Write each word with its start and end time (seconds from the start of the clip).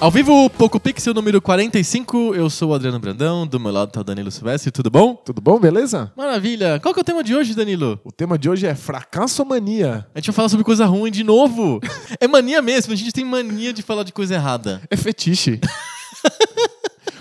Ao 0.00 0.10
vivo, 0.10 0.48
Poco 0.48 0.80
Pixel 0.80 1.12
número 1.12 1.42
45, 1.42 2.34
eu 2.34 2.48
sou 2.48 2.70
o 2.70 2.74
Adriano 2.74 2.98
Brandão, 2.98 3.46
do 3.46 3.60
meu 3.60 3.70
lado 3.70 3.92
tá 3.92 4.00
o 4.00 4.04
Danilo 4.04 4.30
Silvestre, 4.30 4.70
tudo 4.70 4.88
bom? 4.90 5.14
Tudo 5.14 5.42
bom, 5.42 5.60
beleza? 5.60 6.10
Maravilha! 6.16 6.80
Qual 6.80 6.94
que 6.94 7.00
é 7.00 7.02
o 7.02 7.04
tema 7.04 7.22
de 7.22 7.34
hoje, 7.36 7.54
Danilo? 7.54 8.00
O 8.02 8.10
tema 8.10 8.38
de 8.38 8.48
hoje 8.48 8.66
é 8.66 8.74
fracassomania. 8.74 10.06
A 10.14 10.18
gente 10.18 10.28
vai 10.28 10.34
falar 10.34 10.48
sobre 10.48 10.64
coisa 10.64 10.86
ruim 10.86 11.10
de 11.10 11.22
novo. 11.22 11.80
é 12.18 12.26
mania 12.26 12.62
mesmo, 12.62 12.94
a 12.94 12.96
gente 12.96 13.12
tem 13.12 13.26
mania 13.26 13.74
de 13.74 13.82
falar 13.82 14.02
de 14.02 14.12
coisa 14.12 14.34
errada. 14.34 14.80
É 14.90 14.96
fetiche. 14.96 15.60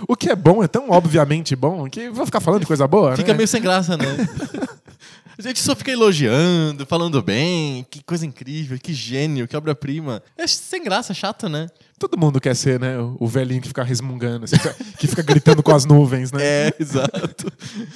o 0.08 0.16
que 0.16 0.30
é 0.30 0.36
bom 0.36 0.64
é 0.64 0.68
tão 0.68 0.90
obviamente 0.90 1.58
bom 1.58 1.90
que 1.90 2.10
vou 2.10 2.26
ficar 2.26 2.40
falando 2.40 2.62
de 2.62 2.68
coisa 2.68 2.88
boa, 2.88 3.14
Fica 3.18 3.34
né? 3.34 3.38
meio 3.38 3.48
sem 3.48 3.62
graça, 3.62 3.98
né? 3.98 4.06
A 5.40 5.42
gente 5.42 5.62
só 5.62 5.74
fica 5.74 5.90
elogiando, 5.90 6.86
falando 6.86 7.22
bem, 7.24 7.86
que 7.90 8.04
coisa 8.04 8.26
incrível, 8.26 8.78
que 8.78 8.94
gênio, 8.94 9.48
que 9.48 9.56
obra-prima. 9.56 10.22
É 10.38 10.46
sem 10.46 10.84
graça, 10.84 11.14
chato, 11.14 11.48
né? 11.48 11.70
Todo 11.98 12.20
mundo 12.20 12.42
quer 12.42 12.54
ser, 12.54 12.78
né? 12.78 12.98
O 13.18 13.26
velhinho 13.26 13.62
que 13.62 13.70
fica 13.70 13.82
resmungando, 13.82 14.44
assim, 14.44 14.58
que 15.00 15.08
fica 15.08 15.22
gritando 15.22 15.64
com 15.64 15.74
as 15.74 15.86
nuvens, 15.86 16.34
né? 16.34 16.40
É, 16.50 16.74
exato. 16.78 17.50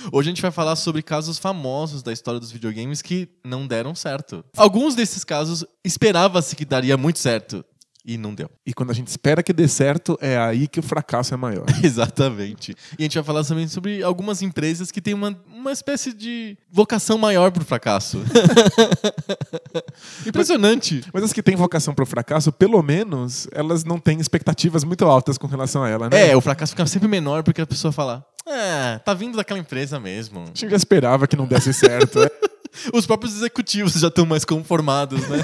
Hoje 0.09 0.29
a 0.29 0.31
gente 0.31 0.41
vai 0.41 0.51
falar 0.51 0.77
sobre 0.77 1.01
casos 1.01 1.37
famosos 1.37 2.01
da 2.01 2.13
história 2.13 2.39
dos 2.39 2.51
videogames 2.51 3.01
que 3.01 3.27
não 3.43 3.67
deram 3.67 3.93
certo. 3.93 4.45
Alguns 4.55 4.95
desses 4.95 5.25
casos 5.25 5.65
esperava-se 5.83 6.55
que 6.55 6.63
daria 6.63 6.95
muito 6.95 7.19
certo. 7.19 7.65
E 8.05 8.17
não 8.17 8.35
deu. 8.35 8.49
E 8.65 8.73
quando 8.73 8.91
a 8.91 8.93
gente 8.93 9.07
espera 9.07 9.41
que 9.41 9.53
dê 9.53 9.65
certo, 9.65 10.17
é 10.19 10.37
aí 10.37 10.67
que 10.67 10.79
o 10.79 10.83
fracasso 10.83 11.33
é 11.33 11.37
maior. 11.37 11.65
Exatamente. 11.81 12.75
E 12.99 13.01
a 13.01 13.03
gente 13.03 13.15
vai 13.15 13.23
falar 13.23 13.45
também 13.45 13.65
sobre 13.67 14.03
algumas 14.03 14.41
empresas 14.41 14.91
que 14.91 15.01
têm 15.01 15.13
uma, 15.13 15.37
uma 15.47 15.71
espécie 15.71 16.11
de 16.11 16.57
vocação 16.69 17.17
maior 17.17 17.49
pro 17.51 17.63
fracasso. 17.63 18.21
Impressionante. 20.27 21.05
Mas 21.13 21.23
as 21.23 21.31
que 21.31 21.41
têm 21.41 21.55
vocação 21.55 21.93
pro 21.93 22.05
fracasso, 22.05 22.51
pelo 22.51 22.81
menos, 22.83 23.47
elas 23.53 23.85
não 23.85 23.97
têm 23.97 24.19
expectativas 24.19 24.83
muito 24.83 25.05
altas 25.05 25.37
com 25.37 25.47
relação 25.47 25.83
a 25.83 25.89
ela, 25.89 26.09
né? 26.09 26.29
É, 26.29 26.35
o 26.35 26.41
fracasso 26.41 26.73
fica 26.73 26.85
sempre 26.85 27.07
menor 27.07 27.41
porque 27.41 27.61
a 27.61 27.67
pessoa 27.67 27.93
fala: 27.93 28.25
É, 28.45 28.99
tá 28.99 29.13
vindo 29.13 29.37
daquela 29.37 29.59
empresa 29.59 29.97
mesmo. 29.97 30.41
A 30.41 30.45
gente 30.47 30.69
já 30.69 30.75
esperava 30.75 31.25
que 31.25 31.37
não 31.37 31.47
desse 31.47 31.73
certo. 31.73 32.19
né? 32.19 32.27
Os 32.93 33.05
próprios 33.05 33.35
executivos 33.35 33.93
já 33.93 34.07
estão 34.07 34.25
mais 34.25 34.43
conformados, 34.45 35.21
né? 35.27 35.43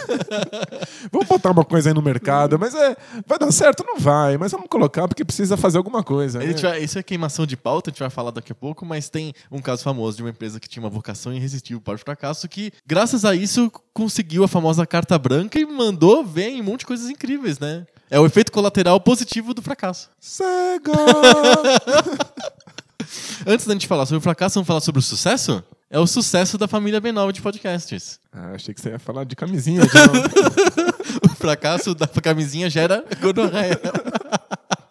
Vamos 1.11 1.27
botar 1.27 1.51
uma 1.51 1.63
coisa 1.63 1.89
aí 1.89 1.93
no 1.93 2.01
mercado, 2.01 2.57
mas 2.59 2.73
é, 2.75 2.95
vai 3.27 3.37
dar 3.37 3.51
certo? 3.51 3.83
Não 3.85 3.99
vai, 3.99 4.37
mas 4.37 4.51
vamos 4.51 4.67
colocar 4.69 5.07
porque 5.07 5.23
precisa 5.23 5.55
fazer 5.57 5.77
alguma 5.77 6.03
coisa. 6.03 6.39
Né? 6.39 6.53
vai- 6.53 6.83
isso 6.83 6.97
é 6.99 7.03
queimação 7.03 7.45
de 7.45 7.55
pauta, 7.55 7.89
a 7.89 7.91
gente 7.91 7.99
vai 7.99 8.09
falar 8.09 8.31
daqui 8.31 8.51
a 8.51 8.55
pouco, 8.55 8.85
mas 8.85 9.09
tem 9.09 9.33
um 9.51 9.61
caso 9.61 9.83
famoso 9.83 10.17
de 10.17 10.23
uma 10.23 10.29
empresa 10.29 10.59
que 10.59 10.67
tinha 10.67 10.83
uma 10.83 10.89
vocação 10.89 11.33
irresistível 11.33 11.81
para 11.81 11.95
o 11.95 11.99
fracasso 11.99 12.47
que, 12.47 12.71
graças 12.85 13.23
a 13.25 13.35
isso, 13.35 13.71
conseguiu 13.93 14.43
a 14.43 14.47
famosa 14.47 14.85
carta 14.85 15.17
branca 15.17 15.59
e 15.59 15.65
mandou 15.65 16.23
ver 16.25 16.59
um 16.59 16.63
monte 16.63 16.81
de 16.81 16.85
coisas 16.87 17.09
incríveis, 17.09 17.59
né? 17.59 17.85
É 18.09 18.19
o 18.19 18.25
efeito 18.25 18.51
colateral 18.51 18.99
positivo 18.99 19.53
do 19.53 19.61
fracasso. 19.61 20.09
Cega! 20.19 20.91
Antes 23.45 23.65
da 23.65 23.73
gente 23.73 23.87
falar 23.87 24.05
sobre 24.05 24.17
o 24.17 24.21
fracasso, 24.21 24.55
vamos 24.55 24.67
falar 24.67 24.81
sobre 24.81 24.99
o 24.99 25.01
sucesso? 25.01 25.63
É 25.89 25.97
o 25.97 26.05
sucesso 26.05 26.57
da 26.57 26.67
família 26.67 27.01
B9 27.01 27.31
de 27.31 27.41
podcasts. 27.41 28.19
ah, 28.31 28.51
achei 28.53 28.73
que 28.73 28.79
você 28.81 28.89
ia 28.89 28.99
falar 28.99 29.23
de 29.23 29.35
camisinha. 29.35 29.81
de. 29.81 29.89
O 31.25 31.29
fracasso 31.35 31.95
da 31.95 32.05
camisinha 32.07 32.69
gera 32.69 33.03
gonorreia. 33.19 33.79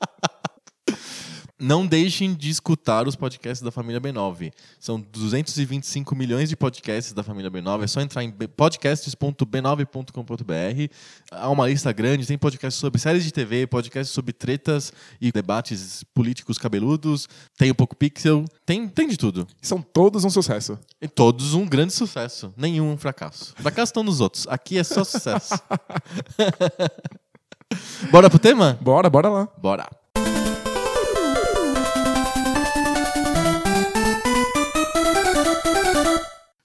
Não 1.61 1.85
deixem 1.85 2.35
de 2.35 2.49
escutar 2.51 3.09
os 3.09 3.17
podcasts 3.17 3.61
da 3.65 3.73
família 3.73 4.01
B9. 4.01 4.53
São 4.79 5.01
225 5.01 6.15
milhões 6.15 6.49
de 6.49 6.55
podcasts 6.57 7.13
da 7.13 7.25
família 7.25 7.51
B9. 7.51 7.83
É 7.83 7.87
só 7.89 8.01
entrar 8.01 8.23
em 8.23 8.31
b- 8.31 8.47
podcasts.b9.com.br. 8.47 10.93
Há 11.33 11.51
uma 11.51 11.67
lista 11.69 11.91
grande. 11.93 12.27
Tem 12.27 12.39
podcasts 12.39 12.79
sobre 12.81 13.01
séries 13.01 13.25
de 13.25 13.33
TV, 13.33 13.67
podcasts 13.67 14.15
sobre 14.15 14.33
tretas 14.33 14.93
e 15.21 15.33
debates 15.33 16.05
políticos 16.15 16.59
cabeludos. 16.59 17.27
Tem 17.57 17.71
o 17.71 17.75
Poco 17.75 17.97
Pixel. 17.97 18.45
Tem, 18.65 18.89
tem 18.89 19.09
de 19.09 19.17
tudo. 19.17 19.45
São 19.61 19.83
todos 19.83 20.25
um 20.25 20.31
sucesso. 20.31 20.79
E 21.03 21.09
todos 21.09 21.55
um 21.55 21.67
grande 21.67 21.93
sucesso. 21.93 22.55
Nenhum 22.57 22.93
um 22.93 22.97
fracasso. 22.97 23.53
Fracasso 23.57 23.91
estão 23.91 24.05
nos 24.05 24.21
outros. 24.21 24.47
Aqui 24.49 24.79
é 24.79 24.85
só 24.85 25.03
sucesso. 25.03 25.55
Bora 28.11 28.31
pro 28.31 28.39
tema? 28.39 28.79
Bora, 28.81 29.11
bora 29.11 29.29
lá. 29.29 29.49
Bora. 29.59 29.87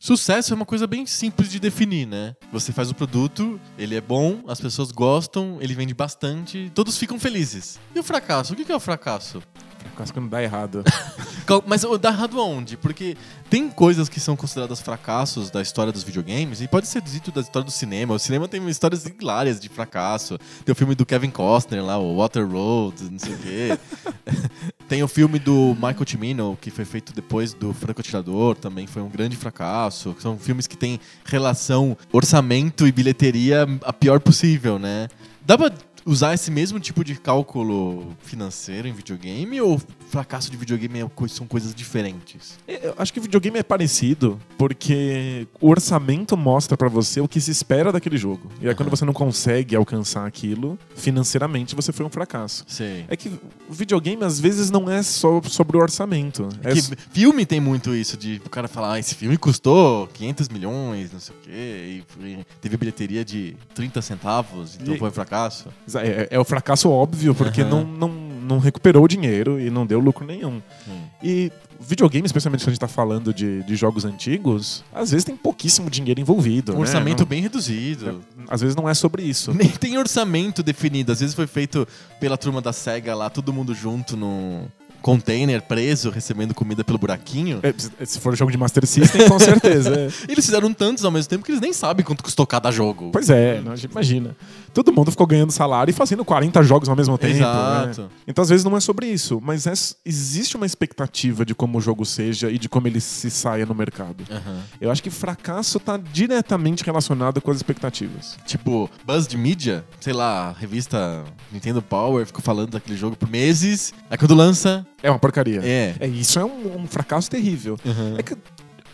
Sucesso 0.04 0.52
é 0.52 0.56
uma 0.56 0.66
coisa 0.66 0.86
bem 0.86 1.06
simples 1.06 1.50
de 1.50 1.62
definir, 1.62 2.06
né? 2.06 2.36
Você 2.52 2.74
faz 2.74 2.92
o 2.92 2.94
produto, 2.94 3.58
ele 3.78 3.96
é 3.96 4.02
bom, 4.02 4.44
as 4.50 4.60
pessoas 4.60 4.92
gostam, 4.92 5.60
ele 5.62 5.74
vende 5.74 5.94
bastante, 5.94 6.70
todos 6.76 6.98
ficam 6.98 7.18
felizes. 7.18 7.80
E 7.96 8.00
o 8.00 8.04
fracasso? 8.04 8.52
O 8.52 8.56
que 8.58 8.70
é 8.70 8.76
o 8.76 8.82
fracasso? 8.82 9.42
Fracasso 9.80 10.14
quando 10.14 10.30
dá 10.30 10.44
errado. 10.44 10.84
Mas 11.66 11.84
dá 12.02 12.10
errado 12.10 12.38
aonde? 12.38 12.76
Porque 12.76 13.16
tem 13.50 13.70
coisas 13.70 14.10
que 14.10 14.20
são 14.20 14.36
consideradas 14.36 14.82
fracassos 14.82 15.50
da 15.50 15.62
história 15.62 15.94
dos 15.94 16.04
videogames 16.04 16.60
e 16.60 16.68
pode 16.68 16.88
ser 16.88 17.02
dito 17.02 17.32
da 17.32 17.40
história 17.40 17.66
do 17.66 17.72
cinema. 17.72 18.14
O 18.14 18.20
cinema 18.20 18.46
tem 18.46 18.68
histórias 18.68 19.06
hilárias 19.06 19.58
de 19.58 19.70
fracasso. 19.70 20.38
Tem 20.66 20.74
o 20.74 20.76
filme 20.76 20.96
do 20.96 21.06
Kevin 21.06 21.30
Costner 21.30 21.82
lá, 21.82 21.98
o 21.98 22.18
Water 22.18 22.46
Road, 22.46 23.10
não 23.10 23.20
sei 23.20 23.34
o 23.34 23.38
quê. 23.38 23.80
tem 24.94 25.02
o 25.02 25.08
filme 25.08 25.40
do 25.40 25.74
Michael 25.74 26.06
Cimino, 26.08 26.56
que 26.62 26.70
foi 26.70 26.86
feito 26.86 27.14
depois 27.14 27.52
do 27.52 27.74
Franco 27.74 28.00
Atirador, 28.00 28.56
também 28.56 28.86
foi 28.86 29.02
um 29.02 29.10
grande 29.10 29.36
fracasso. 29.36 30.16
São 30.20 30.38
filmes 30.38 30.68
que 30.68 30.78
têm 30.78 31.00
relação 31.26 31.98
orçamento 32.12 32.86
e 32.86 32.92
bilheteria 32.92 33.66
a 33.84 33.92
pior 33.92 34.20
possível, 34.20 34.78
né? 34.78 35.08
Dá 35.44 35.58
pra 35.58 35.72
usar 36.06 36.34
esse 36.34 36.50
mesmo 36.52 36.80
tipo 36.80 37.04
de 37.04 37.16
cálculo 37.16 38.16
financeiro 38.22 38.88
em 38.88 38.94
videogame 38.94 39.60
ou 39.62 39.82
fracasso 40.10 40.50
de 40.52 40.58
videogame 40.58 41.00
é 41.02 41.28
são 41.28 41.48
coisas 41.48 41.74
diferentes? 41.74 42.58
É, 42.68 42.88
Eu 42.88 42.96
acho 42.98 43.14
que 43.14 43.20
videogame 43.20 43.58
é 43.60 43.64
parecido 43.64 44.40
porque 44.58 45.48
o 45.62 45.70
orçamento 45.70 46.36
mostra 46.38 46.76
pra 46.78 46.88
você 46.90 47.20
o 47.22 47.28
que 47.28 47.40
se 47.40 47.52
espera 47.52 47.92
daquele 47.92 48.18
jogo. 48.18 48.52
E 48.62 48.68
aí 48.68 48.76
quando 48.76 48.90
você 48.90 49.06
não 49.06 49.14
consegue 49.14 49.76
alcançar 49.76 50.26
aquilo, 50.26 50.78
financeiramente 50.96 51.76
você 51.76 51.92
foi 51.92 52.06
um 52.06 52.10
fracasso. 52.10 52.64
Sei. 52.68 53.06
É 53.08 53.16
que 53.16 53.30
o 53.70 53.74
videogame 53.74 54.24
às 54.24 54.40
vezes 54.40 54.70
não 54.72 54.90
é 54.90 55.02
só 55.04 55.42
sobre 55.44 55.78
o 55.78 55.82
orçamento. 55.82 56.48
É 56.64 56.74
que 56.74 56.80
s- 56.80 56.96
filme 57.12 57.46
tem 57.46 57.60
muito 57.60 57.96
isso, 57.96 58.18
de 58.18 58.42
o 58.46 58.50
cara 58.50 58.68
falar, 58.68 58.94
ah, 58.94 59.00
esse 59.00 59.16
filme 59.16 59.38
custou 59.38 60.08
500 60.08 60.50
milhões, 60.50 61.12
não 61.12 61.20
sei 61.20 61.36
o 61.36 61.40
quê, 61.40 62.04
e 62.20 62.46
teve 62.62 62.78
bilheteria 62.78 63.24
de 63.26 63.56
30 63.74 64.02
centavos, 64.02 64.78
então 64.82 64.96
E- 64.96 65.00
foi 65.00 65.10
um 65.10 65.12
fracasso. 65.12 65.68
É, 65.96 66.28
é 66.30 66.40
o 66.40 66.44
fracasso 66.44 66.90
óbvio 66.90 67.34
porque 67.36 67.62
Aham. 67.62 67.70
não, 67.70 67.84
não, 67.84 68.08
não 68.10 68.60
recuperou 68.60 69.04
o 69.04 69.08
dinheiro 69.08 69.60
e 69.60 69.70
não 69.70 69.86
deu 69.86 70.00
lucro 70.00 70.26
nenhum. 70.26 70.62
Hum. 70.88 71.02
E 71.22 71.52
videogame, 71.80 72.26
especialmente 72.26 72.62
quando 72.62 72.70
a 72.70 72.72
gente 72.72 72.80
tá 72.80 72.88
falando 72.88 73.34
de, 73.34 73.64
de 73.64 73.76
jogos 73.76 74.06
antigos, 74.06 74.84
às 74.94 75.12
vezes 75.12 75.26
tem 75.26 75.36
pouquíssimo 75.36 75.90
dinheiro 75.90 76.20
envolvido. 76.20 76.72
Um 76.72 76.76
né? 76.76 76.82
orçamento 76.82 77.20
Não- 77.22 77.28
bem 77.28 77.42
reduzido. 77.42 78.22
Às 78.50 78.62
vezes 78.62 78.76
não 78.76 78.88
é 78.88 78.94
sobre 78.94 79.24
isso. 79.24 79.54
Nem 79.54 79.70
tem 79.70 79.98
orçamento 79.98 80.62
definido. 80.64 81.12
Às 81.12 81.20
vezes 81.20 81.36
foi 81.36 81.48
feito 81.48 81.88
pela 82.20 82.38
turma 82.38 82.62
da 82.62 82.72
SEGA 82.74 83.16
lá, 83.16 83.30
todo 83.30 83.52
mundo 83.54 83.74
junto 83.74 84.16
num 84.16 84.66
container 85.04 85.62
preso, 85.62 86.10
recebendo 86.10 86.56
comida 86.56 86.84
pelo 86.84 86.98
buraquinho. 86.98 87.60
É, 87.62 88.06
se- 88.06 88.20
for 88.20 88.36
jogo 88.36 88.52
de 88.52 88.58
Master 88.58 88.88
System, 88.88 89.28
com 89.28 89.38
certeza. 89.38 89.94
é. 89.94 90.08
Eles 90.32 90.46
fizeram 90.46 90.74
tantos 90.74 91.06
ao 91.06 91.12
mesmo 91.12 91.30
tempo 91.30 91.44
que 91.46 91.52
eles 91.52 91.62
nem 91.62 91.74
sabem 91.74 92.04
quanto 92.06 92.24
custou 92.24 92.48
cada 92.48 92.72
jogo. 92.72 93.10
Pois 93.12 93.30
é, 93.30 93.62
não, 93.62 93.74
imagina. 93.76 94.36
Todo 94.74 94.92
mundo 94.92 95.12
ficou 95.12 95.28
ganhando 95.28 95.52
salário 95.52 95.92
e 95.92 95.94
fazendo 95.94 96.24
40 96.26 96.64
jogos 96.64 96.88
ao 96.90 96.96
mesmo 96.96 97.18
tempo. 97.18 97.36
Exato. 97.36 98.02
né? 98.04 98.08
Então, 98.26 98.42
às 98.42 98.50
vezes, 98.50 98.64
não 98.64 98.76
é 98.76 98.80
sobre 98.80 99.06
isso. 99.08 99.40
Mas 99.44 99.68
é- 99.68 99.74
existe 100.06 100.56
uma 100.56 100.66
expectativa 100.66 101.46
de 101.46 101.54
como 101.54 101.78
o 101.78 101.82
jogo 101.82 102.06
seja 102.06 102.50
e 102.50 102.58
de 102.58 102.70
como 102.70 102.88
ele 102.88 103.02
se 103.02 103.30
saia 103.30 103.66
no 103.66 103.76
mercado. 103.76 104.24
Aham. 104.32 104.62
Eu 104.80 104.90
acho 104.90 105.04
que 105.04 105.10
fracasso 105.10 105.80
tá 105.80 105.98
diretamente 105.98 106.84
relacionado 106.84 107.42
com 107.42 107.52
as 107.52 107.58
expectativas. 107.58 108.38
Tipo, 108.48 108.90
buzz 109.06 109.28
de 109.28 109.38
mídia, 109.38 109.84
sei 110.00 110.14
lá, 110.14 110.50
a 110.50 110.52
revista 110.54 111.24
Nintendo 111.52 111.82
Power 111.82 112.26
ficou 112.26 112.42
falando 112.42 112.72
daquele 112.72 112.98
jogo 112.98 113.16
por 113.18 113.30
meses. 113.30 113.94
Aí 114.10 114.18
quando 114.18 114.34
lança, 114.34 114.86
É 115.04 115.10
uma 115.12 115.20
porcaria. 115.20 115.60
é. 115.64 115.96
É, 116.00 116.08
isso 116.08 116.40
é 116.40 116.46
um, 116.46 116.82
um 116.84 116.88
fracasso 116.88 117.30
terrível. 117.30 117.78
Uhum. 117.86 118.16
É 118.18 118.24
que 118.24 118.36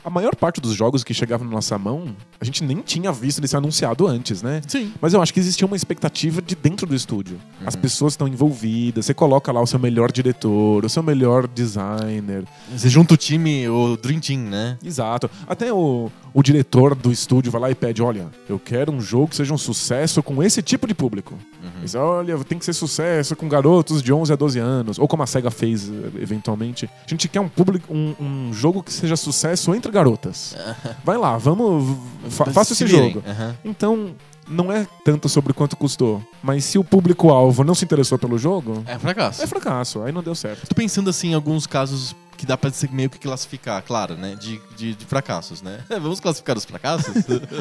A 0.04 0.10
maior 0.10 0.34
parte 0.36 0.60
dos 0.62 0.74
jogos 0.74 1.04
que 1.04 1.14
chegavam 1.14 1.46
na 1.46 1.54
nossa 1.54 1.78
mão, 1.78 2.16
a 2.40 2.46
gente 2.46 2.64
nem 2.64 2.78
tinha 2.78 3.12
visto 3.12 3.40
ele 3.40 3.48
ser 3.48 3.58
anunciado 3.58 4.08
antes, 4.08 4.42
né? 4.42 4.62
Sim. 4.66 4.94
Mas 5.02 5.14
eu 5.14 5.22
acho 5.22 5.34
que 5.34 5.40
existia 5.40 5.68
uma 5.68 5.76
expectativa 5.76 6.42
de 6.42 6.56
dentro 6.56 6.88
do 6.88 6.96
estúdio. 6.96 7.38
As 7.66 7.76
pessoas 7.76 8.14
estão 8.14 8.28
envolvidas, 8.28 9.06
você 9.06 9.14
coloca 9.14 9.52
lá 9.52 9.62
o 9.62 9.68
seu 9.68 9.78
melhor 9.78 10.10
diretor, 10.12 10.84
o 10.86 10.90
seu 10.90 11.04
melhor 11.04 11.48
designer. 11.48 12.46
Você 12.76 12.88
junta 12.90 13.14
o 13.14 13.18
time, 13.18 13.68
o 13.68 13.98
Dream 13.98 14.20
Team, 14.22 14.40
né? 14.40 14.78
Exato. 14.84 15.30
Até 15.48 15.72
o, 15.72 16.10
o 16.34 16.44
diretor 16.44 16.96
do 16.96 17.12
estúdio 17.12 17.52
vai 17.52 17.62
lá 17.62 17.72
e 17.72 17.76
pede: 17.76 18.02
olha, 18.02 18.28
eu 18.48 18.60
quero 18.60 18.92
um 18.92 19.02
jogo 19.02 19.28
que 19.30 19.36
seja 19.36 19.54
um 19.54 19.58
sucesso 19.58 20.22
com 20.24 20.42
esse 20.44 20.62
tipo 20.62 20.88
de 20.88 20.94
público. 20.94 21.36
Mas 21.82 21.96
olha, 21.96 22.38
tem 22.40 22.58
que 22.60 22.66
ser 22.66 22.74
sucesso 22.74 23.36
com 23.36 23.48
garotos 23.48 24.02
de 24.04 24.12
11 24.12 24.34
a 24.34 24.36
12 24.36 24.60
anos. 24.60 25.00
Ou 25.00 25.08
como 25.08 25.24
a 25.24 25.28
SEGA 25.28 25.50
fez 25.52 25.90
eh, 25.90 25.94
eventualmente. 26.22 26.86
A 27.06 27.10
gente 27.10 27.28
quer 27.28 27.40
um 27.40 27.48
público, 27.50 27.94
um, 27.94 28.16
um 28.20 28.54
jogo 28.54 28.84
que 28.84 28.92
seja 28.92 29.16
sucesso 29.16 29.74
entre 29.74 29.92
garotas. 29.92 30.56
Vai 31.04 31.18
lá, 31.18 31.38
vamos. 31.38 31.98
Fa 32.30 32.46
faça 32.46 32.76
Se 32.76 32.84
esse 32.84 32.92
jogo. 32.92 33.24
Aham. 33.26 33.56
Então, 33.64 34.16
não 34.48 34.72
é 34.72 34.88
tanto 35.06 35.30
sobre 35.30 35.54
quanto 35.54 35.78
custou. 35.78 36.22
Mas 36.44 36.66
se 36.66 36.78
o 36.78 36.84
público-alvo 36.84 37.64
não 37.64 37.76
se 37.76 37.86
interessou 37.86 38.18
pelo 38.18 38.38
jogo, 38.38 38.84
É 38.86 38.98
fracasso. 39.00 39.42
é 39.44 39.48
fracasso. 39.48 40.02
Aí 40.02 40.12
não 40.12 40.24
deu 40.24 40.36
certo. 40.36 40.68
Tô 40.68 40.76
pensando 40.76 41.10
assim 41.10 41.30
em 41.30 41.34
alguns 41.34 41.66
casos 41.68 42.16
que 42.40 42.46
dá 42.46 42.58
pra 42.58 42.72
ser 42.72 42.90
meio 42.90 43.10
que 43.10 43.20
classificar, 43.20 43.84
claro, 43.84 44.16
né? 44.16 44.34
De, 44.36 44.62
de, 44.78 44.96
de 44.96 45.06
fracassos, 45.06 45.62
né? 45.62 45.84
Vamos 45.90 46.22
classificar 46.22 46.58
os 46.58 46.64
fracassos? 46.64 47.14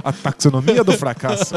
A 0.04 0.12
taxonomia 0.12 0.84
do 0.84 0.92
fracasso. 0.92 1.56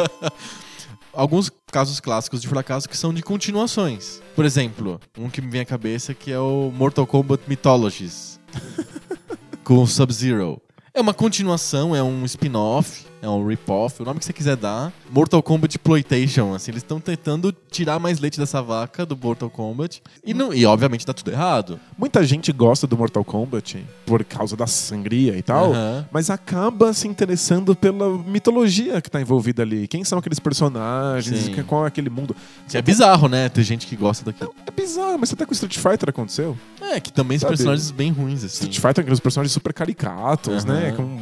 alguns 1.13 1.51
casos 1.71 1.99
clássicos 1.99 2.41
de 2.41 2.47
fracasso 2.47 2.89
que 2.89 2.97
são 2.97 3.13
de 3.13 3.21
continuações. 3.21 4.19
Por 4.35 4.43
exemplo, 4.43 4.99
um 5.15 5.29
que 5.29 5.39
me 5.39 5.51
vem 5.51 5.61
à 5.61 5.65
cabeça 5.65 6.15
que 6.15 6.31
é 6.31 6.39
o 6.39 6.71
Mortal 6.75 7.05
Kombat 7.05 7.43
Mythologies. 7.47 8.39
com 9.63 9.83
o 9.83 9.87
Sub-Zero. 9.87 10.59
É 10.91 10.99
uma 10.99 11.13
continuação, 11.13 11.95
é 11.95 12.01
um 12.01 12.25
spin-off, 12.25 13.05
é 13.21 13.29
um 13.29 13.45
rip-off, 13.45 14.01
o 14.01 14.05
nome 14.05 14.19
que 14.19 14.25
você 14.25 14.33
quiser 14.33 14.55
dar. 14.55 14.91
Mortal 15.09 15.43
Kombat 15.43 15.75
Exploitation, 15.75 16.53
assim, 16.53 16.71
eles 16.71 16.81
estão 16.81 16.99
tentando 16.99 17.55
tirar 17.69 17.99
mais 17.99 18.19
leite 18.19 18.39
dessa 18.39 18.61
vaca 18.61 19.05
do 19.05 19.15
Mortal 19.15 19.49
Kombat. 19.49 20.01
E, 20.25 20.33
não, 20.33 20.53
e 20.53 20.65
obviamente 20.65 21.05
tá 21.05 21.13
tudo 21.13 21.31
errado. 21.31 21.79
Muita 21.97 22.23
gente 22.23 22.51
gosta 22.51 22.87
do 22.87 22.97
Mortal 22.97 23.23
Kombat 23.23 23.85
por 24.05 24.23
causa 24.23 24.57
da 24.57 24.65
sangria 24.65 25.37
e 25.37 25.41
tal, 25.41 25.71
Aham. 25.71 26.07
mas 26.11 26.29
acaba 26.29 26.93
se 26.93 27.07
interessando 27.07 27.75
pela 27.75 28.17
mitologia 28.17 28.99
que 29.01 29.09
tá 29.11 29.21
envolvida 29.21 29.61
ali. 29.61 29.87
Quem 29.87 30.03
são 30.03 30.17
aqueles 30.17 30.39
personagens? 30.39 31.39
Sim. 31.41 31.63
Qual 31.63 31.85
é 31.85 31.87
aquele 31.87 32.09
mundo? 32.09 32.35
É 32.73 32.81
bizarro, 32.81 33.27
né? 33.27 33.49
Ter 33.49 33.63
gente 33.63 33.85
que 33.85 33.95
gosta 33.95 34.25
daquilo. 34.25 34.53
É 34.65 34.71
bizarro, 34.71 35.19
mas 35.19 35.31
até 35.31 35.45
com 35.45 35.53
Street 35.53 35.77
Fighter 35.77 36.09
aconteceu. 36.09 36.57
É, 36.81 36.99
que 36.99 37.13
também 37.13 37.37
são 37.37 37.49
personagens 37.49 37.91
bem 37.91 38.11
ruins, 38.11 38.43
assim. 38.43 38.65
Street 38.65 38.75
Fighter 38.75 38.93
tem 38.95 39.01
aqueles 39.03 39.19
personagens 39.19 39.51
super 39.53 39.73
caricatos, 39.73 40.65
Aham. 40.65 40.73
né? 40.73 40.91
Com 40.91 41.19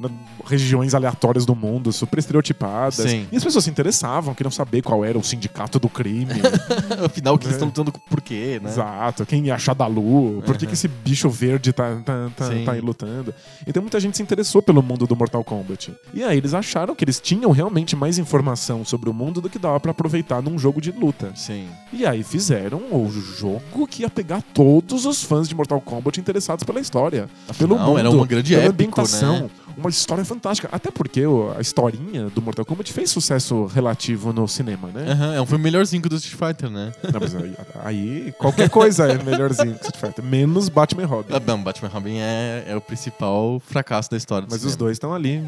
na- 0.00 0.08
regiões 0.46 0.94
aleatórias 0.94 1.44
do 1.46 1.54
mundo, 1.54 1.92
super 1.92 2.18
estereotipadas. 2.18 2.94
Sim. 3.10 3.26
E 3.30 3.36
as 3.36 3.44
pessoas 3.44 3.64
se 3.64 3.70
interessavam, 3.70 4.34
queriam 4.34 4.50
saber 4.50 4.82
qual 4.82 5.04
era 5.04 5.18
o 5.18 5.22
sindicato 5.22 5.78
do 5.78 5.88
crime. 5.88 6.32
Afinal, 7.04 7.38
que 7.38 7.44
eles 7.44 7.54
É. 7.54 7.56
estão 7.56 7.68
lutando 7.68 7.92
por 8.08 8.20
quê, 8.20 8.58
né? 8.62 8.70
Exato, 8.70 9.26
quem 9.26 9.46
ia 9.46 9.54
achar 9.54 9.74
da 9.74 9.86
Lu, 9.86 10.42
por 10.44 10.56
que, 10.56 10.66
que 10.66 10.72
esse 10.74 10.88
bicho 10.88 11.28
verde 11.28 11.72
tá, 11.72 11.96
tá, 12.04 12.30
tá, 12.36 12.48
tá 12.64 12.72
aí 12.72 12.80
lutando. 12.80 13.34
Então 13.66 13.82
muita 13.82 14.00
gente 14.00 14.16
se 14.16 14.22
interessou 14.22 14.62
pelo 14.62 14.82
mundo 14.82 15.06
do 15.06 15.14
Mortal 15.14 15.44
Kombat. 15.44 15.92
E 16.14 16.22
aí 16.24 16.38
eles 16.38 16.54
acharam 16.54 16.94
que 16.94 17.04
eles 17.04 17.20
tinham 17.20 17.50
realmente 17.50 17.94
mais 17.94 18.18
informação 18.18 18.84
sobre 18.84 19.10
o 19.10 19.12
mundo 19.14 19.40
do 19.40 19.50
que 19.50 19.58
dava 19.58 19.78
pra 19.78 19.90
aproveitar 19.90 20.40
num 20.42 20.58
jogo 20.58 20.80
de 20.80 20.90
luta. 20.90 21.32
Sim. 21.34 21.68
E 21.92 22.06
aí 22.06 22.22
fizeram 22.22 22.78
o 22.90 23.08
jogo 23.10 23.86
que 23.86 24.02
ia 24.02 24.10
pegar 24.10 24.42
todos 24.54 25.04
os 25.06 25.22
fãs 25.22 25.48
de 25.48 25.54
Mortal 25.54 25.80
Kombat 25.80 26.18
interessados 26.20 26.64
pela 26.64 26.80
história. 26.80 27.28
pelo 27.58 27.74
Afinal, 27.74 27.88
mundo, 27.88 27.98
era 27.98 28.10
uma 28.10 28.26
grande 28.26 28.54
pela 28.54 28.64
épico, 28.66 28.74
ambientação. 29.00 29.40
né? 29.42 29.50
Uma 29.80 29.90
história 29.90 30.24
fantástica. 30.24 30.68
Até 30.70 30.90
porque 30.90 31.26
o- 31.26 31.52
a 31.56 31.60
historinha 31.60 32.28
do 32.30 32.42
Mortal 32.42 32.64
Kombat 32.64 32.92
fez 32.92 33.10
sucesso 33.10 33.64
relativo 33.66 34.32
no 34.32 34.46
cinema, 34.46 34.88
né? 34.88 35.10
Aham, 35.12 35.34
é 35.34 35.40
um 35.40 35.46
filme 35.46 35.64
melhorzinho 35.64 36.02
que 36.02 36.06
o 36.06 36.10
do 36.10 36.16
Street 36.16 36.38
Fighter, 36.38 36.70
né? 36.70 36.92
Não, 37.12 37.20
mas 37.20 37.34
aí, 37.34 37.54
aí 37.82 38.34
qualquer 38.38 38.68
coisa 38.68 39.06
é 39.10 39.22
melhorzinho 39.22 39.74
que 39.74 39.84
Street 39.86 39.96
Fighter. 39.96 40.24
Menos 40.24 40.68
Batman 40.68 41.06
Robin. 41.06 41.32
Ah, 41.34 41.40
Não, 41.44 41.62
Batman 41.62 41.88
Robin 41.88 42.16
é, 42.18 42.64
é 42.68 42.76
o 42.76 42.80
principal 42.80 43.60
fracasso 43.66 44.10
da 44.10 44.16
história 44.16 44.46
do 44.46 44.50
Mas 44.50 44.58
os 44.64 44.72
cinema. 44.72 44.78
dois 44.78 44.92
estão 44.96 45.14
ali, 45.14 45.42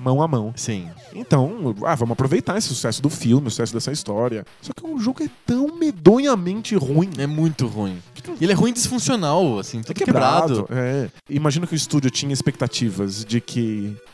mão 0.00 0.22
a 0.22 0.28
mão. 0.28 0.52
Sim. 0.56 0.88
Então, 1.14 1.74
ah, 1.84 1.94
vamos 1.94 2.12
aproveitar 2.12 2.56
esse 2.58 2.68
sucesso 2.68 3.02
do 3.02 3.10
filme, 3.10 3.48
o 3.48 3.50
sucesso 3.50 3.72
dessa 3.72 3.90
história. 3.90 4.44
Só 4.62 4.72
que 4.72 4.86
o 4.86 4.98
jogo 4.98 5.22
é 5.22 5.28
tão 5.46 5.76
medonhamente 5.78 6.74
ruim. 6.76 7.10
É 7.18 7.26
muito 7.26 7.66
ruim. 7.66 7.98
Ele 8.40 8.52
é 8.52 8.54
ruim 8.54 8.72
disfuncional, 8.72 9.58
assim, 9.58 9.78
É 9.80 9.82
tudo 9.82 9.96
quebrado. 9.96 10.66
É. 10.70 11.08
Imagino 11.28 11.66
que 11.66 11.74
o 11.74 11.76
estúdio 11.76 12.10
tinha 12.10 12.32
expectativas 12.32 13.24
de 13.24 13.40
que 13.40 13.60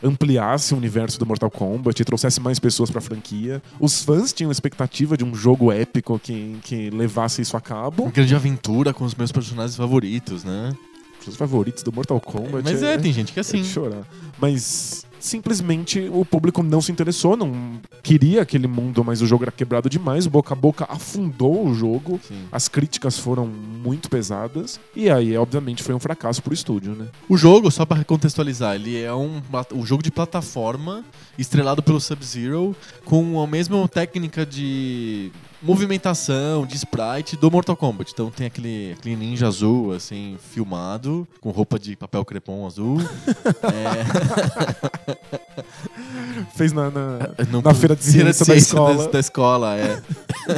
ampliasse 0.03 0.73
o 0.73 0.77
universo 0.77 1.19
do 1.19 1.25
Mortal 1.25 1.49
Kombat 1.49 2.01
e 2.01 2.05
trouxesse 2.05 2.39
mais 2.39 2.59
pessoas 2.59 2.89
pra 2.89 3.01
franquia. 3.01 3.61
Os 3.79 4.03
fãs 4.03 4.33
tinham 4.33 4.51
expectativa 4.51 5.17
de 5.17 5.23
um 5.23 5.33
jogo 5.33 5.71
épico 5.71 6.19
que, 6.19 6.57
que 6.63 6.89
levasse 6.89 7.41
isso 7.41 7.57
a 7.57 7.61
cabo. 7.61 8.03
Uma 8.03 8.11
grande 8.11 8.35
aventura 8.35 8.93
com 8.93 9.03
os 9.03 9.15
meus 9.15 9.31
personagens 9.31 9.75
favoritos, 9.75 10.43
né? 10.43 10.73
Os 11.25 11.35
favoritos 11.35 11.83
do 11.83 11.91
Mortal 11.91 12.19
Kombat. 12.19 12.63
Mas 12.63 12.83
é, 12.83 12.97
tem 12.97 13.11
gente 13.13 13.31
que 13.33 13.39
é 13.39 13.41
É 13.41 13.41
assim. 13.41 13.61
de 13.61 13.67
chorar. 13.69 14.03
Mas 14.39 15.05
simplesmente 15.19 16.07
o 16.13 16.23
público 16.23 16.61
não 16.63 16.79
se 16.81 16.91
interessou, 16.91 17.35
não 17.35 17.79
queria 18.03 18.41
aquele 18.43 18.67
mundo, 18.67 19.03
mas 19.03 19.21
o 19.21 19.25
jogo 19.27 19.43
era 19.43 19.51
quebrado 19.51 19.89
demais, 19.89 20.25
o 20.25 20.29
boca 20.29 20.53
a 20.53 20.55
boca 20.55 20.85
afundou 20.89 21.67
o 21.67 21.73
jogo. 21.73 22.19
Sim. 22.27 22.43
As 22.51 22.67
críticas 22.67 23.17
foram 23.17 23.45
muito 23.45 24.09
pesadas 24.09 24.79
e 24.95 25.09
aí, 25.09 25.35
obviamente, 25.37 25.83
foi 25.83 25.93
um 25.95 25.99
fracasso 25.99 26.41
pro 26.41 26.53
estúdio, 26.53 26.93
né? 26.93 27.07
O 27.27 27.35
jogo, 27.35 27.69
só 27.71 27.85
pra 27.85 28.03
contextualizar, 28.03 28.75
ele 28.75 29.01
é 29.01 29.13
um, 29.13 29.41
um 29.73 29.85
jogo 29.85 30.03
de 30.03 30.11
plataforma 30.11 31.03
estrelado 31.37 31.81
pelo 31.83 31.99
Sub-Zero 31.99 32.75
com 33.03 33.41
a 33.41 33.47
mesma 33.47 33.87
técnica 33.87 34.45
de 34.45 35.31
movimentação, 35.61 36.65
de 36.65 36.75
sprite 36.75 37.35
do 37.35 37.49
Mortal 37.51 37.75
Kombat. 37.75 38.11
Então 38.13 38.29
tem 38.29 38.47
aquele, 38.47 38.95
aquele 38.97 39.15
ninja 39.15 39.47
azul, 39.47 39.93
assim, 39.93 40.37
filmado, 40.51 41.27
com 41.41 41.49
roupa 41.51 41.77
de 41.79 41.95
papel 41.95 42.23
crepom 42.25 42.65
azul. 42.65 42.97
é, 43.63 45.27
Fez 46.55 46.71
na, 46.71 46.89
na, 46.91 47.19
no- 47.49 47.61
na 47.61 47.73
feira 47.73 47.95
de 47.95 48.03
ciência 48.03 48.45
da 48.45 48.55
escola. 48.55 49.07
Da, 49.07 49.19
escola, 49.19 49.75
é. 49.77 50.01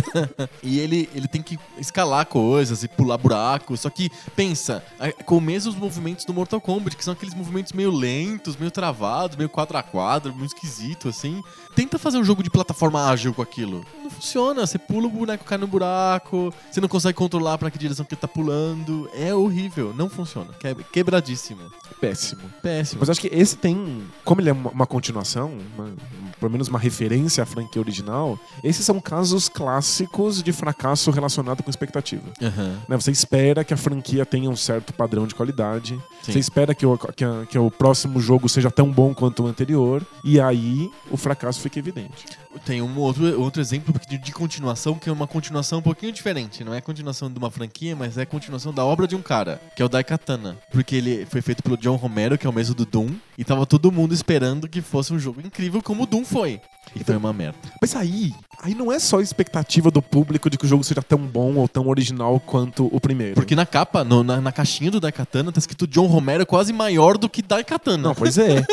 e 0.61 0.79
ele, 0.79 1.09
ele 1.15 1.27
tem 1.27 1.41
que 1.41 1.57
escalar 1.77 2.25
coisas 2.25 2.83
e 2.83 2.87
pular 2.87 3.17
buracos. 3.17 3.79
Só 3.81 3.89
que, 3.89 4.09
pensa, 4.35 4.83
é, 4.99 5.11
com 5.11 5.37
os 5.37 5.43
mesmos 5.43 5.75
movimentos 5.75 6.25
do 6.25 6.33
Mortal 6.33 6.59
Kombat, 6.59 6.95
que 6.97 7.03
são 7.03 7.13
aqueles 7.13 7.33
movimentos 7.33 7.71
meio 7.73 7.91
lentos, 7.91 8.57
meio 8.57 8.71
travados, 8.71 9.37
meio 9.37 9.49
quadro 9.49 9.77
a 9.77 9.83
quadro, 9.83 10.33
muito 10.33 10.53
esquisito, 10.53 11.09
assim. 11.09 11.41
Tenta 11.75 11.97
fazer 11.97 12.17
um 12.17 12.23
jogo 12.23 12.43
de 12.43 12.49
plataforma 12.49 13.09
ágil 13.09 13.33
com 13.33 13.41
aquilo. 13.41 13.85
Não 14.03 14.09
funciona. 14.09 14.65
Você 14.65 14.77
pula 14.89 15.07
o 15.07 15.09
boneco, 15.09 15.45
cai 15.45 15.57
no 15.57 15.67
buraco, 15.67 16.51
você 16.69 16.81
não 16.81 16.87
consegue 16.89 17.13
controlar 17.15 17.57
pra 17.57 17.69
que 17.69 17.77
direção 17.77 18.03
que 18.05 18.13
ele 18.15 18.19
tá 18.21 18.27
pulando. 18.27 19.09
É 19.13 19.33
horrível. 19.33 19.93
Não 19.95 20.09
funciona. 20.09 20.49
Que- 20.59 20.75
Quebradíssimo. 20.91 21.61
Péssimo. 22.01 22.41
Péssimo. 22.61 22.99
Mas 22.99 23.09
acho 23.09 23.21
que 23.21 23.27
esse 23.31 23.55
tem, 23.55 24.01
como 24.25 24.41
ele 24.41 24.49
é 24.49 24.53
uma, 24.53 24.71
uma 24.71 24.85
continuação, 24.87 25.53
uma- 25.77 25.93
pelo 26.39 26.51
menos 26.51 26.67
uma 26.69 26.79
referência 26.79 27.43
à 27.43 27.45
franquia 27.45 27.81
original, 27.81 28.39
esses 28.63 28.83
são 28.85 28.99
casos 28.99 29.47
clássicos 29.49 30.41
de 30.41 30.51
fracasso 30.51 31.11
relacionado 31.11 31.61
com 31.61 31.69
expectativa. 31.69 32.23
Aham. 32.41 32.77
né? 32.87 32.97
Você 32.97 33.11
espera 33.11 33.63
que 33.63 33.73
a 33.73 33.77
franquia 33.77 34.25
tenha 34.25 34.49
um 34.49 34.55
certo 34.55 34.93
padrão 34.93 35.27
de 35.27 35.35
qualidade. 35.35 35.99
Sim. 36.23 36.31
Você 36.33 36.39
espera 36.39 36.73
que 36.73 36.85
o, 36.85 36.97
que, 36.97 37.23
a- 37.23 37.45
que 37.47 37.57
o 37.59 37.69
próximo 37.69 38.19
jogo 38.19 38.49
seja 38.49 38.71
tão 38.71 38.89
bom 38.91 39.13
quanto 39.13 39.43
o 39.43 39.47
anterior. 39.47 40.01
E 40.23 40.39
aí 40.39 40.89
o 41.11 41.17
fracasso 41.17 41.59
fica 41.61 41.77
evidente. 41.77 42.25
Tem 42.65 42.81
um 42.81 42.97
outro, 42.97 43.39
outro 43.39 43.61
exemplo 43.61 43.93
de, 44.07 44.17
de 44.17 44.31
continuação, 44.31 44.95
que 44.95 45.09
é 45.09 45.11
uma 45.11 45.27
continuação 45.27 45.79
um 45.79 45.81
pouquinho 45.83 46.11
diferente. 46.11 46.63
Não 46.63 46.73
é 46.73 46.81
continuação 46.81 47.31
de 47.31 47.37
uma 47.37 47.51
franquia, 47.51 47.95
mas 47.95 48.17
é 48.17 48.25
continuação 48.25 48.73
da 48.73 48.83
obra 48.83 49.07
de 49.07 49.15
um 49.15 49.21
cara, 49.21 49.61
que 49.75 49.81
é 49.81 49.85
o 49.85 49.89
Daikatana. 49.89 50.57
Porque 50.71 50.95
ele 50.95 51.25
foi 51.25 51.41
feito 51.41 51.61
pelo 51.61 51.77
John 51.77 51.95
Romero, 51.95 52.37
que 52.37 52.47
é 52.47 52.49
o 52.49 52.53
mesmo 52.53 52.73
do 52.73 52.85
Doom, 52.85 53.09
e 53.37 53.43
tava 53.43 53.65
todo 53.65 53.91
mundo 53.91 54.13
esperando 54.13 54.67
que 54.67 54.81
fosse 54.81 55.13
um 55.13 55.19
jogo 55.19 55.41
incrível 55.41 55.81
como 55.81 56.03
o 56.03 56.07
Doom 56.07 56.25
foi. 56.25 56.59
E 56.95 57.03
foi 57.03 57.15
uma 57.15 57.31
merda. 57.31 57.57
Mas 57.81 57.95
aí, 57.95 58.33
aí 58.63 58.73
não 58.73 58.91
é 58.91 58.97
só 58.99 59.19
a 59.19 59.21
expectativa 59.21 59.89
do 59.91 60.01
público 60.01 60.49
de 60.49 60.57
que 60.57 60.65
o 60.65 60.67
jogo 60.67 60.83
seja 60.83 61.01
tão 61.01 61.19
bom 61.19 61.55
ou 61.55 61.67
tão 61.67 61.87
original 61.87 62.39
quanto 62.39 62.87
o 62.93 62.99
primeiro. 62.99 63.35
Porque 63.35 63.55
na 63.55 63.65
capa, 63.65 64.03
no- 64.03 64.23
na, 64.23 64.41
na 64.41 64.51
caixinha 64.51 64.89
do 64.91 64.99
Daikatana, 64.99 65.51
tá 65.51 65.59
escrito 65.59 65.85
John 65.87 66.07
Romero 66.07 66.45
quase 66.45 66.73
maior 66.73 67.17
do 67.17 67.29
que 67.29 67.41
Daikatana. 67.41 67.97
Não, 68.09 68.15
pois 68.15 68.37
é. 68.39 68.65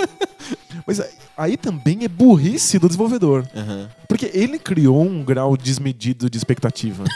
Mas 0.86 1.00
aí- 1.00 1.10
aí 1.36 1.56
também 1.56 2.04
é 2.04 2.08
burrice 2.08 2.78
do 2.78 2.86
desenvolvedor. 2.88 3.46
Aham. 3.54 3.88
Porque 4.08 4.30
ele 4.32 4.58
criou 4.58 5.02
um 5.02 5.22
grau 5.24 5.56
desmedido 5.56 6.30
de 6.30 6.36
expectativa. 6.38 7.04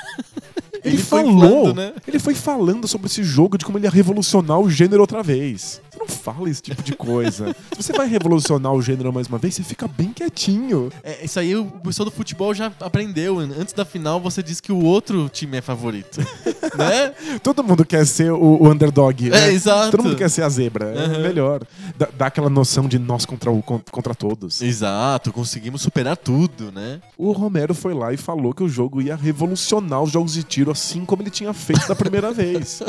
Ele, 0.85 0.97
Ele 0.97 1.03
falou, 1.03 1.31
inflando, 1.69 1.75
né? 1.75 1.93
ele 2.07 2.19
foi 2.19 2.35
falando 2.35 2.89
sobre 2.89 3.07
esse 3.07 3.23
jogo, 3.23 3.59
de 3.59 3.65
como 3.65 3.79
ele 3.79 3.87
ia 3.87 3.91
revolucionar 3.91 4.59
o 4.59 4.71
gênero 4.71 5.01
outra 5.03 5.23
vez. 5.23 5.81
Você 5.91 5.99
não 5.99 6.07
fala 6.09 6.49
esse 6.49 6.63
tipo 6.63 6.83
de 6.83 6.95
coisa. 6.95 7.55
Se 7.77 7.83
você 7.83 7.93
vai 7.93 8.07
revolucionar 8.09 8.73
o 8.73 8.81
gênero 8.81 9.13
mais 9.13 9.27
uma 9.27 9.39
vez, 9.39 9.55
você 9.55 9.63
fica 9.63 9.87
bem 9.89 10.13
quietinho. 10.13 10.91
É, 11.03 11.25
isso 11.25 11.39
aí 11.39 11.55
o 11.57 11.67
pessoal 11.67 12.05
do 12.09 12.11
futebol 12.11 12.55
já 12.55 12.73
aprendeu. 12.81 13.39
Antes 13.39 13.73
da 13.75 13.85
final, 13.85 14.21
você 14.21 14.43
diz 14.43 14.61
que 14.61 14.73
o 14.73 14.83
outro 14.85 15.29
time 15.29 15.59
é 15.59 15.61
favorito. 15.61 16.21
né? 16.77 17.13
Todo 17.43 17.63
mundo 17.63 17.85
quer 17.85 18.07
ser 18.07 18.33
o, 18.33 18.63
o 18.63 18.69
underdog. 18.71 19.27
É, 19.29 19.31
né? 19.31 19.53
exato. 19.53 19.91
Todo 19.91 20.05
mundo 20.05 20.17
quer 20.17 20.31
ser 20.31 20.43
a 20.43 20.49
zebra. 20.49 20.87
É 20.95 21.11
Uhum. 21.11 21.23
melhor. 21.23 21.63
Dá, 21.99 22.09
dá 22.17 22.27
aquela 22.27 22.49
noção 22.49 22.87
de 22.87 22.99
nós 22.99 23.25
contra, 23.27 23.51
o, 23.51 23.63
con- 23.63 23.81
contra 23.91 24.15
todos. 24.15 24.63
Exato, 24.63 25.33
conseguimos 25.33 25.83
superar 25.83 26.17
tudo, 26.17 26.71
né? 26.73 27.01
O 27.19 27.33
Romero 27.33 27.75
foi 27.75 27.93
lá 27.95 28.13
e 28.13 28.17
falou 28.17 28.55
que 28.55 28.63
o 28.63 28.69
jogo 28.69 29.03
ia 29.03 29.17
revolucionar 29.17 30.03
os 30.03 30.11
jogos 30.11 30.33
de 30.35 30.43
tiro 30.43 30.70
assim 30.71 31.05
como 31.05 31.23
ele 31.23 31.31
tinha 31.31 31.53
feito 31.53 31.87
da 31.87 31.95
primeira 31.95 32.33
vez. 32.33 32.83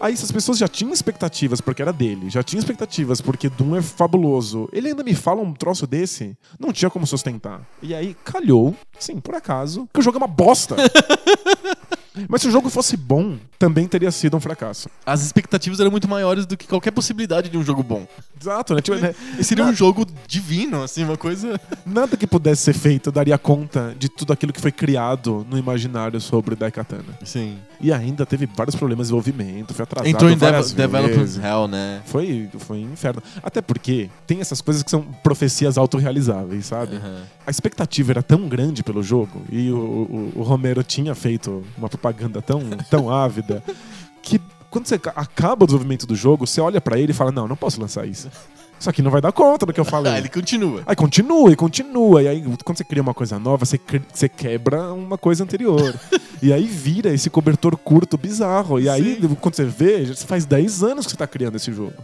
Aí 0.00 0.12
essas 0.12 0.30
pessoas 0.30 0.58
já 0.58 0.68
tinham 0.68 0.92
expectativas 0.92 1.60
porque 1.60 1.80
era 1.80 1.92
dele, 1.92 2.28
já 2.28 2.42
tinham 2.42 2.58
expectativas 2.58 3.20
porque 3.20 3.48
Doom 3.48 3.76
é 3.76 3.82
fabuloso. 3.82 4.68
Ele 4.72 4.88
ainda 4.88 5.02
me 5.02 5.14
fala 5.14 5.40
um 5.40 5.52
troço 5.52 5.86
desse, 5.86 6.36
não 6.58 6.72
tinha 6.72 6.90
como 6.90 7.06
sustentar. 7.06 7.62
E 7.80 7.94
aí 7.94 8.14
calhou, 8.24 8.76
sim, 8.98 9.20
por 9.20 9.34
acaso, 9.34 9.88
que 9.92 10.00
o 10.00 10.02
jogo 10.02 10.18
é 10.18 10.20
uma 10.20 10.26
bosta. 10.26 10.76
Mas 12.28 12.42
se 12.42 12.48
o 12.48 12.50
jogo 12.50 12.70
fosse 12.70 12.96
bom, 12.96 13.36
também 13.64 13.86
teria 13.88 14.10
sido 14.10 14.36
um 14.36 14.40
fracasso. 14.40 14.90
As 15.06 15.22
expectativas 15.24 15.80
eram 15.80 15.90
muito 15.90 16.06
maiores 16.06 16.44
do 16.44 16.54
que 16.54 16.66
qualquer 16.66 16.90
possibilidade 16.90 17.48
de 17.48 17.56
um 17.56 17.64
jogo 17.64 17.82
bom. 17.82 18.06
Exato, 18.38 18.74
né? 18.74 18.82
Tipo, 18.82 18.98
né? 18.98 19.14
Seria 19.40 19.64
um 19.64 19.72
jogo 19.74 20.04
divino, 20.26 20.82
assim, 20.82 21.02
uma 21.02 21.16
coisa. 21.16 21.58
Nada 21.86 22.14
que 22.14 22.26
pudesse 22.26 22.60
ser 22.62 22.74
feito 22.74 23.10
daria 23.10 23.38
conta 23.38 23.94
de 23.98 24.10
tudo 24.10 24.34
aquilo 24.34 24.52
que 24.52 24.60
foi 24.60 24.70
criado 24.70 25.46
no 25.48 25.56
imaginário 25.56 26.20
sobre 26.20 26.54
Daikatana. 26.54 27.18
Sim. 27.24 27.56
E 27.80 27.90
ainda 27.90 28.26
teve 28.26 28.46
vários 28.54 28.76
problemas 28.76 29.06
de 29.08 29.14
desenvolvimento, 29.14 29.72
foi 29.72 29.82
atrasado 29.84 30.08
Entrou 30.08 30.30
em 30.30 30.36
Dev 30.36 30.54
vezes. 30.56 30.72
Development 30.72 31.40
Hell, 31.42 31.68
né? 31.68 32.02
Foi, 32.04 32.50
foi 32.58 32.84
um 32.84 32.92
inferno. 32.92 33.22
Até 33.42 33.62
porque 33.62 34.10
tem 34.26 34.40
essas 34.40 34.60
coisas 34.60 34.82
que 34.82 34.90
são 34.90 35.02
profecias 35.22 35.78
autorrealizáveis, 35.78 36.66
sabe? 36.66 36.96
Aham. 36.96 37.22
A 37.46 37.50
expectativa 37.50 38.12
era 38.12 38.22
tão 38.22 38.48
grande 38.48 38.82
pelo 38.82 39.02
jogo 39.02 39.42
e 39.50 39.70
o, 39.70 39.76
o- 39.76 40.32
o 40.36 40.42
Romero 40.42 40.82
tinha 40.82 41.14
feito 41.14 41.62
uma 41.76 41.88
propaganda 41.88 42.40
tão, 42.40 42.60
tão 42.90 43.08
ávida 43.12 43.53
que 44.22 44.40
quando 44.70 44.86
você 44.86 44.98
ca- 44.98 45.12
acaba 45.14 45.64
o 45.64 45.66
desenvolvimento 45.66 46.06
do 46.06 46.14
jogo, 46.16 46.46
você 46.46 46.60
olha 46.60 46.80
pra 46.80 46.98
ele 46.98 47.12
e 47.12 47.14
fala: 47.14 47.30
Não, 47.32 47.46
não 47.48 47.56
posso 47.56 47.80
lançar 47.80 48.06
isso. 48.06 48.28
Isso 48.78 48.90
aqui 48.90 49.00
não 49.00 49.10
vai 49.10 49.20
dar 49.20 49.32
conta 49.32 49.64
do 49.64 49.72
que 49.72 49.78
eu 49.80 49.84
falei. 49.84 50.12
Ah, 50.12 50.18
ele 50.18 50.28
continua. 50.28 50.82
Aí 50.84 50.96
continua 50.96 51.50
e 51.52 51.56
continua. 51.56 52.22
E 52.22 52.28
aí, 52.28 52.44
quando 52.64 52.76
você 52.76 52.84
cria 52.84 53.00
uma 53.02 53.14
coisa 53.14 53.38
nova, 53.38 53.64
você, 53.64 53.80
você 54.12 54.28
quebra 54.28 54.92
uma 54.92 55.16
coisa 55.16 55.42
anterior. 55.44 55.94
e 56.42 56.52
aí 56.52 56.64
vira 56.64 57.10
esse 57.14 57.30
cobertor 57.30 57.76
curto 57.76 58.18
bizarro. 58.18 58.78
E 58.80 58.88
aí, 58.88 59.18
Sim. 59.20 59.36
quando 59.40 59.54
você 59.54 59.64
vê, 59.64 60.04
já 60.04 60.14
faz 60.26 60.44
10 60.44 60.82
anos 60.82 61.06
que 61.06 61.12
você 61.12 61.16
tá 61.16 61.26
criando 61.26 61.54
esse 61.56 61.72
jogo. 61.72 61.94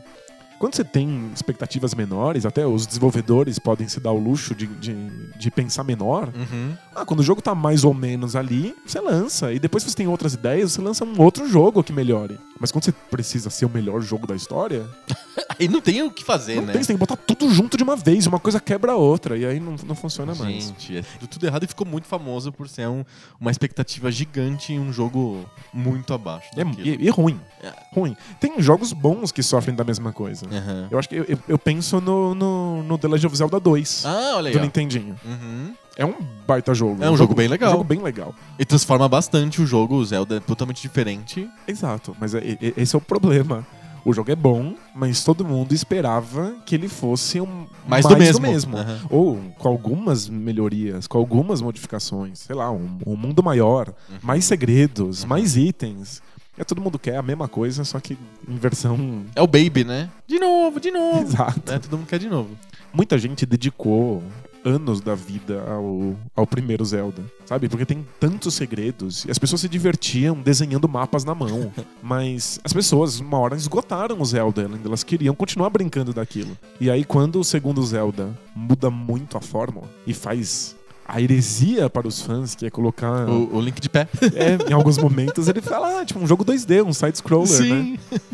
Quando 0.61 0.76
você 0.76 0.85
tem 0.85 1.31
expectativas 1.35 1.95
menores, 1.95 2.45
até 2.45 2.67
os 2.67 2.87
desenvolvedores 2.87 3.59
podem 3.59 3.88
se 3.88 3.99
dar 3.99 4.12
o 4.12 4.19
luxo 4.19 4.55
de, 4.55 4.67
de, 4.67 4.95
de 5.35 5.50
pensar 5.50 5.83
menor. 5.83 6.29
Uhum. 6.37 6.76
Ah, 6.95 7.02
quando 7.07 7.21
o 7.21 7.23
jogo 7.23 7.40
tá 7.40 7.55
mais 7.55 7.83
ou 7.83 7.95
menos 7.95 8.37
ali, 8.37 8.76
você 8.87 9.00
lança. 9.00 9.55
E 9.55 9.59
depois, 9.59 9.83
se 9.83 9.88
você 9.88 9.97
tem 9.97 10.07
outras 10.07 10.35
ideias, 10.35 10.73
você 10.73 10.83
lança 10.83 11.02
um 11.02 11.19
outro 11.19 11.49
jogo 11.49 11.83
que 11.83 11.95
melhore. 11.95 12.38
Mas 12.61 12.71
quando 12.71 12.85
você 12.85 12.93
precisa 12.93 13.49
ser 13.49 13.64
o 13.64 13.71
melhor 13.71 14.00
jogo 14.02 14.26
da 14.26 14.37
história, 14.37 14.87
Aí 15.59 15.67
não 15.69 15.81
tem 15.81 16.02
o 16.02 16.11
que 16.11 16.25
fazer, 16.25 16.57
não 16.57 16.62
né? 16.67 16.73
tem, 16.75 16.83
você 16.83 16.88
tem 16.88 16.97
que 16.97 17.00
botar 17.00 17.17
tudo 17.17 17.50
junto 17.50 17.76
de 17.76 17.83
uma 17.83 17.97
vez. 17.97 18.26
Uma 18.26 18.38
coisa 18.38 18.61
quebra 18.61 18.93
a 18.93 18.97
outra. 18.97 19.37
E 19.37 19.45
aí 19.45 19.59
não, 19.61 19.75
não 19.87 19.95
funciona 19.95 20.35
mais. 20.35 20.64
Gente, 20.69 20.99
é- 20.99 21.05
deu 21.19 21.29
tudo 21.29 21.45
errado 21.47 21.64
e 21.64 21.67
ficou 21.67 21.87
muito 21.87 22.07
famoso 22.07 22.52
por 22.52 22.69
ser 22.69 22.87
um- 22.88 23.05
uma 23.40 23.50
expectativa 23.50 24.11
gigante 24.12 24.73
em 24.73 24.79
um 24.81 24.93
jogo 24.93 25.45
muito 25.73 26.12
abaixo. 26.14 26.49
É, 26.57 26.62
e, 26.83 27.07
e 27.07 27.11
ruim. 27.11 27.38
É. 27.62 27.73
Ruim. 27.93 28.17
Tem 28.40 28.61
jogos 28.62 28.93
bons 28.93 29.33
que 29.33 29.43
sofrem 29.43 29.75
da 29.75 29.85
mesma 29.85 30.12
coisa. 30.12 30.47
Aham. 30.47 30.88
Eu 30.90 30.99
acho 30.99 31.09
que 31.09 31.17
eu, 31.17 31.25
eu- 31.29 31.38
eu 31.49 31.59
penso 31.59 32.00
no, 32.00 32.35
no, 32.35 32.83
no 32.83 32.99
The 32.99 33.09
Legend 33.09 33.26
of 33.26 33.37
Zelda 33.37 33.59
2 33.61 34.05
Ah, 34.07 34.33
olha 34.37 34.49
aí. 34.49 34.52
do 34.52 34.59
ó. 34.59 34.62
Nintendinho. 34.62 35.19
Uhum. 35.25 35.75
É 35.97 36.05
um 36.07 36.15
baita 36.47 36.73
jogo. 36.73 37.03
É 37.03 37.11
um 37.11 37.17
jogo 37.17 37.35
bem 37.35 37.49
legal. 37.49 37.71
Um 37.71 37.73
jogo 37.73 37.85
bem 37.85 38.01
legal. 38.01 38.35
E 38.59 38.65
transforma 38.65 39.09
bastante 39.09 39.61
o 39.61 39.67
jogo, 39.67 39.97
o 39.97 40.05
Zelda 40.05 40.37
é 40.37 40.41
totalmente 40.41 40.81
diferente. 40.81 41.49
Exato. 41.67 42.17
Mas 42.19 42.35
é- 42.35 42.39
é- 42.39 42.73
esse 42.77 42.95
é 42.95 42.99
o 42.99 43.03
problema. 43.03 43.67
O 44.03 44.15
jogo 44.15 44.31
é 44.31 44.37
bom, 44.37 44.75
mas 44.95 45.23
todo 45.23 45.45
mundo 45.45 45.75
esperava 45.75 46.55
que 46.65 46.75
ele 46.75 46.89
fosse 46.89 47.39
um 47.39 47.67
Mais 47.87 48.07
do 48.07 48.17
mesmo. 48.17 48.79
Aham. 48.79 49.01
Ou 49.11 49.39
com 49.59 49.69
algumas 49.69 50.27
melhorias, 50.27 51.07
com 51.07 51.19
algumas 51.19 51.61
modificações. 51.61 52.39
Sei 52.39 52.57
lá, 52.57 52.71
um, 52.71 52.97
um 53.07 53.15
mundo 53.15 53.43
maior, 53.43 53.89
Uhum. 54.09 54.17
mais 54.23 54.47
segredos, 54.47 55.23
mais 55.27 55.55
itens. 55.55 56.23
É, 56.57 56.65
todo 56.65 56.81
mundo 56.81 56.99
quer 56.99 57.17
a 57.17 57.23
mesma 57.23 57.47
coisa, 57.47 57.85
só 57.85 58.01
que 58.01 58.17
em 58.49 58.57
versão 58.57 59.23
É 59.37 59.43
o 59.43 59.47
Baby, 59.47 59.85
né? 59.85 60.09
De 60.27 60.39
novo, 60.39 60.81
de 60.81 60.91
novo. 60.91 61.21
Exato. 61.29 61.71
É, 61.71 61.79
todo 61.79 61.99
mundo 61.99 62.07
quer 62.07 62.19
de 62.19 62.29
novo. 62.29 62.51
Muita 62.95 63.19
gente 63.19 63.45
dedicou 63.45 64.23
anos 64.64 65.00
da 65.00 65.14
vida 65.14 65.64
ao, 65.69 66.17
ao 66.35 66.47
primeiro 66.47 66.85
Zelda, 66.85 67.23
sabe? 67.47 67.69
Porque 67.69 67.87
tem 67.87 68.07
tantos 68.19 68.55
segredos 68.55 69.25
e 69.25 69.31
as 69.31 69.38
pessoas 69.38 69.61
se 69.61 69.69
divertiam 69.69 70.37
desenhando 70.40 70.88
mapas 70.88 71.25
na 71.25 71.35
mão. 71.35 71.73
Mas 72.02 72.61
as 72.64 72.73
pessoas, 72.73 73.21
uma 73.21 73.38
hora, 73.38 73.57
esgotaram 73.57 74.21
o 74.21 74.25
Zelda, 74.25 74.69
elas 74.85 75.02
queriam 75.02 75.35
continuar 75.35 75.71
brincando 75.71 76.12
daquilo. 76.12 76.57
E 76.81 76.90
aí, 76.90 77.05
quando 77.05 77.40
o 77.40 77.45
segundo 77.45 77.83
Zelda 77.85 78.37
muda 78.55 78.90
muito 78.90 79.37
a 79.37 79.40
fórmula 79.40 79.88
e 80.07 80.14
faz 80.14 80.76
a 81.07 81.21
heresia 81.21 81.90
para 81.90 82.07
os 82.07 82.23
fãs, 82.23 82.55
que 82.55 82.64
é 82.64 82.71
colocar. 82.71 83.29
O, 83.29 83.57
o 83.57 83.61
Link 83.61 83.81
de 83.81 83.88
pé. 83.88 84.09
É, 84.35 84.71
em 84.71 84.73
alguns 84.73 84.97
momentos 84.97 85.49
ele 85.49 85.61
fala, 85.61 86.00
ah, 86.00 86.05
tipo, 86.05 86.21
um 86.21 86.26
jogo 86.26 86.45
2D, 86.45 86.85
um 86.85 86.93
side-scroller, 86.93 87.62
né? 87.64 87.99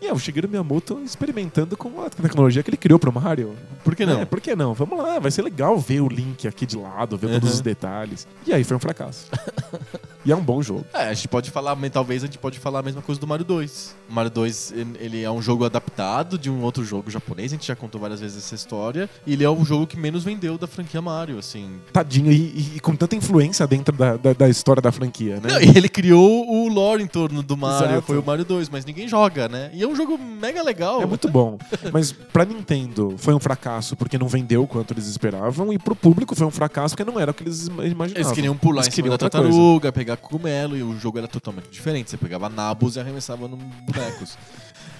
E 0.00 0.06
é 0.06 0.12
o 0.12 0.18
Shigeru 0.18 0.48
Miyamoto 0.48 1.00
experimentando 1.04 1.76
com 1.76 2.02
a 2.02 2.10
tecnologia 2.10 2.62
que 2.62 2.68
ele 2.70 2.76
criou 2.76 2.98
pro 2.98 3.10
Mario. 3.12 3.54
Por 3.82 3.96
que 3.96 4.04
não? 4.04 4.20
É, 4.20 4.24
por 4.26 4.40
que 4.40 4.54
não? 4.54 4.74
Vamos 4.74 4.98
lá, 4.98 5.18
vai 5.18 5.30
ser 5.30 5.42
legal 5.42 5.78
ver 5.78 6.00
o 6.00 6.08
Link 6.08 6.46
aqui 6.46 6.66
de 6.66 6.76
lado, 6.76 7.16
ver 7.16 7.26
Uhum. 7.28 7.32
todos 7.40 7.54
os 7.54 7.60
detalhes. 7.60 8.26
E 8.46 8.52
aí 8.52 8.62
foi 8.62 8.76
um 8.76 8.80
fracasso. 8.80 9.26
e 10.26 10.32
é 10.32 10.36
um 10.36 10.42
bom 10.42 10.60
jogo. 10.62 10.84
É, 10.92 11.04
a 11.08 11.14
gente 11.14 11.28
pode 11.28 11.50
falar, 11.50 11.76
talvez 11.90 12.22
a 12.22 12.26
gente 12.26 12.38
pode 12.38 12.58
falar 12.58 12.80
a 12.80 12.82
mesma 12.82 13.00
coisa 13.00 13.20
do 13.20 13.26
Mario 13.26 13.44
2. 13.44 13.94
O 14.10 14.12
Mario 14.12 14.30
2, 14.30 14.74
ele- 15.00 15.22
é 15.22 15.30
um 15.30 15.40
jogo 15.40 15.64
adaptado 15.64 16.36
de 16.38 16.50
um 16.50 16.62
outro 16.62 16.84
jogo 16.84 17.10
japonês, 17.10 17.52
a 17.52 17.56
gente 17.56 17.66
já 17.66 17.76
contou 17.76 18.00
várias 18.00 18.20
vezes 18.20 18.36
essa 18.38 18.54
história, 18.54 19.08
e 19.26 19.32
ele 19.32 19.44
é 19.44 19.48
o 19.50 19.64
jogo 19.64 19.86
que 19.86 19.96
menos 19.96 20.24
vendeu 20.24 20.58
da 20.58 20.66
franquia 20.66 21.00
Mario, 21.00 21.38
assim. 21.38 21.78
Tadinho, 21.92 22.30
e, 22.32 22.74
e- 22.76 22.80
com 22.80 22.94
tanta 22.96 23.14
influência 23.16 23.66
dentro 23.66 23.94
da, 23.96 24.16
da, 24.16 24.32
da 24.32 24.48
história 24.48 24.82
da 24.82 24.90
franquia, 24.92 25.36
né? 25.36 25.48
Não, 25.52 25.60
e 25.60 25.76
ele 25.76 25.88
criou 25.88 26.46
o 26.48 26.68
lore 26.68 27.02
em 27.02 27.06
torno 27.06 27.42
do 27.42 27.56
Mario, 27.56 27.90
Exato. 27.92 28.02
foi 28.02 28.18
o 28.18 28.22
Mario 28.24 28.44
2, 28.44 28.68
mas 28.68 28.84
ninguém 28.84 29.06
joga, 29.08 29.48
né? 29.48 29.70
E 29.72 29.82
é 29.82 29.86
um 29.86 29.94
jogo 29.94 30.18
mega 30.18 30.62
legal. 30.62 31.00
É 31.02 31.06
muito 31.06 31.28
bom. 31.28 31.58
Mas 31.92 32.12
pra 32.12 32.44
Nintendo 32.44 33.14
foi 33.18 33.34
um 33.34 33.40
fracasso 33.40 33.96
porque 33.96 34.18
não 34.18 34.28
vendeu 34.28 34.62
o 34.62 34.66
quanto 34.66 34.92
eles 34.92 35.06
esperavam, 35.06 35.72
e 35.72 35.78
pro 35.78 35.94
público 35.94 36.34
foi 36.34 36.46
um 36.46 36.50
fracasso 36.50 36.94
porque 36.96 37.10
não 37.10 37.18
era 37.20 37.30
o 37.30 37.34
que 37.34 37.42
eles 37.42 37.66
ima- 37.68 37.84
imaginavam. 37.86 38.22
Eles 38.26 38.32
queriam 38.32 38.56
pular 38.56 38.82
Eles 38.82 38.88
em 38.88 38.90
cima 38.90 39.08
da 39.08 39.14
outra 39.14 39.30
coisa. 39.30 39.48
tartaruga, 39.48 39.92
pegar 40.16 40.28
cogumelo, 40.28 40.76
e 40.76 40.82
o 40.82 40.98
jogo 40.98 41.18
era 41.18 41.28
totalmente 41.28 41.68
diferente. 41.70 42.10
Você 42.10 42.16
pegava 42.16 42.48
nabos 42.48 42.96
e 42.96 43.00
arremessava 43.00 43.46
num 43.46 43.56
bonecos. 43.56 44.36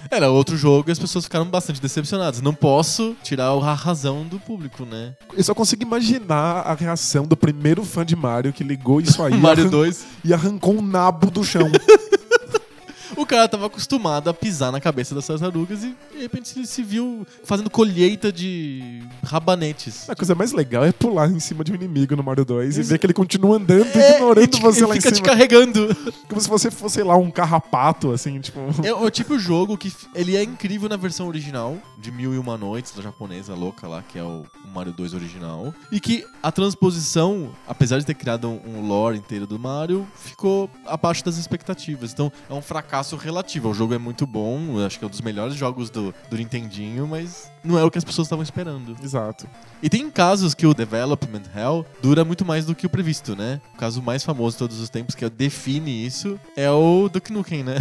Era 0.09 0.29
outro 0.29 0.55
jogo 0.55 0.89
e 0.89 0.91
as 0.91 0.99
pessoas 0.99 1.25
ficaram 1.25 1.45
bastante 1.45 1.81
decepcionadas. 1.81 2.39
Não 2.41 2.53
posso 2.53 3.15
tirar 3.23 3.47
a 3.51 3.73
razão 3.73 4.23
do 4.25 4.39
público, 4.39 4.85
né? 4.85 5.13
Eu 5.35 5.43
só 5.43 5.53
consigo 5.53 5.83
imaginar 5.83 6.61
a 6.61 6.73
reação 6.73 7.25
do 7.25 7.35
primeiro 7.35 7.83
fã 7.83 8.05
de 8.05 8.15
Mario 8.15 8.53
que 8.53 8.63
ligou 8.63 9.01
isso 9.01 9.21
aí 9.21 9.33
Mario 9.37 9.63
arran- 9.63 9.71
2. 9.71 10.05
e 10.23 10.33
arrancou 10.33 10.77
um 10.77 10.81
nabo 10.81 11.29
do 11.29 11.43
chão. 11.43 11.69
O 13.17 13.25
cara 13.25 13.47
tava 13.49 13.65
acostumado 13.65 14.29
a 14.29 14.33
pisar 14.33 14.71
na 14.71 14.79
cabeça 14.79 15.13
das 15.15 15.25
tartarugas 15.27 15.83
e 15.83 15.95
de 16.13 16.21
repente 16.21 16.57
ele 16.57 16.67
se 16.67 16.83
viu 16.83 17.25
fazendo 17.43 17.69
colheita 17.69 18.31
de 18.31 19.03
rabanetes. 19.23 20.09
A 20.09 20.15
coisa 20.15 20.35
mais 20.35 20.51
legal 20.51 20.85
é 20.85 20.91
pular 20.91 21.29
em 21.29 21.39
cima 21.39 21.63
de 21.63 21.71
um 21.71 21.75
inimigo 21.75 22.15
no 22.15 22.23
Mario 22.23 22.45
2 22.45 22.77
e 22.77 22.81
Isso. 22.81 22.89
ver 22.89 22.99
que 22.99 23.05
ele 23.05 23.13
continua 23.13 23.57
andando, 23.57 23.87
É, 23.95 24.15
ignorando 24.15 24.43
e 24.43 24.47
te- 24.47 24.61
você 24.61 24.79
ele 24.79 24.85
lá 24.87 24.95
em 24.95 25.01
fica 25.01 25.13
cima. 25.15 25.25
te 25.25 25.29
carregando. 25.29 25.95
Como 26.29 26.39
se 26.39 26.47
você 26.47 26.69
fosse, 26.71 26.95
sei 26.95 27.03
lá, 27.03 27.15
um 27.17 27.31
carrapato, 27.31 28.11
assim, 28.11 28.39
tipo. 28.39 28.59
É 28.83 28.93
o 28.93 29.09
tipo 29.09 29.37
de 29.37 29.43
jogo 29.43 29.77
que 29.77 29.91
ele 30.13 30.35
é 30.35 30.43
incrível 30.43 30.87
na 30.89 30.97
versão 30.97 31.27
original, 31.27 31.77
de 31.97 32.11
Mil 32.11 32.33
e 32.33 32.37
Uma 32.37 32.57
Noites, 32.57 32.91
da 32.93 33.01
japonesa 33.01 33.53
louca 33.55 33.87
lá, 33.87 34.01
que 34.03 34.17
é 34.19 34.23
o 34.23 34.43
Mario 34.73 34.93
2 34.93 35.13
original. 35.13 35.73
E 35.91 35.99
que 35.99 36.23
a 36.43 36.51
transposição, 36.51 37.49
apesar 37.67 37.97
de 37.99 38.05
ter 38.05 38.13
criado 38.13 38.47
um 38.49 38.85
lore 38.87 39.17
inteiro 39.17 39.45
do 39.47 39.57
Mario, 39.57 40.07
ficou 40.15 40.69
abaixo 40.85 41.23
das 41.25 41.37
expectativas. 41.37 42.11
Então 42.13 42.31
é 42.49 42.53
um 42.53 42.61
fracasso 42.61 43.06
relativo. 43.15 43.69
O 43.69 43.73
jogo 43.73 43.93
é 43.93 43.97
muito 43.97 44.27
bom, 44.27 44.83
acho 44.85 44.99
que 44.99 45.05
é 45.05 45.07
um 45.07 45.11
dos 45.11 45.21
melhores 45.21 45.55
jogos 45.55 45.89
do, 45.89 46.13
do 46.29 46.37
Nintendinho, 46.37 47.07
mas 47.07 47.49
não 47.63 47.77
é 47.77 47.83
o 47.83 47.91
que 47.91 47.97
as 47.97 48.03
pessoas 48.03 48.25
estavam 48.25 48.43
esperando. 48.43 48.95
Exato. 49.03 49.47
E 49.81 49.89
tem 49.89 50.09
casos 50.09 50.53
que 50.53 50.65
o 50.65 50.73
Development 50.73 51.43
Hell 51.55 51.85
dura 52.01 52.25
muito 52.25 52.43
mais 52.43 52.65
do 52.65 52.75
que 52.75 52.85
o 52.85 52.89
previsto, 52.89 53.35
né? 53.35 53.61
O 53.75 53.77
caso 53.77 54.01
mais 54.01 54.23
famoso 54.23 54.55
de 54.55 54.59
todos 54.59 54.79
os 54.79 54.89
tempos 54.89 55.15
que 55.15 55.27
define 55.29 56.05
isso 56.05 56.39
é 56.55 56.69
o 56.69 57.07
Duke 57.07 57.31
Nukem, 57.31 57.63
né? 57.63 57.77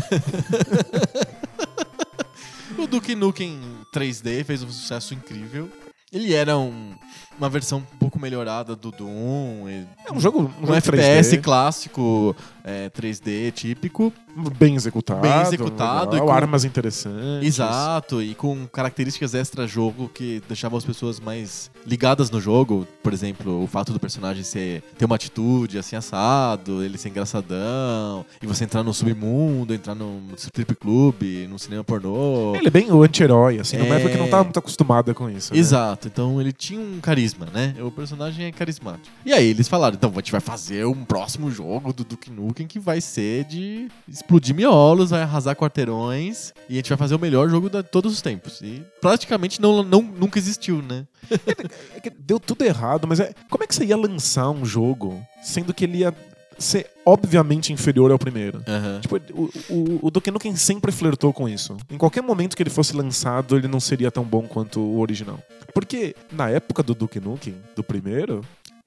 o 2.78 2.86
Duke 2.86 3.14
Nukem 3.14 3.60
3D 3.94 4.44
fez 4.44 4.62
um 4.62 4.70
sucesso 4.70 5.14
incrível. 5.14 5.70
Ele 6.12 6.34
era 6.34 6.56
um, 6.56 6.94
uma 7.38 7.48
versão 7.48 7.78
um 7.78 7.98
pouco 7.98 8.18
melhorada 8.20 8.74
do 8.76 8.90
Doom. 8.90 9.68
É 9.68 10.12
um 10.12 10.20
jogo, 10.20 10.50
um, 10.62 10.70
um 10.70 10.74
FPS 10.74 11.36
3D, 11.36 11.42
clássico, 11.42 12.34
é, 12.64 12.88
3D 12.90 13.52
típico. 13.52 14.12
bem 14.58 14.74
executado. 14.74 15.20
bem 15.20 15.40
executado 15.42 16.12
legal, 16.12 16.26
com- 16.26 16.32
armas 16.32 16.64
interessantes. 16.64 17.46
Exato, 17.46 18.22
e 18.22 18.34
com 18.34 18.66
características 18.66 19.34
extra-jogo 19.34 20.08
que 20.12 20.42
deixavam 20.48 20.76
as 20.78 20.84
pessoas 20.84 21.18
mais 21.20 21.70
ligadas 21.86 22.30
no 22.30 22.40
jogo. 22.40 22.86
Por 23.02 23.12
exemplo, 23.12 23.62
o 23.62 23.66
fato 23.66 23.92
do 23.92 24.00
personagem 24.00 24.42
ser, 24.44 24.82
ter 24.98 25.04
uma 25.04 25.14
atitude 25.16 25.78
assim 25.78 25.96
assado, 25.96 26.82
ele 26.82 26.98
ser 26.98 27.08
engraçadão, 27.10 28.24
e 28.42 28.46
você 28.46 28.64
entrar 28.64 28.82
no 28.82 28.92
submundo, 28.92 29.72
entrar 29.74 29.94
num 29.94 30.22
strip 30.36 30.74
club, 30.74 31.22
num 31.48 31.58
cinema 31.58 31.82
pornô. 31.84 32.54
Ele 32.56 32.66
é 32.68 32.70
bem 32.70 32.90
o 32.92 33.02
anti-herói, 33.02 33.58
assim, 33.58 33.76
numa 33.78 33.94
É. 33.94 33.98
época 33.98 34.12
que 34.12 34.18
não 34.18 34.28
tava 34.28 34.44
muito 34.44 34.58
acostumada 34.58 35.14
com 35.14 35.30
isso. 35.30 35.52
né? 35.52 35.58
Exato, 35.58 36.08
então 36.08 36.40
ele 36.40 36.52
tinha 36.52 36.80
um 36.80 37.00
carisma, 37.00 37.25
né? 37.34 37.74
O 37.80 37.90
personagem 37.90 38.46
é 38.46 38.52
carismático. 38.52 39.14
E 39.24 39.32
aí 39.32 39.46
eles 39.46 39.68
falaram, 39.68 39.96
então 39.96 40.10
a 40.10 40.14
gente 40.16 40.32
vai 40.32 40.40
fazer 40.40 40.86
um 40.86 41.04
próximo 41.04 41.50
jogo 41.50 41.92
do 41.92 42.04
Duke 42.04 42.30
Nukem 42.30 42.66
que 42.66 42.78
vai 42.78 43.00
ser 43.00 43.44
de 43.44 43.88
explodir 44.08 44.54
miolos, 44.54 45.10
vai 45.10 45.22
arrasar 45.22 45.56
quarteirões 45.56 46.52
e 46.68 46.74
a 46.74 46.76
gente 46.76 46.88
vai 46.88 46.98
fazer 46.98 47.14
o 47.14 47.18
melhor 47.18 47.48
jogo 47.48 47.68
de 47.68 47.82
todos 47.82 48.12
os 48.12 48.22
tempos. 48.22 48.60
E 48.60 48.82
praticamente 49.00 49.60
não, 49.60 49.82
não, 49.82 50.02
nunca 50.02 50.38
existiu, 50.38 50.82
né? 50.82 51.06
É 51.94 52.00
que 52.00 52.10
deu 52.10 52.38
tudo 52.38 52.62
errado, 52.62 53.06
mas 53.08 53.20
é. 53.20 53.32
Como 53.50 53.64
é 53.64 53.66
que 53.66 53.74
você 53.74 53.84
ia 53.84 53.96
lançar 53.96 54.50
um 54.50 54.64
jogo 54.64 55.20
sendo 55.42 55.74
que 55.74 55.84
ele 55.84 55.98
ia 55.98 56.14
ser 56.58 56.86
obviamente 57.04 57.72
inferior 57.72 58.10
ao 58.10 58.18
primeiro? 58.18 58.62
Aham. 58.66 59.00
Tipo, 59.00 59.16
o, 59.32 59.50
o, 59.68 59.98
o 60.06 60.10
Duke 60.10 60.30
Nukem 60.30 60.54
sempre 60.56 60.90
flertou 60.92 61.32
com 61.32 61.48
isso. 61.48 61.76
Em 61.90 61.96
qualquer 61.98 62.22
momento 62.22 62.56
que 62.56 62.62
ele 62.62 62.70
fosse 62.70 62.96
lançado, 62.96 63.56
ele 63.56 63.68
não 63.68 63.80
seria 63.80 64.10
tão 64.10 64.24
bom 64.24 64.42
quanto 64.42 64.80
o 64.80 64.98
original. 65.00 65.38
Porque 65.74 66.14
na 66.32 66.48
época 66.50 66.82
do 66.82 66.94
Duke 66.94 67.20
Nukem, 67.20 67.54
do 67.74 67.82
primeiro. 67.84 68.40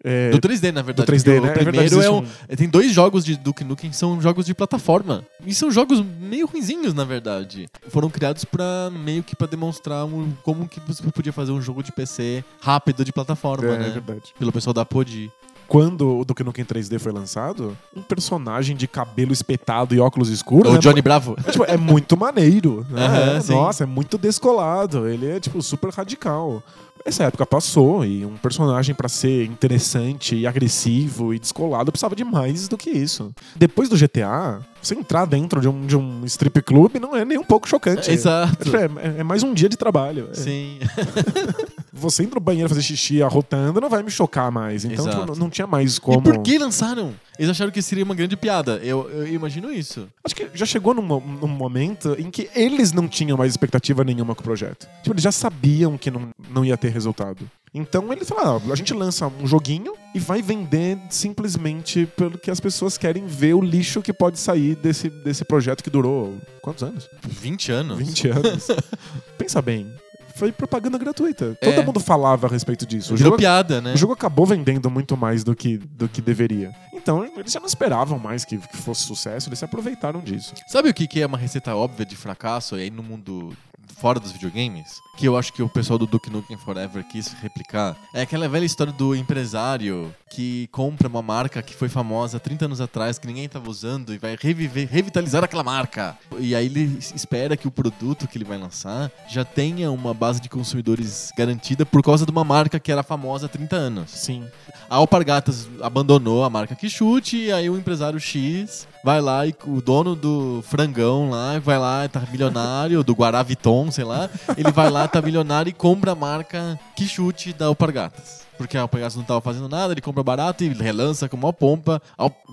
é, 0.04 0.32
Do 0.32 0.40
3D, 0.40 0.72
na 0.72 0.82
verdade. 0.82 1.06
do 1.06 1.12
3D, 1.14 1.24
porque 1.24 1.30
né? 1.30 1.40
O 1.40 1.46
É 1.46 1.54
verdade, 1.54 1.66
primeiro 1.66 1.96
é, 1.96 1.98
existe 1.98 2.52
um, 2.52 2.56
Tem 2.56 2.68
dois 2.70 2.92
jogos 2.92 3.24
de 3.24 3.36
Duke 3.36 3.64
Nukem 3.64 3.90
que 3.92 3.96
são 3.96 4.20
jogos 4.22 4.46
de 4.46 4.54
plataforma. 4.56 5.24
E 5.46 5.54
são 5.54 5.70
jogos 5.72 6.04
meio 6.20 6.48
ruinzinhos, 6.48 6.94
na 6.94 7.04
verdade. 7.04 7.68
Foram 7.90 8.10
criados 8.10 8.44
pra 8.44 8.90
meio 8.92 9.22
que 9.24 9.36
pra 9.36 9.46
demonstrar 9.48 10.06
um- 10.06 10.32
como 10.44 10.68
que 10.68 10.80
você 10.82 11.04
podia 11.12 11.32
fazer 11.34 11.52
um 11.52 11.62
jogo 11.62 11.84
de 11.84 11.92
PC 11.92 12.44
rápido 12.60 13.06
de 13.06 13.12
plataforma, 13.14 13.68
é, 13.70 13.74
é 13.76 13.78
né? 13.78 13.90
verdade. 13.90 14.34
Pelo 14.40 14.52
pessoal 14.52 14.74
da 14.74 14.82
Apodi. 14.82 15.32
Quando 15.70 16.18
o 16.20 16.26
Duke 16.26 16.44
Nukem 16.44 16.66
3D 16.66 16.98
foi 17.00 17.12
lançado, 17.12 17.78
um 17.96 18.02
personagem 18.02 18.76
de 18.76 18.88
cabelo 18.88 19.32
espetado 19.32 19.94
e 19.94 20.00
óculos 20.00 20.30
escuros. 20.30 20.72
O 20.72 20.74
né, 20.74 20.80
Johnny 20.80 21.02
Bravo. 21.02 21.36
É, 21.46 21.52
tipo, 21.52 21.64
é 21.64 21.78
muito 21.78 22.18
maneiro. 22.18 22.86
né? 22.90 23.38
É, 23.38 23.40
sim. 23.42 23.54
Nossa, 23.54 23.84
é 23.84 23.88
muito 23.88 24.18
descolado. 24.18 25.08
Ele 25.08 25.30
é, 25.30 25.40
tipo, 25.40 25.62
super 25.62 25.92
radical. 25.92 26.62
Essa 27.06 27.24
época 27.24 27.46
passou 27.46 28.04
e 28.04 28.26
um 28.26 28.36
personagem 28.36 28.94
pra 28.94 29.08
ser 29.08 29.46
interessante 29.46 30.36
e 30.36 30.46
agressivo 30.46 31.34
e 31.34 31.40
descolado 31.40 31.92
precisava 31.92 32.14
de 32.16 32.26
mais 32.26 32.68
do 32.68 32.78
que 32.78 32.90
isso. 32.90 33.32
Depois 33.56 33.88
do 33.88 33.96
GTA, 33.98 34.60
você 34.82 34.96
entrar 34.96 35.26
dentro 35.26 35.62
de 35.62 35.70
um, 35.70 35.86
de 35.88 35.96
um 35.96 36.26
strip 36.26 36.62
club 36.62 36.96
não 37.00 37.16
é 37.16 37.24
nem 37.24 37.38
um 37.38 37.44
pouco 37.44 37.70
chocante. 37.70 38.12
Exato. 38.12 38.76
É, 38.76 38.86
é- 38.86 39.20
é 39.20 39.24
mais 39.24 39.44
um 39.44 39.54
dia 39.54 39.70
de 39.70 39.78
trabalho. 39.78 40.28
É. 40.32 40.34
Sim. 40.34 40.80
Você 41.92 42.24
entra 42.24 42.36
no 42.36 42.42
banheiro 42.42 42.70
fazer 42.70 42.82
xixi 42.82 43.22
arrotando, 43.22 43.82
não 43.82 43.90
vai 43.90 44.04
me 44.04 44.12
chocar 44.12 44.52
mais. 44.52 44.86
Então, 44.86 45.06
Exato. 45.06 45.20
tipo, 45.22 45.28
não, 45.28 45.36
não 45.36 45.50
tinha 45.50 45.68
mais 45.68 46.00
como. 46.00 46.20
E 46.20 46.22
por 46.22 46.40
que 46.42 46.58
lançaram? 46.58 47.14
Eles 47.38 47.52
acharam 47.52 47.72
que 47.72 47.82
seria 47.82 48.04
uma 48.04 48.16
grande 48.16 48.36
piada. 48.36 48.80
Eu, 48.84 49.10
eu 49.10 49.28
imagino 49.28 49.72
isso. 49.72 50.08
Acho 50.24 50.36
que 50.36 50.50
já 50.54 50.66
chegou 50.66 50.94
num, 50.94 51.02
num 51.02 51.48
momento 51.48 52.16
em 52.20 52.30
que 52.30 52.50
eles 52.54 52.92
não 52.92 53.08
tinham 53.08 53.38
mais 53.38 53.52
expectativa 53.52 54.04
nenhuma 54.04 54.36
com 54.36 54.42
o 54.42 54.44
projeto. 54.44 54.88
Tipo, 55.02 55.14
eles 55.14 55.24
já 55.24 55.32
sabiam 55.32 55.98
que 55.98 56.12
não, 56.12 56.30
não 56.50 56.66
ia 56.66 56.78
ter 56.78 56.90
resultado. 56.90 57.50
Então 57.74 58.12
eles 58.12 58.28
falaram, 58.28 58.62
ah, 58.68 58.74
a 58.74 58.76
gente 58.76 58.94
lança 58.94 59.28
um 59.28 59.46
joguinho 59.46 59.94
e 60.14 60.20
vai 60.20 60.42
vender 60.42 60.98
simplesmente 61.10 62.08
pelo 62.18 62.38
que 62.38 62.50
as 62.50 62.60
pessoas 62.60 62.98
querem 62.98 63.26
ver 63.28 63.54
o 63.54 63.62
lixo 63.62 64.02
que 64.02 64.12
pode 64.12 64.40
sair 64.40 64.76
desse, 64.76 65.10
desse 65.10 65.46
projeto 65.46 65.84
que 65.84 65.90
durou 65.90 66.36
quantos 66.62 66.84
anos? 66.84 67.08
20 67.28 67.72
anos. 67.72 67.98
20 68.00 68.28
anos. 68.30 68.68
Pensa 69.38 69.62
bem, 69.62 69.94
foi 70.40 70.52
propaganda 70.52 70.98
gratuita. 70.98 71.56
Todo 71.62 71.74
É. 71.74 71.86
mundo 71.86 72.00
falava 72.00 72.48
a 72.48 72.50
respeito 72.50 72.86
disso. 72.86 73.14
O 73.14 73.18
Virou 73.18 73.32
jogo, 73.32 73.38
piada, 73.40 73.82
né? 73.82 73.94
o 73.94 73.98
jogo 73.98 74.14
acabou 74.14 74.46
vendendo 74.46 74.90
muito 74.90 75.16
mais 75.18 75.44
do 75.44 75.56
que, 75.56 75.78
do 75.78 76.08
que 76.08 76.22
deveria. 76.22 76.72
Então 76.94 77.24
eles 77.38 77.52
já 77.52 77.60
não 77.60 77.68
esperavam 77.68 78.18
mais 78.18 78.44
que, 78.46 78.58
que 78.58 78.78
fosse 78.78 79.02
sucesso, 79.04 79.50
eles 79.50 79.60
se 79.60 79.66
aproveitaram 79.66 80.22
disso. 80.22 80.54
Sabe 80.68 80.90
o 80.90 80.94
que 80.94 81.08
que 81.08 81.22
é 81.22 81.26
uma 81.26 81.38
receita 81.38 81.76
óbvia 81.76 82.06
de 82.06 82.16
fracasso 82.16 82.76
aí 82.76 82.90
no 82.90 83.04
mundo 83.04 83.56
fora 84.00 84.20
dos 84.20 84.32
videogames? 84.32 85.02
Que 85.18 85.28
eu 85.28 85.38
acho 85.38 85.52
que 85.52 85.62
o 85.62 85.68
pessoal 85.68 86.00
do 86.00 86.08
Duke 86.08 86.30
Nukem 86.30 86.58
Forever 86.58 87.04
quis 87.04 87.34
replicar. 87.34 87.98
É 88.14 88.22
aquela 88.22 88.48
velha 88.48 88.66
história 88.66 88.94
do 88.94 89.14
empresário 89.14 90.14
que 90.32 90.68
compra 90.72 91.08
uma 91.08 91.22
marca 91.22 91.62
que 91.62 91.76
foi 91.76 91.90
famosa 91.90 92.40
30 92.40 92.66
anos 92.66 92.82
atrás, 92.82 93.20
que 93.20 93.28
ninguém 93.28 93.50
tava 93.50 93.70
usando, 93.70 94.14
e 94.14 94.18
vai 94.18 94.38
reviver, 94.40 94.88
revitalizar 94.90 95.44
aquela 95.44 95.64
marca. 95.64 96.18
E 96.40 96.56
aí 96.56 96.68
ele 96.68 96.98
espera 97.00 97.58
que 97.58 97.68
o 97.68 97.72
produto 97.72 98.28
que 98.28 98.38
ele 98.38 98.46
vai 98.46 98.58
lançar 98.58 99.12
já 99.28 99.44
tenha 99.44 99.92
uma 99.92 100.14
base 100.14 100.40
de 100.40 100.48
consumidores 100.48 101.32
garantida 101.38 101.86
por 101.86 102.02
causa 102.02 102.26
de 102.26 102.32
uma 102.32 102.44
marca 102.44 102.80
que 102.80 102.92
era 102.92 103.04
famosa 103.04 103.48
há 103.48 103.50
30 103.50 103.76
anos. 103.76 104.12
Sim. 104.12 104.48
A 104.90 104.96
Alpargatas 104.96 105.68
abandonou 105.82 106.44
a 106.44 106.50
marca 106.50 106.76
Quixute 106.76 107.38
e 107.38 107.52
aí 107.52 107.70
o 107.70 107.78
empresário 107.78 108.20
X 108.20 108.88
vai 109.04 109.22
lá 109.22 109.46
e 109.46 109.56
o 109.66 109.82
dono 109.82 110.16
do 110.16 110.64
frangão 110.64 111.30
lá, 111.30 111.60
vai 111.60 111.78
lá, 111.78 112.08
tá 112.08 112.22
milionário, 112.32 113.04
do 113.04 113.14
Guaraviton, 113.14 113.92
sei 113.92 114.04
lá, 114.04 114.30
ele 114.58 114.72
vai 114.72 114.90
lá, 114.90 115.08
tá 115.08 115.22
milionário 115.22 115.70
e 115.70 115.74
compra 115.74 116.12
a 116.12 116.16
marca 116.16 116.80
Quixute 116.96 117.54
da 117.54 117.68
Alpargatas. 117.68 118.49
Porque 118.60 118.78
a 118.78 118.82
Alpargatas 118.82 119.16
não 119.16 119.24
tava 119.24 119.40
fazendo 119.40 119.70
nada, 119.70 119.94
ele 119.94 120.02
compra 120.02 120.22
barato 120.22 120.66
e 120.66 120.68
relança 120.68 121.30
com 121.30 121.38
maior 121.38 121.54
pompa. 121.54 122.02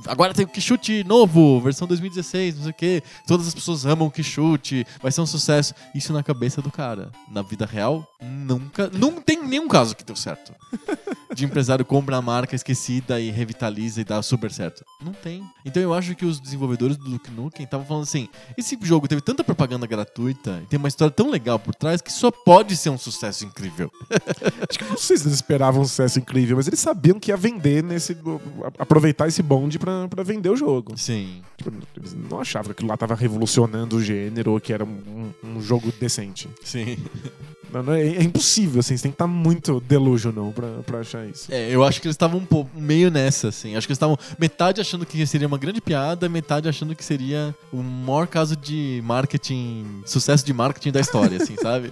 Agora 0.07 0.33
tem 0.33 0.45
o 0.45 0.49
Quixute 0.49 1.03
novo, 1.03 1.61
versão 1.61 1.89
2016, 1.89 2.55
não 2.55 2.63
sei 2.63 2.71
o 2.71 2.75
quê. 2.75 3.03
Todas 3.27 3.49
as 3.49 3.53
pessoas 3.53 3.85
amam 3.85 4.07
o 4.07 4.11
Quixute, 4.11 4.87
vai 5.03 5.11
ser 5.11 5.21
um 5.21 5.27
sucesso. 5.27 5.75
Isso 5.93 6.13
na 6.13 6.23
cabeça 6.23 6.63
do 6.63 6.71
cara. 6.71 7.11
Na 7.29 7.43
vida 7.43 7.67
real, 7.67 8.07
nunca. 8.23 8.89
Não 8.93 9.21
tem 9.21 9.43
nenhum 9.43 9.67
caso 9.67 9.97
que 9.97 10.05
deu 10.05 10.15
certo 10.15 10.55
de 11.37 11.45
empresário 11.45 11.85
compra 11.85 12.17
a 12.17 12.23
marca 12.23 12.57
esquecida 12.57 13.21
e 13.21 13.31
revitaliza 13.31 14.01
e 14.01 14.05
dá 14.05 14.23
super 14.23 14.51
certo. 14.51 14.85
Não 15.05 15.13
tem. 15.13 15.45
Então 15.65 15.83
eu 15.83 15.93
acho 15.93 16.15
que 16.15 16.25
os 16.25 16.41
desenvolvedores 16.41 16.97
do 16.97 17.05
Duke 17.05 17.31
Nukem 17.31 17.65
estavam 17.65 17.87
falando 17.87 18.05
assim: 18.05 18.29
esse 18.57 18.79
jogo 18.83 19.07
teve 19.07 19.21
tanta 19.21 19.45
propaganda 19.45 19.87
gratuita 19.87 20.61
e 20.63 20.67
tem 20.67 20.79
uma 20.79 20.89
história 20.89 21.13
tão 21.13 21.31
legal 21.31 21.59
por 21.59 21.75
trás 21.75 22.01
que 22.01 22.13
só 22.13 22.31
pode 22.31 22.75
ser 22.77 22.89
um 22.89 22.99
sucesso 22.99 23.45
incrível. 23.45 23.93
Acho 24.69 24.79
que 24.79 24.85
não 24.85 24.97
sei 24.97 25.17
esperavam 25.17 25.85
sucesso 25.97 26.19
incrível, 26.19 26.57
mas 26.57 26.67
eles 26.67 26.81
sabiam 26.81 27.19
que 27.19 27.31
ia 27.31 27.37
vender 27.37 27.83
nesse. 27.83 28.17
aproveitar 28.79 29.27
esse 29.27 29.43
bonde 29.43 29.79
pra, 29.79 30.07
pra 30.09 30.23
vender 30.23 30.51
o 30.51 30.57
jogo. 30.57 30.97
Sim. 30.97 31.43
Tipo, 31.57 31.73
eles 31.97 32.15
não 32.15 32.41
achavam 32.41 32.67
que 32.67 32.73
aquilo 32.73 32.89
lá 32.89 32.97
tava 32.97 33.15
revolucionando 33.15 33.97
o 33.97 34.03
gênero 34.03 34.53
ou 34.53 34.61
que 34.61 34.73
era 34.73 34.85
um, 34.85 35.33
um 35.43 35.61
jogo 35.61 35.93
decente. 35.99 36.49
Sim. 36.63 36.99
Não, 37.73 37.83
não, 37.83 37.93
é, 37.93 38.07
é 38.07 38.23
impossível, 38.23 38.81
assim, 38.81 38.97
você 38.97 39.03
tem 39.03 39.11
que 39.11 39.17
estar 39.17 39.27
muito 39.27 39.81
delusional 39.81 40.53
pra, 40.53 40.69
pra 40.87 41.01
achar 41.01 41.27
isso. 41.27 41.53
É, 41.53 41.69
eu 41.69 41.83
acho 41.83 42.01
que 42.01 42.07
eles 42.07 42.15
estavam 42.15 42.39
um 42.39 42.45
pouco 42.45 42.71
meio 42.79 43.11
nessa, 43.11 43.49
assim. 43.49 43.75
Acho 43.75 43.87
que 43.87 43.91
eles 43.91 43.97
estavam 43.97 44.17
metade 44.39 44.81
achando 44.81 45.05
que 45.05 45.27
seria 45.27 45.49
uma 45.49 45.59
grande 45.59 45.81
piada, 45.81 46.29
metade 46.29 46.69
achando 46.69 46.95
que 46.95 47.05
seria 47.05 47.55
o 47.73 47.83
maior 47.83 48.29
caso 48.29 48.57
de 48.57 49.03
marketing, 49.05 50.03
sucesso 50.07 50.47
de 50.47 50.53
marketing 50.53 50.93
da 50.93 51.01
história, 51.01 51.43
assim, 51.43 51.57
sabe? 51.57 51.91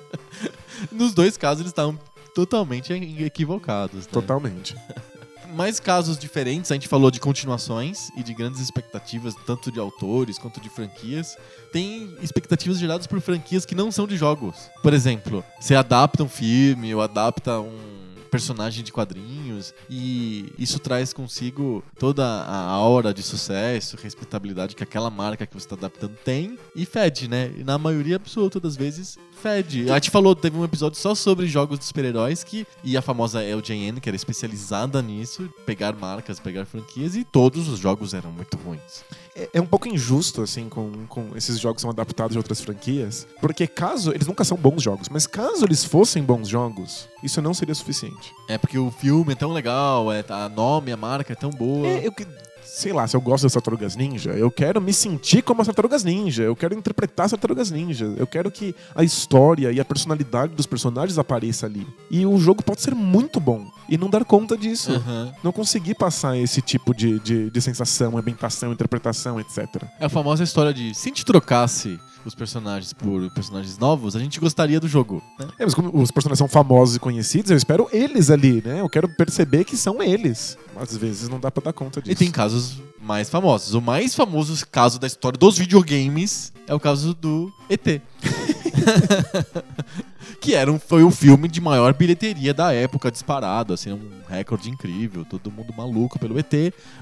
Nos 0.90 1.12
dois 1.12 1.36
casos 1.36 1.60
eles 1.60 1.72
estavam 1.72 1.98
totalmente 2.34 2.92
equivocados. 2.92 4.06
né? 4.06 4.12
Totalmente. 4.12 4.76
mais 5.50 5.80
casos 5.80 6.18
diferentes, 6.18 6.70
a 6.70 6.74
gente 6.74 6.88
falou 6.88 7.10
de 7.10 7.20
continuações 7.20 8.10
e 8.16 8.22
de 8.22 8.32
grandes 8.32 8.60
expectativas, 8.60 9.34
tanto 9.46 9.70
de 9.70 9.78
autores 9.78 10.38
quanto 10.38 10.60
de 10.60 10.68
franquias. 10.68 11.36
Tem 11.72 12.14
expectativas 12.22 12.78
geradas 12.78 13.06
por 13.06 13.20
franquias 13.20 13.64
que 13.64 13.74
não 13.74 13.90
são 13.90 14.06
de 14.06 14.16
jogos. 14.16 14.70
Por 14.82 14.94
exemplo, 14.94 15.44
você 15.60 15.74
adapta 15.74 16.22
um 16.22 16.28
filme 16.28 16.94
ou 16.94 17.02
adapta 17.02 17.60
um 17.60 17.99
personagem 18.30 18.84
de 18.84 18.92
quadrinhos 18.92 19.74
e 19.88 20.52
isso 20.58 20.78
traz 20.78 21.12
consigo 21.12 21.82
toda 21.98 22.24
a 22.24 22.70
aura 22.70 23.12
de 23.12 23.22
sucesso, 23.22 23.96
respeitabilidade 24.00 24.74
que 24.74 24.82
aquela 24.82 25.10
marca 25.10 25.46
que 25.46 25.54
você 25.54 25.66
está 25.66 25.74
adaptando 25.74 26.16
tem 26.24 26.58
e 26.74 26.86
fede, 26.86 27.28
né? 27.28 27.52
E 27.56 27.64
na 27.64 27.78
maioria 27.78 28.16
absoluta 28.16 28.60
das 28.60 28.76
vezes 28.76 29.18
fede. 29.40 29.90
A 29.90 29.94
gente 29.94 30.10
falou, 30.10 30.34
teve 30.34 30.56
um 30.56 30.64
episódio 30.64 30.98
só 30.98 31.14
sobre 31.14 31.46
jogos 31.46 31.78
de 31.78 31.84
super-heróis 31.84 32.44
que 32.44 32.66
e 32.84 32.96
a 32.96 33.02
famosa 33.02 33.42
LJN, 33.42 34.00
que 34.00 34.08
era 34.08 34.16
especializada 34.16 35.02
nisso, 35.02 35.48
pegar 35.66 35.94
marcas, 35.94 36.38
pegar 36.38 36.66
franquias 36.66 37.16
e 37.16 37.24
todos 37.24 37.68
os 37.68 37.78
jogos 37.78 38.14
eram 38.14 38.30
muito 38.30 38.56
ruins. 38.58 39.04
É, 39.34 39.48
é 39.54 39.60
um 39.60 39.66
pouco 39.66 39.88
injusto, 39.88 40.42
assim, 40.42 40.68
com, 40.68 41.06
com 41.08 41.30
esses 41.36 41.58
jogos 41.58 41.76
que 41.76 41.80
são 41.82 41.90
adaptados 41.90 42.32
de 42.32 42.38
outras 42.38 42.60
franquias, 42.60 43.26
porque 43.40 43.66
caso. 43.66 44.10
Eles 44.12 44.26
nunca 44.26 44.44
são 44.44 44.56
bons 44.56 44.82
jogos, 44.82 45.08
mas 45.08 45.26
caso 45.26 45.64
eles 45.64 45.84
fossem 45.84 46.22
bons 46.22 46.48
jogos, 46.48 47.08
isso 47.22 47.40
não 47.40 47.54
seria 47.54 47.74
suficiente. 47.74 48.32
É 48.48 48.58
porque 48.58 48.78
o 48.78 48.90
filme 48.90 49.32
é 49.32 49.36
tão 49.36 49.52
legal, 49.52 50.12
é, 50.12 50.24
a 50.28 50.48
nome, 50.48 50.90
a 50.92 50.96
marca 50.96 51.32
é 51.32 51.36
tão 51.36 51.50
boa. 51.50 51.86
É, 51.86 52.06
eu 52.06 52.12
que- 52.12 52.26
sei 52.64 52.92
lá, 52.92 53.06
se 53.06 53.16
eu 53.16 53.20
gosto 53.20 53.44
das 53.44 53.52
Tartarugas 53.52 53.96
Ninja, 53.96 54.30
eu 54.32 54.50
quero 54.50 54.80
me 54.80 54.92
sentir 54.92 55.42
como 55.42 55.60
as 55.60 55.66
Tartarugas 55.66 56.04
Ninja, 56.04 56.42
eu 56.42 56.56
quero 56.56 56.74
interpretar 56.74 57.26
as 57.26 57.32
Tartarugas 57.32 57.70
Ninja, 57.70 58.12
eu 58.16 58.26
quero 58.26 58.50
que 58.50 58.74
a 58.94 59.02
história 59.02 59.72
e 59.72 59.80
a 59.80 59.84
personalidade 59.84 60.54
dos 60.54 60.66
personagens 60.66 61.18
apareça 61.18 61.66
ali. 61.66 61.86
E 62.10 62.24
o 62.24 62.38
jogo 62.38 62.62
pode 62.62 62.82
ser 62.82 62.94
muito 62.94 63.40
bom 63.40 63.66
e 63.88 63.98
não 63.98 64.08
dar 64.08 64.24
conta 64.24 64.56
disso. 64.56 64.92
Aham. 64.92 65.32
Não 65.42 65.52
conseguir 65.52 65.94
passar 65.94 66.36
esse 66.36 66.62
tipo 66.62 66.94
de, 66.94 67.18
de, 67.20 67.50
de 67.50 67.60
sensação, 67.60 68.16
ambientação, 68.16 68.72
interpretação, 68.72 69.40
etc. 69.40 69.84
É 69.98 70.06
a 70.06 70.08
famosa 70.08 70.44
história 70.44 70.72
de 70.72 70.94
se 70.94 71.08
a 71.08 71.10
gente 71.10 71.24
trocasse 71.24 71.98
os 72.24 72.34
personagens 72.34 72.92
por 72.92 73.30
personagens 73.32 73.78
novos, 73.78 74.14
a 74.14 74.18
gente 74.18 74.38
gostaria 74.38 74.78
do 74.78 74.88
jogo. 74.88 75.22
né? 75.38 75.48
É, 75.58 75.64
mas 75.64 75.74
como 75.74 75.90
os 76.00 76.10
personagens 76.10 76.38
são 76.38 76.48
famosos 76.48 76.96
e 76.96 77.00
conhecidos, 77.00 77.50
eu 77.50 77.56
espero 77.56 77.88
eles 77.92 78.30
ali, 78.30 78.62
né? 78.64 78.80
Eu 78.80 78.88
quero 78.88 79.08
perceber 79.08 79.64
que 79.64 79.76
são 79.76 80.02
eles. 80.02 80.56
Às 80.76 80.96
vezes 80.96 81.28
não 81.28 81.40
dá 81.40 81.50
pra 81.50 81.62
dar 81.64 81.72
conta 81.72 82.00
disso. 82.00 82.12
E 82.12 82.14
tem 82.14 82.30
casos 82.30 82.78
mais 83.00 83.28
famosos. 83.28 83.74
O 83.74 83.80
mais 83.80 84.14
famoso 84.14 84.66
caso 84.70 84.98
da 84.98 85.06
história 85.06 85.38
dos 85.38 85.58
videogames 85.58 86.52
é 86.66 86.74
o 86.74 86.80
caso 86.80 87.14
do 87.14 87.52
ET. 87.68 88.00
que 90.40 90.54
era 90.54 90.70
um, 90.70 90.78
foi 90.78 91.02
o 91.02 91.10
filme 91.10 91.48
de 91.48 91.60
maior 91.60 91.92
bilheteria 91.94 92.54
da 92.54 92.72
época, 92.72 93.10
disparado, 93.10 93.72
assim, 93.74 93.92
um 93.92 94.00
recorde 94.28 94.70
incrível, 94.70 95.24
todo 95.24 95.50
mundo 95.50 95.72
maluco 95.76 96.18
pelo 96.18 96.38
ET. 96.38 96.52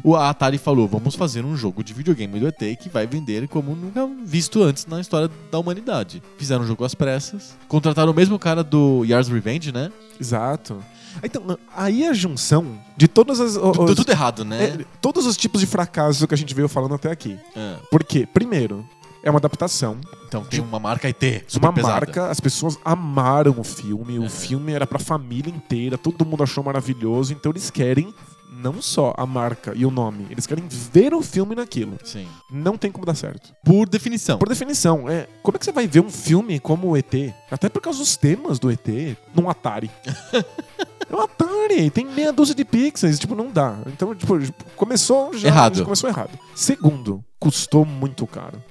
O 0.02 0.16
a 0.16 0.30
Atari 0.30 0.58
falou, 0.58 0.88
vamos 0.88 1.14
fazer 1.14 1.44
um 1.44 1.56
jogo 1.56 1.84
de 1.84 1.94
videogame 1.94 2.40
do 2.40 2.48
ET 2.48 2.58
que 2.80 2.88
vai 2.88 3.06
vender 3.06 3.46
como 3.48 3.74
nunca 3.74 4.08
visto 4.24 4.62
antes 4.62 4.86
na 4.86 5.00
história 5.00 5.30
da 5.50 5.58
humanidade. 5.58 6.22
Fizeram 6.36 6.64
um 6.64 6.66
jogo 6.66 6.84
às 6.84 6.94
pressas, 6.94 7.56
contrataram 7.68 8.12
o 8.12 8.14
mesmo 8.14 8.38
cara 8.38 8.64
do 8.64 9.04
Yars 9.04 9.28
Revenge, 9.28 9.72
né? 9.72 9.90
Exato. 10.20 10.82
Então, 11.22 11.58
aí 11.74 12.06
a 12.06 12.12
junção 12.12 12.78
de 12.96 13.08
todas 13.08 13.40
as. 13.40 13.56
Os- 13.56 13.94
tudo 13.96 14.10
errado, 14.10 14.44
né? 14.44 14.64
é, 14.64 14.84
todos 15.00 15.26
os 15.26 15.36
tipos 15.36 15.60
de 15.60 15.66
fracasso 15.66 16.26
que 16.28 16.34
a 16.34 16.36
gente 16.36 16.54
veio 16.54 16.68
falando 16.68 16.94
até 16.94 17.10
aqui. 17.10 17.36
É. 17.56 17.76
Porque, 17.90 18.26
primeiro, 18.26 18.86
é 19.22 19.30
uma 19.30 19.38
adaptação. 19.38 19.98
Então 20.26 20.44
tem 20.44 20.60
uma 20.60 20.78
marca 20.78 21.08
ET 21.08 21.44
super 21.46 21.66
uma 21.66 21.72
pesada. 21.72 21.94
marca, 21.94 22.30
as 22.30 22.40
pessoas 22.40 22.78
amaram 22.84 23.54
o 23.58 23.64
filme, 23.64 24.18
o 24.18 24.22
Uhum. 24.22 24.28
filme 24.30 24.72
era 24.72 24.86
pra 24.86 24.98
família 24.98 25.50
inteira, 25.52 25.96
todo 25.98 26.24
mundo 26.24 26.42
achou 26.42 26.62
maravilhoso, 26.62 27.32
então 27.32 27.50
eles 27.52 27.70
querem 27.70 28.14
não 28.50 28.82
só 28.82 29.14
a 29.16 29.24
marca 29.24 29.72
e 29.76 29.86
o 29.86 29.90
nome, 29.90 30.26
eles 30.30 30.44
querem 30.46 30.64
ver 30.68 31.14
o 31.14 31.22
filme 31.22 31.54
naquilo. 31.54 31.96
Sim. 32.04 32.26
Não 32.50 32.76
tem 32.76 32.90
como 32.90 33.06
dar 33.06 33.14
certo. 33.14 33.52
Por 33.64 33.88
definição. 33.88 34.36
Por 34.38 34.48
definição, 34.48 35.08
é, 35.08 35.28
como 35.42 35.56
é 35.56 35.58
que 35.58 35.64
você 35.64 35.70
vai 35.72 35.86
ver 35.86 36.00
um 36.00 36.10
filme 36.10 36.58
como 36.58 36.88
o 36.88 36.96
ET? 36.96 37.32
Até 37.50 37.68
por 37.68 37.80
causa 37.80 37.98
dos 38.00 38.16
temas 38.16 38.58
do 38.58 38.70
ET 38.70 39.16
num 39.34 39.48
Atari. 39.48 39.90
É 41.10 41.16
um 41.16 41.22
Atari, 41.22 41.88
tem 41.90 42.04
meia 42.04 42.30
dúzia 42.30 42.54
de 42.54 42.66
pixels, 42.66 43.18
tipo, 43.18 43.34
não 43.34 43.50
dá. 43.50 43.78
Então, 43.86 44.14
tipo, 44.14 44.34
começou 44.76 45.32
já, 45.32 45.48
Errado. 45.48 45.78
já 45.78 45.84
começou 45.84 46.10
errado. 46.10 46.38
Segundo, 46.54 47.24
custou 47.40 47.82
muito 47.86 48.26
caro. 48.26 48.62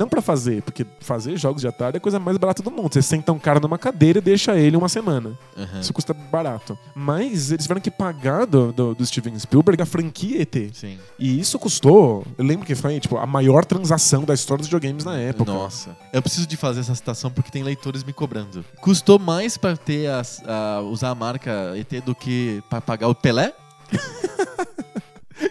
Não 0.00 0.08
pra 0.08 0.22
fazer, 0.22 0.62
porque 0.62 0.86
fazer 0.98 1.36
jogos 1.36 1.60
de 1.60 1.68
Atari 1.68 1.96
é 1.96 1.98
a 1.98 2.00
coisa 2.00 2.18
mais 2.18 2.38
barata 2.38 2.62
do 2.62 2.70
mundo. 2.70 2.90
Você 2.94 3.02
senta 3.02 3.30
um 3.32 3.38
cara 3.38 3.60
numa 3.60 3.76
cadeira 3.76 4.18
e 4.18 4.22
deixa 4.22 4.56
ele 4.58 4.74
uma 4.74 4.88
semana. 4.88 5.38
Uhum. 5.54 5.80
Isso 5.80 5.92
custa 5.92 6.14
barato. 6.14 6.78
Mas 6.94 7.50
eles 7.52 7.64
tiveram 7.64 7.82
que 7.82 7.90
pagar 7.90 8.46
do, 8.46 8.72
do, 8.72 8.94
do 8.94 9.04
Steven 9.04 9.38
Spielberg 9.38 9.82
a 9.82 9.84
franquia 9.84 10.40
ET. 10.40 10.54
Sim. 10.72 10.98
E 11.18 11.38
isso 11.38 11.58
custou, 11.58 12.24
eu 12.38 12.44
lembro 12.46 12.64
que 12.64 12.74
foi 12.74 12.98
tipo, 12.98 13.18
a 13.18 13.26
maior 13.26 13.62
transação 13.62 14.24
da 14.24 14.32
história 14.32 14.60
dos 14.62 14.68
videogames 14.68 15.04
na 15.04 15.18
época. 15.18 15.52
Nossa. 15.52 15.94
Eu 16.14 16.22
preciso 16.22 16.46
de 16.46 16.56
fazer 16.56 16.80
essa 16.80 16.94
citação 16.94 17.30
porque 17.30 17.50
tem 17.50 17.62
leitores 17.62 18.02
me 18.02 18.14
cobrando. 18.14 18.64
Custou 18.80 19.18
mais 19.18 19.58
pra 19.58 19.76
ter 19.76 20.06
as- 20.10 20.42
a- 20.46 20.80
usar 20.80 21.10
a 21.10 21.14
marca 21.14 21.74
ET 21.76 22.00
do 22.02 22.14
que 22.14 22.62
pra 22.70 22.80
pagar 22.80 23.08
o 23.08 23.14
Pelé? 23.14 23.52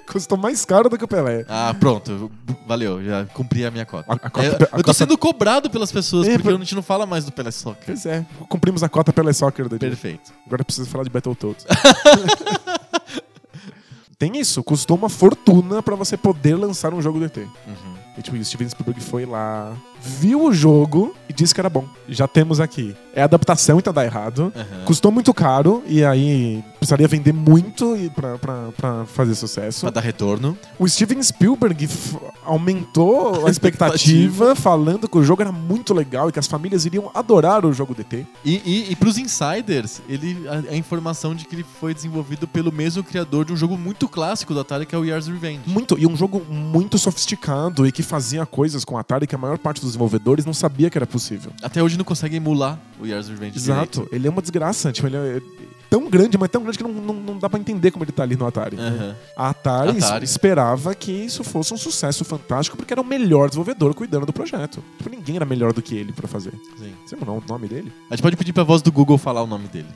Custou 0.07 0.37
mais 0.37 0.63
caro 0.65 0.89
do 0.89 0.97
que 0.97 1.03
o 1.03 1.07
Pelé. 1.07 1.45
Ah, 1.47 1.73
pronto. 1.79 2.31
Valeu, 2.67 3.03
já 3.03 3.25
cumpri 3.25 3.65
a 3.65 3.71
minha 3.71 3.85
cota. 3.85 4.11
A- 4.11 4.15
a 4.15 4.29
cota- 4.29 4.41
a 4.41 4.45
eu 4.47 4.57
tô 4.57 4.67
cota- 4.77 4.93
sendo 4.93 5.17
cobrado 5.17 5.69
pelas 5.69 5.91
pessoas 5.91 6.27
É, 6.27 6.31
porque 6.33 6.49
por- 6.49 6.55
a 6.55 6.57
gente 6.59 6.75
não 6.75 6.81
fala 6.83 7.05
mais 7.05 7.25
do 7.25 7.31
Pelé 7.31 7.51
Soccer. 7.51 7.83
Pois 7.85 8.05
é, 8.05 8.25
cumprimos 8.47 8.83
a 8.83 8.89
cota 8.89 9.11
Pelé 9.13 9.33
Soccer 9.33 9.67
dia. 9.69 9.79
Perfeito. 9.79 10.31
Agora 10.45 10.63
precisa 10.63 10.87
falar 10.87 11.03
de 11.03 11.09
Battletoads. 11.09 11.65
Tem 14.17 14.37
isso, 14.37 14.61
custou 14.63 14.97
uma 14.97 15.07
fortuna 15.09 15.81
pra 15.81 15.95
você 15.95 16.17
poder 16.17 16.55
lançar 16.55 16.93
um 16.93 17.01
jogo 17.01 17.19
do 17.19 17.25
ET. 17.25 17.37
Uhum. 17.37 17.98
E, 18.19 18.21
tipo, 18.21 18.35
o 18.35 18.43
Steven 18.43 18.67
Spielberg 18.67 18.99
foi 18.99 19.25
lá, 19.25 19.73
viu 20.01 20.43
o 20.43 20.53
jogo 20.53 21.15
e 21.29 21.33
disse 21.33 21.53
que 21.53 21.61
era 21.61 21.69
bom. 21.69 21.85
Já 22.07 22.27
temos 22.27 22.59
aqui. 22.59 22.93
É 23.13 23.21
adaptação, 23.21 23.79
então 23.79 23.93
dá 23.93 24.03
errado. 24.03 24.51
Uhum. 24.55 24.85
Custou 24.85 25.11
muito 25.11 25.33
caro 25.33 25.81
e 25.87 26.03
aí 26.03 26.63
precisaria 26.77 27.07
vender 27.07 27.33
muito 27.33 27.95
pra, 28.15 28.37
pra, 28.37 28.71
pra 28.75 29.05
fazer 29.05 29.35
sucesso. 29.35 29.81
Pra 29.81 29.89
dar 29.89 30.01
retorno. 30.01 30.57
O 30.77 30.87
Steven 30.87 31.21
Spielberg 31.21 31.89
aumentou 32.45 33.45
a 33.45 33.49
expectativa 33.51 34.55
falando 34.55 35.07
que 35.07 35.17
o 35.17 35.23
jogo 35.23 35.41
era 35.41 35.51
muito 35.51 35.93
legal 35.93 36.29
e 36.29 36.31
que 36.31 36.39
as 36.39 36.47
famílias 36.47 36.85
iriam 36.85 37.09
adorar 37.13 37.65
o 37.65 37.71
jogo 37.71 37.95
DT. 37.95 38.25
E, 38.43 38.61
e, 38.65 38.91
e 38.91 38.95
pros 38.95 39.17
insiders, 39.17 40.01
ele, 40.09 40.45
a, 40.47 40.73
a 40.73 40.75
informação 40.75 41.33
de 41.33 41.45
que 41.45 41.55
ele 41.55 41.65
foi 41.79 41.93
desenvolvido 41.93 42.47
pelo 42.47 42.71
mesmo 42.71 43.03
criador 43.03 43.45
de 43.45 43.53
um 43.53 43.57
jogo 43.57 43.77
muito 43.77 44.07
clássico 44.07 44.53
do 44.53 44.59
Atari, 44.59 44.85
que 44.85 44.95
é 44.95 44.97
o 44.97 45.05
Yars 45.05 45.27
Revenge. 45.27 45.61
Muito, 45.65 45.97
e 45.97 46.05
um 46.05 46.15
jogo 46.15 46.45
muito 46.49 46.97
sofisticado 46.97 47.87
e 47.87 47.91
que 47.91 48.03
fazia 48.09 48.45
coisas 48.45 48.83
com 48.83 48.97
a 48.97 49.01
Atari 49.01 49.27
que 49.27 49.35
a 49.35 49.37
maior 49.37 49.57
parte 49.59 49.79
dos 49.79 49.91
desenvolvedores 49.91 50.43
não 50.45 50.53
sabia 50.53 50.89
que 50.89 50.97
era 50.97 51.05
possível. 51.05 51.51
Até 51.61 51.81
hoje 51.83 51.97
não 51.97 52.03
consegue 52.03 52.35
emular 52.35 52.79
o 52.99 53.05
Yars 53.05 53.29
Revenge. 53.29 53.57
Exato, 53.57 54.09
ele 54.11 54.27
é 54.27 54.31
uma 54.31 54.41
desgraça. 54.41 54.91
Tipo, 54.91 55.07
ele 55.07 55.15
é 55.15 55.41
tão 55.89 56.09
grande, 56.09 56.37
mas 56.37 56.49
tão 56.49 56.61
grande 56.63 56.77
que 56.77 56.83
não, 56.83 56.91
não, 56.91 57.13
não 57.13 57.37
dá 57.37 57.47
pra 57.49 57.59
entender 57.59 57.91
como 57.91 58.03
ele 58.03 58.11
tá 58.11 58.23
ali 58.23 58.35
no 58.35 58.47
Atari. 58.47 58.75
direito. 58.75 58.95
Aham. 58.99 59.15
A 59.37 59.49
Atari, 59.49 59.97
Atari. 59.99 60.25
esperava 60.25 60.95
que 60.95 61.11
isso 61.11 61.43
fosse 61.43 61.71
um 61.73 61.77
sucesso 61.77 62.25
fantástico 62.25 62.75
porque 62.75 62.91
era 62.93 63.01
o 63.01 63.05
melhor 63.05 63.47
desenvolvedor 63.49 63.93
cuidando 63.93 64.25
do 64.25 64.33
projeto. 64.33 64.83
Tipo, 64.97 65.09
ninguém 65.09 65.35
era 65.35 65.45
melhor 65.45 65.71
do 65.71 65.81
que 65.81 65.95
ele 65.95 66.11
pra 66.11 66.27
fazer. 66.27 66.53
Sim. 66.79 66.93
Você 67.05 67.15
lembra 67.15 67.31
o 67.31 67.43
nome 67.47 67.67
dele? 67.67 67.93
A 68.09 68.15
gente 68.15 68.23
pode 68.23 68.35
pedir 68.35 68.53
pra 68.53 68.63
voz 68.63 68.81
do 68.81 68.91
Google 68.91 69.17
falar 69.19 69.43
o 69.43 69.47
nome 69.47 69.67
dele. 69.67 69.87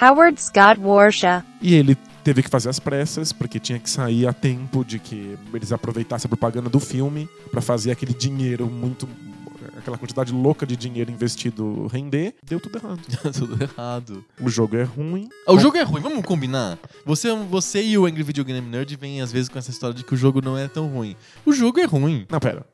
Howard 0.00 0.40
Scott 0.40 0.80
Warsha. 0.80 1.44
E 1.60 1.74
ele 1.74 1.96
teve 2.24 2.42
que 2.42 2.48
fazer 2.50 2.68
as 2.68 2.78
pressas, 2.78 3.32
porque 3.32 3.58
tinha 3.58 3.78
que 3.78 3.88
sair 3.90 4.26
a 4.26 4.32
tempo 4.32 4.84
de 4.84 4.98
que 4.98 5.36
eles 5.52 5.72
aproveitassem 5.72 6.26
a 6.26 6.30
propaganda 6.30 6.68
do 6.70 6.80
filme 6.80 7.28
pra 7.50 7.60
fazer 7.60 7.90
aquele 7.90 8.14
dinheiro 8.14 8.66
muito. 8.66 9.08
aquela 9.76 9.98
quantidade 9.98 10.32
louca 10.32 10.64
de 10.66 10.76
dinheiro 10.76 11.10
investido 11.10 11.86
render. 11.88 12.34
Deu 12.44 12.60
tudo 12.60 12.78
errado. 12.78 13.00
Tudo 13.32 13.62
errado. 13.62 14.24
O 14.40 14.48
jogo 14.48 14.76
é 14.76 14.82
ruim. 14.84 15.28
Ah, 15.46 15.52
O 15.52 15.58
jogo 15.58 15.76
é 15.76 15.82
ruim, 15.82 16.00
vamos 16.00 16.24
combinar? 16.24 16.78
Você, 17.04 17.34
você 17.34 17.82
e 17.82 17.98
o 17.98 18.06
Angry 18.06 18.22
Video 18.22 18.44
Game 18.44 18.66
Nerd 18.68 18.94
vêm 18.96 19.20
às 19.20 19.32
vezes 19.32 19.48
com 19.48 19.58
essa 19.58 19.70
história 19.70 19.94
de 19.94 20.04
que 20.04 20.14
o 20.14 20.16
jogo 20.16 20.40
não 20.40 20.56
é 20.56 20.68
tão 20.68 20.86
ruim. 20.88 21.16
O 21.44 21.52
jogo 21.52 21.80
é 21.80 21.84
ruim. 21.84 22.26
Não, 22.30 22.38
pera. 22.40 22.64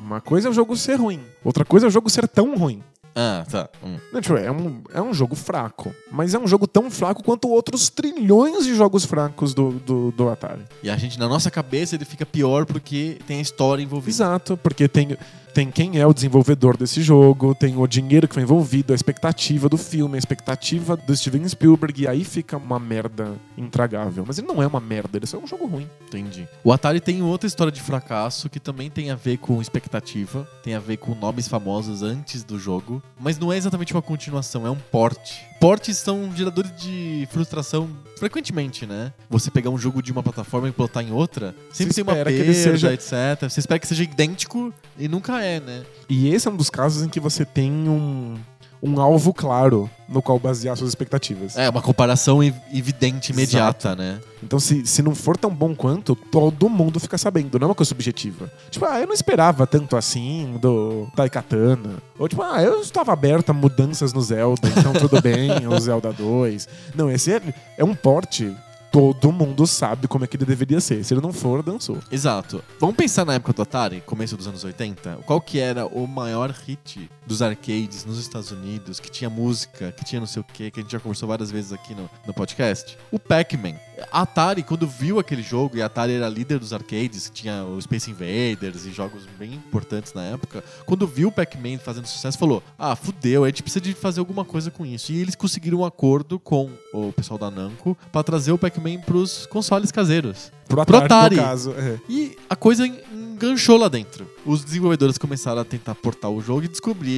Uma 0.00 0.20
coisa 0.20 0.48
é 0.48 0.50
o 0.50 0.54
jogo 0.54 0.76
ser 0.76 0.96
ruim. 0.96 1.20
Outra 1.44 1.64
coisa 1.64 1.86
é 1.86 1.88
o 1.88 1.90
jogo 1.90 2.08
ser 2.10 2.26
tão 2.28 2.54
ruim. 2.56 2.82
Ah, 3.20 3.44
tá. 3.50 3.68
Hum. 3.84 3.98
Tipo, 4.20 4.36
é, 4.36 4.48
um, 4.48 4.80
é 4.94 5.02
um 5.02 5.12
jogo 5.12 5.34
fraco. 5.34 5.92
Mas 6.08 6.34
é 6.34 6.38
um 6.38 6.46
jogo 6.46 6.68
tão 6.68 6.88
fraco 6.88 7.20
quanto 7.24 7.48
outros 7.48 7.88
trilhões 7.88 8.64
de 8.64 8.76
jogos 8.76 9.04
fracos 9.04 9.52
do, 9.52 9.72
do, 9.72 10.12
do 10.12 10.28
Atari. 10.28 10.62
E 10.84 10.88
a 10.88 10.96
gente, 10.96 11.18
na 11.18 11.26
nossa 11.26 11.50
cabeça, 11.50 11.96
ele 11.96 12.04
fica 12.04 12.24
pior 12.24 12.64
porque 12.64 13.18
tem 13.26 13.38
a 13.38 13.42
história 13.42 13.82
envolvida. 13.82 14.12
Exato, 14.12 14.56
porque 14.56 14.86
tem, 14.86 15.16
tem 15.58 15.72
quem 15.72 15.98
é 15.98 16.06
o 16.06 16.14
desenvolvedor 16.14 16.76
desse 16.76 17.02
jogo, 17.02 17.52
tem 17.52 17.76
o 17.76 17.84
dinheiro 17.84 18.28
que 18.28 18.34
foi 18.34 18.44
envolvido, 18.44 18.92
a 18.92 18.94
expectativa 18.94 19.68
do 19.68 19.76
filme, 19.76 20.14
a 20.14 20.18
expectativa 20.18 20.96
do 20.96 21.16
Steven 21.16 21.48
Spielberg, 21.48 22.02
e 22.02 22.06
aí 22.06 22.22
fica 22.22 22.56
uma 22.56 22.78
merda 22.78 23.34
intragável. 23.56 24.22
Mas 24.24 24.38
ele 24.38 24.46
não 24.46 24.62
é 24.62 24.68
uma 24.68 24.78
merda, 24.78 25.18
ele 25.18 25.26
só 25.26 25.36
é 25.36 25.40
um 25.40 25.48
jogo 25.48 25.66
ruim. 25.66 25.90
Entendi. 26.06 26.46
O 26.62 26.72
Atari 26.72 27.00
tem 27.00 27.22
outra 27.22 27.48
história 27.48 27.72
de 27.72 27.82
fracasso 27.82 28.48
que 28.48 28.60
também 28.60 28.88
tem 28.88 29.10
a 29.10 29.16
ver 29.16 29.38
com 29.38 29.60
expectativa, 29.60 30.48
tem 30.62 30.76
a 30.76 30.78
ver 30.78 30.98
com 30.98 31.12
nomes 31.12 31.48
famosos 31.48 32.04
antes 32.04 32.44
do 32.44 32.56
jogo, 32.56 33.02
mas 33.18 33.36
não 33.36 33.52
é 33.52 33.56
exatamente 33.56 33.92
uma 33.92 34.02
continuação, 34.02 34.64
é 34.64 34.70
um 34.70 34.78
porte. 34.92 35.44
Portes 35.60 35.96
são 35.98 36.30
geradores 36.36 36.70
de 36.76 37.26
frustração 37.32 37.88
frequentemente, 38.16 38.86
né? 38.86 39.12
Você 39.28 39.50
pegar 39.50 39.70
um 39.70 39.78
jogo 39.78 40.00
de 40.02 40.12
uma 40.12 40.22
plataforma 40.22 40.68
e 40.68 40.70
botar 40.72 41.02
em 41.02 41.10
outra, 41.10 41.54
sempre 41.72 41.92
Você 41.92 42.02
tem 42.02 42.04
uma 42.04 42.12
espera 42.12 42.30
que 42.30 42.36
perda, 42.36 42.52
ele 42.52 42.54
seja- 42.62 42.92
etc. 42.92 43.48
Você 43.50 43.60
espera 43.60 43.78
que 43.80 43.86
seja 43.86 44.04
idêntico 44.04 44.72
e 44.96 45.08
nunca 45.08 45.42
é, 45.42 45.58
né? 45.58 45.82
E 46.08 46.28
esse 46.32 46.46
é 46.46 46.50
um 46.50 46.56
dos 46.56 46.70
casos 46.70 47.02
em 47.02 47.08
que 47.08 47.18
você 47.18 47.44
tem 47.44 47.70
um, 47.72 48.36
um 48.82 49.00
alvo 49.00 49.32
claro 49.34 49.90
no 50.08 50.22
qual 50.22 50.38
basear 50.38 50.76
suas 50.76 50.88
expectativas. 50.90 51.56
É, 51.56 51.68
uma 51.68 51.82
comparação 51.82 52.42
ev- 52.42 52.54
evidente, 52.72 53.32
imediata, 53.32 53.94
né? 53.94 54.20
Então, 54.42 54.58
se, 54.60 54.86
se 54.86 55.02
não 55.02 55.14
for 55.14 55.36
tão 55.36 55.50
bom 55.50 55.74
quanto, 55.74 56.14
todo 56.14 56.68
mundo 56.68 56.98
fica 57.00 57.18
sabendo, 57.18 57.58
não 57.58 57.66
é 57.66 57.68
uma 57.68 57.74
coisa 57.74 57.88
subjetiva. 57.88 58.50
Tipo, 58.70 58.86
ah, 58.86 59.00
eu 59.00 59.06
não 59.06 59.12
esperava 59.14 59.66
tanto 59.66 59.96
assim 59.96 60.56
do 60.60 61.08
Taikatana. 61.14 61.96
Ou 62.18 62.28
tipo, 62.28 62.40
ah, 62.42 62.62
eu 62.62 62.80
estava 62.80 63.12
aberto 63.12 63.50
a 63.50 63.52
mudanças 63.52 64.12
no 64.12 64.22
Zelda, 64.22 64.68
então 64.76 64.92
tudo 64.94 65.20
bem, 65.20 65.50
o 65.68 65.78
Zelda 65.80 66.12
2. 66.12 66.68
Não, 66.94 67.10
esse 67.10 67.32
é, 67.32 67.42
é 67.76 67.84
um 67.84 67.94
porte. 67.94 68.54
Todo 68.90 69.30
mundo 69.30 69.66
sabe 69.66 70.08
como 70.08 70.24
é 70.24 70.26
que 70.26 70.34
ele 70.38 70.46
deveria 70.46 70.80
ser. 70.80 71.04
Se 71.04 71.12
ele 71.12 71.20
não 71.20 71.30
for, 71.30 71.62
dançou. 71.62 71.98
Exato. 72.10 72.64
Vamos 72.80 72.96
pensar 72.96 73.26
na 73.26 73.34
época 73.34 73.52
do 73.52 73.60
Atari, 73.60 74.02
começo 74.06 74.34
dos 74.34 74.46
anos 74.48 74.64
80. 74.64 75.18
Qual 75.26 75.42
que 75.42 75.58
era 75.58 75.84
o 75.84 76.06
maior 76.06 76.50
hit 76.66 77.10
dos 77.28 77.42
arcades 77.42 78.04
nos 78.06 78.18
Estados 78.18 78.50
Unidos, 78.50 78.98
que 78.98 79.10
tinha 79.10 79.28
música, 79.28 79.92
que 79.92 80.04
tinha 80.04 80.18
não 80.18 80.26
sei 80.26 80.40
o 80.40 80.44
que, 80.44 80.70
que 80.70 80.80
a 80.80 80.82
gente 80.82 80.90
já 80.90 80.98
conversou 80.98 81.28
várias 81.28 81.50
vezes 81.50 81.72
aqui 81.72 81.94
no, 81.94 82.08
no 82.26 82.32
podcast? 82.32 82.96
O 83.12 83.18
Pac-Man. 83.18 83.74
A 84.10 84.22
Atari, 84.22 84.62
quando 84.62 84.86
viu 84.86 85.18
aquele 85.18 85.42
jogo, 85.42 85.76
e 85.76 85.82
a 85.82 85.86
Atari 85.86 86.14
era 86.14 86.28
líder 86.28 86.58
dos 86.58 86.72
arcades, 86.72 87.30
tinha 87.32 87.64
o 87.64 87.80
Space 87.82 88.10
Invaders 88.10 88.86
e 88.86 88.90
jogos 88.90 89.24
bem 89.38 89.52
importantes 89.54 90.14
na 90.14 90.22
época, 90.24 90.64
quando 90.86 91.06
viu 91.06 91.28
o 91.28 91.32
Pac-Man 91.32 91.78
fazendo 91.78 92.06
sucesso, 92.06 92.38
falou: 92.38 92.62
Ah, 92.78 92.96
fudeu, 92.96 93.44
a 93.44 93.48
gente 93.48 93.62
precisa 93.62 93.82
de 93.82 93.92
fazer 93.92 94.20
alguma 94.20 94.44
coisa 94.44 94.70
com 94.70 94.86
isso. 94.86 95.12
E 95.12 95.20
eles 95.20 95.34
conseguiram 95.34 95.80
um 95.80 95.84
acordo 95.84 96.38
com 96.38 96.70
o 96.94 97.12
pessoal 97.12 97.38
da 97.38 97.50
Namco 97.50 97.96
para 98.10 98.22
trazer 98.22 98.52
o 98.52 98.58
Pac-Man 98.58 99.00
pros 99.00 99.46
consoles 99.46 99.92
caseiros. 99.92 100.50
Pro 100.66 100.84
Pro 100.84 100.96
Atari, 100.98 101.14
Atari. 101.14 101.36
no 101.36 101.42
caso. 101.42 101.70
é. 101.72 101.98
E 102.08 102.36
a 102.48 102.54
coisa 102.54 102.86
enganchou 102.86 103.78
lá 103.78 103.88
dentro. 103.88 104.28
Os 104.44 104.64
desenvolvedores 104.64 105.16
começaram 105.16 105.60
a 105.60 105.64
tentar 105.64 105.94
portar 105.94 106.30
o 106.30 106.40
jogo 106.40 106.64
e 106.64 106.68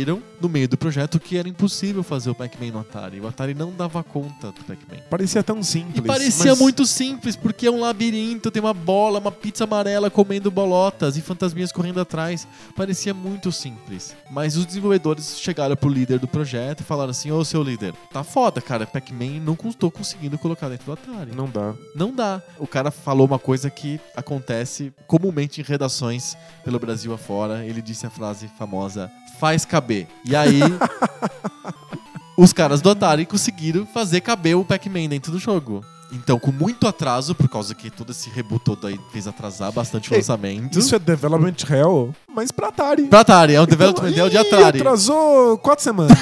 descobriram, 0.00 0.22
no 0.40 0.48
meio 0.48 0.68
do 0.68 0.76
projeto, 0.76 1.20
que 1.20 1.36
era 1.36 1.48
impossível 1.48 2.02
fazer 2.02 2.30
o 2.30 2.34
Pac-Man 2.34 2.72
no 2.72 2.80
Atari. 2.80 3.20
O 3.20 3.26
Atari 3.26 3.54
não 3.54 3.72
dava 3.72 4.02
conta 4.02 4.48
do 4.48 4.64
Pac-Man. 4.64 5.02
Parecia 5.08 5.42
tão 5.42 5.62
simples. 5.62 5.96
E 5.98 6.02
parecia 6.02 6.52
mas- 6.52 6.58
muito 6.58 6.86
simples, 6.86 7.36
porque 7.36 7.66
é 7.66 7.70
um 7.70 7.80
labirinto, 7.80 8.50
tem 8.50 8.62
uma 8.62 8.72
bola, 8.72 9.18
uma 9.18 9.30
pizza 9.32 9.64
amarela 9.64 10.10
comendo 10.10 10.50
bolotas 10.50 11.16
e 11.16 11.20
fantasminhas 11.20 11.72
correndo 11.72 12.00
atrás. 12.00 12.46
Parecia 12.74 13.12
muito 13.12 13.52
simples. 13.52 14.14
Mas 14.30 14.56
os 14.56 14.64
desenvolvedores 14.64 15.38
chegaram 15.40 15.76
pro 15.76 15.88
líder 15.90 16.18
do 16.18 16.26
projeto 16.28 16.80
e 16.80 16.84
falaram 16.84 17.10
assim: 17.10 17.30
Ô 17.30 17.44
seu 17.44 17.62
líder, 17.62 17.94
tá 18.12 18.24
foda, 18.24 18.60
cara. 18.60 18.86
Pac-Man 18.86 19.40
não 19.44 19.56
estou 19.68 19.90
conseguindo 19.90 20.38
colocar 20.38 20.68
dentro 20.68 20.86
do 20.86 20.92
Atari. 20.92 21.32
Não 21.34 21.48
dá. 21.48 21.74
Não 21.94 22.14
dá. 22.14 22.40
O 22.58 22.66
cara 22.66 22.90
falou 22.90 23.26
uma 23.26 23.38
coisa 23.38 23.68
que 23.68 24.00
acontece 24.16 24.92
comumente 25.06 25.60
em 25.60 25.64
redações 25.64 26.36
pelo 26.64 26.78
Brasil 26.78 27.12
afora. 27.12 27.64
Ele 27.66 27.82
disse 27.82 28.06
a 28.06 28.10
frase 28.10 28.48
famosa: 28.58 29.10
faz 29.40 29.64
caber. 29.64 30.06
E 30.24 30.36
aí. 30.36 30.60
Os 32.36 32.52
caras 32.52 32.80
do 32.80 32.88
Atari 32.88 33.26
conseguiram 33.26 33.84
fazer 33.86 34.20
caber 34.20 34.56
o 34.56 34.64
Pac-Man 34.64 35.08
dentro 35.08 35.32
do 35.32 35.38
jogo. 35.38 35.84
Então, 36.12 36.38
com 36.38 36.50
muito 36.50 36.86
atraso, 36.86 37.34
por 37.34 37.48
causa 37.48 37.74
que 37.74 37.90
todo 37.90 38.10
esse 38.10 38.30
reboot 38.30 38.64
todo 38.64 38.86
aí 38.86 38.98
fez 39.12 39.26
atrasar 39.26 39.70
bastante 39.70 40.10
o 40.10 40.16
lançamento. 40.16 40.78
Isso 40.78 40.94
é 40.94 40.98
development 40.98 41.54
hell, 41.68 42.14
mas 42.34 42.50
pra 42.50 42.68
Atari. 42.68 43.04
Pra 43.04 43.20
Atari, 43.20 43.54
é 43.54 43.60
um 43.60 43.66
development 43.66 44.12
hell 44.16 44.30
de 44.30 44.38
Atari. 44.38 44.78
atrasou 44.78 45.58
quatro 45.58 45.82
semanas. 45.82 46.18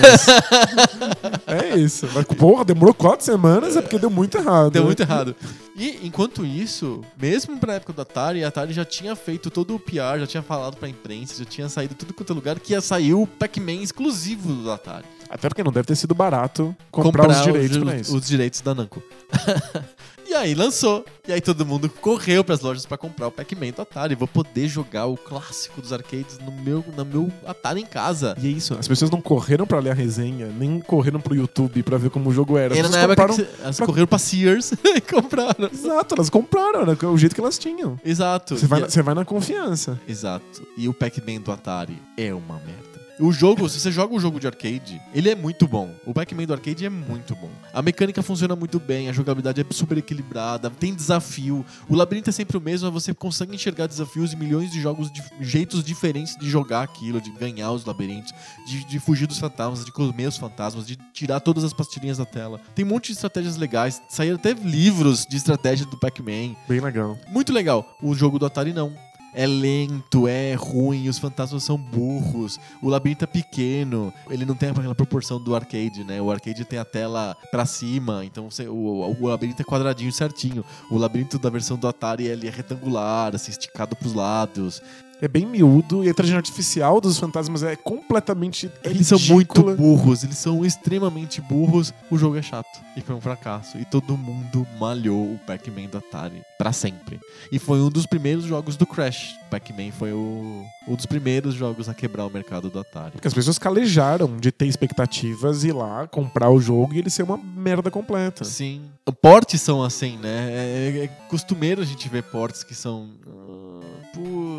é 1.46 1.76
isso. 1.76 2.08
Mas, 2.14 2.24
porra, 2.24 2.64
demorou 2.64 2.94
quatro 2.94 3.24
semanas 3.24 3.76
é 3.76 3.82
porque 3.82 3.98
deu 3.98 4.10
muito 4.10 4.38
errado. 4.38 4.70
Deu 4.70 4.84
muito 4.84 5.00
errado. 5.00 5.36
E 5.76 6.00
enquanto 6.02 6.44
isso, 6.44 7.02
mesmo 7.20 7.58
pra 7.58 7.74
época 7.74 7.92
do 7.92 8.02
Atari, 8.02 8.42
a 8.42 8.48
Atari 8.48 8.72
já 8.72 8.84
tinha 8.84 9.14
feito 9.14 9.50
todo 9.50 9.74
o 9.74 9.78
PR, 9.78 10.18
já 10.18 10.26
tinha 10.26 10.42
falado 10.42 10.76
pra 10.76 10.88
imprensa, 10.88 11.38
já 11.38 11.44
tinha 11.44 11.68
saído 11.68 11.94
tudo 11.94 12.12
quanto 12.12 12.32
é 12.32 12.34
lugar 12.34 12.58
que 12.58 12.72
ia 12.72 12.80
sair 12.80 13.14
o 13.14 13.26
Pac-Man 13.26 13.82
exclusivo 13.82 14.52
do 14.52 14.70
Atari. 14.70 15.04
Até 15.30 15.48
porque 15.48 15.62
não 15.62 15.70
deve 15.70 15.86
ter 15.86 15.96
sido 15.96 16.14
barato 16.14 16.74
comprar, 16.90 17.28
os 17.28 17.42
direitos 17.42 17.76
os, 17.76 17.84
pra 17.84 17.96
isso. 17.96 18.16
os 18.16 18.26
direitos 18.26 18.60
da 18.60 18.74
Namco. 18.74 19.02
e 20.28 20.34
aí 20.34 20.54
lançou. 20.54 21.04
E 21.26 21.32
aí 21.32 21.40
todo 21.40 21.64
mundo 21.66 21.88
correu 21.88 22.42
pras 22.42 22.60
lojas 22.60 22.86
pra 22.86 22.96
comprar 22.96 23.26
o 23.28 23.30
Pac-Man 23.30 23.70
do 23.70 23.82
Atari. 23.82 24.14
Vou 24.14 24.26
poder 24.28 24.66
jogar 24.68 25.06
o 25.06 25.16
clássico 25.16 25.80
dos 25.80 25.92
arcades 25.92 26.38
no 26.38 26.50
meu, 26.52 26.84
no 26.96 27.04
meu 27.04 27.32
Atari 27.46 27.80
em 27.80 27.86
casa. 27.86 28.34
E 28.40 28.46
é 28.46 28.50
isso, 28.50 28.74
as 28.74 28.88
pessoas 28.88 29.10
não 29.10 29.20
correram 29.20 29.66
pra 29.66 29.78
ler 29.78 29.90
a 29.90 29.94
resenha, 29.94 30.46
nem 30.46 30.80
correram 30.80 31.20
pro 31.20 31.34
YouTube 31.34 31.82
pra 31.82 31.98
ver 31.98 32.10
como 32.10 32.30
o 32.30 32.32
jogo 32.32 32.56
era. 32.56 32.72
As 32.74 32.78
Era 32.78 32.88
na 32.88 32.98
época 33.00 33.26
que 33.28 33.34
cê- 33.34 33.48
elas 33.62 33.78
correram 33.80 34.06
pra 34.06 34.18
Sears 34.18 34.72
e 34.84 35.00
compraram. 35.00 35.68
Exato, 35.72 36.14
elas 36.14 36.30
compraram, 36.30 36.80
era 36.82 37.06
o 37.10 37.18
jeito 37.18 37.34
que 37.34 37.40
elas 37.40 37.58
tinham. 37.58 37.98
Exato. 38.04 38.56
Você 38.56 38.66
vai, 38.66 38.80
você 38.82 39.02
vai 39.02 39.14
na 39.14 39.24
confiança. 39.24 40.00
Exato. 40.08 40.62
E 40.76 40.88
o 40.88 40.94
Pac-Man 40.94 41.40
do 41.40 41.52
Atari 41.52 42.00
é 42.16 42.32
uma 42.32 42.54
merda. 42.54 42.87
O 43.20 43.32
jogo, 43.32 43.68
se 43.68 43.80
você 43.80 43.90
joga 43.90 44.14
um 44.14 44.20
jogo 44.20 44.38
de 44.38 44.46
arcade, 44.46 45.02
ele 45.12 45.28
é 45.28 45.34
muito 45.34 45.66
bom. 45.66 45.92
O 46.06 46.14
Pac-Man 46.14 46.44
do 46.44 46.52
arcade 46.52 46.86
é 46.86 46.88
muito 46.88 47.34
bom. 47.34 47.50
A 47.74 47.82
mecânica 47.82 48.22
funciona 48.22 48.54
muito 48.54 48.78
bem, 48.78 49.08
a 49.08 49.12
jogabilidade 49.12 49.60
é 49.60 49.64
super 49.72 49.98
equilibrada, 49.98 50.70
tem 50.70 50.94
desafio. 50.94 51.66
O 51.88 51.96
labirinto 51.96 52.30
é 52.30 52.32
sempre 52.32 52.56
o 52.56 52.60
mesmo, 52.60 52.86
mas 52.92 53.02
você 53.02 53.12
consegue 53.12 53.52
enxergar 53.52 53.88
desafios 53.88 54.32
e 54.32 54.36
milhões 54.36 54.70
de 54.70 54.80
jogos, 54.80 55.10
de 55.10 55.20
jeitos 55.40 55.82
diferentes 55.82 56.36
de 56.36 56.48
jogar 56.48 56.82
aquilo, 56.82 57.20
de 57.20 57.30
ganhar 57.32 57.72
os 57.72 57.84
labirintos, 57.84 58.32
de, 58.68 58.84
de 58.84 59.00
fugir 59.00 59.26
dos 59.26 59.40
fantasmas, 59.40 59.84
de 59.84 59.90
comer 59.90 60.28
os 60.28 60.36
fantasmas, 60.36 60.86
de 60.86 60.96
tirar 61.12 61.40
todas 61.40 61.64
as 61.64 61.72
pastilhinhas 61.72 62.18
da 62.18 62.24
tela. 62.24 62.60
Tem 62.72 62.84
um 62.84 62.88
monte 62.88 63.06
de 63.06 63.14
estratégias 63.14 63.56
legais. 63.56 64.00
Saíram 64.08 64.36
até 64.36 64.52
livros 64.52 65.26
de 65.26 65.36
estratégia 65.36 65.86
do 65.86 65.98
Pac-Man. 65.98 66.54
Bem 66.68 66.80
legal. 66.80 67.18
Muito 67.28 67.52
legal. 67.52 67.96
O 68.00 68.14
jogo 68.14 68.38
do 68.38 68.46
Atari 68.46 68.72
não. 68.72 69.07
É 69.40 69.46
lento, 69.46 70.26
é 70.26 70.54
ruim, 70.54 71.08
os 71.08 71.16
fantasmas 71.16 71.62
são 71.62 71.76
burros, 71.78 72.58
o 72.82 72.88
labirinto 72.88 73.22
é 73.22 73.26
pequeno, 73.26 74.12
ele 74.28 74.44
não 74.44 74.56
tem 74.56 74.70
aquela 74.70 74.96
proporção 74.96 75.40
do 75.40 75.54
arcade, 75.54 76.02
né? 76.02 76.20
O 76.20 76.28
arcade 76.28 76.64
tem 76.64 76.76
a 76.76 76.84
tela 76.84 77.36
pra 77.52 77.64
cima, 77.64 78.24
então 78.24 78.50
você- 78.50 78.66
o, 78.66 78.74
o 79.20 79.26
labirinto 79.28 79.62
é 79.62 79.64
quadradinho 79.64 80.12
certinho. 80.12 80.64
O 80.90 80.98
labirinto 80.98 81.38
da 81.38 81.48
versão 81.50 81.76
do 81.76 81.86
Atari 81.86 82.26
ele 82.26 82.48
é 82.48 82.50
retangular, 82.50 83.32
assim, 83.32 83.52
esticado 83.52 83.94
pros 83.94 84.12
lados. 84.12 84.82
É 85.20 85.26
bem 85.26 85.44
miúdo 85.44 86.04
e 86.04 86.08
a 86.08 86.10
inteligência 86.10 86.38
artificial 86.38 87.00
dos 87.00 87.18
fantasmas 87.18 87.64
é 87.64 87.74
completamente 87.74 88.70
Eles 88.84 89.08
são 89.08 89.18
muito 89.18 89.52
ridícula. 89.60 89.74
burros, 89.74 90.22
eles 90.22 90.38
são 90.38 90.64
extremamente 90.64 91.40
burros. 91.40 91.92
O 92.08 92.16
jogo 92.16 92.36
é 92.36 92.42
chato 92.42 92.68
e 92.96 93.00
foi 93.00 93.16
um 93.16 93.20
fracasso. 93.20 93.76
E 93.78 93.84
todo 93.84 94.16
mundo 94.16 94.66
malhou 94.78 95.34
o 95.34 95.40
Pac-Man 95.44 95.86
do 95.90 95.98
Atari 95.98 96.42
pra 96.56 96.72
sempre. 96.72 97.18
E 97.50 97.58
foi 97.58 97.80
um 97.80 97.88
dos 97.88 98.06
primeiros 98.06 98.44
jogos 98.44 98.76
do 98.76 98.86
Crash. 98.86 99.36
Pac-Man 99.50 99.90
foi 99.90 100.12
o, 100.12 100.64
um 100.86 100.94
dos 100.94 101.06
primeiros 101.06 101.54
jogos 101.54 101.88
a 101.88 101.94
quebrar 101.94 102.24
o 102.26 102.30
mercado 102.30 102.70
do 102.70 102.78
Atari. 102.78 103.12
Porque 103.12 103.26
as 103.26 103.34
pessoas 103.34 103.58
calejaram 103.58 104.36
de 104.36 104.52
ter 104.52 104.66
expectativas 104.66 105.64
e 105.64 105.68
ir 105.68 105.72
lá 105.72 106.06
comprar 106.06 106.50
o 106.50 106.60
jogo 106.60 106.94
e 106.94 106.98
ele 106.98 107.10
ser 107.10 107.24
uma 107.24 107.36
merda 107.36 107.90
completa. 107.90 108.44
Sim. 108.44 108.82
Portes 109.20 109.60
são 109.62 109.82
assim, 109.82 110.16
né? 110.18 110.48
É, 110.50 111.04
é 111.04 111.06
costumeiro 111.28 111.80
a 111.82 111.84
gente 111.84 112.08
ver 112.08 112.22
portes 112.24 112.62
que 112.62 112.74
são. 112.74 113.08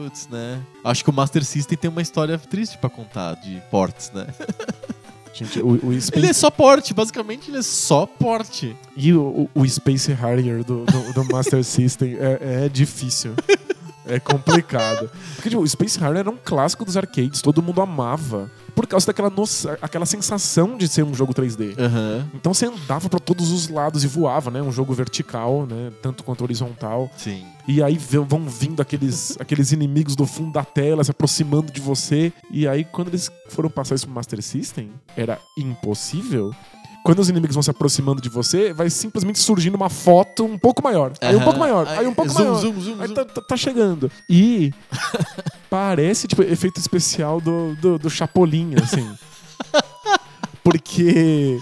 Putz, 0.09 0.27
né? 0.29 0.59
Acho 0.83 1.03
que 1.03 1.09
o 1.09 1.13
Master 1.13 1.43
System 1.45 1.77
tem 1.77 1.89
uma 1.89 2.01
história 2.01 2.37
triste 2.37 2.77
pra 2.77 2.89
contar 2.89 3.35
de 3.35 3.61
portes, 3.69 4.11
né? 4.11 4.27
Gente, 5.33 5.59
o, 5.61 5.67
o 5.73 6.01
Space... 6.01 6.11
Ele 6.17 6.27
é 6.27 6.33
só 6.33 6.49
porte, 6.49 6.93
basicamente 6.93 7.49
ele 7.51 7.59
é 7.59 7.61
só 7.61 8.05
porte. 8.05 8.75
E 8.97 9.13
o, 9.13 9.47
o- 9.55 9.61
o 9.61 9.69
Space 9.69 10.11
Harrier 10.11 10.63
do, 10.63 10.83
do, 10.85 11.13
do 11.13 11.23
Master 11.25 11.63
System 11.63 12.17
é, 12.19 12.65
é 12.65 12.69
difícil. 12.69 13.35
É 14.07 14.19
complicado. 14.19 15.09
Porque 15.35 15.49
tipo, 15.49 15.61
o 15.61 15.67
Space 15.67 15.99
Harrier 15.99 16.21
era 16.21 16.29
um 16.31 16.37
clássico 16.43 16.83
dos 16.83 16.97
arcades, 16.97 17.41
todo 17.43 17.61
mundo 17.61 17.79
amava. 17.79 18.49
Por 18.79 18.87
causa 18.87 19.07
daquela 19.07 19.29
noção, 19.29 19.75
aquela 19.81 20.05
sensação 20.05 20.77
de 20.77 20.87
ser 20.87 21.03
um 21.03 21.13
jogo 21.13 21.33
3D. 21.33 21.77
Aham. 21.77 22.25
Então 22.33 22.53
você 22.53 22.65
andava 22.65 23.09
pra 23.09 23.19
todos 23.19 23.51
os 23.51 23.67
lados 23.67 24.05
e 24.05 24.07
voava, 24.07 24.49
né? 24.49 24.61
Um 24.61 24.71
jogo 24.71 24.93
vertical, 24.93 25.65
né? 25.65 25.91
Tanto 26.01 26.23
quanto 26.23 26.45
horizontal. 26.45 27.11
Sim. 27.17 27.45
E 27.67 27.83
aí 27.83 27.97
vão 27.97 28.47
vindo 28.47 28.81
aqueles, 28.81 29.35
aqueles 29.37 29.73
inimigos 29.73 30.15
do 30.15 30.25
fundo 30.25 30.53
da 30.53 30.63
tela 30.63 31.03
se 31.03 31.11
aproximando 31.11 31.73
de 31.73 31.81
você. 31.81 32.31
E 32.49 32.69
aí, 32.69 32.85
quando 32.85 33.09
eles 33.09 33.29
foram 33.49 33.69
passar 33.69 33.95
isso 33.95 34.05
pro 34.05 34.15
Master 34.15 34.41
System, 34.41 34.89
era 35.13 35.37
impossível. 35.57 36.55
Quando 37.09 37.19
os 37.19 37.29
inimigos 37.29 37.55
vão 37.55 37.63
se 37.63 37.71
aproximando 37.71 38.21
de 38.21 38.29
você, 38.29 38.71
vai 38.71 38.89
simplesmente 38.89 39.39
surgindo 39.39 39.75
uma 39.75 39.89
foto 39.89 40.45
um 40.45 40.57
pouco 40.57 40.83
maior. 40.83 41.11
Aí 41.19 41.35
um 41.35 41.41
pouco 41.41 41.57
maior, 41.59 41.87
aí 41.87 42.05
um 42.05 42.13
pouco 42.13 42.31
zoom, 42.31 42.43
maior. 42.43 42.55
Zoom, 42.55 42.79
zoom, 42.79 43.01
Aí 43.01 43.13
tá, 43.13 43.25
tá- 43.25 43.41
tá 43.41 43.57
chegando. 43.57 44.11
E 44.29 44.71
parece, 45.69 46.27
tipo, 46.27 46.43
efeito 46.43 46.79
especial 46.79 47.41
do, 47.41 47.75
do, 47.75 47.97
do 47.97 48.09
Chapolin, 48.09 48.75
assim. 48.81 49.09
Porque 50.63 51.59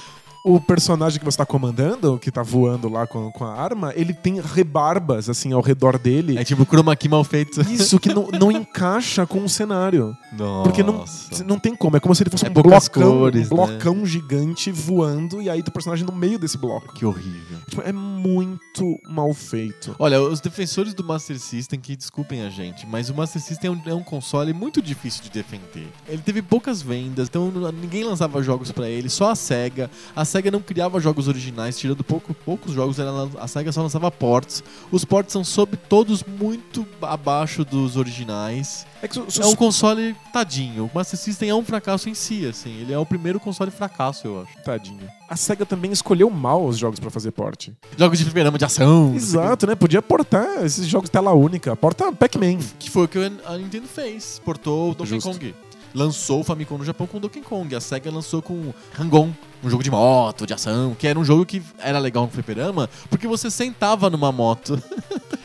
o 0.48 0.62
personagem 0.62 1.20
que 1.20 1.26
você 1.26 1.38
tá 1.38 1.46
comandando, 1.46 2.18
que 2.18 2.32
tá 2.32 2.42
voando 2.42 2.88
lá 2.88 3.06
com, 3.06 3.30
com 3.32 3.44
a 3.44 3.54
arma, 3.54 3.92
ele 3.96 4.14
tem 4.14 4.40
rebarbas, 4.40 5.30
assim, 5.30 5.52
ao 5.52 5.62
redor 5.62 6.00
dele. 6.00 6.38
É 6.38 6.44
tipo 6.44 6.66
chroma 6.66 6.96
key 6.96 7.10
mal 7.10 7.24
feito. 7.24 7.62
Isso, 7.62 8.00
que 8.00 8.14
não, 8.14 8.30
não 8.40 8.52
encaixa 8.52 9.26
com 9.26 9.44
o 9.44 9.50
cenário. 9.50 10.16
Nossa. 10.32 10.64
Porque 10.64 10.84
não, 10.84 11.04
não 11.46 11.60
tem 11.60 11.76
como. 11.76 11.98
É 11.98 12.00
como 12.00 12.16
se 12.16 12.24
ele 12.24 12.30
fosse 12.30 12.46
É 12.46 12.50
um 12.50 12.54
blocão, 12.54 13.20
cores, 13.20 13.52
um 13.52 13.56
blocão 13.56 14.06
gigante 14.06 14.72
voando 14.72 15.42
e 15.42 15.50
aí 15.50 15.62
do 15.62 15.72
personagem 15.72 16.06
no 16.06 16.14
meio 16.14 16.40
desse 16.40 16.58
bloco. 16.58 16.94
Que 16.94 17.06
horrível. 17.06 17.58
Tipo, 17.68 17.82
é 17.82 17.92
muito 17.92 18.98
mal 19.10 19.34
feito. 19.34 19.96
Olha, 20.00 20.22
os 20.22 20.40
defensores 20.40 20.94
do 20.94 21.04
Master 21.04 21.38
System, 21.40 21.80
que 21.80 21.96
desculpem 21.96 22.42
a 22.42 22.50
gente, 22.50 22.88
mas 22.88 23.10
o 23.10 23.16
Master 23.16 23.42
System 23.42 23.70
é 23.70 23.74
um, 23.74 23.92
é 23.92 23.94
um 23.94 24.04
console 24.04 24.54
muito 24.54 24.82
difícil 24.82 25.24
de 25.24 25.30
defender. 25.30 25.88
Ele 26.08 26.22
teve 26.22 26.42
poucas 26.42 26.82
vendas, 26.82 27.28
então 27.28 27.52
ninguém 27.74 28.04
lançava 28.04 28.42
jogos 28.42 28.72
pra 28.72 28.90
ele, 28.90 29.10
só 29.10 29.32
a 29.32 29.36
SEGA. 29.36 29.90
A 30.16 30.24
SEGA 30.24 30.37
não 30.52 30.60
criava 30.62 31.00
jogos 31.00 31.28
originais, 31.28 31.78
tirando 31.78 32.04
pouco- 32.04 32.34
poucos 32.34 32.73
jogos, 32.73 33.00
ela- 33.00 33.30
a 33.39 33.47
SEGA 33.47 33.71
só 33.71 33.82
lançava 33.82 34.10
ports. 34.12 34.63
Os 34.91 35.04
ports 35.04 35.34
são 35.34 35.43
sob 35.43 35.76
todos 35.76 36.23
muito 36.23 36.86
abaixo 37.02 37.63
dos 37.65 37.97
originais. 37.97 38.86
É, 39.02 39.08
que 39.08 39.19
É 39.19 39.45
um 39.45 39.56
console 39.56 40.15
tadinho. 40.34 40.86
O 40.86 40.91
Master 40.97 41.19
System 41.19 41.50
é 41.50 41.56
um 41.56 41.63
fracasso 41.63 42.10
em 42.10 42.13
si, 42.15 42.45
assim. 42.47 42.80
Ele 42.82 42.91
é 42.93 42.97
o 42.97 43.06
primeiro 43.06 43.39
console 43.39 43.69
fracasso, 43.69 44.26
eu 44.28 44.41
acho. 44.41 44.63
Tadinho. 44.63 45.08
A 45.30 45.36
SEGA 45.36 45.65
também 45.65 45.91
escolheu 45.91 46.30
mal 46.30 46.65
os 46.65 46.78
jogos 46.78 47.00
pra 47.00 47.10
fazer 47.12 47.32
porte. 47.32 47.73
Jogos 47.97 48.17
de 48.17 48.23
fliperama 48.26 48.58
de 48.58 48.65
ação. 48.65 49.13
Exato, 49.15 49.67
né? 49.67 49.76
Podia 49.76 50.02
portar 50.02 50.65
esses 50.65 50.88
jogos 50.88 51.10
tela 51.10 51.34
única. 51.34 51.76
Porta 51.76 52.12
Pac-Man. 52.12 52.58
Que 52.80 52.89
foi 52.89 53.04
o 53.06 53.08
que 53.08 53.19
a 53.45 53.58
Nintendo 53.58 53.88
fez. 53.88 54.41
Portou 54.43 54.91
o 54.91 54.95
Donkey 54.95 55.15
Justo. 55.15 55.30
Kong. 55.32 55.56
Lançou 55.98 56.42
o 56.42 56.44
Famicom 56.44 56.78
no 56.78 56.86
Japão 56.86 57.08
com 57.08 57.20
Donkey 57.20 57.42
Kong. 57.42 57.76
A 57.76 57.82
SEGA 57.82 58.12
lançou 58.12 58.40
com 58.40 58.72
Hang-On, 58.98 59.32
um 59.64 59.70
jogo 59.70 59.84
de 59.84 59.90
moto, 59.90 60.46
de 60.46 60.54
ação, 60.54 60.96
que 60.98 61.08
era 61.08 61.18
um 61.18 61.26
jogo 61.26 61.44
que 61.46 61.62
era 61.80 61.98
legal 61.98 62.26
no 62.26 62.30
fliperama, 62.30 62.88
porque 63.10 63.28
você 63.28 63.50
sentava 63.50 64.10
numa 64.10 64.32
moto. 64.32 64.82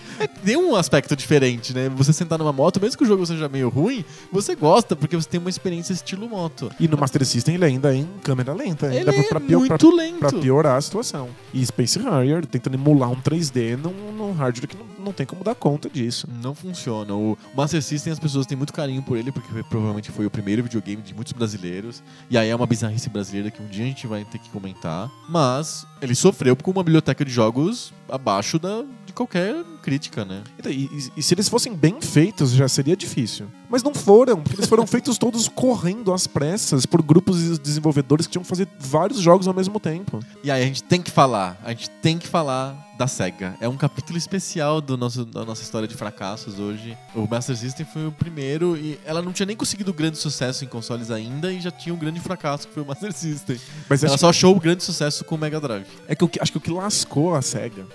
Tem 0.44 0.56
um 0.56 0.74
aspecto 0.76 1.14
diferente, 1.16 1.72
né? 1.74 1.88
Você 1.90 2.12
sentar 2.12 2.38
numa 2.38 2.52
moto, 2.52 2.80
mesmo 2.80 2.96
que 2.98 3.04
o 3.04 3.06
jogo 3.06 3.24
seja 3.26 3.48
meio 3.48 3.68
ruim, 3.68 4.04
você 4.30 4.54
gosta, 4.54 4.94
porque 4.96 5.16
você 5.16 5.28
tem 5.28 5.38
uma 5.40 5.50
experiência 5.50 5.92
estilo 5.92 6.28
moto. 6.28 6.70
E 6.80 6.88
no 6.88 6.96
Master 6.98 7.24
System 7.24 7.54
ele 7.54 7.64
ainda 7.64 7.92
é 7.94 7.98
em 7.98 8.08
câmera 8.22 8.52
lenta, 8.52 8.86
ainda 8.86 9.10
Ele 9.12 9.22
pra, 9.28 9.38
é 9.38 9.40
pio- 9.40 9.58
muito 9.60 9.78
pra- 9.78 9.96
lento. 9.96 10.18
pra 10.18 10.32
piorar 10.32 10.76
a 10.76 10.80
situação. 10.80 11.28
E 11.52 11.64
Space 11.64 11.98
Harrier 11.98 12.44
tentando 12.46 12.74
emular 12.74 13.10
um 13.10 13.16
3D 13.20 13.76
num, 13.76 14.12
num 14.12 14.32
hardware 14.32 14.68
que 14.68 14.76
não, 14.76 14.86
não 15.06 15.12
tem 15.12 15.24
como 15.26 15.42
dar 15.44 15.54
conta 15.54 15.88
disso. 15.88 16.28
Não 16.42 16.54
funciona. 16.54 17.14
O 17.14 17.36
Master 17.54 17.82
System 17.82 18.12
as 18.12 18.18
pessoas 18.18 18.46
têm 18.46 18.56
muito 18.56 18.72
carinho 18.72 19.02
por 19.02 19.16
ele, 19.16 19.30
porque 19.32 19.48
foi- 19.52 19.62
provavelmente 19.62 20.10
foi 20.10 20.26
o 20.26 20.30
primeiro 20.30 20.62
videogame 20.62 21.02
de 21.02 21.14
muitos 21.14 21.32
brasileiros. 21.32 22.02
E 22.30 22.36
aí 22.38 22.48
é 22.48 22.54
uma 22.56 22.66
bizarrice 22.66 23.08
brasileira 23.08 23.50
que 23.50 23.62
um 23.62 23.66
dia 23.66 23.84
a 23.84 23.88
gente 23.88 24.06
vai 24.06 24.24
ter 24.24 24.38
que 24.38 24.48
comentar. 24.50 25.10
Mas 25.28 25.86
ele 26.00 26.14
sofreu 26.14 26.56
com 26.56 26.70
uma 26.70 26.82
biblioteca 26.82 27.24
de 27.24 27.30
jogos 27.30 27.92
abaixo 28.08 28.58
da, 28.58 28.82
de 29.12 29.16
qualquer 29.16 29.54
crítica, 29.82 30.24
né? 30.24 30.42
Então, 30.58 30.72
E, 30.72 30.84
e- 30.86 31.12
e 31.18 31.22
se 31.22 31.34
eles 31.34 31.48
fossem 31.48 31.74
bem 31.74 32.00
feitos, 32.00 32.50
já 32.52 32.66
seria 32.66 32.96
difícil. 32.96 33.46
Mas 33.68 33.82
não 33.82 33.94
foram, 33.94 34.40
porque 34.42 34.56
eles 34.56 34.68
foram 34.68 34.86
feitos 34.86 35.16
todos 35.18 35.48
correndo 35.48 36.12
às 36.12 36.26
pressas 36.26 36.84
por 36.86 37.02
grupos 37.02 37.38
de 37.38 37.58
desenvolvedores 37.58 38.26
que 38.26 38.32
tinham 38.32 38.42
que 38.42 38.48
fazer 38.48 38.68
vários 38.78 39.18
jogos 39.20 39.46
ao 39.46 39.54
mesmo 39.54 39.78
tempo. 39.78 40.20
E 40.42 40.50
aí 40.50 40.62
a 40.62 40.66
gente 40.66 40.82
tem 40.82 41.00
que 41.00 41.10
falar, 41.10 41.58
a 41.64 41.70
gente 41.70 41.88
tem 41.90 42.18
que 42.18 42.26
falar 42.26 42.90
da 42.98 43.06
SEGA. 43.06 43.54
É 43.60 43.68
um 43.68 43.76
capítulo 43.76 44.16
especial 44.18 44.80
do 44.80 44.96
nosso, 44.96 45.24
da 45.24 45.44
nossa 45.44 45.62
história 45.62 45.88
de 45.88 45.94
fracassos 45.96 46.58
hoje. 46.58 46.96
O 47.14 47.26
Master 47.26 47.56
System 47.56 47.86
foi 47.86 48.06
o 48.06 48.12
primeiro 48.12 48.76
e 48.76 48.98
ela 49.04 49.22
não 49.22 49.32
tinha 49.32 49.46
nem 49.46 49.56
conseguido 49.56 49.92
grande 49.92 50.18
sucesso 50.18 50.64
em 50.64 50.68
consoles 50.68 51.10
ainda 51.10 51.50
e 51.52 51.60
já 51.60 51.70
tinha 51.70 51.94
um 51.94 51.98
grande 51.98 52.20
fracasso 52.20 52.68
que 52.68 52.74
foi 52.74 52.82
o 52.82 52.86
Master 52.86 53.12
System. 53.12 53.58
Mas 53.88 54.04
Ela 54.04 54.16
só 54.18 54.28
achou 54.28 54.54
o 54.54 54.60
grande 54.60 54.82
sucesso 54.84 55.24
com 55.24 55.34
o 55.34 55.38
Mega 55.38 55.58
Drive. 55.60 55.86
é 56.06 56.14
que, 56.14 56.26
que- 56.28 56.40
acho 56.40 56.52
que 56.52 56.58
o 56.58 56.60
que 56.60 56.70
lascou 56.70 57.34
a 57.34 57.40
SEGA 57.42 57.86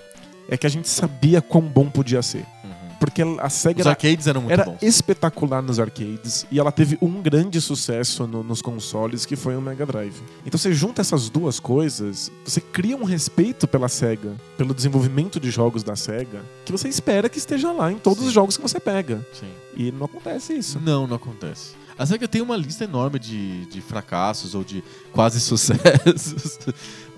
é 0.48 0.56
que 0.56 0.66
a 0.66 0.70
gente 0.70 0.88
sabia 0.88 1.40
quão 1.42 1.62
bom 1.62 1.88
podia 1.90 2.22
ser. 2.22 2.44
Porque 3.00 3.22
a 3.22 3.48
SEGA 3.48 3.78
Os 3.82 3.86
era, 3.86 3.90
arcades 3.90 4.26
eram 4.26 4.40
muito 4.40 4.52
era 4.52 4.64
bons. 4.64 4.82
espetacular 4.82 5.62
nos 5.62 5.78
arcades 5.78 6.44
e 6.50 6.58
ela 6.58 6.72
teve 6.72 6.98
um 7.00 7.22
grande 7.22 7.60
sucesso 7.60 8.26
no- 8.26 8.42
nos 8.42 8.60
consoles 8.60 9.24
que 9.24 9.36
foi 9.36 9.56
o 9.56 9.60
Mega 9.62 9.86
Drive. 9.86 10.16
Então 10.44 10.58
você 10.58 10.72
junta 10.72 11.00
essas 11.00 11.30
duas 11.30 11.60
coisas, 11.60 12.28
você 12.44 12.60
cria 12.60 12.96
um 12.96 13.04
respeito 13.04 13.68
pela 13.68 13.88
SEGA, 13.88 14.32
pelo 14.56 14.74
desenvolvimento 14.74 15.38
de 15.38 15.48
jogos 15.48 15.84
da 15.84 15.94
SEGA, 15.94 16.42
que 16.64 16.72
você 16.72 16.88
espera 16.88 17.28
que 17.28 17.38
esteja 17.38 17.70
lá 17.70 17.92
em 17.92 17.98
todos 17.98 18.18
Sim. 18.18 18.26
os 18.26 18.32
jogos 18.32 18.56
que 18.56 18.62
você 18.64 18.80
pega. 18.80 19.24
Sim. 19.32 19.46
E 19.76 19.92
não 19.92 20.06
acontece 20.06 20.54
isso. 20.54 20.80
Não, 20.80 21.06
não 21.06 21.14
acontece. 21.14 21.74
A 21.96 22.04
SEGA 22.04 22.26
tem 22.26 22.40
uma 22.42 22.56
lista 22.56 22.82
enorme 22.82 23.20
de, 23.20 23.64
de 23.66 23.80
fracassos 23.80 24.56
ou 24.56 24.64
de 24.64 24.82
quase 25.12 25.38
sucessos. 25.42 26.58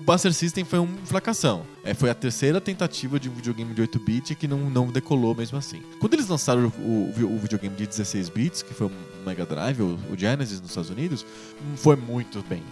Buster 0.05 0.33
System 0.33 0.63
foi 0.65 0.79
um 0.79 0.87
fracassão. 1.05 1.63
É, 1.83 1.93
foi 1.93 2.09
a 2.09 2.13
terceira 2.13 2.59
tentativa 2.59 3.19
de 3.19 3.29
um 3.29 3.33
videogame 3.33 3.73
de 3.73 3.81
8-bit 3.81 4.35
que 4.35 4.47
não, 4.47 4.57
não 4.69 4.87
decolou 4.87 5.33
mesmo 5.35 5.57
assim. 5.57 5.81
Quando 5.99 6.13
eles 6.13 6.27
lançaram 6.27 6.71
o, 6.79 7.13
o- 7.17 7.35
o 7.35 7.37
videogame 7.39 7.75
de 7.75 7.87
16 7.87 8.29
bits, 8.29 8.61
que 8.63 8.73
foi 8.73 8.87
o 8.87 8.91
Mega 9.25 9.45
Drive, 9.45 9.81
o, 9.81 9.97
o 10.11 10.17
Genesis 10.17 10.59
nos 10.59 10.69
Estados 10.71 10.89
Unidos, 10.89 11.25
hum, 11.61 11.75
foi 11.77 11.95
muito 11.95 12.43
bem. 12.47 12.63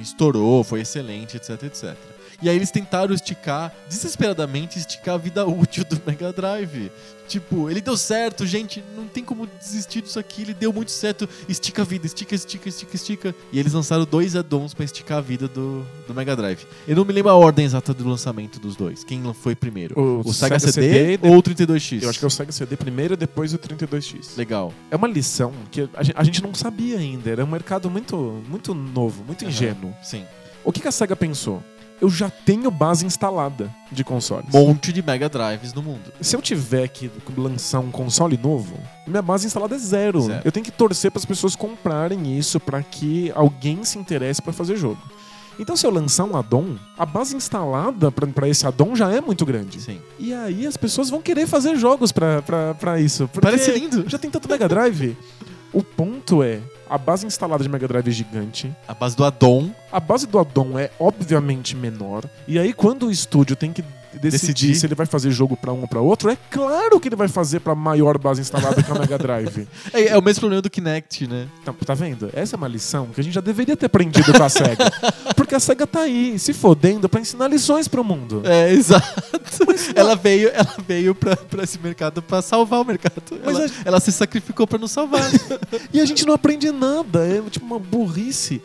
Estourou, 0.00 0.64
foi 0.64 0.80
excelente, 0.80 1.36
etc, 1.36 1.62
etc. 1.64 1.96
E 2.42 2.48
aí 2.48 2.56
eles 2.56 2.70
tentaram 2.70 3.14
esticar, 3.14 3.72
desesperadamente, 3.88 4.78
esticar 4.78 5.14
a 5.14 5.18
vida 5.18 5.44
útil 5.46 5.84
do 5.84 6.00
Mega 6.06 6.32
Drive. 6.32 6.90
Tipo, 7.28 7.68
ele 7.68 7.80
deu 7.80 7.96
certo, 7.96 8.46
gente, 8.46 8.84
não 8.96 9.08
tem 9.08 9.24
como 9.24 9.48
desistir 9.60 10.00
disso 10.00 10.16
aqui, 10.16 10.42
ele 10.42 10.54
deu 10.54 10.72
muito 10.72 10.92
certo. 10.92 11.28
Estica 11.48 11.82
a 11.82 11.84
vida, 11.84 12.06
estica, 12.06 12.36
estica, 12.36 12.68
estica, 12.68 12.94
estica. 12.96 13.34
E 13.52 13.58
eles 13.58 13.72
lançaram 13.72 14.04
dois 14.04 14.36
addons 14.36 14.72
pra 14.74 14.84
esticar 14.84 15.18
a 15.18 15.20
vida 15.20 15.48
do, 15.48 15.84
do 16.06 16.14
Mega 16.14 16.36
Drive. 16.36 16.60
Eu 16.86 16.94
não 16.94 17.04
me 17.04 17.12
lembro 17.12 17.30
a 17.32 17.34
ordem 17.34 17.64
exata 17.64 17.92
do 17.92 18.08
lançamento 18.08 18.60
dos 18.60 18.76
dois. 18.76 19.02
Quem 19.02 19.20
foi 19.34 19.56
primeiro? 19.56 19.98
O 20.24 20.32
Sega, 20.32 20.58
Sega 20.60 20.72
CD, 20.72 20.92
CD 21.16 21.28
ou 21.28 21.36
o 21.38 21.42
32X? 21.42 22.02
Eu 22.04 22.10
acho 22.10 22.18
que 22.20 22.24
é 22.24 22.28
o 22.28 22.30
Sega 22.30 22.52
CD 22.52 22.76
primeiro 22.76 23.14
e 23.14 23.16
depois 23.16 23.52
o 23.52 23.58
32X. 23.58 24.36
Legal. 24.36 24.72
É 24.88 24.94
uma 24.94 25.08
lição 25.08 25.52
que 25.72 25.88
a 25.94 26.02
gen- 26.04 26.14
a 26.16 26.22
gente 26.22 26.40
não 26.40 26.54
sabia 26.54 26.96
ainda. 26.98 27.28
Era 27.28 27.44
um 27.44 27.48
mercado 27.48 27.90
muito, 27.90 28.16
muito 28.48 28.72
novo, 28.72 29.24
muito 29.24 29.44
ingênuo. 29.44 29.92
Sim. 30.00 30.24
O 30.62 30.70
que 30.70 30.80
que 30.80 30.86
a 30.88 30.92
SEGA 30.92 31.16
pensou? 31.16 31.60
Eu 32.00 32.10
já 32.10 32.28
tenho 32.28 32.70
base 32.70 33.06
instalada 33.06 33.74
de 33.90 34.04
consoles. 34.04 34.52
Monte 34.52 34.92
de 34.92 35.02
Mega 35.02 35.28
Drives 35.28 35.72
no 35.72 35.82
mundo. 35.82 36.12
Se 36.20 36.36
eu 36.36 36.42
tiver 36.42 36.88
que 36.88 37.10
lançar 37.36 37.80
um 37.80 37.90
console 37.90 38.36
novo, 38.36 38.78
minha 39.06 39.22
base 39.22 39.46
instalada 39.46 39.74
é 39.74 39.78
zero. 39.78 40.20
Zero. 40.20 40.42
Eu 40.44 40.52
tenho 40.52 40.64
que 40.64 40.70
torcer 40.70 41.10
para 41.10 41.18
as 41.18 41.24
pessoas 41.24 41.56
comprarem 41.56 42.36
isso 42.38 42.60
para 42.60 42.82
que 42.82 43.32
alguém 43.34 43.82
se 43.84 43.98
interesse 43.98 44.42
para 44.42 44.52
fazer 44.52 44.76
jogo. 44.76 45.00
Então, 45.58 45.74
se 45.74 45.86
eu 45.86 45.90
lançar 45.90 46.24
um 46.24 46.36
addon, 46.36 46.76
a 46.98 47.06
base 47.06 47.34
instalada 47.34 48.12
para 48.12 48.46
esse 48.46 48.66
addon 48.66 48.94
já 48.94 49.10
é 49.10 49.22
muito 49.22 49.46
grande. 49.46 49.80
Sim. 49.80 49.98
E 50.18 50.34
aí 50.34 50.66
as 50.66 50.76
pessoas 50.76 51.08
vão 51.08 51.22
querer 51.22 51.46
fazer 51.46 51.76
jogos 51.76 52.12
pra 52.12 53.00
isso. 53.00 53.28
Parece 53.40 53.70
lindo. 53.70 54.04
Já 54.06 54.18
tem 54.18 54.30
tanto 54.30 54.48
Mega 54.50 54.68
Drive. 54.68 55.16
o 55.72 55.82
ponto 55.82 56.42
é, 56.42 56.60
a 56.88 56.98
base 56.98 57.26
instalada 57.26 57.62
de 57.62 57.68
Mega 57.68 57.86
Drive 57.88 58.08
é 58.08 58.12
gigante. 58.12 58.74
A 58.86 58.94
base 58.94 59.16
do 59.16 59.24
addon. 59.24 59.70
A 59.90 60.00
base 60.00 60.26
do 60.26 60.38
addon 60.38 60.78
é 60.78 60.90
obviamente 60.98 61.74
menor. 61.76 62.24
E 62.46 62.58
aí, 62.58 62.72
quando 62.72 63.06
o 63.06 63.10
estúdio 63.10 63.56
tem 63.56 63.72
que 63.72 63.84
decidir, 64.18 64.30
Decidir. 64.52 64.74
se 64.76 64.86
ele 64.86 64.94
vai 64.94 65.06
fazer 65.06 65.30
jogo 65.30 65.56
pra 65.56 65.72
um 65.72 65.80
ou 65.82 65.88
pra 65.88 66.00
outro, 66.00 66.30
é 66.30 66.36
claro 66.50 66.98
que 67.00 67.08
ele 67.08 67.16
vai 67.16 67.28
fazer 67.28 67.60
pra 67.60 67.74
maior 67.74 68.18
base 68.18 68.40
instalada 68.40 68.82
que 68.82 68.90
a 68.90 68.94
Mega 68.94 69.18
Drive. 69.18 69.66
É, 69.92 70.08
é 70.08 70.18
o 70.18 70.22
mesmo 70.22 70.40
problema 70.40 70.60
do 70.62 70.68
Kinect, 70.70 71.26
né? 71.26 71.46
Tá, 71.64 71.72
tá 71.84 71.94
vendo? 71.94 72.30
Essa 72.32 72.54
é 72.54 72.58
uma 72.58 72.68
lição 72.68 73.06
que 73.06 73.20
a 73.20 73.24
gente 73.24 73.32
já 73.34 73.40
deveria 73.40 73.76
ter 73.76 73.86
aprendido 73.86 74.32
com 74.32 74.42
a 74.42 74.48
SEGA. 74.48 74.90
Porque 75.36 75.54
a 75.54 75.60
SEGA 75.60 75.86
tá 75.86 76.00
aí, 76.00 76.38
se 76.38 76.52
fodendo 76.52 77.08
pra 77.08 77.20
ensinar 77.20 77.48
lições 77.48 77.86
pro 77.88 78.02
mundo. 78.04 78.42
É, 78.44 78.70
exato. 78.74 79.06
ela 79.94 80.14
veio, 80.16 80.48
ela 80.50 80.74
veio 80.86 81.14
pra, 81.14 81.36
pra 81.36 81.62
esse 81.64 81.78
mercado 81.78 82.20
pra 82.22 82.42
salvar 82.42 82.80
o 82.80 82.84
mercado. 82.84 83.22
Mas 83.44 83.56
ela, 83.56 83.66
a- 83.66 83.70
ela 83.84 84.00
se 84.00 84.12
sacrificou 84.12 84.66
pra 84.66 84.78
nos 84.78 84.90
salvar. 84.90 85.22
E 85.92 86.00
a 86.00 86.04
gente 86.04 86.26
não 86.26 86.34
aprende 86.34 86.70
nada, 86.70 87.26
é 87.26 87.40
tipo 87.50 87.64
uma 87.64 87.78
burrice. 87.78 88.60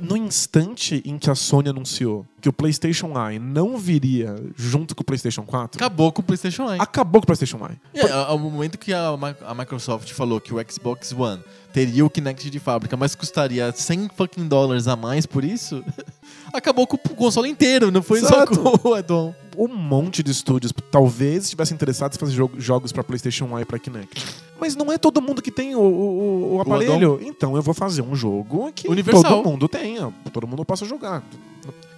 No 0.00 0.16
instante 0.16 1.02
em 1.04 1.18
que 1.18 1.30
a 1.30 1.34
Sony 1.34 1.68
anunciou 1.68 2.26
que 2.40 2.48
o 2.48 2.52
PlayStation 2.52 3.12
Eye 3.16 3.38
não 3.38 3.76
viria 3.78 4.34
junto 4.56 4.94
com 4.94 5.02
o 5.02 5.04
PlayStation 5.04 5.42
4, 5.44 5.78
Acabou 5.78 6.10
com 6.12 6.20
o 6.22 6.24
PlayStation 6.24 6.70
Eye. 6.70 6.80
acabou 6.80 7.20
com 7.20 7.24
o 7.24 7.26
PlayStation 7.26 7.58
Eye. 7.58 7.78
É, 7.94 8.10
ao 8.10 8.38
momento 8.38 8.78
que 8.78 8.92
a, 8.92 9.08
a 9.46 9.54
Microsoft 9.54 10.10
falou 10.12 10.40
que 10.40 10.52
o 10.52 10.58
Xbox 10.70 11.12
One 11.12 11.42
teria 11.72 12.04
o 12.04 12.10
Kinect 12.10 12.50
de 12.50 12.58
fábrica, 12.58 12.96
mas 12.96 13.14
custaria 13.14 13.72
100 13.72 14.10
fucking 14.16 14.46
dólares 14.48 14.86
a 14.88 14.94
mais 14.96 15.24
por 15.26 15.42
isso, 15.44 15.82
acabou 16.52 16.86
com 16.86 16.96
o 16.96 17.14
console 17.16 17.48
inteiro, 17.48 17.90
não 17.90 18.02
foi 18.02 18.18
Exato. 18.18 18.54
só 18.54 18.78
com 18.78 18.88
o 18.90 18.94
addon. 18.94 19.34
Um 19.56 19.68
monte 19.68 20.22
de 20.22 20.30
estúdios 20.30 20.72
talvez 20.90 21.44
estivessem 21.44 21.74
interessados 21.74 22.16
em 22.16 22.20
fazer 22.20 22.32
jo- 22.34 22.50
jogos 22.56 22.90
pra 22.90 23.04
PlayStation 23.04 23.46
Eye 23.56 23.62
e 23.62 23.64
pra 23.66 23.78
Kinect. 23.78 24.24
Mas 24.58 24.74
não 24.74 24.90
é 24.90 24.96
todo 24.96 25.20
mundo 25.20 25.42
que 25.42 25.50
tem 25.50 25.74
o, 25.74 25.80
o- 25.80 26.56
o 26.56 26.60
aparelho. 26.62 27.20
então 27.22 27.54
eu 27.56 27.60
vou 27.62 27.74
fazer 27.74 28.00
um 28.02 28.14
jogo 28.16 28.72
que 28.74 28.88
Universal. 28.88 29.22
todo 29.42 29.50
mundo 29.50 29.68
tenha, 29.68 30.12
todo 30.32 30.46
mundo 30.46 30.64
possa 30.64 30.86
jogar. 30.86 31.22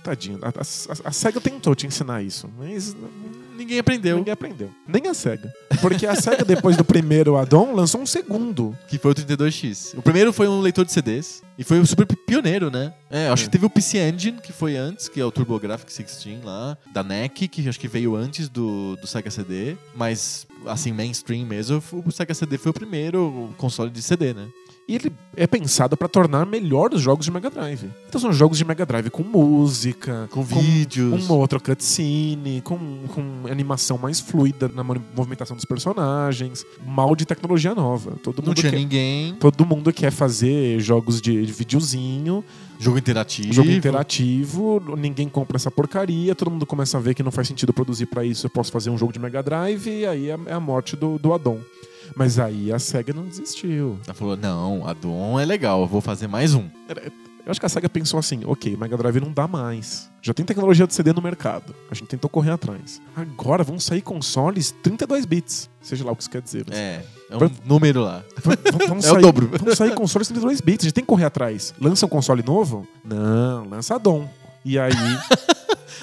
Tadinho, 0.03 0.39
a, 0.43 0.49
a- 0.49 1.09
a 1.09 1.13
SEGA 1.13 1.41
tentou 1.41 1.75
te 1.75 1.87
ensinar 1.87 2.23
isso, 2.23 2.49
mas 2.59 2.95
Ninguém 3.57 3.79
aprendeu. 3.79 4.17
ninguém 4.17 4.33
aprendeu. 4.33 4.71
Nem 4.87 5.07
a 5.09 5.15
SEGA. 5.15 5.53
Porque 5.81 6.07
a 6.07 6.15
SEGA, 6.15 6.45
depois 6.45 6.77
do 6.77 6.85
primeiro 6.85 7.37
addon, 7.37 7.73
lançou 7.73 8.01
um 8.01 8.07
segundo. 8.07 8.77
Que 8.89 8.99
foi 8.99 9.13
o 9.13 9.15
32X. 9.15 9.97
O 9.97 10.03
primeiro 10.03 10.33
foi 10.33 10.49
um 10.49 10.61
leitor 10.61 10.85
de 10.85 10.93
CDs. 10.93 11.43
E 11.57 11.63
foi 11.63 11.79
um 11.79 11.87
super 11.87 12.05
pioneiro, 12.05 12.69
né? 12.71 12.93
É, 13.09 13.29
acho 13.29 13.45
É. 13.45 13.47
que 13.47 13.53
teve 13.53 13.65
o 13.67 13.71
PC 13.71 13.99
Engine, 13.99 14.41
que 14.43 14.53
foi 14.53 14.77
antes, 14.77 15.09
que 15.09 15.21
é 15.21 15.25
o 15.25 15.31
TurboGrafx 15.31 15.97
16 15.97 16.43
lá, 16.43 16.77
da 16.93 17.05
NEC, 17.05 17.47
que 17.47 17.69
acho 17.69 17.79
que 17.79 17.87
veio 17.87 18.17
antes 18.17 18.49
do, 18.49 18.97
do 18.97 19.07
Sega 19.07 19.31
CD. 19.31 19.77
Mas, 19.95 20.49
assim, 20.67 20.91
mainstream 20.93 21.47
mesmo, 21.47 21.81
o 22.05 22.11
Sega 22.11 22.35
CD 22.35 22.59
foi 22.59 22.71
o 22.71 22.75
primeiro 22.75 23.55
console 23.57 23.89
de 23.91 24.03
CD, 24.03 24.35
né? 24.35 24.49
E 24.87 24.97
ele 24.97 25.11
é 25.35 25.47
pensado 25.47 25.97
pra 25.97 26.07
tornar 26.09 26.45
melhor 26.45 26.93
os 26.93 27.01
jogos 27.01 27.25
de 27.25 27.31
Mega 27.33 27.49
Drive. 27.49 27.89
Então 28.07 28.21
são 28.21 28.31
jogos 28.35 28.59
de 28.59 28.67
Mega 28.67 28.85
Drive 28.85 29.09
com 29.09 29.23
música, 29.23 30.29
Com 30.31 30.43
vídeos. 30.43 31.25
uma 31.25 31.35
outra 31.37 31.59
cutscene, 31.59 32.61
com, 32.63 32.77
com 33.09 33.23
animação 33.51 33.97
mais 33.97 34.21
fluida 34.21 34.69
na 34.69 34.85
mo- 34.85 35.03
movimentação 35.17 35.57
dos 35.57 35.65
personagens, 35.65 36.67
mal 36.87 37.17
de 37.17 37.25
tecnologia 37.25 37.75
nova. 37.75 38.17
Todo 38.23 38.41
Não 38.43 38.49
mundo 38.49 38.57
tinha 38.59 38.71
quer, 38.73 38.79
ninguém. 38.79 39.35
todo 39.37 39.65
mundo 39.65 39.91
quer 39.91 40.11
fazer 40.11 40.79
jogos 40.81 41.19
de, 41.21 41.47
de 41.47 41.53
videozinho, 41.53 42.45
Jogo 42.79 42.99
interativo. 42.99 43.53
jogo 43.55 43.71
interativo, 43.71 44.83
ninguém 44.99 45.29
compra 45.29 45.57
essa 45.57 45.71
porcaria, 45.71 46.35
todo 46.35 46.51
mundo 46.51 46.67
começa 46.67 46.99
a 46.99 47.01
ver 47.01 47.15
que 47.15 47.23
não 47.23 47.31
faz 47.31 47.49
sentido 47.49 47.73
produzir 47.73 48.07
pra 48.07 48.25
isso, 48.25 48.47
eu 48.47 48.51
posso 48.51 48.71
fazer 48.71 48.91
um 48.91 48.99
jogo 48.99 49.13
de 49.13 49.19
Mega 49.19 49.43
Drive 49.43 49.87
e 49.89 50.05
aí 50.07 50.29
é 50.31 50.39
é 50.47 50.53
a 50.53 50.61
morte 50.61 50.95
do, 50.97 51.19
do 51.19 51.33
addon. 51.33 51.59
Mas 52.17 52.39
aí 52.39 52.73
a 52.73 52.79
SEGA 52.79 53.13
não 53.13 53.25
desistiu. 53.27 53.99
Ela 54.07 54.15
falou, 54.15 54.37
não, 54.37 54.87
addon 54.87 55.39
é 55.41 55.45
legal, 55.45 55.81
eu 55.83 55.87
vou 55.87 56.01
fazer 56.01 56.27
mais 56.29 56.55
um. 56.55 56.69
Eu 57.47 57.51
acho 57.51 57.61
que 57.61 57.67
a 57.67 57.69
SEGA 57.69 57.89
pensou 57.91 58.19
assim: 58.19 58.41
ok, 58.47 58.75
Mega 58.77 58.97
Drive 58.97 59.21
não 59.21 59.31
dá 59.31 59.47
mais. 59.47 60.11
Já 60.23 60.33
tem 60.33 60.47
tecnologia 60.47 60.87
de 60.87 60.95
CD 60.95 61.13
no 61.13 61.21
mercado. 61.21 61.75
A 61.91 61.95
gente 61.95 62.07
tentou 62.09 62.31
correr 62.31 62.51
atrás. 62.53 63.03
Agora 63.15 63.63
vão 63.63 63.79
sair 63.79 64.01
consoles 64.01 64.75
32 64.83 65.27
bits. 65.27 65.69
Seja 65.83 66.05
lá 66.07 66.13
o 66.13 66.17
que 66.17 66.23
isso 66.23 66.31
quer 66.31 66.41
dizer. 66.41 66.65
mas- 66.67 66.79
É, 66.79 67.05
é 67.29 67.37
um 67.37 67.51
número 67.67 68.01
lá. 68.01 68.23
Vão- 68.43 68.57
vão- 68.79 68.89
vão 68.89 68.99
É 69.05 69.13
o 69.13 69.21
dobro. 69.21 69.51
Vão 69.63 69.75
sair 69.77 69.95
consoles 69.95 70.29
32 70.29 70.63
bits. 70.63 70.85
A 70.85 70.89
gente 70.89 70.95
tem 70.95 71.05
que 71.05 71.09
correr 71.09 71.27
atrás. 71.27 71.75
Lança 71.79 72.07
um 72.07 72.09
console 72.09 72.43
novo? 72.43 72.89
Não, 73.05 73.69
lança 73.69 73.99
DOM. 73.99 74.27
E 74.65 74.79
aí. 74.79 74.93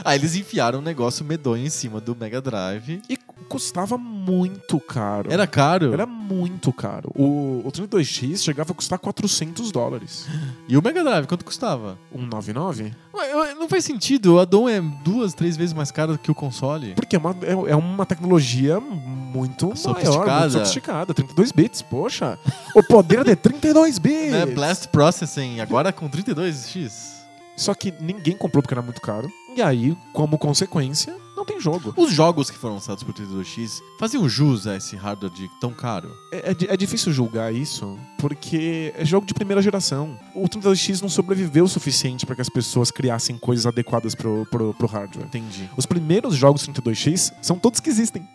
Aí 0.06 0.18
eles 0.18 0.36
enfiaram 0.36 0.80
um 0.80 0.82
negócio 0.82 1.24
medonho 1.24 1.66
em 1.66 1.70
cima 1.70 2.00
do 2.02 2.16
Mega 2.16 2.42
Drive. 2.42 3.02
e 3.10 3.18
custava 3.50 3.98
muito 3.98 4.80
caro. 4.80 5.32
Era 5.32 5.46
caro. 5.48 5.94
Era 5.94 6.06
muito 6.06 6.72
caro. 6.72 7.12
O, 7.16 7.62
o 7.66 7.72
32X 7.72 8.38
chegava 8.44 8.72
a 8.72 8.76
custar 8.76 8.98
400 9.00 9.72
dólares. 9.72 10.28
E 10.68 10.78
o 10.78 10.82
Mega 10.82 11.04
Drive, 11.04 11.26
quanto 11.28 11.44
custava? 11.46 11.98
199? 12.14 12.94
Ué, 13.14 13.34
eu- 13.34 13.56
Não 13.56 13.68
faz 13.70 13.84
sentido. 13.86 14.36
O 14.36 14.40
addon 14.40 14.68
é 14.70 14.82
duas, 15.04 15.34
três 15.34 15.56
vezes 15.58 15.74
mais 15.74 15.92
caro 15.92 16.18
que 16.18 16.32
o 16.32 16.36
console. 16.36 16.94
Porque 16.96 17.16
é 17.16 17.20
uma, 17.20 17.36
é, 17.42 17.72
é 17.72 17.76
uma 17.76 18.06
tecnologia 18.06 18.80
muito 18.80 19.68
maior, 19.68 19.76
Sofisticada. 19.78 20.40
muito 20.40 20.52
sofisticada. 20.54 21.14
32 21.14 21.52
bits, 21.52 21.82
poxa. 21.82 22.38
O 22.76 22.84
poder 22.84 23.24
de 23.24 23.36
32 23.36 23.98
bits. 23.98 24.32
Né? 24.32 24.46
Blast 24.46 24.88
Processing, 24.90 25.60
agora 25.60 25.92
com 25.94 26.10
32x. 26.10 27.12
Só 27.58 27.74
que 27.74 27.94
ninguém 28.00 28.36
comprou 28.36 28.62
porque 28.64 28.74
era 28.74 28.82
muito 28.82 29.02
caro. 29.02 29.30
E 29.56 29.62
aí, 29.62 29.96
como 30.14 30.38
consequência, 30.38 31.14
não 31.42 31.46
tem 31.46 31.60
jogo. 31.60 31.94
Os 31.98 32.12
jogos 32.12 32.50
que 32.52 32.58
foram 32.58 32.76
lançados 32.76 33.04
por 33.04 33.14
32x 33.14 33.82
faziam 34.00 34.30
jus 34.30 34.68
a 34.68 34.76
esse 34.78 34.96
hardware 34.96 35.32
de 35.34 35.50
tão 35.60 35.74
caro. 35.74 36.16
É, 36.32 36.52
é 36.52 36.56
é 36.74 36.78
difícil 36.78 37.12
julgar 37.12 37.54
isso, 37.54 37.98
porque 38.20 38.94
é 38.96 39.04
jogo 39.04 39.26
de 39.26 39.34
primeira 39.34 39.62
geração. 39.62 40.18
O 40.36 40.48
32X 40.48 41.02
não 41.02 41.10
sobreviveu 41.10 41.66
o 41.66 41.68
suficiente 41.68 42.26
para 42.26 42.36
que 42.36 42.42
as 42.42 42.50
pessoas 42.50 42.92
criassem 42.92 43.38
coisas 43.38 43.66
adequadas 43.66 44.14
pro, 44.14 44.46
pro, 44.52 44.74
pro 44.76 44.88
hardware. 44.88 45.26
Entendi. 45.26 45.70
Os 45.76 45.86
primeiros 45.86 46.36
jogos 46.36 46.68
32X 46.68 47.34
são 47.42 47.58
todos 47.58 47.80
que 47.80 47.90
existem. 47.90 48.28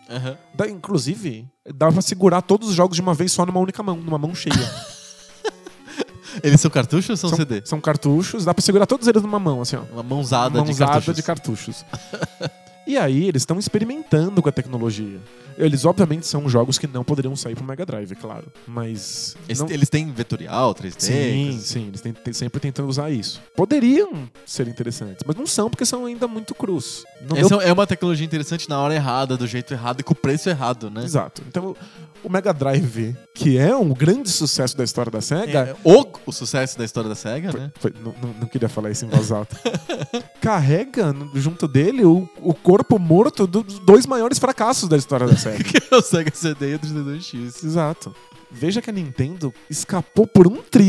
Dá- 0.53 0.67
inclusive, 0.67 1.47
dá 1.73 1.91
pra 1.91 2.01
segurar 2.01 2.41
todos 2.41 2.67
os 2.69 2.75
jogos 2.75 2.95
de 2.95 3.01
uma 3.01 3.13
vez 3.13 3.31
só 3.31 3.45
numa 3.45 3.59
única 3.59 3.81
mão, 3.81 3.95
numa 3.97 4.17
mão 4.17 4.35
cheia. 4.35 4.53
Eles 6.43 6.61
são 6.61 6.69
cartuchos 6.69 7.09
ou 7.09 7.17
são, 7.17 7.29
são, 7.29 7.37
CD? 7.37 7.61
são 7.65 7.81
cartuchos, 7.81 8.45
dá 8.45 8.53
pra 8.53 8.61
segurar 8.61 8.85
todos 8.85 9.07
eles 9.07 9.23
numa 9.23 9.39
mão, 9.39 9.61
assim, 9.61 9.75
ó. 9.75 9.81
Uma 9.91 10.03
mãozada, 10.03 10.59
de 10.59 10.65
mãozada 10.65 10.91
cartuchos. 10.91 11.15
de 11.15 11.23
cartuchos. 11.23 11.85
e 12.87 12.97
aí, 12.97 13.27
eles 13.27 13.41
estão 13.41 13.59
experimentando 13.59 14.41
com 14.41 14.49
a 14.49 14.51
tecnologia. 14.51 15.19
Eles, 15.57 15.85
obviamente, 15.85 16.27
são 16.27 16.47
jogos 16.47 16.77
que 16.77 16.85
não 16.85 17.03
poderiam 17.03 17.35
sair 17.35 17.55
pro 17.55 17.63
Mega 17.65 17.83
Drive, 17.83 18.13
claro. 18.15 18.45
Mas. 18.67 19.35
Eles, 19.49 19.59
não- 19.59 19.69
eles 19.71 19.89
têm 19.89 20.11
vetorial, 20.11 20.73
3D? 20.75 20.99
Sim, 21.01 21.45
coisas- 21.47 21.63
sim, 21.67 21.87
eles 21.87 21.99
têm, 22.01 22.13
têm 22.13 22.31
sempre 22.33 22.59
tentando 22.59 22.87
usar 22.87 23.09
isso. 23.09 23.41
Poderiam 23.55 24.29
ser 24.45 24.67
interessantes, 24.67 25.23
mas 25.25 25.35
não 25.35 25.47
são 25.47 25.67
porque 25.67 25.83
são 25.85 26.05
ainda 26.05 26.27
muito 26.27 26.53
crus. 26.53 27.03
Não 27.21 27.35
deu- 27.35 27.45
Essa 27.45 27.55
é 27.67 27.73
uma 27.73 27.87
tecnologia 27.87 28.23
interessante 28.25 28.69
na 28.69 28.79
hora 28.79 28.93
errada, 28.93 29.35
do 29.35 29.47
jeito 29.47 29.73
errado 29.73 29.99
e 29.99 30.03
com 30.03 30.13
o 30.13 30.15
preço 30.15 30.47
errado, 30.47 30.91
né? 30.91 31.03
Exato. 31.03 31.41
Então, 31.47 31.75
o 32.23 32.29
Mega 32.29 32.53
Drive, 32.53 33.15
que 33.33 33.57
é 33.57 33.75
um 33.75 33.89
grande 33.89 34.29
sucesso 34.29 34.77
da 34.77 34.83
história 34.83 35.11
da 35.11 35.21
SEGA, 35.21 35.59
É, 35.69 35.75
o, 35.83 36.05
o 36.27 36.31
sucesso 36.31 36.77
da 36.77 36.85
história 36.85 37.09
da 37.09 37.15
SEGA, 37.15 37.51
né? 37.51 37.71
Foi- 37.79 37.93
não, 38.03 38.13
não- 38.21 38.33
não 38.41 38.47
queria 38.47 38.69
falar 38.69 38.91
isso 38.91 39.05
em 39.05 39.09
voz 39.09 39.31
alta. 39.31 39.57
Carrega 40.39 41.15
junto 41.33 41.67
dele 41.67 42.05
o, 42.05 42.29
o 42.41 42.53
corpo 42.53 42.76
morto 42.99 43.45
dos 43.47 43.79
dois 43.79 44.05
maiores 44.05 44.39
fracassos 44.39 44.87
da 44.89 44.97
história 44.97 45.27
da 45.27 45.35
SEGA. 45.37 45.63
Que 45.63 45.77
é 45.91 45.95
o 45.97 46.01
Sega 46.01 46.31
CD 46.33 46.71
e 46.71 46.75
o 46.75 46.79
32X. 46.79 47.63
Exato. 47.63 48.15
Veja 48.49 48.81
que 48.81 48.89
a 48.89 48.93
Nintendo 48.93 49.53
escapou 49.69 50.25
por 50.25 50.47
um 50.47 50.61
tris. 50.61 50.87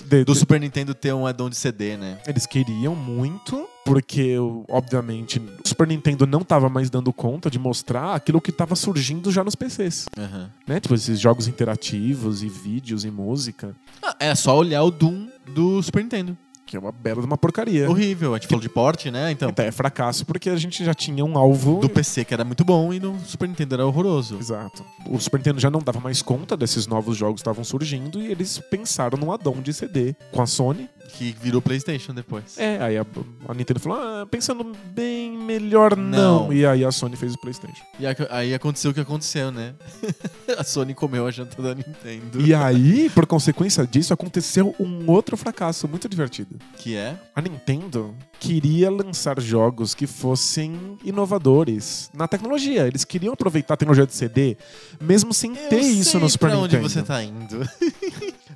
Tris. 0.00 0.04
de- 0.08 0.24
Do 0.24 0.32
de- 0.32 0.38
Super 0.38 0.58
Nintendo 0.58 0.94
ter 0.94 1.12
um 1.12 1.26
addon 1.26 1.50
de 1.50 1.56
CD, 1.56 1.98
né? 1.98 2.18
Eles 2.26 2.46
queriam 2.46 2.94
muito, 2.96 3.68
porque, 3.84 4.36
obviamente, 4.70 5.38
o 5.38 5.68
Super 5.68 5.86
Nintendo 5.86 6.26
não 6.26 6.40
estava 6.40 6.70
mais 6.70 6.88
dando 6.88 7.12
conta 7.12 7.50
de 7.50 7.58
mostrar 7.58 8.14
aquilo 8.14 8.40
que 8.40 8.48
estava 8.48 8.74
surgindo 8.74 9.30
já 9.30 9.44
nos 9.44 9.54
PCs. 9.54 10.06
Aham. 10.16 10.50
Né? 10.66 10.80
Tipo, 10.80 10.94
esses 10.94 11.20
jogos 11.20 11.46
interativos 11.46 12.42
e 12.42 12.48
vídeos 12.48 13.04
e 13.04 13.10
música, 13.10 13.76
Ah, 14.02 14.16
é 14.18 14.34
só 14.34 14.56
olhar 14.56 14.82
o 14.82 14.90
Doom 14.90 15.28
do 15.54 15.82
Super 15.82 16.02
Nintendo. 16.02 16.36
Que 16.74 16.76
é 16.76 16.80
uma 16.80 16.90
bela 16.90 17.20
de 17.20 17.26
uma 17.26 17.38
porcaria. 17.38 17.88
Horrível. 17.88 18.34
A 18.34 18.38
gente 18.38 18.48
falou 18.48 18.60
de 18.60 18.68
porte, 18.68 19.10
né? 19.10 19.30
Então, 19.30 19.48
Então, 19.50 19.64
é 19.64 19.70
fracasso 19.70 20.26
porque 20.26 20.50
a 20.50 20.56
gente 20.56 20.84
já 20.84 20.92
tinha 20.92 21.24
um 21.24 21.38
alvo 21.38 21.78
do 21.78 21.88
PC 21.88 22.24
que 22.24 22.34
era 22.34 22.44
muito 22.44 22.64
bom 22.64 22.92
e 22.92 22.98
no 22.98 23.16
Super 23.20 23.48
Nintendo 23.48 23.74
era 23.74 23.86
horroroso. 23.86 24.36
Exato. 24.38 24.84
O 25.08 25.20
Super 25.20 25.38
Nintendo 25.38 25.60
já 25.60 25.70
não 25.70 25.80
dava 25.80 26.00
mais 26.00 26.20
conta 26.20 26.56
desses 26.56 26.86
novos 26.86 27.16
jogos 27.16 27.36
que 27.36 27.40
estavam 27.42 27.62
surgindo 27.62 28.20
e 28.20 28.26
eles 28.26 28.58
pensaram 28.70 29.16
num 29.16 29.30
addon 29.30 29.60
de 29.62 29.72
CD 29.72 30.16
com 30.32 30.42
a 30.42 30.46
Sony. 30.46 30.88
Que 31.08 31.34
virou 31.40 31.62
PlayStation 31.62 32.12
depois. 32.12 32.58
É, 32.58 32.78
aí 32.82 32.98
a, 32.98 33.06
a 33.48 33.54
Nintendo 33.54 33.78
falou: 33.78 33.98
ah, 33.98 34.26
pensando 34.28 34.72
bem, 34.92 35.36
melhor 35.38 35.96
não. 35.96 36.46
Não. 36.46 36.52
E 36.52 36.66
aí 36.66 36.84
a 36.84 36.90
Sony 36.90 37.16
fez 37.16 37.34
o 37.34 37.38
PlayStation. 37.40 37.82
E 38.00 38.04
aí- 38.30 38.52
aconteceu 38.54 38.90
o 38.90 38.94
que 38.94 39.00
aconteceu, 39.00 39.52
né? 39.52 39.74
a 40.58 40.64
Sony 40.64 40.92
comeu 40.94 41.26
a 41.26 41.30
janta 41.30 41.60
da 41.62 41.74
Nintendo. 41.74 42.40
E 42.40 42.52
aí, 42.54 43.08
por 43.10 43.26
consequência 43.26 43.86
disso, 43.86 44.12
aconteceu 44.12 44.74
um 44.80 45.08
outro 45.10 45.36
fracasso 45.36 45.86
muito 45.86 46.08
divertido. 46.08 46.56
Que 46.78 46.96
é? 46.96 47.16
A 47.34 47.40
Nintendo 47.40 48.14
queria 48.40 48.90
lançar 48.90 49.40
jogos 49.40 49.94
que 49.94 50.06
fossem 50.06 50.98
inovadores 51.04 52.10
na 52.12 52.26
tecnologia. 52.26 52.86
Eles 52.86 53.04
queriam 53.04 53.32
aproveitar 53.34 53.74
a 53.74 53.76
tecnologia 53.76 54.06
de 54.06 54.14
CD, 54.14 54.56
mesmo 55.00 55.32
sem 55.32 55.54
ter 55.54 55.80
isso 55.80 56.18
no 56.18 56.28
Super 56.28 56.50
Nintendo. 56.50 56.64
onde 56.64 56.76
você 56.78 57.02
tá 57.02 57.22
indo. 57.22 57.60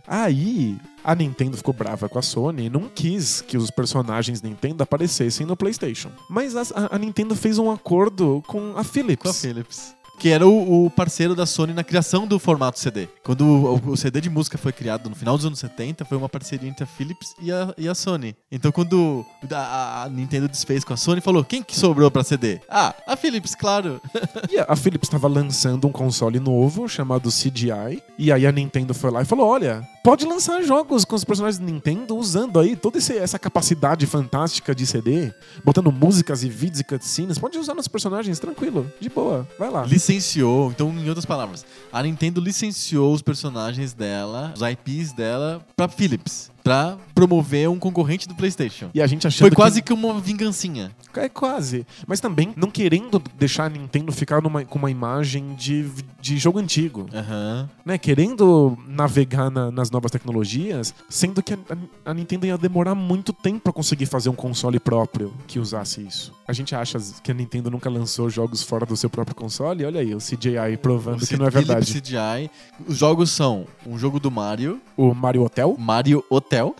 Aí 0.08 0.76
a 1.04 1.14
Nintendo 1.14 1.56
ficou 1.56 1.74
brava 1.74 2.08
com 2.08 2.18
a 2.18 2.22
Sony 2.22 2.64
e 2.66 2.70
não 2.70 2.88
quis 2.88 3.40
que 3.42 3.56
os 3.56 3.70
personagens 3.70 4.40
Nintendo 4.42 4.82
aparecessem 4.82 5.46
no 5.46 5.56
PlayStation. 5.56 6.10
Mas 6.30 6.56
as- 6.56 6.72
a, 6.72 6.94
a 6.96 6.98
Nintendo 6.98 7.34
fez 7.36 7.58
um 7.58 7.70
acordo 7.70 8.42
com 8.46 8.72
a 8.76 8.82
Philips. 8.82 9.22
Com 9.22 9.28
a 9.28 9.34
Philips. 9.34 9.98
Que 10.18 10.30
era 10.30 10.44
o, 10.48 10.86
o 10.86 10.90
parceiro 10.90 11.32
da 11.36 11.46
Sony 11.46 11.72
na 11.72 11.84
criação 11.84 12.26
do 12.26 12.40
formato 12.40 12.76
CD. 12.80 13.06
Quando 13.22 13.42
o, 13.46 13.90
o 13.92 13.96
CD 13.96 14.20
de 14.20 14.28
música 14.28 14.58
foi 14.58 14.72
criado 14.72 15.08
no 15.08 15.14
final 15.14 15.36
dos 15.36 15.46
anos 15.46 15.60
70, 15.60 16.04
foi 16.04 16.18
uma 16.18 16.28
parceria 16.28 16.68
entre 16.68 16.82
a 16.82 16.86
Philips 16.88 17.36
e 17.40 17.52
a, 17.52 17.72
e 17.78 17.88
a 17.88 17.94
Sony. 17.94 18.34
Então 18.50 18.72
quando 18.72 19.24
a, 19.48 20.02
a 20.02 20.08
Nintendo 20.08 20.48
desfez 20.48 20.82
com 20.82 20.92
a 20.92 20.96
Sony, 20.96 21.20
falou: 21.20 21.44
quem 21.44 21.62
que 21.62 21.76
sobrou 21.76 22.10
pra 22.10 22.24
CD? 22.24 22.60
Ah, 22.68 22.96
a 23.06 23.14
Philips, 23.16 23.54
claro. 23.54 24.00
E 24.50 24.58
a- 24.58 24.74
Philips 24.74 25.06
estava 25.06 25.28
lançando 25.28 25.86
um 25.86 25.92
console 25.92 26.40
novo 26.40 26.88
chamado 26.88 27.30
CGI. 27.30 28.02
E 28.18 28.32
aí 28.32 28.44
a 28.44 28.50
Nintendo 28.50 28.92
foi 28.94 29.12
lá 29.12 29.22
e 29.22 29.24
falou: 29.24 29.46
olha, 29.46 29.86
pode 30.08 30.24
lançar 30.24 30.62
jogos 30.62 31.04
com 31.04 31.14
os 31.14 31.22
personagens 31.22 31.58
da 31.58 31.66
Nintendo 31.66 32.16
usando 32.16 32.58
aí 32.58 32.74
toda 32.74 32.96
essa 32.96 33.38
capacidade 33.38 34.06
fantástica 34.06 34.74
de 34.74 34.86
CD, 34.86 35.30
botando 35.62 35.92
músicas 35.92 36.42
e 36.42 36.48
vídeos 36.48 36.80
e 36.80 36.84
cutscenes. 36.84 37.38
Pode 37.38 37.58
usar 37.58 37.74
nossos 37.74 37.88
personagens 37.88 38.38
tranquilo, 38.38 38.90
de 38.98 39.10
boa, 39.10 39.46
vai 39.58 39.68
lá. 39.70 39.84
licenciou, 39.84 40.70
então, 40.70 40.88
em 40.88 41.06
outras 41.08 41.26
palavras, 41.26 41.62
a 41.92 42.02
Nintendo 42.02 42.40
licenciou 42.40 43.12
os 43.12 43.20
personagens 43.20 43.92
dela, 43.92 44.54
os 44.56 44.62
IPs 44.62 45.12
dela, 45.12 45.60
pra 45.76 45.86
Philips. 45.88 46.50
Pra 46.64 46.98
promover 47.14 47.70
um 47.70 47.78
concorrente 47.78 48.28
do 48.28 48.34
PlayStation. 48.34 48.90
E 48.92 49.00
a 49.00 49.06
gente 49.06 49.26
achando 49.26 49.40
Foi 49.40 49.50
que- 49.50 49.56
quase 49.56 49.80
que 49.80 49.90
uma 49.92 50.20
vingancinha. 50.20 50.90
É 51.16 51.28
quase. 51.28 51.84
Mas 52.06 52.20
também 52.20 52.52
não 52.56 52.70
querendo 52.70 53.20
deixar 53.36 53.64
a 53.64 53.68
Nintendo 53.68 54.12
ficar 54.12 54.40
numa- 54.42 54.64
com 54.64 54.78
uma 54.78 54.90
imagem 54.90 55.54
de, 55.54 55.90
de 56.20 56.38
jogo 56.38 56.58
antigo. 56.60 57.06
Aham. 57.12 57.68
Né? 57.84 57.98
Querendo 57.98 58.78
navegar 58.86 59.50
na- 59.50 59.70
nas 59.70 59.90
novas 59.90 60.10
tecnologias, 60.12 60.94
sendo 61.08 61.42
que 61.42 61.54
a, 61.54 61.58
a- 62.04 62.14
Nintendo 62.14 62.46
ia 62.46 62.56
demorar 62.56 62.94
muito 62.94 63.32
tempo 63.32 63.60
pra 63.60 63.72
conseguir 63.72 64.06
fazer 64.06 64.28
um 64.28 64.34
console 64.34 64.78
próprio 64.78 65.32
que 65.46 65.58
usasse 65.58 66.00
isso. 66.06 66.32
A 66.46 66.52
gente 66.52 66.74
acha 66.74 66.98
que 67.22 67.30
a 67.30 67.34
Nintendo 67.34 67.70
nunca 67.70 67.90
lançou 67.90 68.30
jogos 68.30 68.62
fora 68.62 68.86
do 68.86 68.96
seu 68.96 69.10
próprio 69.10 69.34
console. 69.34 69.84
Olha 69.84 70.00
aí, 70.00 70.14
o 70.14 70.18
CGI 70.18 70.76
provando 70.80 71.22
O 71.22 71.26
que 71.26 71.36
não 71.36 71.46
é 71.46 71.50
verdade. 71.50 72.00
CGI. 72.00 72.48
Os 72.86 72.96
jogos 72.96 73.30
são 73.30 73.66
um 73.86 73.98
jogo 73.98 74.20
do 74.20 74.30
Mario, 74.30 74.80
O 74.96 75.12
Mario 75.14 75.42
Hotel, 75.42 75.74
Mario 75.78 76.24
Hotel. 76.30 76.76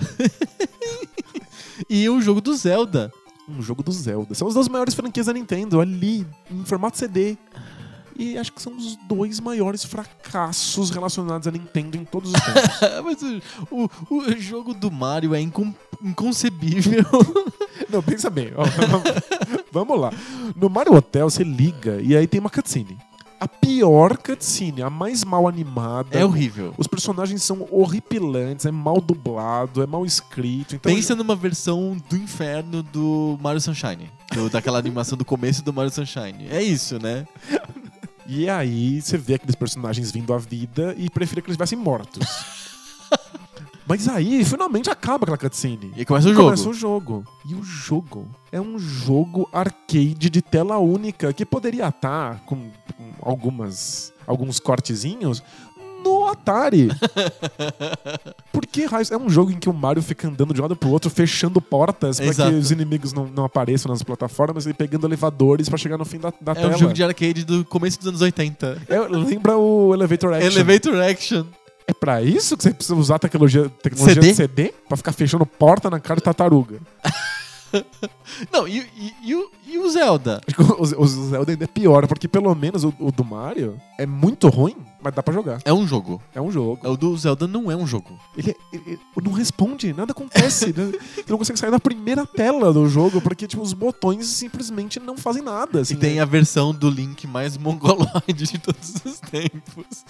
e 1.89 2.09
um 2.09 2.21
jogo 2.21 2.41
do 2.41 2.55
Zelda. 2.57 3.13
Um 3.49 3.63
jogo 3.63 3.83
do 3.83 3.91
Zelda. 3.93 4.35
São 4.35 4.47
as 4.49 4.55
duas 4.55 4.69
maiores 4.69 4.95
franquias 4.95 5.27
da 5.27 5.33
Nintendo 5.33 5.81
ali, 5.81 6.27
em 6.51 6.65
formato 6.65 6.99
CD. 6.99 7.37
E 8.21 8.37
acho 8.37 8.53
que 8.53 8.61
são 8.61 8.77
os 8.77 8.97
dois 9.09 9.39
maiores 9.39 9.85
fracassos 9.85 10.91
relacionados 10.91 11.47
à 11.47 11.53
Nintendo 11.53 11.97
em 11.97 12.05
todos 12.05 12.33
os 12.33 12.41
tempos. 12.41 12.63
Mas 13.05 13.23
o, 13.71 13.85
o- 14.11 14.17
o 14.17 14.37
jogo 14.41 14.75
do 14.75 14.91
Mario 14.91 15.35
é 15.37 15.41
incon- 15.41 15.73
inconcebível. 16.03 17.05
Não, 17.89 18.03
pensa 18.03 18.29
bem. 18.29 18.51
ó, 18.57 18.65
vamos 19.73 20.01
lá. 20.01 20.11
No 20.57 20.69
Mario 20.69 20.95
Hotel, 20.95 21.31
você 21.31 21.45
liga 21.45 22.01
e 22.03 22.17
aí 22.17 22.27
tem 22.27 22.41
uma 22.41 22.51
cutscene. 22.51 22.99
A 23.41 23.47
pior 23.47 24.17
cutscene, 24.19 24.83
a 24.83 24.91
mais 24.91 25.23
mal 25.25 25.47
animada. 25.47 26.19
É 26.19 26.25
horrível. 26.25 26.75
Os 26.77 26.87
personagens 26.89 27.43
são 27.43 27.67
horripilantes, 27.71 28.67
é 28.67 28.71
mal 28.73 29.01
dublado, 29.01 29.81
é 29.83 29.87
mal 29.87 30.05
escrito. 30.05 30.75
Então 30.75 30.93
Pensa 30.93 31.15
numa 31.15 31.37
versão 31.37 31.97
do 32.11 32.17
inferno 32.17 32.83
do 32.83 33.39
Mario 33.41 33.61
Sunshine. 33.61 34.11
do- 34.35 34.51
daquela 34.51 34.79
animação 34.79 35.17
do 35.17 35.25
começo 35.25 35.63
do 35.63 35.73
Mario 35.73 35.93
Sunshine. 35.93 36.49
É 36.51 36.61
isso, 36.63 36.99
né? 37.01 37.27
E 38.27 38.49
aí 38.49 39.01
você 39.01 39.17
vê 39.17 39.35
aqueles 39.35 39.55
personagens 39.55 40.11
vindo 40.11 40.35
à 40.35 40.39
vida 40.39 40.95
e 40.99 41.09
prefere 41.09 41.41
que 41.41 41.47
eles 41.49 41.55
estivessem 41.55 41.79
mortos. 41.79 42.27
Mas 43.89 44.07
aí, 44.07 44.45
finalmente 44.45 44.91
acaba 44.91 45.25
aquela 45.25 45.39
cutscene. 45.39 45.93
E 45.97 46.05
começa 46.05 46.29
o 46.29 46.31
E 46.31 46.35
jogo. 46.35 46.45
Começa 46.45 46.69
o 46.69 46.75
jogo. 46.75 47.25
E 47.49 47.55
o 47.55 47.63
jogo 47.63 48.29
é 48.53 48.61
um 48.61 48.79
jogo 48.79 49.49
arcade 49.53 50.29
de 50.29 50.43
tela 50.43 50.79
única 50.79 51.33
que 51.33 51.47
poderia 51.47 51.89
estar 51.89 52.41
com, 52.45 52.57
com 52.97 53.13
algumas 53.23 54.13
alguns 54.27 54.61
cortezinhos 54.61 55.43
no 56.05 56.27
Atari. 56.27 56.89
Porque 58.53 58.87
é 59.11 59.17
um 59.17 59.29
jogo 59.29 59.51
em 59.51 59.59
que 59.59 59.69
o 59.69 59.73
Mario 59.73 60.03
fica 60.03 60.29
andando 60.29 60.53
de 60.53 60.61
um 60.61 60.65
lado 60.65 60.77
pro 60.77 60.91
outro, 60.91 61.11
fechando 61.11 61.61
portas 61.61 62.21
para 62.21 62.33
que 62.51 62.55
os 62.55 62.71
inimigos 62.71 63.13
não, 63.13 63.27
não 63.27 63.45
apareçam 63.45 63.91
nas 63.91 64.03
plataformas 64.03 64.67
e 64.67 64.75
pegando 64.75 65.07
elevadores 65.07 65.69
para 65.69 65.79
chegar 65.79 65.97
no 65.99 66.05
fim 66.05 66.19
da, 66.19 66.33
da 66.41 66.53
É 66.53 66.55
tela. 66.55 66.75
um 66.75 66.79
jogo 66.79 66.93
de 66.93 67.03
arcade 67.03 67.45
do 67.45 67.65
começo 67.65 67.99
dos 67.99 68.07
anos 68.09 68.21
80. 68.21 68.83
É, 68.89 68.99
lembra 69.09 69.57
o 69.57 69.95
Elevator 69.95 70.35
Action. 70.35 70.51
Elevator 70.51 71.01
Action. 71.01 71.45
É 71.89 71.93
pra 71.95 72.23
isso 72.23 72.55
que 72.57 72.63
você 72.63 72.75
precisa 72.75 72.95
usar 72.95 73.15
a 73.17 73.19
tecnologia, 73.19 73.69
tecnologia 73.83 74.15
CD? 74.23 74.29
de 74.29 74.35
CD? 74.35 74.75
Pra 74.87 74.97
ficar 74.97 75.13
fechando 75.13 75.47
porta 75.47 75.89
na 75.89 75.99
cara 75.99 76.19
de 76.21 76.23
tartaruga. 76.25 76.79
Não, 78.51 78.67
e, 78.67 78.79
e- 78.97 79.15
e 79.25 79.35
o, 79.35 79.51
e 79.67 79.79
o 79.79 79.91
Zelda? 79.91 80.41
Acho 80.49 80.57
que 80.57 80.63
o, 80.63 81.03
o 81.03 81.07
Zelda 81.07 81.53
ainda 81.53 81.65
é 81.65 81.67
pior, 81.67 82.07
porque 82.07 82.27
pelo 82.27 82.55
menos 82.55 82.83
o, 82.85 82.95
o 82.99 83.13
do 83.13 83.23
Mario 83.23 83.79
é 83.99 84.07
muito 84.07 84.49
ruim, 84.49 84.75
mas 85.03 85.13
dá 85.15 85.23
pra 85.23 85.35
jogar. 85.35 85.61
É 85.67 85.73
um 85.73 85.87
jogo. 85.87 86.23
É 86.35 86.41
um 86.41 86.51
jogo. 86.51 86.79
O 86.91 86.97
do 86.97 87.15
Zelda 87.17 87.47
não 87.47 87.71
é 87.71 87.77
um 87.77 87.87
jogo. 87.87 88.19
Ele, 88.37 88.55
ele- 88.73 88.83
ele 88.87 89.01
não 89.23 89.33
responde, 89.33 89.93
nada 89.93 90.13
acontece. 90.13 90.67
né? 90.77 90.93
Você 91.15 91.25
não 91.29 91.37
consegue 91.37 91.59
sair 91.59 91.71
da 91.71 91.79
primeira 91.81 92.25
tela 92.27 92.73
do 92.73 92.89
jogo, 92.89 93.21
porque 93.21 93.47
tipo, 93.47 93.63
os 93.63 93.75
botões 93.75 94.27
simplesmente 94.29 94.99
não 94.99 95.17
fazem 95.19 95.43
nada. 95.43 95.81
Assim, 95.83 95.93
E 95.95 95.97
tem 95.99 96.15
né? 96.17 96.21
a 96.23 96.25
versão 96.27 96.73
do 96.73 96.89
Link 96.89 97.27
mais 97.27 97.59
mongoloide 97.59 98.47
de 98.47 98.59
todos 98.59 98.95
os 99.05 99.21
tempos. 99.21 100.05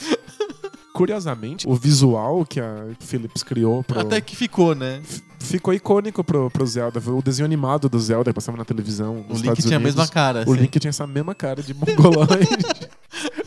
Curiosamente, 0.98 1.66
o 1.68 1.74
visual 1.74 2.44
que 2.44 2.60
a 2.60 2.88
Philips 3.00 3.42
criou 3.42 3.82
pro, 3.84 4.00
Até 4.00 4.20
que 4.20 4.34
ficou, 4.36 4.74
né? 4.74 5.00
f- 5.04 5.22
ficou 5.38 5.72
icônico 5.72 6.24
pro, 6.24 6.50
pro 6.50 6.66
Zelda. 6.66 7.00
O 7.10 7.22
desenho 7.22 7.46
animado 7.46 7.88
do 7.88 7.98
Zelda 8.00 8.30
que 8.30 8.34
passava 8.34 8.58
na 8.58 8.64
televisão. 8.64 9.24
O 9.28 9.32
Link 9.32 9.36
Estados 9.36 9.64
tinha 9.64 9.76
a 9.76 9.80
Unidos. 9.80 9.94
mesma 9.96 10.08
cara. 10.12 10.38
O 10.40 10.42
assim. 10.52 10.60
Link 10.62 10.78
tinha 10.80 10.88
essa 10.90 11.06
mesma 11.06 11.34
cara 11.34 11.62
de 11.62 11.72
mongoloide. 11.72 12.48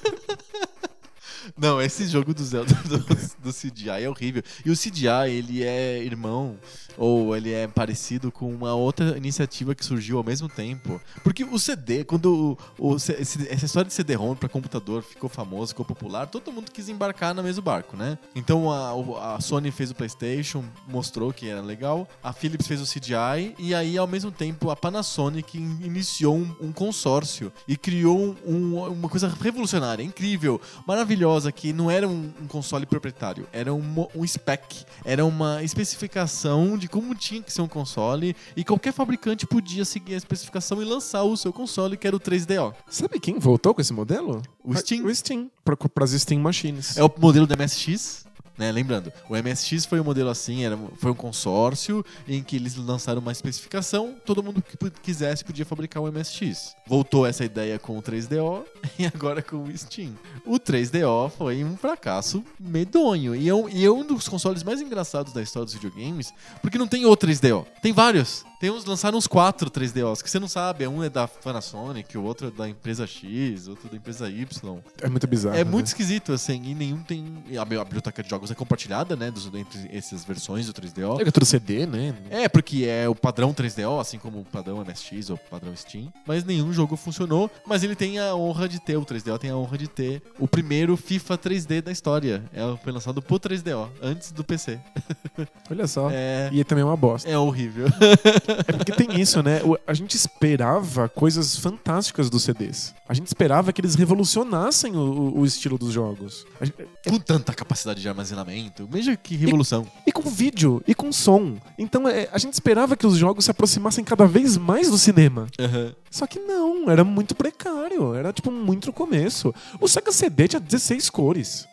Não, 1.62 1.80
esse 1.80 2.07
jogo 2.07 2.34
do 2.34 2.43
Zelda 2.43 2.74
do, 2.89 2.97
do 2.97 3.53
CGI 3.53 3.89
é 4.03 4.09
horrível. 4.09 4.41
E 4.66 4.72
o 4.72 4.76
CGI, 4.76 5.30
ele 5.30 5.64
é 5.64 6.03
irmão, 6.03 6.57
ou 6.97 7.38
ele 7.38 7.53
é 7.53 7.68
parecido 7.68 8.32
com 8.32 8.51
uma 8.51 8.74
outra 8.74 9.16
iniciativa 9.16 9.76
que 9.76 9.86
surgiu 9.86 10.18
ao 10.18 10.24
mesmo 10.24 10.49
tempo. 10.49 10.99
Porque 11.24 11.43
o 11.43 11.59
CD, 11.59 12.03
quando 12.03 12.57
o, 12.80 12.93
o- 12.93 12.95
esse- 12.95 13.47
essa 13.47 13.66
história 13.66 13.88
de 13.88 13.93
CD-ROM 13.93 14.36
pra 14.36 14.49
computador 14.49 15.03
ficou 15.03 15.30
famoso, 15.30 15.70
ficou 15.70 15.86
popular, 15.86 16.26
todo 16.26 16.51
mundo 16.51 16.72
quis 16.72 16.89
embarcar 16.89 17.36
no 17.36 17.43
mesmo 17.43 17.62
barco, 17.62 17.95
né? 17.95 18.18
Então 18.36 18.72
a, 18.72 19.36
a 19.36 19.39
Sony 19.39 19.70
fez 19.70 19.91
o 19.91 19.95
PlayStation, 19.95 20.64
mostrou 20.88 21.32
que 21.32 21.47
era 21.47 21.62
legal, 21.62 22.07
a 22.24 22.34
Philips 22.34 22.66
fez 22.66 22.82
o 22.82 22.86
CGI, 22.91 23.53
e 23.59 23.76
aí 23.76 23.99
ao 23.99 24.07
mesmo 24.07 24.32
tempo 24.32 24.72
a 24.72 24.76
Panasonic 24.76 25.59
in- 25.59 25.78
iniciou 25.84 26.36
um, 26.36 26.55
um 26.59 26.72
consórcio 26.72 27.53
e 27.68 27.78
criou 27.78 28.36
um- 28.47 28.78
uma 28.89 29.07
coisa 29.09 29.28
revolucionária, 29.28 30.01
incrível, 30.01 30.59
maravilhosa, 30.88 31.51
que 31.52 31.74
não 31.74 31.89
era 31.89 32.08
um, 32.08 32.32
um 32.41 32.47
console 32.47 32.86
proprietário, 32.86 33.47
era 33.52 33.74
um, 33.74 34.08
um 34.16 34.26
spec, 34.26 34.86
era 35.04 35.26
uma 35.26 35.64
especificação 35.64 36.78
de 36.78 36.88
como 36.88 37.14
tinha 37.16 37.41
que 37.41 37.52
ser 37.52 37.62
um 37.62 37.68
console 37.68 38.36
e 38.56 38.64
qualquer 38.64 38.93
fabricante 38.93 39.45
podia 39.45 39.86
seguir 39.86 40.14
a 40.14 40.18
especificação 40.18 40.82
e 40.82 40.86
lançar 40.86 41.24
o 41.24 41.36
seu 41.36 41.52
console, 41.52 41.97
que 41.97 42.08
era 42.08 42.16
o 42.16 42.20
3DO. 42.20 42.74
Sabe 42.88 43.20
quem 43.20 43.39
voltou 43.39 43.74
com 43.74 43.82
esse 43.82 43.93
modelo? 43.93 44.41
O 44.64 44.76
Steam. 44.76 45.06
O 45.06 45.16
Steam, 45.16 45.49
pra, 45.64 45.76
pras 45.76 46.12
Steam 46.12 46.41
Machines. 46.41 46.97
É 46.97 47.04
o 47.04 47.12
modelo 47.18 47.47
do 47.47 47.58
MSX. 47.58 48.26
Né? 48.62 48.72
Lembrando, 48.72 49.12
o 49.28 49.36
MSX 49.36 49.86
foi 49.86 49.99
um 49.99 50.03
modelo 50.03 50.30
assim, 50.30 50.64
era, 50.64 50.78
foi 50.97 51.09
um 51.09 51.16
consórcio 51.16 52.05
em 52.28 52.43
que 52.43 52.55
eles 52.55 52.76
lançaram 52.76 53.20
uma 53.20 53.32
especificação, 53.32 54.14
todo 54.24 54.43
mundo 54.43 54.62
que 54.62 54.78
quisesse 55.01 55.43
podia 55.43 55.66
fabricar 55.66 56.03
um 56.03 56.12
MSX. 56.12 56.76
Voltou 56.86 57.26
essa 57.26 57.43
ideia 57.43 57.80
com 57.80 57.97
o 57.97 58.03
3DO 58.03 58.64
e 58.99 59.07
agora 59.07 59.41
com 59.41 59.64
o 59.64 59.76
Steam. 59.76 60.14
O 60.45 60.59
3DO 60.59 61.32
foi 61.32 61.64
um 61.64 61.76
fracasso 61.76 62.43
medonho 62.59 63.36
e 63.36 63.49
é 63.49 63.55
um, 63.55 63.68
e 63.68 63.84
é 63.84 63.89
um 63.89 64.05
dos 64.05 64.30
consoles 64.30 64.62
mais 64.62 64.80
engraçados 64.80 65.34
da 65.34 65.41
história 65.41 65.66
dos 65.66 65.74
videogames, 65.74 66.32
porque 66.62 66.78
não 66.78 66.88
tem 66.88 67.03
o 67.03 67.18
3DO, 67.18 67.66
tem 67.82 67.91
vários. 67.91 68.45
Tem 68.62 68.70
uns, 68.70 68.86
lançaram 68.86 69.18
uns 69.18 69.26
quatro 69.26 69.72
3DOs 69.72 70.22
que 70.22 70.30
você 70.30 70.39
não 70.39 70.47
sabe, 70.47 70.88
um 70.88 71.03
é 71.03 71.09
da 71.09 71.28
Panasonic, 71.28 72.16
o 72.16 72.22
outro 72.22 72.49
é 72.49 72.51
da 72.51 72.70
empresa 72.70 73.07
X, 73.07 73.68
outro 73.68 73.89
da 73.89 73.97
empresa 73.97 74.30
Y. 74.30 74.80
É 75.01 75.09
muito 75.09 75.26
bizarro. 75.26 75.55
É 75.55 75.64
né? 75.64 75.72
muito 75.72 75.88
esquisito, 75.88 76.32
assim, 76.32 76.62
e 76.64 76.76
nenhum 76.76 77.01
tem. 77.01 77.43
A 77.59 77.66
bi- 77.66 77.80
a 77.80 77.84
biblioteca 77.84 78.22
de 78.22 78.30
jogos 78.30 78.51
é 78.51 78.53
compartilhada, 78.53 79.16
né? 79.16 79.32
Dos, 79.32 79.47
entre 79.47 79.89
essas 79.91 80.24
versões 80.24 80.68
do 80.68 80.74
3DO. 80.74 81.20
É 81.20 81.24
que 81.24 81.30
é 81.30 81.32
tudo 81.32 81.43
CD, 81.43 81.88
né? 81.88 82.14
É, 82.30 82.47
porque 82.47 82.86
é 82.86 83.09
o 83.09 83.16
padrão 83.16 83.51
3DO, 83.51 83.99
assim 83.99 84.20
como 84.20 84.41
o 84.41 84.45
padrão 84.45 84.86
MSX 84.86 85.32
ou 85.32 85.38
o 85.38 85.49
padrão 85.49 85.76
Steam. 85.76 86.14
Mas 86.28 86.43
nenhum 86.43 86.72
jogo 86.72 86.95
funcionou. 86.95 87.49
Mas 87.66 87.84
ele 87.84 87.95
tem 87.95 88.20
a 88.20 88.36
honra 88.36 88.70
de 88.70 88.80
ter, 88.80 88.95
o 88.95 89.03
3DO 89.03 89.39
tem 89.39 89.49
a 89.49 89.57
honra 89.57 89.76
de 89.76 89.88
ter 89.88 90.22
o 90.38 90.47
primeiro 90.47 90.95
FIFA 90.95 91.36
3D 91.36 91.82
da 91.82 91.91
história. 91.91 92.43
É, 92.53 92.62
foi 92.84 92.91
lançado 92.91 93.24
pro 93.24 93.39
3DO, 93.39 93.89
antes 94.03 94.32
do 94.32 94.43
PC. 94.43 94.80
Olha 95.68 95.88
só. 95.88 96.12
É. 96.12 96.47
E 96.53 96.64
também 96.64 96.84
é 96.84 96.86
uma 96.86 96.95
bosta. 96.95 97.28
É 97.28 97.36
horrível. 97.36 97.88
É 98.68 98.74
porque 98.74 98.91
tem 98.91 99.20
isso, 99.20 99.41
né? 99.43 99.62
A 99.88 99.93
gente 99.93 100.16
esperava 100.16 101.08
coisas 101.10 101.56
fantásticas 101.58 102.30
dos 102.30 102.43
CDs. 102.43 102.93
A 103.08 103.14
gente 103.14 103.28
esperava 103.28 103.72
que 103.74 103.82
eles 103.82 103.95
revolucionassem 103.95 104.95
o, 104.95 105.38
o- 105.39 105.45
estilo 105.45 105.78
dos 105.78 105.91
jogos. 105.93 106.45
Gente- 106.62 106.74
Com 107.08 107.20
tanta 107.20 107.54
capacidade 107.54 108.02
de 108.02 108.08
armazenamento. 108.10 108.88
Veja 108.89 109.16
que 109.18 109.36
revolução. 109.36 109.86
E 110.06 110.12
com 110.12 110.22
vídeo, 110.30 110.82
e 110.88 110.93
com 110.95 111.12
som. 111.12 111.58
Então 111.78 112.08
é, 112.08 112.30
a 112.32 112.38
gente 112.38 112.54
esperava 112.54 112.95
que 112.95 113.06
os 113.08 113.18
jogos 113.18 113.45
se 113.45 113.52
aproximassem 113.52 114.04
cada 114.04 114.26
vez 114.26 114.58
mais 114.58 114.89
do 114.89 114.97
cinema. 114.97 115.47
Aham. 115.60 115.93
Só 116.10 116.28
que 116.28 116.39
não, 116.39 116.89
era 116.89 117.04
muito 117.04 117.34
precário. 117.36 118.14
Era 118.16 118.32
tipo 118.34 118.52
muito 118.52 118.91
começo. 118.93 119.54
O 119.80 119.88
Sega 119.88 120.12
CD 120.12 120.47
tinha 120.47 120.60
16 120.60 121.10
cores. 121.10 121.68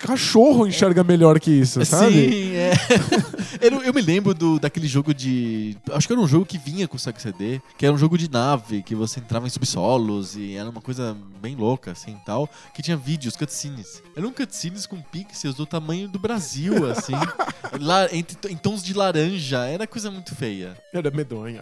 Cachorro 0.00 0.66
enxerga 0.66 1.04
melhor 1.04 1.38
que 1.38 1.50
isso, 1.50 1.84
sabe? 1.84 2.12
Sim, 2.12 2.56
é. 2.56 2.72
eu, 3.60 3.82
eu 3.82 3.92
me 3.92 4.00
lembro 4.00 4.32
do, 4.32 4.58
daquele 4.58 4.88
jogo 4.88 5.12
de. 5.12 5.76
Acho 5.92 6.06
que 6.06 6.12
era 6.14 6.22
um 6.22 6.26
jogo 6.26 6.46
que 6.46 6.56
vinha 6.56 6.88
com 6.88 6.96
o 6.96 6.98
Sega 6.98 7.20
CD, 7.20 7.60
que 7.76 7.84
era 7.84 7.94
um 7.94 7.98
jogo 7.98 8.16
de 8.16 8.30
nave, 8.30 8.82
que 8.82 8.94
você 8.94 9.20
entrava 9.20 9.46
em 9.46 9.50
subsolos 9.50 10.36
e 10.36 10.54
era 10.54 10.70
uma 10.70 10.80
coisa 10.80 11.14
bem 11.42 11.54
louca, 11.54 11.92
assim 11.92 12.16
tal, 12.24 12.48
que 12.74 12.82
tinha 12.82 12.96
vídeos, 12.96 13.36
cutscenes. 13.36 14.02
Eram 14.16 14.32
cutscenes 14.32 14.86
com 14.86 15.02
pixels 15.02 15.54
do 15.54 15.66
tamanho 15.66 16.08
do 16.08 16.18
Brasil, 16.18 16.90
assim, 16.90 17.12
lá, 17.78 18.06
em, 18.06 18.24
em 18.48 18.56
tons 18.56 18.82
de 18.82 18.94
laranja. 18.94 19.66
Era 19.66 19.86
coisa 19.86 20.10
muito 20.10 20.34
feia. 20.34 20.78
Era 20.94 21.10
medonho. 21.10 21.60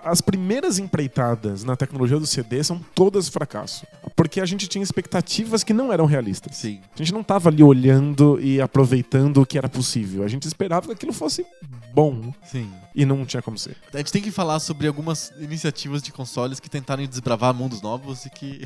As 0.00 0.20
primeiras 0.20 0.78
empreitadas 0.78 1.64
na 1.64 1.76
tecnologia 1.76 2.18
do 2.18 2.26
CD 2.26 2.62
são 2.62 2.80
todas 2.94 3.28
fracasso. 3.28 3.86
Porque 4.14 4.40
a 4.40 4.46
gente 4.46 4.66
tinha 4.68 4.82
expectativas 4.82 5.62
que 5.64 5.72
não 5.72 5.92
eram 5.92 6.06
realistas. 6.06 6.56
Sim. 6.56 6.80
A 6.94 6.98
gente 6.98 7.12
não 7.12 7.22
tava 7.22 7.48
ali 7.48 7.62
olhando 7.62 8.38
e 8.40 8.60
aproveitando 8.60 9.42
o 9.42 9.46
que 9.46 9.58
era 9.58 9.68
possível. 9.68 10.22
A 10.24 10.28
gente 10.28 10.46
esperava 10.46 10.86
que 10.86 10.92
aquilo 10.92 11.12
fosse 11.12 11.44
bom. 11.92 12.32
Sim. 12.44 12.70
E 12.94 13.04
não 13.04 13.24
tinha 13.24 13.42
como 13.42 13.58
ser. 13.58 13.76
A 13.92 13.98
gente 13.98 14.12
tem 14.12 14.22
que 14.22 14.30
falar 14.30 14.60
sobre 14.60 14.86
algumas 14.86 15.32
iniciativas 15.38 16.02
de 16.02 16.12
consoles 16.12 16.60
que 16.60 16.70
tentaram 16.70 17.04
desbravar 17.06 17.52
mundos 17.54 17.82
novos 17.82 18.24
e 18.26 18.30
que. 18.30 18.62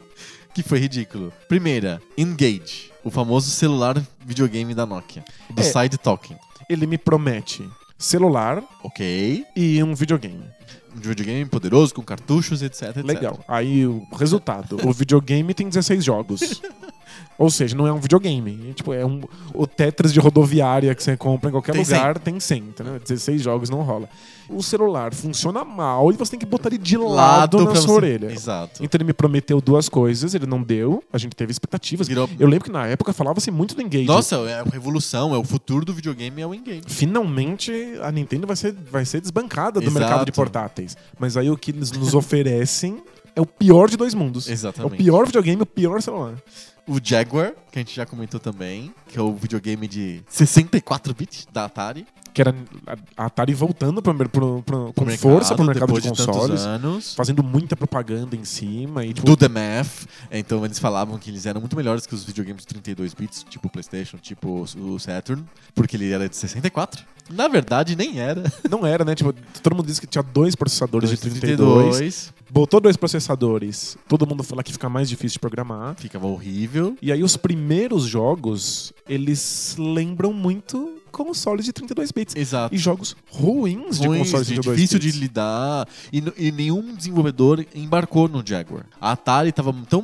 que 0.54 0.62
foi 0.62 0.78
ridículo. 0.78 1.32
Primeira, 1.48 2.00
Engage, 2.16 2.90
o 3.04 3.10
famoso 3.10 3.50
celular 3.50 4.02
videogame 4.24 4.74
da 4.74 4.86
Nokia, 4.86 5.24
do 5.50 5.60
É. 5.60 5.64
Side 5.64 5.98
Talking. 5.98 6.36
Ele 6.68 6.86
me 6.86 6.96
promete 6.98 7.68
celular 7.98 8.62
Ok. 8.82 9.44
e 9.54 9.82
um 9.82 9.94
videogame. 9.94 10.44
Um 10.96 11.00
videogame 11.00 11.44
poderoso, 11.44 11.94
com 11.94 12.02
cartuchos, 12.02 12.62
etc, 12.62 12.88
etc. 12.88 13.04
Legal. 13.04 13.38
Aí 13.46 13.86
o 13.86 14.06
resultado: 14.16 14.78
o 14.86 14.92
videogame 14.92 15.52
tem 15.52 15.68
16 15.68 16.04
jogos. 16.04 16.62
Ou 17.38 17.50
seja, 17.50 17.76
não 17.76 17.86
é 17.86 17.92
um 17.92 18.00
videogame. 18.00 18.70
É, 18.70 18.72
tipo, 18.72 18.92
é 18.92 19.04
um, 19.04 19.22
o 19.52 19.66
Tetris 19.66 20.12
de 20.12 20.20
rodoviária 20.20 20.94
que 20.94 21.02
você 21.02 21.16
compra 21.16 21.50
em 21.50 21.52
qualquer 21.52 21.72
Tem 21.72 21.82
lugar 21.82 22.18
tem 22.18 22.40
100, 22.40 22.58
entendeu? 22.58 22.98
16 22.98 23.42
jogos 23.42 23.68
não 23.68 23.82
rola. 23.82 24.08
O 24.48 24.62
celular 24.62 25.12
funciona 25.12 25.64
mal 25.64 26.10
e 26.12 26.16
você 26.16 26.30
tem 26.32 26.40
que 26.40 26.46
botar 26.46 26.68
ele 26.68 26.78
de 26.78 26.96
lado, 26.96 27.56
Lado 27.58 27.64
na 27.64 27.74
sua 27.74 27.80
você- 27.86 27.90
orelha. 27.92 28.30
Exato. 28.32 28.82
Então 28.84 28.96
ele 28.96 29.04
me 29.04 29.12
prometeu 29.12 29.60
duas 29.60 29.88
coisas, 29.88 30.34
ele 30.34 30.46
não 30.46 30.62
deu, 30.62 31.02
a 31.12 31.18
gente 31.18 31.34
teve 31.34 31.50
expectativas. 31.50 32.06
Virou- 32.08 32.28
Eu 32.38 32.46
lembro 32.46 32.64
que 32.66 32.70
na 32.72 32.86
época 32.86 33.12
falava-se 33.12 33.50
muito 33.50 33.74
do 33.74 33.82
Engage. 33.82 34.04
Nossa, 34.06 34.36
é 34.36 34.60
a 34.60 34.62
revolução, 34.62 35.34
é 35.34 35.38
o 35.38 35.44
futuro 35.44 35.84
do 35.84 35.92
videogame, 35.92 36.40
é 36.42 36.46
o 36.46 36.54
Engage. 36.54 36.82
Finalmente 36.86 37.72
a 38.02 38.12
Nintendo 38.12 38.46
vai 38.46 38.56
ser, 38.56 38.72
vai 38.90 39.04
ser 39.04 39.20
desbancada 39.20 39.80
do 39.80 39.86
Exato. 39.86 39.98
mercado 39.98 40.24
de 40.26 40.32
portáteis. 40.32 40.96
Mas 41.18 41.36
aí 41.36 41.50
o 41.50 41.56
que 41.56 41.70
eles 41.70 41.90
nos 41.92 42.14
oferecem 42.14 43.02
é 43.34 43.40
o 43.40 43.46
pior 43.46 43.88
de 43.88 43.96
dois 43.96 44.14
mundos. 44.14 44.48
É 44.48 44.52
Exatamente. 44.52 44.94
o 44.94 44.96
pior 44.96 45.26
videogame 45.26 45.62
o 45.62 45.66
pior 45.66 46.00
celular. 46.02 46.34
O 46.88 46.98
Jaguar, 47.02 47.52
que 47.76 47.80
a 47.80 47.82
gente 47.82 47.94
já 47.94 48.06
comentou 48.06 48.40
também, 48.40 48.94
que 49.08 49.18
é 49.18 49.22
o 49.22 49.34
videogame 49.34 49.86
de 49.86 50.22
64 50.28 51.14
bits 51.14 51.46
da 51.52 51.66
Atari. 51.66 52.06
que 52.32 52.40
era 52.40 52.54
a 53.16 53.26
Atari 53.26 53.52
voltando 53.52 54.00
pro, 54.00 54.14
pro, 54.14 54.62
pro, 54.62 54.92
com 54.94 55.04
Pro 55.04 55.18
força 55.18 55.54
pro 55.54 55.64
mercado 55.64 55.88
depois 55.92 56.02
de 56.02 56.08
consoles, 56.08 56.62
anos. 56.62 57.14
fazendo 57.14 57.42
muita 57.42 57.76
propaganda 57.76 58.34
em 58.34 58.44
cima 58.44 59.04
e 59.04 59.12
tipo, 59.12 59.26
Do 59.26 59.36
The 59.36 59.48
Math. 59.48 60.06
Então 60.30 60.64
eles 60.64 60.78
falavam 60.78 61.18
que 61.18 61.30
eles 61.30 61.44
eram 61.44 61.60
muito 61.60 61.76
melhores 61.76 62.06
que 62.06 62.14
os 62.14 62.24
videogames 62.24 62.62
de 62.62 62.68
32 62.68 63.12
bits, 63.12 63.44
tipo 63.48 63.68
o 63.68 63.70
PlayStation, 63.70 64.16
tipo 64.16 64.66
o 64.78 64.98
Saturn, 64.98 65.44
porque 65.74 65.96
ele 65.96 66.10
era 66.10 66.28
de 66.28 66.36
64. 66.36 67.04
Na 67.28 67.48
verdade, 67.48 67.96
nem 67.96 68.20
era. 68.20 68.44
não 68.70 68.86
era, 68.86 69.04
né? 69.04 69.14
Tipo, 69.14 69.34
todo 69.62 69.74
mundo 69.74 69.86
disse 69.86 70.00
que 70.00 70.06
tinha 70.06 70.22
dois 70.22 70.54
processadores 70.54 71.10
de 71.10 71.16
32, 71.16 72.32
botou 72.48 72.80
dois 72.80 72.96
processadores, 72.96 73.98
todo 74.08 74.24
mundo 74.26 74.44
fala 74.44 74.62
que 74.62 74.72
fica 74.72 74.88
mais 74.88 75.08
difícil 75.08 75.34
de 75.34 75.40
programar. 75.40 75.96
Ficava 75.96 76.26
horrível. 76.26 76.96
E 77.02 77.10
aí 77.10 77.24
os 77.24 77.36
primeiros 77.36 77.65
jogos, 78.06 78.92
eles 79.08 79.76
lembram 79.78 80.32
muito 80.32 80.96
consoles 81.16 81.64
de 81.64 81.72
32 81.72 82.12
bits. 82.12 82.36
Exato. 82.36 82.74
E 82.74 82.78
jogos 82.78 83.16
ruins 83.30 83.98
de 83.98 84.06
Ruins, 84.06 84.18
consoles 84.18 84.46
de 84.48 84.54
de 84.54 84.60
32 84.60 84.76
difícil 84.76 84.98
bits. 84.98 85.14
de 85.14 85.18
lidar 85.18 85.88
e, 86.12 86.22
e 86.36 86.52
nenhum 86.52 86.94
desenvolvedor 86.94 87.64
embarcou 87.74 88.28
no 88.28 88.42
Jaguar. 88.46 88.84
A 89.00 89.12
Atari 89.12 89.48
estava 89.48 89.74
tão 89.88 90.02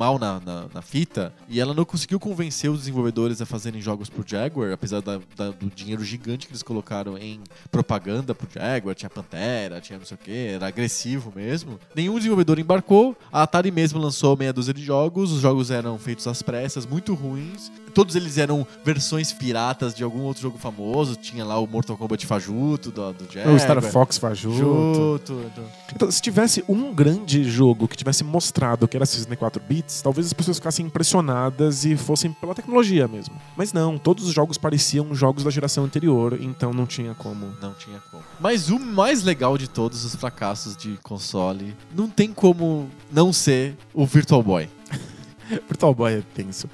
mal 0.00 0.18
na, 0.18 0.40
na, 0.40 0.64
na 0.72 0.80
fita 0.80 1.30
e 1.46 1.60
ela 1.60 1.74
não 1.74 1.84
conseguiu 1.84 2.18
convencer 2.18 2.70
os 2.70 2.78
desenvolvedores 2.78 3.42
a 3.42 3.44
fazerem 3.46 3.82
jogos 3.82 4.08
pro 4.08 4.24
Jaguar, 4.26 4.72
apesar 4.72 5.02
da- 5.02 5.20
da- 5.36 5.50
do 5.50 5.66
dinheiro 5.66 6.02
gigante 6.02 6.46
que 6.46 6.52
eles 6.54 6.62
colocaram 6.62 7.18
em 7.18 7.38
propaganda 7.70 8.34
pro 8.34 8.48
Jaguar, 8.50 8.94
tinha 8.94 9.10
Pantera, 9.10 9.78
tinha 9.78 9.98
não 9.98 10.06
sei 10.06 10.14
o 10.14 10.18
que, 10.18 10.30
era 10.54 10.66
agressivo 10.66 11.30
mesmo. 11.36 11.78
Nenhum 11.94 12.16
desenvolvedor 12.16 12.58
embarcou, 12.58 13.14
a 13.30 13.42
Atari 13.42 13.70
mesmo 13.70 14.00
lançou 14.00 14.34
meia 14.38 14.54
dúzia 14.54 14.72
de 14.72 14.82
jogos, 14.82 15.30
os 15.32 15.40
jogos 15.42 15.70
eram 15.70 15.98
feitos 15.98 16.26
às 16.26 16.40
pressas, 16.40 16.86
muito 16.86 17.12
ruins. 17.12 17.70
Todos 17.90 18.16
eles 18.16 18.38
eram 18.38 18.66
versões 18.84 19.32
piratas 19.32 19.94
de 19.94 20.02
algum 20.02 20.20
outro 20.22 20.42
jogo 20.42 20.58
famoso, 20.58 21.16
tinha 21.16 21.44
lá 21.44 21.58
o 21.58 21.66
Mortal 21.66 21.96
Kombat 21.96 22.26
Fajuto 22.26 22.90
do, 22.90 23.12
do 23.12 23.32
Jaguar. 23.32 23.54
O 23.54 23.58
Star 23.58 23.82
Fox 23.82 24.18
fajuto. 24.18 24.56
Juto. 24.56 25.52
Então, 25.94 26.10
se 26.10 26.20
tivesse 26.22 26.64
um 26.68 26.92
grande 26.94 27.44
jogo 27.44 27.88
que 27.88 27.96
tivesse 27.96 28.22
mostrado 28.24 28.86
que 28.86 28.96
era 28.96 29.06
64 29.06 29.62
bits, 29.66 30.02
talvez 30.02 30.26
as 30.26 30.32
pessoas 30.32 30.58
ficassem 30.58 30.86
impressionadas 30.86 31.84
e 31.84 31.96
fossem 31.96 32.32
pela 32.32 32.54
tecnologia 32.54 33.08
mesmo. 33.08 33.34
Mas 33.56 33.72
não, 33.72 33.98
todos 33.98 34.26
os 34.26 34.32
jogos 34.32 34.56
pareciam 34.56 35.14
jogos 35.14 35.44
da 35.44 35.50
geração 35.50 35.84
anterior, 35.84 36.38
então 36.40 36.72
não 36.72 36.86
tinha 36.86 37.14
como. 37.14 37.54
Não 37.60 37.74
tinha 37.74 38.00
como. 38.10 38.22
Mas 38.38 38.70
o 38.70 38.78
mais 38.78 39.22
legal 39.22 39.58
de 39.58 39.68
todos 39.68 40.04
os 40.04 40.14
fracassos 40.14 40.76
de 40.76 40.98
console, 41.02 41.74
não 41.94 42.08
tem 42.08 42.32
como 42.32 42.88
não 43.10 43.32
ser 43.32 43.76
o 43.92 44.06
Virtual 44.06 44.42
Boy. 44.42 44.68
Virtual 45.68 45.94
Boy 45.94 46.14
é 46.14 46.22
tenso. 46.34 46.68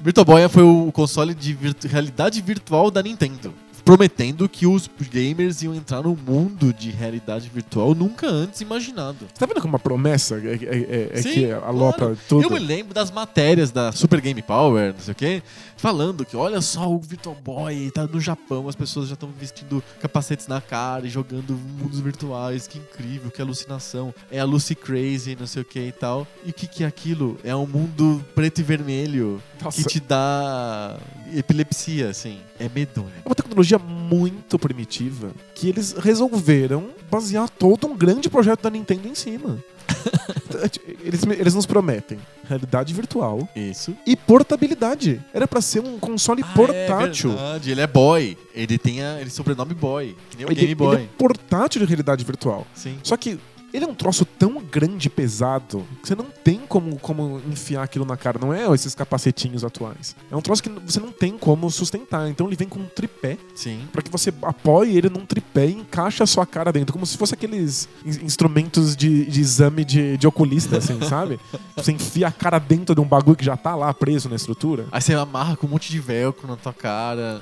Virtual 0.00 0.24
Boy 0.24 0.48
foi 0.48 0.62
o 0.62 0.92
console 0.92 1.34
de 1.34 1.52
virtu- 1.52 1.88
realidade 1.88 2.40
virtual 2.40 2.90
da 2.90 3.02
Nintendo. 3.02 3.52
Prometendo 3.88 4.46
que 4.50 4.66
os 4.66 4.86
gamers 5.10 5.62
iam 5.62 5.74
entrar 5.74 6.02
no 6.02 6.14
mundo 6.14 6.74
de 6.74 6.90
realidade 6.90 7.48
virtual 7.48 7.94
nunca 7.94 8.26
antes 8.26 8.60
imaginado. 8.60 9.20
Você 9.20 9.40
tá 9.40 9.46
vendo 9.46 9.62
como 9.62 9.72
uma 9.72 9.78
promessa 9.78 10.34
é, 10.34 10.56
é- 10.56 11.10
é- 11.14 11.18
é 11.18 11.22
Sim, 11.22 11.32
que 11.32 11.50
alopra 11.52 11.98
claro. 11.98 12.18
tudo? 12.28 12.42
Eu 12.42 12.50
me 12.50 12.58
lembro 12.58 12.92
das 12.92 13.10
matérias 13.10 13.70
da 13.70 13.90
Super 13.90 14.20
Game 14.20 14.42
Power, 14.42 14.92
não 14.92 15.00
sei 15.00 15.12
o 15.12 15.14
quê, 15.14 15.42
falando 15.78 16.22
que 16.26 16.36
olha 16.36 16.60
só 16.60 16.86
o 16.86 16.98
Virtual 16.98 17.34
Boy 17.42 17.90
tá 17.90 18.06
no 18.06 18.20
Japão, 18.20 18.68
as 18.68 18.76
pessoas 18.76 19.08
já 19.08 19.14
estão 19.14 19.30
vestindo 19.30 19.82
capacetes 20.02 20.46
na 20.48 20.60
cara 20.60 21.06
e 21.06 21.08
jogando 21.08 21.54
mundos 21.78 21.98
virtuais, 22.00 22.66
que 22.66 22.76
incrível, 22.76 23.30
que 23.30 23.40
alucinação. 23.40 24.14
É 24.30 24.38
a 24.38 24.44
Lucy 24.44 24.74
Crazy, 24.74 25.34
não 25.40 25.46
sei 25.46 25.62
o 25.62 25.64
que 25.64 25.80
e 25.80 25.92
tal. 25.92 26.26
E 26.44 26.50
o 26.50 26.52
que, 26.52 26.66
que 26.66 26.84
é 26.84 26.86
aquilo? 26.86 27.38
É 27.42 27.56
um 27.56 27.66
mundo 27.66 28.22
preto 28.34 28.58
e 28.58 28.62
vermelho 28.62 29.42
Nossa. 29.62 29.82
que 29.82 29.88
te 29.88 29.98
dá 29.98 30.98
epilepsia, 31.34 32.10
assim. 32.10 32.38
É 32.58 32.68
medonho. 32.68 33.10
É 33.24 33.28
uma 33.28 33.34
tecnologia 33.34 33.78
muito 33.78 34.58
primitiva 34.58 35.30
que 35.54 35.68
eles 35.68 35.92
resolveram 35.92 36.90
basear 37.10 37.48
todo 37.48 37.86
um 37.86 37.96
grande 37.96 38.28
projeto 38.28 38.62
da 38.62 38.70
Nintendo 38.70 39.08
em 39.08 39.14
cima. 39.14 39.58
eles, 41.04 41.22
eles 41.38 41.54
nos 41.54 41.66
prometem 41.66 42.18
realidade 42.48 42.92
virtual 42.94 43.48
Isso. 43.54 43.96
e 44.06 44.16
portabilidade. 44.16 45.22
Era 45.32 45.46
pra 45.46 45.60
ser 45.60 45.80
um 45.80 45.98
console 45.98 46.42
portátil. 46.54 47.30
É 47.30 47.34
verdade, 47.34 47.70
ele 47.70 47.80
é 47.80 47.86
boy. 47.86 48.38
Ele 48.54 48.78
tem 48.78 49.02
a, 49.02 49.20
ele 49.20 49.30
sobrenome 49.30 49.74
boy, 49.74 50.16
que 50.30 50.36
nem 50.36 50.46
o 50.46 50.50
ele, 50.50 50.60
Game 50.60 50.74
Boy. 50.74 50.96
ele 50.96 51.04
é 51.04 51.08
portátil 51.18 51.80
de 51.80 51.86
realidade 51.86 52.24
virtual. 52.24 52.66
Sim. 52.74 52.98
Só 53.02 53.16
que 53.16 53.38
ele 53.72 53.84
é 53.84 53.88
um 53.88 53.94
troço 53.94 54.24
tão 54.24 54.62
grande 54.62 55.08
e 55.08 55.10
pesado 55.10 55.86
que 56.02 56.08
você 56.08 56.14
não 56.14 56.26
tem 56.26 56.60
como, 56.66 56.98
como 56.98 57.40
enfiar 57.50 57.82
aquilo 57.82 58.04
na 58.04 58.16
cara. 58.16 58.38
Não 58.38 58.52
é 58.52 58.66
esses 58.74 58.94
capacetinhos 58.94 59.62
atuais. 59.64 60.16
É 60.30 60.36
um 60.36 60.40
troço 60.40 60.62
que 60.62 60.68
você 60.70 60.98
não 61.00 61.12
tem 61.12 61.36
como 61.36 61.70
sustentar. 61.70 62.28
Então 62.28 62.46
ele 62.46 62.56
vem 62.56 62.68
com 62.68 62.80
um 62.80 62.86
tripé 62.86 63.36
Sim. 63.54 63.80
Pra 63.92 64.00
que 64.02 64.10
você 64.10 64.32
apoie 64.42 64.96
ele 64.96 65.08
num 65.08 65.26
tripé 65.26 65.66
e 65.66 65.72
encaixe 65.74 66.22
a 66.22 66.26
sua 66.26 66.46
cara 66.46 66.72
dentro, 66.72 66.92
como 66.92 67.04
se 67.04 67.16
fosse 67.18 67.34
aqueles 67.34 67.88
in- 68.04 68.24
instrumentos 68.24 68.96
de, 68.96 69.26
de 69.26 69.40
exame 69.40 69.84
de, 69.84 70.16
de 70.16 70.26
oculista, 70.26 70.78
assim, 70.78 70.98
sabe? 71.08 71.38
Você 71.76 71.92
enfia 71.92 72.28
a 72.28 72.32
cara 72.32 72.58
dentro 72.58 72.94
de 72.94 73.00
um 73.00 73.04
bagulho 73.04 73.36
que 73.36 73.44
já 73.44 73.56
tá 73.56 73.74
lá 73.74 73.92
preso 73.92 74.28
na 74.28 74.36
estrutura. 74.36 74.86
Aí 74.92 75.00
você 75.02 75.14
amarra 75.14 75.56
com 75.56 75.66
um 75.66 75.70
monte 75.70 75.90
de 75.90 75.98
velcro 76.00 76.46
na 76.48 76.56
tua 76.56 76.72
cara. 76.72 77.40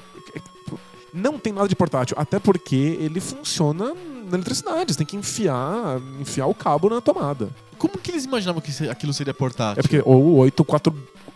Não 1.17 1.39
tem 1.39 1.53
nada 1.53 1.67
de 1.67 1.75
portátil, 1.75 2.14
até 2.19 2.39
porque 2.39 2.77
ele 3.01 3.21
funciona 3.21 3.95
na 4.29 4.37
eletricidade. 4.37 4.93
Você 4.93 4.99
tem 4.99 5.07
que 5.07 5.17
enfiar, 5.17 5.99
enfiar 6.21 6.47
o 6.47 6.55
cabo 6.55 6.91
na 6.91 7.01
tomada. 7.01 7.49
Como 7.79 7.97
que 7.99 8.11
eles 8.11 8.25
imaginavam 8.25 8.61
que 8.61 8.89
aquilo 8.89 9.12
seria 9.14 9.33
portátil? 9.35 9.81
É 9.81 9.83
porque, 9.83 10.03
ou 10.05 10.35
8, 10.37 10.62
4, 10.64 10.95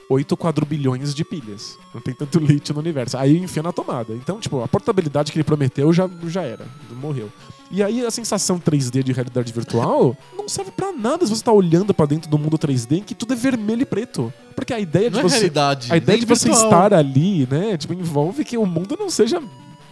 8 0.08 0.36
quadrilhões 0.36 1.14
de 1.14 1.24
pilhas. 1.24 1.78
Não 1.94 2.00
tem 2.00 2.14
tanto 2.14 2.38
lítio 2.38 2.74
no 2.74 2.80
universo. 2.80 3.16
Aí 3.16 3.38
enfia 3.38 3.62
na 3.62 3.72
tomada. 3.72 4.12
Então, 4.14 4.38
tipo, 4.38 4.62
a 4.62 4.68
portabilidade 4.68 5.32
que 5.32 5.38
ele 5.38 5.44
prometeu 5.44 5.92
já, 5.92 6.08
já 6.26 6.42
era. 6.42 6.66
Morreu. 7.00 7.30
E 7.70 7.82
aí 7.84 8.04
a 8.04 8.10
sensação 8.10 8.58
3D 8.58 9.02
de 9.04 9.12
realidade 9.12 9.52
virtual 9.52 10.16
não 10.36 10.48
serve 10.48 10.72
pra 10.72 10.90
nada 10.92 11.24
se 11.24 11.30
você 11.34 11.44
tá 11.44 11.52
olhando 11.52 11.94
pra 11.94 12.04
dentro 12.04 12.28
do 12.28 12.36
mundo 12.36 12.58
3D 12.58 12.98
em 12.98 13.02
que 13.02 13.14
tudo 13.14 13.32
é 13.32 13.36
vermelho 13.36 13.82
e 13.82 13.86
preto. 13.86 14.32
Porque 14.56 14.74
a 14.74 14.80
ideia 14.80 15.08
de 15.08 15.14
Não 15.16 15.20
é 15.20 15.28
você. 15.28 15.36
realidade. 15.36 15.92
a 15.92 15.96
ideia 15.96 16.18
de 16.18 16.26
você 16.26 16.48
virtual. 16.48 16.64
estar 16.70 16.94
ali, 16.94 17.46
né? 17.50 17.76
Tipo, 17.76 17.94
envolve 17.94 18.44
que 18.44 18.58
o 18.58 18.66
mundo 18.66 18.96
não 18.98 19.08
seja 19.08 19.40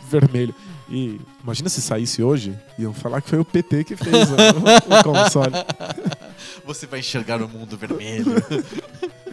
vermelho. 0.08 0.54
E 0.88 1.20
imagina 1.42 1.68
se 1.68 1.80
saísse 1.82 2.22
hoje, 2.22 2.58
iam 2.78 2.94
falar 2.94 3.20
que 3.20 3.28
foi 3.28 3.38
o 3.38 3.44
PT 3.44 3.84
que 3.84 3.96
fez 3.96 4.28
o, 4.30 4.34
o 4.94 5.04
console. 5.04 5.52
Você 6.64 6.86
vai 6.86 7.00
enxergar 7.00 7.42
o 7.42 7.48
mundo 7.48 7.76
vermelho. 7.76 8.34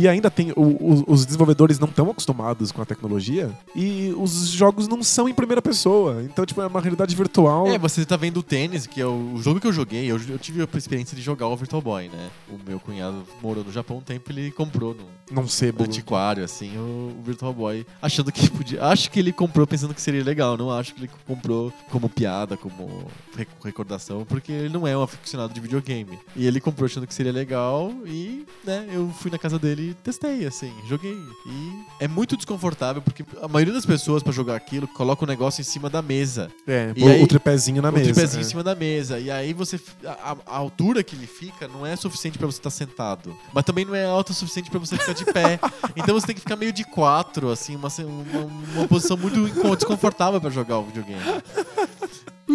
E 0.00 0.06
ainda 0.06 0.30
tem. 0.30 0.52
o- 0.52 0.62
o- 0.62 1.04
os 1.08 1.26
desenvolvedores 1.26 1.78
não 1.80 1.88
estão 1.88 2.08
acostumados 2.08 2.70
com 2.70 2.80
a 2.80 2.84
tecnologia 2.86 3.50
e 3.74 4.14
os 4.16 4.48
jogos 4.50 4.86
não 4.86 5.02
são 5.02 5.28
em 5.28 5.34
primeira 5.34 5.60
pessoa. 5.60 6.22
Então, 6.22 6.46
tipo, 6.46 6.62
é 6.62 6.66
uma 6.68 6.80
realidade 6.80 7.16
virtual. 7.16 7.66
é, 7.66 7.76
você 7.76 8.04
tá 8.06 8.16
vendo 8.16 8.36
o 8.36 8.42
tênis, 8.42 8.86
que 8.86 9.00
é 9.00 9.06
o, 9.06 9.38
jogo 9.42 9.58
que 9.60 9.66
eu 9.66 9.72
joguei. 9.72 10.06
Eu, 10.08 10.16
eu 10.28 10.38
tive 10.38 10.62
a 10.62 10.78
experiência 10.78 11.16
de 11.16 11.22
jogar 11.22 11.48
o 11.48 11.56
Virtual 11.56 11.82
Boy, 11.82 12.08
né? 12.08 12.30
O 12.48 12.56
meu 12.64 12.78
cunhado 12.78 13.24
morou 13.42 13.64
no 13.64 13.72
Japão 13.72 13.96
um 13.98 14.00
tempo, 14.00 14.30
ele 14.30 14.52
comprou 14.52 14.94
no 14.94 15.04
não 15.30 15.46
sei, 15.46 15.72
no 15.72 15.82
antiquário, 15.84 16.42
assim, 16.44 16.76
o, 16.78 17.16
o 17.18 17.22
Virtual 17.24 17.52
Boy. 17.52 17.84
Achando 18.00 18.30
que 18.30 18.48
podia. 18.50 18.84
Acho 18.84 19.10
que 19.10 19.18
ele 19.18 19.32
comprou 19.32 19.66
pensando 19.66 19.92
que 19.94 20.00
seria 20.00 20.22
legal. 20.22 20.56
Não 20.56 20.70
acho 20.70 20.94
que 20.94 21.00
ele 21.00 21.10
comprou 21.26 21.72
como 21.90 22.08
piada, 22.08 22.56
como 22.56 23.04
rec- 23.36 23.48
recordação, 23.64 24.24
porque 24.24 24.52
ele 24.52 24.68
não 24.72 24.86
é 24.86 24.96
um 24.96 25.02
aficionado 25.02 25.52
de 25.52 25.60
videogame. 25.60 26.18
E 26.36 26.46
ele 26.46 26.60
comprou 26.60 26.86
achando 26.86 27.06
que 27.06 27.12
seria 27.12 27.32
legal 27.32 27.92
e, 28.06 28.46
né, 28.64 28.86
eu 28.92 29.10
fui 29.18 29.30
na 29.30 29.38
casa 29.38 29.58
dele 29.58 29.87
e 29.90 29.94
testei, 29.94 30.46
assim, 30.46 30.72
joguei. 30.86 31.18
E 31.46 31.82
é 32.00 32.08
muito 32.08 32.36
desconfortável, 32.36 33.00
porque 33.02 33.24
a 33.42 33.48
maioria 33.48 33.72
das 33.74 33.86
pessoas, 33.86 34.22
pra 34.22 34.32
jogar 34.32 34.54
aquilo, 34.56 34.86
coloca 34.88 35.24
o 35.24 35.26
negócio 35.28 35.60
em 35.60 35.64
cima 35.64 35.88
da 35.90 36.00
mesa. 36.02 36.50
É, 36.66 36.92
E 36.96 37.02
o, 37.04 37.08
aí- 37.08 37.22
o 37.22 37.26
tripézinho 37.26 37.80
na 37.82 37.88
o 37.90 37.92
mesa. 37.92 38.04
tripézinho 38.12 38.40
é. 38.40 38.44
em 38.44 38.48
cima 38.48 38.62
da 38.62 38.74
mesa. 38.74 39.18
E 39.18 39.30
aí 39.30 39.52
você. 39.52 39.80
A, 40.04 40.32
a- 40.46 40.56
altura 40.58 41.02
que 41.02 41.14
ele 41.16 41.26
fica 41.26 41.66
não 41.68 41.84
é 41.86 41.94
suficiente 41.96 42.38
pra 42.38 42.46
você 42.46 42.58
estar 42.58 42.70
sentado. 42.70 43.36
Mas 43.52 43.64
também 43.64 43.84
não 43.84 43.94
é 43.94 44.04
alta 44.04 44.32
o 44.32 44.34
suficiente 44.34 44.70
pra 44.70 44.78
você 44.78 44.96
ficar 44.96 45.12
de 45.12 45.24
pé. 45.24 45.58
então 45.96 46.14
você 46.14 46.26
tem 46.26 46.34
que 46.34 46.40
ficar 46.40 46.56
meio 46.56 46.72
de 46.72 46.84
quatro, 46.84 47.50
assim, 47.50 47.76
uma, 47.76 47.88
uma, 47.98 48.44
uma 48.76 48.88
posição 48.88 49.16
muito 49.16 49.48
desconfortável 49.76 50.40
pra 50.40 50.50
jogar 50.50 50.78
o 50.78 50.84
videogame. 50.84 51.20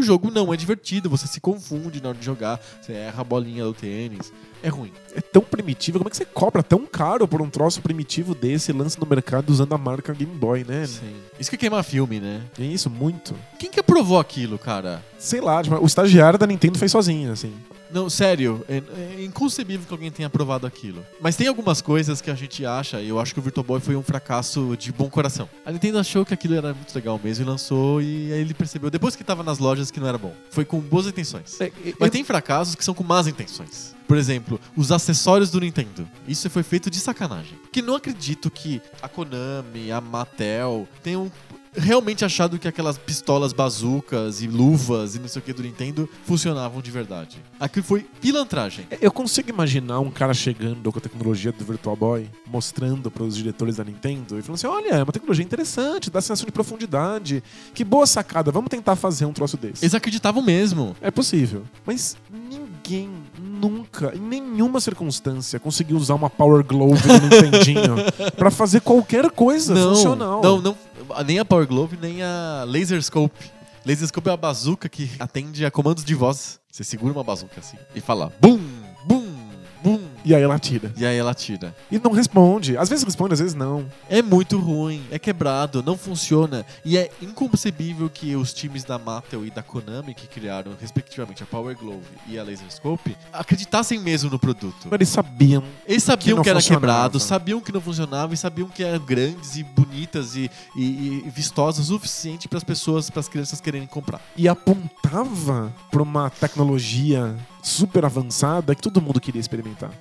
O 0.03 0.05
jogo 0.05 0.29
não 0.29 0.53
é 0.53 0.57
divertido, 0.57 1.09
você 1.09 1.25
se 1.25 1.39
confunde 1.39 2.03
na 2.03 2.09
hora 2.09 2.17
de 2.17 2.25
jogar, 2.25 2.59
você 2.81 2.91
erra 2.91 3.21
a 3.21 3.23
bolinha 3.23 3.63
do 3.63 3.73
tênis. 3.73 4.33
É 4.61 4.67
ruim. 4.67 4.91
É 5.15 5.21
tão 5.21 5.41
primitivo. 5.41 5.97
Como 5.97 6.09
é 6.09 6.11
que 6.11 6.17
você 6.17 6.25
cobra 6.25 6.61
tão 6.61 6.85
caro 6.85 7.25
por 7.25 7.41
um 7.41 7.49
troço 7.49 7.81
primitivo 7.81 8.35
desse 8.35 8.71
e 8.71 8.73
lança 8.73 8.99
no 8.99 9.05
mercado 9.05 9.49
usando 9.49 9.71
a 9.71 9.77
marca 9.77 10.13
Game 10.13 10.35
Boy, 10.35 10.65
né? 10.67 10.85
Sim. 10.87 11.15
Isso 11.39 11.49
que 11.49 11.55
é 11.55 11.59
queimar 11.59 11.85
filme, 11.85 12.19
né? 12.19 12.41
É 12.59 12.63
isso, 12.63 12.89
muito. 12.89 13.33
Quem 13.57 13.71
que 13.71 13.79
aprovou 13.79 14.19
aquilo, 14.19 14.59
cara? 14.59 15.01
Sei 15.17 15.39
lá, 15.39 15.63
tipo, 15.63 15.77
o 15.77 15.85
estagiário 15.85 16.37
da 16.37 16.45
Nintendo 16.45 16.77
fez 16.77 16.91
sozinho, 16.91 17.31
assim. 17.31 17.53
Não, 17.93 18.09
sério, 18.09 18.65
é, 18.67 18.81
é 19.17 19.23
inconcebível 19.23 19.85
que 19.85 19.93
alguém 19.93 20.11
tenha 20.11 20.27
aprovado 20.27 20.65
aquilo. 20.65 21.05
Mas 21.21 21.35
tem 21.35 21.47
algumas 21.47 21.81
coisas 21.81 22.21
que 22.21 22.31
a 22.31 22.35
gente 22.35 22.65
acha, 22.65 22.99
e 22.99 23.09
eu 23.09 23.19
acho 23.19 23.33
que 23.33 23.39
o 23.39 23.43
Virtual 23.43 23.63
Boy 23.63 23.79
foi 23.79 23.95
um 23.95 24.03
fracasso 24.03 24.75
de 24.77 24.91
bom 24.91 25.09
coração. 25.09 25.47
A 25.65 25.71
Nintendo 25.71 25.99
achou 25.99 26.25
que 26.25 26.33
aquilo 26.33 26.55
era 26.55 26.73
muito 26.73 26.93
legal 26.95 27.19
mesmo 27.23 27.45
e 27.45 27.47
lançou, 27.47 28.01
e 28.01 28.33
aí 28.33 28.41
ele 28.41 28.53
percebeu, 28.53 28.89
depois 28.89 29.15
que 29.15 29.23
tava 29.23 29.43
nas 29.43 29.59
lojas, 29.59 29.91
que 29.91 29.99
não 29.99 30.07
era 30.07 30.17
bom. 30.17 30.33
Foi 30.49 30.65
com 30.65 30.79
boas 30.79 31.05
intenções. 31.05 31.59
É, 31.61 31.71
Mas 31.99 32.09
tem 32.09 32.23
fracassos 32.23 32.75
que 32.75 32.83
são 32.83 32.93
com 32.93 33.03
más 33.03 33.27
intenções. 33.27 33.93
Por 34.07 34.17
exemplo, 34.17 34.59
os 34.75 34.91
acessórios 34.91 35.49
do 35.49 35.59
Nintendo. 35.59 36.07
Isso 36.27 36.49
foi 36.49 36.63
feito 36.63 36.89
de 36.89 36.99
sacanagem. 36.99 37.57
Porque 37.61 37.81
não 37.81 37.95
acredito 37.95 38.51
que 38.51 38.81
a 39.01 39.07
Konami, 39.07 39.91
a 39.91 40.01
Mattel 40.01 40.87
tenham 41.01 41.31
realmente 41.75 42.23
achado 42.23 42.57
que 42.59 42.67
aquelas 42.67 42.97
pistolas 42.97 43.53
bazucas 43.53 44.41
e 44.41 44.47
luvas 44.47 45.15
e 45.15 45.19
não 45.19 45.27
sei 45.27 45.41
o 45.41 45.45
que 45.45 45.53
do 45.53 45.63
Nintendo 45.63 46.09
funcionavam 46.25 46.81
de 46.81 46.91
verdade. 46.91 47.41
Aquilo 47.59 47.85
foi 47.85 48.05
pilantragem. 48.21 48.87
Eu 49.01 49.11
consigo 49.11 49.49
imaginar 49.49 49.99
um 49.99 50.11
cara 50.11 50.33
chegando 50.33 50.91
com 50.91 50.99
a 50.99 51.01
tecnologia 51.01 51.51
do 51.51 51.63
Virtual 51.63 51.95
Boy, 51.95 52.29
mostrando 52.47 53.09
para 53.09 53.23
os 53.23 53.35
diretores 53.35 53.77
da 53.77 53.83
Nintendo 53.83 54.37
e 54.37 54.41
falando 54.41 54.55
assim: 54.55 54.67
olha, 54.67 54.95
é 54.95 55.03
uma 55.03 55.11
tecnologia 55.11 55.43
interessante, 55.43 56.09
dá 56.09 56.21
sensação 56.21 56.45
de 56.45 56.51
profundidade. 56.51 57.43
Que 57.73 57.83
boa 57.83 58.05
sacada, 58.05 58.51
vamos 58.51 58.69
tentar 58.69 58.95
fazer 58.95 59.25
um 59.25 59.33
troço 59.33 59.57
desse. 59.57 59.83
Eles 59.83 59.95
acreditavam 59.95 60.41
mesmo. 60.41 60.95
É 61.01 61.11
possível. 61.11 61.63
Mas 61.85 62.17
ninguém 62.31 63.09
nunca, 63.39 64.13
em 64.15 64.19
nenhuma 64.19 64.79
circunstância, 64.79 65.59
conseguiu 65.59 65.97
usar 65.97 66.15
uma 66.15 66.29
Power 66.29 66.63
Glove 66.63 67.07
do 67.07 67.21
Nintendinho 67.21 67.95
pra 68.35 68.51
fazer 68.51 68.81
qualquer 68.81 69.29
coisa 69.31 69.75
funcional. 69.75 70.41
Não, 70.41 70.61
não, 70.61 70.77
nem 71.25 71.39
a 71.39 71.45
Power 71.45 71.67
Glove, 71.67 71.97
nem 71.99 72.21
a 72.21 72.63
Laser 72.67 73.01
Scope. 73.01 73.51
Laser 73.85 74.07
Scope 74.07 74.29
é 74.29 74.33
a 74.33 74.37
bazuca 74.37 74.87
que 74.87 75.09
atende 75.19 75.65
a 75.65 75.71
comandos 75.71 76.05
de 76.05 76.15
voz. 76.15 76.59
Você 76.71 76.83
segura 76.83 77.13
uma 77.13 77.23
bazuca 77.23 77.59
assim 77.59 77.77
e 77.93 78.01
fala 78.01 78.31
BUM! 78.39 78.82
BUM! 79.83 79.99
E 80.25 80.33
aí 80.33 80.41
ela 80.41 80.57
tira. 80.57 80.91
E 80.95 81.05
aí 81.05 81.17
ela 81.17 81.33
tira. 81.33 81.75
E 81.91 81.99
não 81.99 82.11
responde. 82.11 82.77
Às 82.77 82.87
vezes 82.89 83.03
responde, 83.03 83.33
às 83.33 83.39
vezes 83.39 83.53
não. 83.55 83.85
É 84.09 84.21
muito 84.21 84.57
ruim, 84.57 85.03
é 85.11 85.19
quebrado, 85.19 85.83
não 85.83 85.97
funciona. 85.97 86.65
E 86.85 86.97
é 86.97 87.09
inconcebível 87.21 88.09
que 88.09 88.35
os 88.35 88.53
times 88.53 88.83
da 88.83 88.97
Mattel 88.97 89.45
e 89.45 89.51
da 89.51 89.61
Konami, 89.61 90.13
que 90.13 90.27
criaram 90.27 90.71
respectivamente 90.79 91.43
a 91.43 91.45
Power 91.45 91.75
Glove 91.77 92.05
e 92.27 92.39
a 92.39 92.43
Laser 92.43 92.71
Scope, 92.71 93.17
acreditassem 93.33 93.99
mesmo 93.99 94.29
no 94.29 94.39
produto. 94.39 94.85
Mas 94.85 94.93
eles 94.93 95.09
sabiam. 95.09 95.63
Eles 95.87 96.03
sabiam 96.03 96.37
que 96.37 96.43
que, 96.43 96.49
era 96.49 96.61
quebrado, 96.61 97.19
sabiam 97.19 97.59
que 97.59 97.71
não 97.71 97.81
funcionava 97.81 98.33
e 98.33 98.37
sabiam 98.37 98.69
que 98.69 98.83
eram 98.83 99.03
grandes 99.03 99.57
e 99.57 99.63
bonitas 99.63 100.35
e, 100.35 100.49
e- 100.75 101.23
e 101.25 101.29
vistosas 101.29 101.89
o 101.89 101.93
suficiente 101.95 102.47
para 102.47 102.57
as 102.57 102.63
pessoas, 102.63 103.09
para 103.09 103.19
as 103.19 103.27
crianças 103.27 103.59
quererem 103.59 103.87
comprar. 103.87 104.21
E 104.37 104.47
apontava 104.47 105.73
pra 105.91 106.01
uma 106.01 106.29
tecnologia 106.29 107.35
super 107.63 108.03
avançada 108.05 108.75
que 108.75 108.81
todo 108.81 109.01
mundo 109.01 109.19
queria 109.21 109.39
experimentar. 109.39 109.91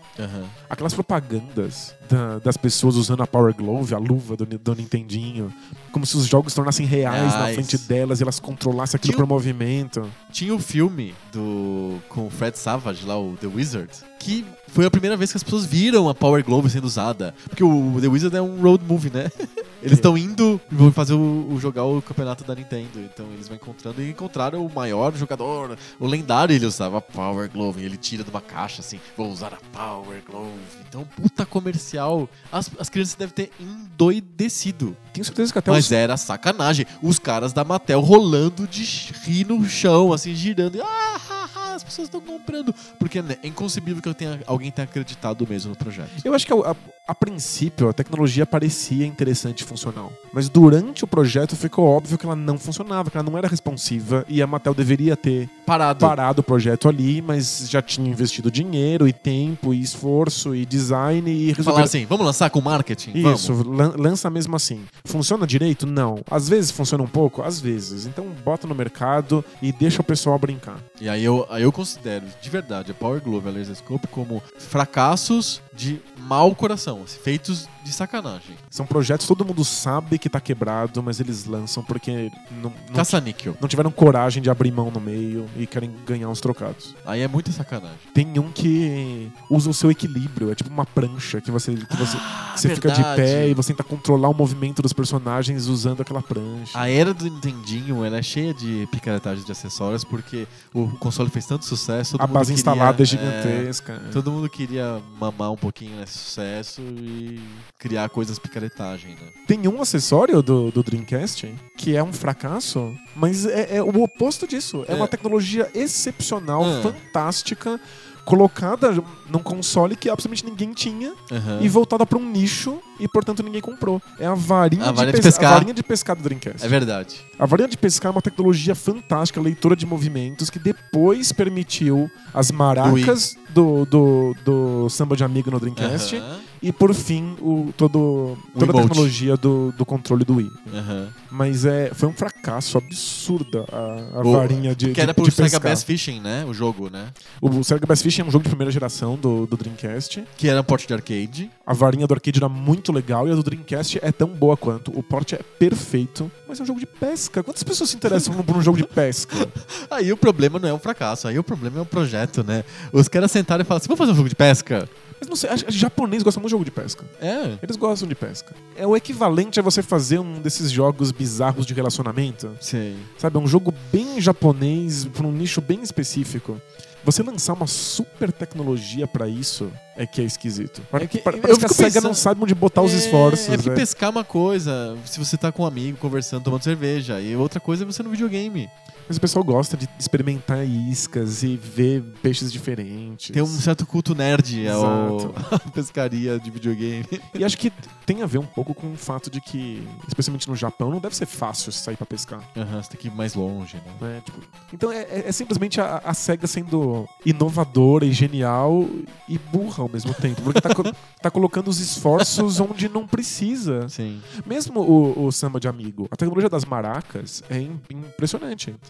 Aquelas 0.68 0.92
propagandas 0.92 1.94
da- 2.12 2.38
das 2.38 2.56
pessoas 2.56 2.96
usando 2.96 3.22
a 3.22 3.26
Power 3.26 3.54
Glove, 3.54 3.94
a 3.94 3.98
luva 3.98 4.36
do, 4.36 4.44
do 4.46 4.74
Nintendinho, 4.74 5.52
como 5.90 6.04
se 6.06 6.16
os 6.16 6.26
jogos 6.26 6.52
se 6.52 6.56
tornassem 6.56 6.84
reais 6.86 7.32
na 7.34 7.48
frente 7.54 7.78
delas 7.78 8.20
e 8.20 8.22
elas 8.22 8.38
controlassem 8.38 8.96
aquilo 8.98 9.14
Tinha 9.14 9.26
por 9.26 9.26
movimento. 9.26 10.10
Tinha 10.30 10.54
o 10.54 10.58
filme 10.58 11.14
do 11.32 11.98
com 12.08 12.26
o 12.26 12.30
Fred 12.30 12.58
Savage 12.58 13.04
lá, 13.06 13.18
o 13.18 13.36
The 13.40 13.46
Wizard, 13.46 13.90
que 14.18 14.44
foi 14.68 14.84
a 14.86 14.90
primeira 14.90 15.16
vez 15.16 15.30
que 15.30 15.36
as 15.36 15.42
pessoas 15.42 15.64
viram 15.66 16.08
a 16.08 16.14
Power 16.14 16.44
Glove 16.44 16.70
sendo 16.70 16.84
usada. 16.84 17.34
Porque 17.48 17.62
o 17.64 17.98
The 18.00 18.08
Wizard 18.08 18.36
é 18.36 18.40
um 18.42 18.60
road 18.62 18.84
movie, 18.84 19.10
né? 19.12 19.30
Eles 19.82 19.98
estão 19.98 20.16
indo 20.16 20.60
e 20.70 20.74
vão 20.76 20.92
fazer 20.92 21.12
o, 21.14 21.48
o- 21.52 21.58
jogar 21.58 21.82
o 21.84 22.00
campeonato 22.00 22.44
da 22.44 22.54
Nintendo. 22.54 23.00
Então 23.00 23.26
eles 23.34 23.48
vão 23.48 23.56
encontrando 23.56 24.00
e 24.00 24.10
encontraram 24.10 24.64
o 24.64 24.72
maior 24.72 25.12
jogador, 25.16 25.76
o 25.98 26.06
lendário. 26.06 26.54
Ele 26.54 26.64
usava 26.66 26.98
a 26.98 27.00
Power 27.00 27.50
Glove. 27.50 27.82
e 27.82 27.84
Ele 27.86 27.96
tira 27.96 28.22
de 28.22 28.30
uma 28.30 28.40
caixa 28.40 28.80
assim: 28.80 29.00
vou 29.16 29.28
usar 29.28 29.52
a 29.54 29.76
Power 29.76 30.22
Glove. 30.24 30.50
Então, 30.88 31.04
puta 31.20 31.44
comercial. 31.44 32.01
As, 32.50 32.70
as 32.78 32.88
crianças 32.88 33.14
devem 33.14 33.34
ter 33.34 33.50
endoidecido. 33.58 34.96
Tenho 35.12 35.24
certeza 35.24 35.52
que 35.52 35.58
até 35.58 35.70
Mas 35.70 35.86
os, 35.86 35.92
era 35.92 36.16
sacanagem. 36.16 36.86
Os 37.02 37.18
caras 37.18 37.52
da 37.52 37.64
Mattel 37.64 38.00
rolando 38.00 38.66
de 38.66 38.82
rir 39.24 39.46
no 39.46 39.64
chão, 39.68 40.12
assim, 40.12 40.34
girando. 40.34 40.80
Ah, 40.82 41.74
as 41.74 41.82
pessoas 41.82 42.08
estão 42.08 42.20
comprando. 42.20 42.74
Porque 42.98 43.22
né, 43.22 43.36
é 43.42 43.46
inconcebível 43.48 44.02
que 44.02 44.08
eu 44.08 44.14
tenha, 44.14 44.40
alguém 44.46 44.70
tenha 44.70 44.84
acreditado 44.84 45.46
mesmo 45.48 45.70
no 45.70 45.76
projeto. 45.76 46.10
Eu 46.24 46.34
acho 46.34 46.46
que 46.46 46.52
a, 46.52 46.56
a- 46.70 46.76
a 47.12 47.14
princípio 47.14 47.88
a 47.88 47.92
tecnologia 47.92 48.46
parecia 48.46 49.04
interessante 49.06 49.60
e 49.60 49.64
funcional. 49.64 50.10
Mas 50.32 50.48
durante 50.48 51.04
o 51.04 51.06
projeto 51.06 51.54
ficou 51.54 51.86
óbvio 51.86 52.16
que 52.16 52.24
ela 52.24 52.34
não 52.34 52.58
funcionava, 52.58 53.10
que 53.10 53.18
ela 53.18 53.28
não 53.28 53.36
era 53.36 53.46
responsiva 53.46 54.24
e 54.28 54.40
a 54.40 54.46
Mattel 54.46 54.72
deveria 54.72 55.14
ter 55.14 55.46
Parado. 55.66 56.00
parado 56.06 56.40
o 56.40 56.44
projeto 56.44 56.88
ali, 56.88 57.20
mas 57.20 57.66
já 57.68 57.82
tinha 57.82 58.10
investido 58.10 58.50
dinheiro 58.50 59.06
e 59.06 59.12
tempo 59.12 59.74
e 59.74 59.80
esforço 59.82 60.54
e 60.54 60.64
design 60.64 61.30
e 61.30 61.54
Falar 61.54 61.56
resolver. 61.56 61.82
assim, 61.82 62.06
vamos 62.06 62.24
lançar 62.26 62.48
com 62.50 62.60
marketing? 62.62 63.12
Isso, 63.14 63.52
lan- 63.62 63.92
lança 63.96 64.30
mesmo 64.30 64.56
assim. 64.56 64.84
Funciona 65.04 65.46
direito? 65.46 65.86
Não. 65.86 66.20
Às 66.30 66.48
vezes 66.48 66.70
funciona 66.70 67.04
um 67.04 67.08
pouco? 67.08 67.42
Às 67.42 67.60
vezes. 67.60 68.06
Então 68.06 68.26
bota 68.44 68.66
no 68.66 68.74
mercado 68.74 69.44
e 69.60 69.70
deixa 69.70 70.00
o 70.00 70.04
pessoal 70.04 70.38
brincar. 70.38 70.78
E 71.00 71.08
aí 71.08 71.22
eu, 71.22 71.46
aí 71.50 71.62
eu 71.62 71.72
considero, 71.72 72.24
de 72.40 72.48
verdade, 72.50 72.90
a 72.90 72.94
Power 72.94 73.20
Glove 73.20 73.46
e 73.46 73.50
a 73.50 73.52
Laser 73.52 73.76
Scope 73.76 74.06
como 74.08 74.42
fracassos 74.58 75.60
de 75.74 76.00
mau 76.18 76.54
coração, 76.54 77.01
assim, 77.04 77.18
feitos 77.22 77.68
de 77.84 77.92
sacanagem. 77.92 78.56
São 78.70 78.86
projetos 78.86 79.26
que 79.26 79.34
todo 79.34 79.44
mundo 79.44 79.64
sabe 79.64 80.18
que 80.18 80.28
tá 80.28 80.40
quebrado, 80.40 81.02
mas 81.02 81.20
eles 81.20 81.44
lançam 81.44 81.82
porque 81.82 82.30
não, 82.50 82.72
não, 82.88 82.94
Caça-níquel. 82.94 83.56
não 83.60 83.68
tiveram 83.68 83.90
coragem 83.90 84.42
de 84.42 84.50
abrir 84.50 84.70
mão 84.72 84.90
no 84.90 85.00
meio 85.00 85.46
e 85.56 85.66
querem 85.66 85.90
ganhar 86.06 86.28
uns 86.28 86.40
trocados. 86.40 86.94
Aí 87.04 87.20
é 87.20 87.28
muita 87.28 87.50
sacanagem. 87.52 87.96
Tem 88.14 88.38
um 88.38 88.50
que 88.50 89.30
usa 89.50 89.70
o 89.70 89.74
seu 89.74 89.90
equilíbrio, 89.90 90.50
é 90.50 90.54
tipo 90.54 90.70
uma 90.70 90.86
prancha 90.86 91.40
que 91.40 91.50
você, 91.50 91.74
que 91.74 91.96
você, 91.96 92.16
Ah, 92.16 92.52
que 92.54 92.60
você 92.60 92.74
fica 92.74 92.90
de 92.90 93.02
pé 93.16 93.48
e 93.48 93.54
você 93.54 93.72
tenta 93.72 93.82
controlar 93.84 94.28
o 94.28 94.34
movimento 94.34 94.82
dos 94.82 94.92
personagens 94.92 95.66
usando 95.66 96.02
aquela 96.02 96.22
prancha. 96.22 96.78
A 96.78 96.88
era 96.88 97.14
do 97.14 97.24
Nintendinho 97.24 98.04
ela 98.04 98.18
é 98.18 98.22
cheia 98.22 98.52
de 98.52 98.86
picaretagens 98.90 99.44
de 99.44 99.52
acessórios 99.52 100.04
porque 100.04 100.46
o 100.74 100.88
console 100.98 101.30
fez 101.30 101.46
tanto 101.46 101.64
sucesso. 101.64 102.16
a 102.18 102.26
base 102.26 102.46
queria, 102.46 102.54
instalada 102.54 103.02
é 103.02 103.04
é, 103.04 103.06
gigantesca. 103.06 104.02
todo 104.12 104.30
mundo 104.30 104.48
queria 104.48 105.00
mamar 105.18 105.52
um 105.52 105.56
pouquinho 105.56 105.96
nesse 105.96 106.18
sucesso 106.18 106.81
e 106.82 107.40
criar 107.78 108.08
coisas 108.08 108.38
picaretagem, 108.38 109.10
né? 109.10 109.28
Tem 109.46 109.66
um 109.68 109.80
acessório 109.82 110.42
do, 110.42 110.70
do 110.70 110.82
Dreamcast 110.82 111.52
que 111.76 111.96
é 111.96 112.02
um 112.02 112.12
fracasso, 112.12 112.94
mas 113.16 113.44
é, 113.46 113.76
é 113.76 113.82
o 113.82 114.02
oposto 114.02 114.46
disso. 114.46 114.84
É, 114.88 114.92
É. 114.92 114.94
uma 114.94 115.08
tecnologia 115.08 115.68
excepcional, 115.74 116.64
Ah. 116.64 116.80
fantástica, 116.82 117.80
colocada 118.24 118.92
num 119.28 119.40
console 119.40 119.96
que 119.96 120.08
absolutamente 120.08 120.44
ninguém 120.48 120.72
tinha 120.72 121.12
Aham. 121.30 121.58
e 121.60 121.68
voltada 121.68 122.06
para 122.06 122.16
um 122.16 122.30
nicho 122.30 122.78
e, 123.00 123.08
portanto, 123.08 123.42
ninguém 123.42 123.60
comprou. 123.60 124.00
É 124.16 124.24
a 124.26 124.34
varinha, 124.34 124.84
A 124.84 124.92
varinha 124.92 125.06
de 125.12 125.18
pes- 125.20 125.24
pescar. 125.26 125.50
a 125.50 125.54
varinha 125.54 125.74
de 125.74 125.82
pescar 125.82 126.14
do 126.14 126.22
Dreamcast. 126.22 126.64
É 126.64 126.68
verdade. 126.68 127.16
A 127.36 127.44
varinha 127.46 127.68
de 127.68 127.76
pescar 127.76 128.10
é 128.12 128.14
uma 128.14 128.22
tecnologia 128.22 128.76
fantástica, 128.76 129.40
leitura 129.40 129.74
de 129.74 129.84
movimentos, 129.84 130.50
que 130.50 130.60
depois 130.60 131.32
permitiu 131.32 132.08
as 132.32 132.52
maracas 132.52 133.36
do, 133.50 133.84
do, 133.86 134.36
do 134.44 134.88
samba 134.88 135.16
de 135.16 135.24
amigo 135.24 135.50
no 135.50 135.58
Dreamcast 135.58 136.14
Aham. 136.14 136.40
E, 136.62 136.70
por 136.72 136.94
fim, 136.94 137.36
o, 137.40 137.72
todo, 137.76 138.36
toda 138.58 138.70
a 138.72 138.82
tecnologia 138.82 139.36
do, 139.36 139.72
do 139.76 139.84
controle 139.84 140.24
do 140.24 140.36
Wii. 140.36 140.50
Aham. 140.74 141.08
Mas 141.30 141.64
é, 141.64 141.90
foi 141.94 142.08
um 142.08 142.12
fracasso 142.12 142.76
absurdo 142.78 143.64
a, 143.72 144.18
a 144.18 144.20
O- 144.20 144.32
varinha 144.32 144.74
de, 144.74 144.86
Que 144.88 144.92
de, 144.92 145.00
era 145.00 145.14
pro 145.14 145.24
de 145.24 145.30
Sega. 145.32 145.58
Bass 145.58 145.82
Fishing, 145.82 146.20
né? 146.20 146.44
O 146.46 146.52
jogo, 146.54 146.88
né? 146.90 147.06
O 147.40 147.62
Sega 147.64 147.86
Bass 147.86 148.02
Fishing 148.02 148.22
é 148.22 148.24
um 148.24 148.30
jogo 148.30 148.42
de 148.44 148.48
primeira 148.50 148.70
geração 148.70 149.16
do, 149.16 149.46
do 149.46 149.56
Dreamcast. 149.56 150.22
Que 150.36 150.48
era 150.48 150.60
um 150.60 150.64
porte 150.64 150.86
de 150.86 150.94
arcade. 150.94 151.50
A 151.66 151.72
varinha 151.74 152.06
do 152.06 152.14
arcade 152.14 152.38
era 152.38 152.48
muito 152.48 152.92
legal 152.92 153.26
e 153.26 153.32
a 153.32 153.34
do 153.34 153.42
Dreamcast 153.42 153.98
é 154.02 154.12
tão 154.12 154.28
boa 154.28 154.56
quanto. 154.56 154.96
O 154.96 155.02
porte 155.02 155.34
é 155.34 155.38
perfeito, 155.58 156.30
mas 156.48 156.60
é 156.60 156.62
um 156.62 156.66
jogo 156.66 156.78
de 156.80 156.86
pesca. 156.86 157.42
Quantas 157.42 157.62
pessoas 157.62 157.90
se 157.90 157.96
interessam 157.96 158.34
por 158.42 158.56
um 158.56 158.62
jogo 158.62 158.76
de 158.76 158.84
pesca? 158.86 159.34
Aí 159.90 160.12
o 160.12 160.16
problema 160.16 160.58
não 160.58 160.68
é 160.68 160.74
um 160.74 160.78
fracasso, 160.78 161.28
aí 161.28 161.38
o 161.38 161.42
problema 161.44 161.78
é 161.78 161.82
o 161.82 161.86
projeto, 161.86 162.42
né? 162.42 162.64
Os 162.92 163.08
caras 163.08 163.30
sentaram 163.30 163.62
e 163.62 163.64
falaram 163.64 163.78
assim: 163.80 163.88
vamos 163.88 163.98
fazer 163.98 164.12
um 164.12 164.16
jogo 164.16 164.28
de 164.28 164.34
pesca? 164.34 164.88
Mas 165.22 165.28
não 165.28 165.36
sei, 165.36 165.50
acho 165.50 165.64
que 165.66 165.70
japonês 165.70 166.20
gosta 166.24 166.40
muito 166.40 166.48
de 166.48 166.50
jogo 166.50 166.64
de 166.64 166.72
pesca. 166.72 167.04
É. 167.20 167.56
Eles 167.62 167.76
gostam 167.76 168.08
de 168.08 168.14
pesca. 168.16 168.52
É 168.76 168.84
o 168.84 168.96
equivalente 168.96 169.60
a 169.60 169.62
você 169.62 169.80
fazer 169.80 170.18
um 170.18 170.40
desses 170.40 170.68
jogos 170.68 171.12
bizarros 171.12 171.64
de 171.64 171.72
relacionamento. 171.72 172.50
Sei. 172.60 172.96
Sabe, 173.18 173.36
é 173.36 173.40
um 173.40 173.46
jogo 173.46 173.72
bem 173.92 174.20
japonês, 174.20 175.04
para 175.04 175.24
um 175.24 175.30
nicho 175.30 175.60
bem 175.60 175.80
específico. 175.80 176.60
Você 177.04 177.22
lançar 177.22 177.52
uma 177.52 177.68
super 177.68 178.32
tecnologia 178.32 179.06
pra 179.06 179.28
isso 179.28 179.70
é 179.96 180.04
que 180.06 180.20
é 180.20 180.24
esquisito. 180.24 180.82
É 180.92 181.06
que- 181.06 181.18
Parece 181.18 181.48
eu 181.50 181.56
que 181.58 181.64
a 181.66 181.68
SEGA 181.68 181.84
pensando- 181.90 182.04
não 182.04 182.14
sabe 182.14 182.42
onde 182.42 182.54
botar 182.54 182.82
os 182.82 182.92
É, 182.92 182.96
esforços. 182.96 183.48
É 183.48 183.56
porque 183.56 183.70
né? 183.70 183.76
pescar 183.76 184.08
é 184.08 184.10
uma 184.10 184.24
coisa, 184.24 184.96
se 185.04 185.20
você 185.20 185.36
tá 185.36 185.52
com 185.52 185.62
um 185.62 185.66
amigo 185.66 185.98
conversando, 185.98 186.42
tomando 186.42 186.64
cerveja, 186.64 187.20
e 187.20 187.36
outra 187.36 187.60
coisa 187.60 187.84
é 187.84 187.86
você 187.86 188.02
no 188.02 188.10
videogame. 188.10 188.68
Mas 189.08 189.16
o 189.16 189.20
pessoal 189.20 189.44
gosta 189.44 189.76
de 189.76 189.88
experimentar 189.98 190.66
iscas 190.66 191.42
e 191.42 191.56
ver 191.56 192.02
peixes 192.22 192.52
diferentes. 192.52 193.30
Tem 193.30 193.42
um 193.42 193.46
certo 193.46 193.84
culto 193.86 194.14
nerd 194.14 194.66
ao 194.68 195.32
à 195.52 195.58
pescaria 195.72 196.38
de 196.38 196.50
videogame. 196.50 197.04
E 197.34 197.44
acho 197.44 197.58
que 197.58 197.70
tem 198.06 198.22
a 198.22 198.26
ver 198.26 198.38
um 198.38 198.46
pouco 198.46 198.72
com 198.74 198.92
o 198.92 198.96
fato 198.96 199.30
de 199.30 199.40
que, 199.40 199.86
especialmente 200.08 200.48
no 200.48 200.56
Japão, 200.56 200.90
não 200.90 200.98
deve 200.98 201.14
ser 201.16 201.26
fácil 201.26 201.70
sair 201.72 201.96
pra 201.96 202.06
pescar. 202.06 202.40
Aham, 202.56 202.82
você 202.82 202.90
tem 202.90 203.00
que 203.00 203.08
ir 203.08 203.14
mais 203.14 203.34
longe, 203.34 203.76
né? 203.76 203.82
né? 204.00 204.22
Tipo, 204.24 204.38
então 204.72 204.90
é, 204.92 205.02
é- 205.02 205.24
é 205.28 205.32
simplesmente 205.32 205.80
a, 205.80 205.98
a 206.04 206.14
SEGA 206.14 206.46
sendo 206.46 207.06
inovadora 207.24 208.04
e 208.06 208.12
genial 208.12 208.86
e 209.28 209.36
burra 209.38 209.82
ao 209.82 209.88
mesmo 209.88 210.14
tempo. 210.14 210.40
Porque 210.42 210.60
tá, 210.60 210.74
co- 210.74 210.84
tá 211.20 211.30
colocando 211.30 211.68
os 211.68 211.80
esforços 211.80 212.60
onde 212.60 212.88
não 212.88 213.06
precisa. 213.06 213.88
Sim. 213.88 214.22
Mesmo 214.46 214.80
o, 214.80 215.26
o 215.26 215.32
samba 215.32 215.60
de 215.60 215.68
amigo, 215.68 216.06
a 216.10 216.16
tecnologia 216.16 216.48
das 216.48 216.64
maracas 216.64 217.42
é 217.50 217.58
im- 217.58 217.80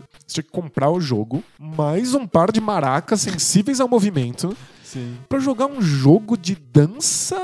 impressionante. 0.02 0.24
Você 0.26 0.34
tinha 0.34 0.44
que 0.44 0.50
comprar 0.50 0.90
o 0.90 1.00
jogo, 1.00 1.42
mais 1.58 2.14
um 2.14 2.26
par 2.26 2.50
de 2.52 2.60
maracas 2.60 3.20
sensíveis 3.20 3.80
ao 3.80 3.88
movimento, 3.88 4.56
Sim. 4.82 5.16
pra 5.28 5.38
jogar 5.38 5.66
um 5.66 5.80
jogo 5.80 6.36
de 6.36 6.54
dança 6.54 7.38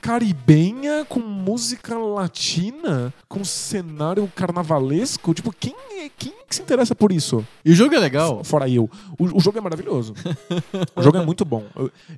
caribenha 0.00 1.04
com 1.08 1.20
música 1.20 1.96
latina, 1.98 3.12
com 3.28 3.44
cenário 3.44 4.30
carnavalesco. 4.34 5.34
Tipo, 5.34 5.52
quem, 5.52 5.74
é- 5.98 6.10
quem 6.16 6.32
que 6.48 6.54
se 6.56 6.62
interessa 6.62 6.94
por 6.94 7.12
isso? 7.12 7.44
E 7.64 7.72
o 7.72 7.74
jogo 7.74 7.94
é 7.94 7.98
legal. 7.98 8.42
Fora 8.44 8.68
eu. 8.68 8.88
O, 9.18 9.36
o 9.38 9.40
jogo 9.40 9.58
é 9.58 9.60
maravilhoso. 9.60 10.14
o 10.94 11.02
jogo 11.02 11.16
é 11.18 11.24
muito 11.24 11.44
bom. 11.44 11.64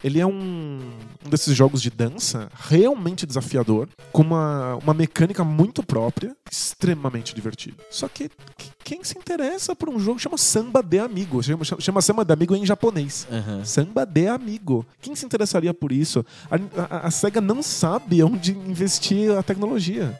Ele 0.02 0.20
é 0.20 0.26
um, 0.26 0.80
um 1.26 1.30
desses 1.30 1.56
jogos 1.56 1.80
de 1.82 1.90
dança 1.90 2.48
realmente 2.68 3.26
desafiador, 3.26 3.88
com 4.12 4.22
uma, 4.22 4.76
uma 4.76 4.94
mecânica 4.94 5.42
muito 5.44 5.82
própria, 5.82 6.36
extremamente 6.50 7.34
divertido. 7.34 7.76
Só 7.90 8.08
que 8.08 8.28
que- 8.56 8.78
quem 8.84 9.04
se 9.04 9.18
interessa 9.18 9.76
por 9.76 9.90
um 9.90 9.98
jogo 9.98 10.16
que 10.16 10.22
chama 10.22 10.38
Samba 10.38 10.82
de 10.82 10.98
Amigo? 10.98 11.42
Chama, 11.42 11.62
chama 11.64 12.00
Samba 12.00 12.24
de 12.24 12.32
Amigo 12.32 12.56
em 12.56 12.64
japonês. 12.64 13.26
Aham. 13.30 13.62
Samba 13.64 14.06
de 14.06 14.26
amigo. 14.28 14.86
Quem 15.00 15.14
se 15.14 15.26
interessaria 15.26 15.74
por 15.74 15.92
isso? 15.92 16.24
A, 16.50 16.56
a- 16.96 17.06
a 17.08 17.10
SEGA 17.10 17.40
não 17.40 17.62
sabe 17.62 18.22
onde 18.22 18.52
investir 18.52 19.30
a 19.36 19.42
tecnologia. 19.42 20.18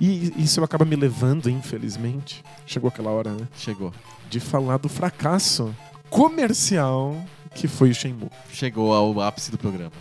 E 0.00 0.32
isso 0.42 0.64
acaba 0.64 0.84
me 0.84 0.96
levando, 0.96 1.50
infelizmente. 1.50 2.42
Chegou 2.66 2.88
aquela 2.88 3.10
hora, 3.10 3.32
né? 3.32 3.46
Chegou. 3.54 3.92
De 4.30 4.40
falar 4.40 4.78
do 4.78 4.88
fracasso 4.88 5.74
comercial 6.08 7.14
que 7.54 7.68
foi 7.68 7.90
o 7.90 7.94
Shenmue. 7.94 8.30
Chegou 8.52 8.94
ao 8.94 9.20
ápice 9.20 9.50
do 9.50 9.58
programa. 9.58 9.92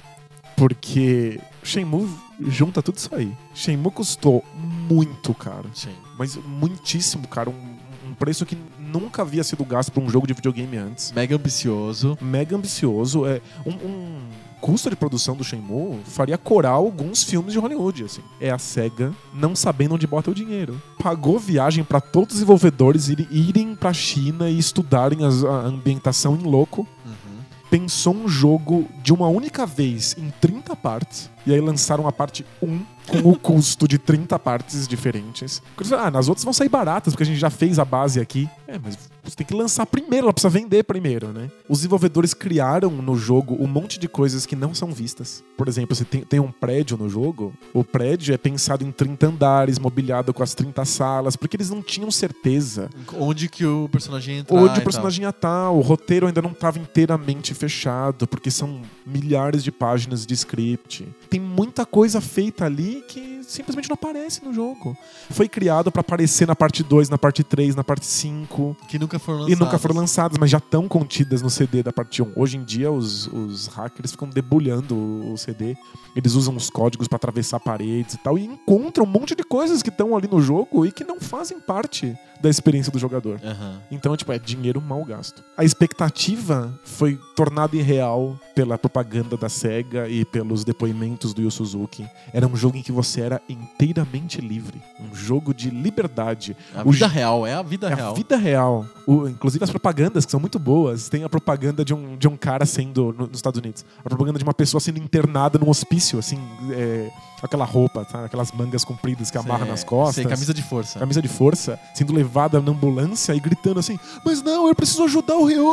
Porque 0.56 1.40
Shenmue 1.64 2.10
junta 2.48 2.82
tudo 2.82 2.98
isso 2.98 3.14
aí. 3.14 3.32
Shenmue 3.54 3.92
custou 3.92 4.44
muito 4.56 5.34
caro. 5.34 5.70
Sim. 5.74 5.96
Mas 6.18 6.36
muitíssimo 6.36 7.28
caro. 7.28 7.52
Um, 7.52 8.10
um 8.10 8.14
preço 8.14 8.46
que 8.46 8.58
nunca 8.80 9.22
havia 9.22 9.44
sido 9.44 9.64
gasto 9.66 9.92
por 9.92 10.02
um 10.02 10.10
jogo 10.10 10.28
de 10.28 10.34
videogame 10.34 10.78
antes. 10.78 11.12
Mega 11.12 11.36
ambicioso. 11.36 12.18
mega 12.22 12.56
ambicioso. 12.56 13.26
É 13.26 13.42
um, 13.66 13.72
um 13.72 14.20
custo 14.60 14.90
de 14.90 14.96
produção 14.96 15.36
do 15.36 15.44
Shenmue 15.44 16.00
faria 16.06 16.38
corar 16.38 16.72
alguns 16.72 17.24
filmes 17.24 17.54
de 17.54 17.60
Hollywood, 17.60 18.04
assim. 18.04 18.22
É 18.40 18.50
a 18.50 18.58
Sega 18.58 19.14
não 19.34 19.56
sabendo 19.56 19.96
onde 19.96 20.08
bota 20.08 20.32
o 20.32 20.36
dinheiro. 20.36 20.82
Pagou 21.02 21.40
viagem 21.40 21.84
pra 21.84 22.02
todos 22.02 22.30
os 22.30 22.40
desenvolvedores 22.40 23.10
irem, 23.10 23.76
pra 23.76 23.94
China 23.94 24.50
e 24.50 24.58
estudarem 24.58 25.20
a 25.24 25.28
ambientação 25.66 26.36
em 26.36 26.44
louco. 26.44 26.88
Uhum. 27.06 27.40
Pensou 27.70 28.16
um 28.16 28.28
jogo 28.28 28.88
de 29.04 29.14
uma 29.14 29.28
única 29.28 29.66
vez 29.66 30.16
em 30.18 30.32
30 30.42 30.76
partes. 30.76 31.30
E 31.50 31.54
aí 31.54 31.60
lançaram 31.60 32.08
a 32.08 32.12
parte 32.12 32.46
1 32.62 32.80
com 33.08 33.30
o 33.30 33.36
custo 33.36 33.88
de 33.88 33.98
30 33.98 34.38
partes 34.38 34.88
diferentes. 34.88 35.64
Ah, 35.98 36.12
nas 36.12 36.28
outras 36.28 36.44
vão 36.44 36.54
sair 36.54 36.70
baratas, 36.70 37.14
porque 37.14 37.24
a 37.24 37.26
gente 37.26 37.40
já 37.40 37.50
fez 37.50 37.80
a 37.80 37.86
base 37.86 38.20
aqui. 38.20 38.48
É, 38.68 38.78
mas 38.78 38.98
você 39.24 39.36
tem 39.36 39.48
que 39.48 39.54
lançar 39.56 39.86
primeiro, 39.88 40.28
ela 40.28 40.34
precisa 40.34 40.50
vender 40.50 40.84
primeiro, 40.84 41.30
né? 41.30 41.50
Os 41.68 41.80
desenvolvedores 41.80 42.36
criaram 42.36 42.92
no 42.92 43.16
jogo 43.16 43.58
um 43.60 43.66
monte 43.66 43.98
de 44.00 44.08
coisas 44.08 44.46
que 44.46 44.56
não 44.56 44.76
são 44.76 44.92
vistas. 44.92 45.44
Por 45.58 45.68
exemplo, 45.68 45.96
você 45.96 46.06
tem, 46.06 46.22
tem 46.22 46.40
um 46.40 46.52
prédio 46.52 46.98
no 46.98 47.10
jogo, 47.10 47.52
o 47.74 47.84
prédio 47.84 48.32
é 48.32 48.38
pensado 48.38 48.86
em 48.86 48.92
30 48.92 49.28
andares, 49.28 49.80
mobiliado 49.80 50.32
com 50.32 50.44
as 50.44 50.54
30 50.54 50.86
salas, 50.86 51.36
porque 51.36 51.56
eles 51.56 51.72
não 51.72 51.82
tinham 51.82 52.12
certeza 52.12 52.90
Onde 53.18 53.50
que 53.50 53.66
o 53.66 53.90
personagem 53.90 54.40
entra? 54.40 54.56
Onde 54.56 54.80
o 54.80 54.84
personagem 54.84 55.24
ia 55.24 55.32
tá, 55.32 55.70
o 55.70 55.82
roteiro 55.82 56.28
ainda 56.28 56.42
não 56.42 56.52
estava 56.52 56.80
inteiramente 56.80 57.54
fechado, 57.54 58.28
porque 58.28 58.52
são 58.52 58.82
milhares 59.06 59.64
de 59.64 59.72
páginas 59.72 60.26
de 60.26 60.34
script. 60.34 61.08
Tem 61.30 61.39
muita 61.40 61.86
coisa 61.86 62.22
feita 62.22 62.66
ali 62.66 63.04
que 63.08 63.39
simplesmente 63.50 63.90
não 63.90 63.96
aparece 63.96 64.44
no 64.44 64.54
jogo. 64.54 64.96
Foi 65.30 65.48
criado 65.50 65.92
para 65.92 66.02
aparecer 66.02 66.48
na 66.48 66.56
parte 66.56 66.84
2, 66.84 67.10
na 67.10 67.18
parte 67.18 67.44
3, 67.44 67.76
na 67.76 67.84
parte 67.84 68.06
5. 68.06 68.78
Que 68.88 69.00
nunca 69.00 69.18
foram 69.20 69.40
E 69.40 69.42
lançados. 69.42 69.60
nunca 69.60 69.78
foram 69.80 69.96
lançadas, 69.96 70.38
mas 70.38 70.50
já 70.50 70.58
estão 70.60 70.88
contidas 70.88 71.42
no 71.42 71.50
CD 71.50 71.82
da 71.84 71.92
parte 71.92 72.22
1. 72.22 72.34
Hoje 72.36 72.58
em 72.58 72.64
dia, 72.64 72.92
os, 72.92 73.28
os 73.28 73.68
hackers 73.68 74.12
ficam 74.12 74.30
debulhando 74.30 74.96
o 74.96 75.38
CD. 75.38 75.76
Eles 76.16 76.34
usam 76.34 76.56
os 76.56 76.70
códigos 76.70 77.08
para 77.08 77.18
atravessar 77.18 77.60
paredes 77.60 78.16
e 78.16 78.18
tal. 78.18 78.38
E 78.38 78.46
encontram 78.46 79.06
um 79.06 79.10
monte 79.10 79.36
de 79.36 79.44
coisas 79.44 79.82
que 79.82 79.90
estão 79.90 80.16
ali 80.16 80.28
no 80.28 80.42
jogo 80.42 80.86
e 80.86 80.92
que 80.92 81.04
não 81.04 81.20
fazem 81.20 81.60
parte 81.60 82.16
da 82.42 82.50
experiência 82.50 82.92
do 82.92 82.98
jogador. 82.98 83.40
Aham. 83.44 83.82
Então, 83.92 84.16
tipo, 84.16 84.32
é 84.32 84.40
dinheiro 84.40 84.80
mal 84.82 85.04
gasto. 85.04 85.44
A 85.58 85.64
expectativa 85.66 86.80
foi 86.84 87.20
tornada 87.36 87.76
irreal 87.76 88.40
pela 88.56 88.78
propaganda 88.78 89.36
da 89.36 89.50
SEGA 89.50 90.08
e 90.08 90.24
pelos 90.24 90.64
depoimentos 90.64 91.34
do 91.34 91.42
Yu 91.42 91.52
Suzuki. 91.52 92.08
Era 92.34 92.48
um 92.48 92.56
jogo 92.56 92.78
em 92.78 92.82
que 92.82 92.92
você 92.92 93.22
era 93.22 93.39
inteiramente 93.48 94.42
livre. 94.42 94.82
Um 95.00 95.14
jogo 95.16 95.54
de 95.54 95.70
liberdade. 95.70 96.56
A 96.76 96.82
O 96.88 96.92
vida 96.92 97.08
real, 97.08 97.46
é 97.48 97.54
a 97.54 97.62
vida 97.62 97.90
é 97.90 97.94
real. 97.96 98.12
a 98.12 98.16
vida 98.16 98.38
real. 98.38 98.86
O- 99.08 99.28
inclusive 99.28 99.64
as 99.64 99.70
propagandas, 99.70 100.26
que 100.26 100.32
são 100.32 100.40
muito 100.40 100.60
boas. 100.60 101.10
Tem 101.10 101.24
a 101.24 101.30
propaganda 101.30 101.84
de 101.86 101.94
um, 101.94 102.16
de 102.18 102.28
um 102.28 102.36
cara 102.38 102.66
sendo, 102.66 103.14
no- 103.18 103.28
nos 103.28 103.38
Estados 103.38 103.60
Unidos, 103.60 103.86
a 104.04 104.10
propaganda 104.10 104.38
de 104.38 104.44
uma 104.44 104.54
pessoa 104.54 104.80
sendo 104.82 105.00
internada 105.00 105.58
num 105.58 105.70
hospício, 105.70 106.20
assim, 106.20 106.40
é, 106.72 107.10
aquela 107.42 107.66
roupa, 107.66 108.04
tá? 108.06 108.26
aquelas 108.26 108.52
mangas 108.52 108.84
compridas 108.84 109.32
que 109.32 109.38
amarra 109.38 109.62
Sei, 109.62 109.70
nas 109.72 109.84
costas. 109.84 110.16
sei, 110.16 110.26
camisa 110.26 110.54
de 110.54 110.62
força. 110.62 111.00
camisa 111.00 111.22
de 111.22 111.28
força, 111.28 111.80
sendo 111.96 112.14
levada 112.14 112.60
na 112.62 112.72
ambulância 112.72 113.34
e 113.34 113.40
gritando 113.40 113.80
assim: 113.80 113.98
Mas 114.26 114.42
não, 114.42 114.68
eu 114.68 114.76
preciso 114.76 115.04
ajudar 115.04 115.36
o 115.36 115.46
Ryo! 115.46 115.66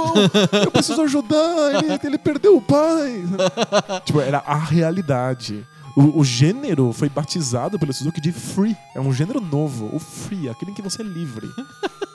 Eu 0.64 0.70
preciso 0.70 1.02
ajudar! 1.02 1.36
Ele, 1.84 1.98
ele 2.04 2.18
perdeu 2.18 2.56
o 2.56 2.62
pai! 2.62 3.24
tipo, 4.04 4.20
era 4.20 4.38
a 4.46 4.54
realidade. 4.56 5.66
O, 5.97 6.20
o 6.20 6.24
gênero 6.24 6.92
foi 6.92 7.09
batizado 7.09 7.78
pelo 7.78 7.90
Suzuki 7.90 8.20
de 8.20 8.30
free. 8.30 8.76
É 8.94 9.01
um 9.01 9.14
gênero 9.14 9.40
novo, 9.40 9.88
o 9.90 9.99
free, 9.99 10.47
aquele 10.47 10.70
em 10.70 10.74
que 10.74 10.82
você 10.82 11.01
é 11.01 11.05
livre. 11.05 11.49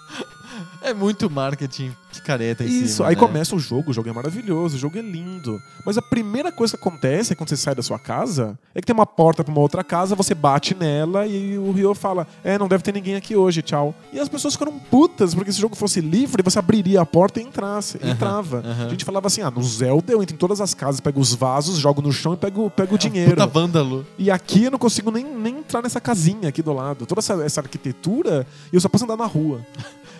É 0.81 0.93
muito 0.93 1.29
marketing 1.29 1.95
de 2.11 2.21
careta 2.21 2.63
em 2.63 2.67
Isso, 2.67 2.95
cima, 2.95 3.07
aí 3.07 3.15
né? 3.15 3.19
começa 3.19 3.55
o 3.55 3.59
jogo, 3.59 3.91
o 3.91 3.93
jogo 3.93 4.09
é 4.09 4.11
maravilhoso, 4.11 4.75
o 4.75 4.79
jogo 4.79 4.97
é 4.97 5.01
lindo. 5.01 5.61
Mas 5.85 5.97
a 5.97 6.01
primeira 6.01 6.51
coisa 6.51 6.75
que 6.75 6.81
acontece 6.81 7.35
quando 7.35 7.49
você 7.49 7.57
sai 7.57 7.75
da 7.75 7.83
sua 7.83 7.99
casa 7.99 8.57
é 8.73 8.81
que 8.81 8.87
tem 8.87 8.93
uma 8.93 9.05
porta 9.05 9.43
pra 9.43 9.51
uma 9.51 9.61
outra 9.61 9.83
casa, 9.83 10.15
você 10.15 10.33
bate 10.33 10.75
nela 10.75 11.25
e 11.27 11.57
o 11.57 11.71
Ryo 11.71 11.93
fala: 11.93 12.27
É, 12.43 12.57
não 12.57 12.67
deve 12.67 12.83
ter 12.83 12.93
ninguém 12.93 13.15
aqui 13.15 13.35
hoje, 13.35 13.61
tchau. 13.61 13.93
E 14.11 14.19
as 14.19 14.27
pessoas 14.27 14.55
ficaram 14.55 14.77
putas, 14.77 15.33
porque 15.35 15.51
se 15.51 15.59
o 15.59 15.61
jogo 15.61 15.75
fosse 15.75 16.01
livre, 16.01 16.41
você 16.43 16.59
abriria 16.59 17.01
a 17.01 17.05
porta 17.05 17.39
e 17.39 17.43
entrasse, 17.43 17.99
entrava. 18.03 18.63
A 18.85 18.89
gente 18.89 19.05
falava 19.05 19.27
assim: 19.27 19.41
Ah, 19.41 19.51
no 19.51 19.63
Zelda 19.63 20.11
eu 20.11 20.21
entro 20.21 20.35
em 20.35 20.37
todas 20.37 20.59
as 20.59 20.73
casas, 20.73 20.99
pego 20.99 21.19
os 21.19 21.33
vasos, 21.33 21.77
jogo 21.77 22.01
no 22.01 22.11
chão 22.11 22.33
e 22.33 22.37
pego, 22.37 22.69
pego 22.71 22.95
o 22.95 22.97
dinheiro. 22.97 23.31
É 23.31 23.35
Puta 23.35 23.47
vândalo. 23.47 24.05
E 24.17 24.29
aqui 24.31 24.65
eu 24.65 24.71
não 24.71 24.79
consigo 24.79 25.11
nem, 25.11 25.23
nem 25.23 25.59
entrar 25.59 25.81
nessa 25.83 26.01
casinha 26.01 26.49
aqui 26.49 26.61
do 26.61 26.73
lado. 26.73 27.05
Toda 27.05 27.19
essa, 27.19 27.33
essa 27.43 27.61
arquitetura, 27.61 28.45
e 28.71 28.75
eu 28.75 28.81
só 28.81 28.89
posso 28.89 29.03
andar 29.05 29.17
na 29.17 29.25
rua. 29.27 29.61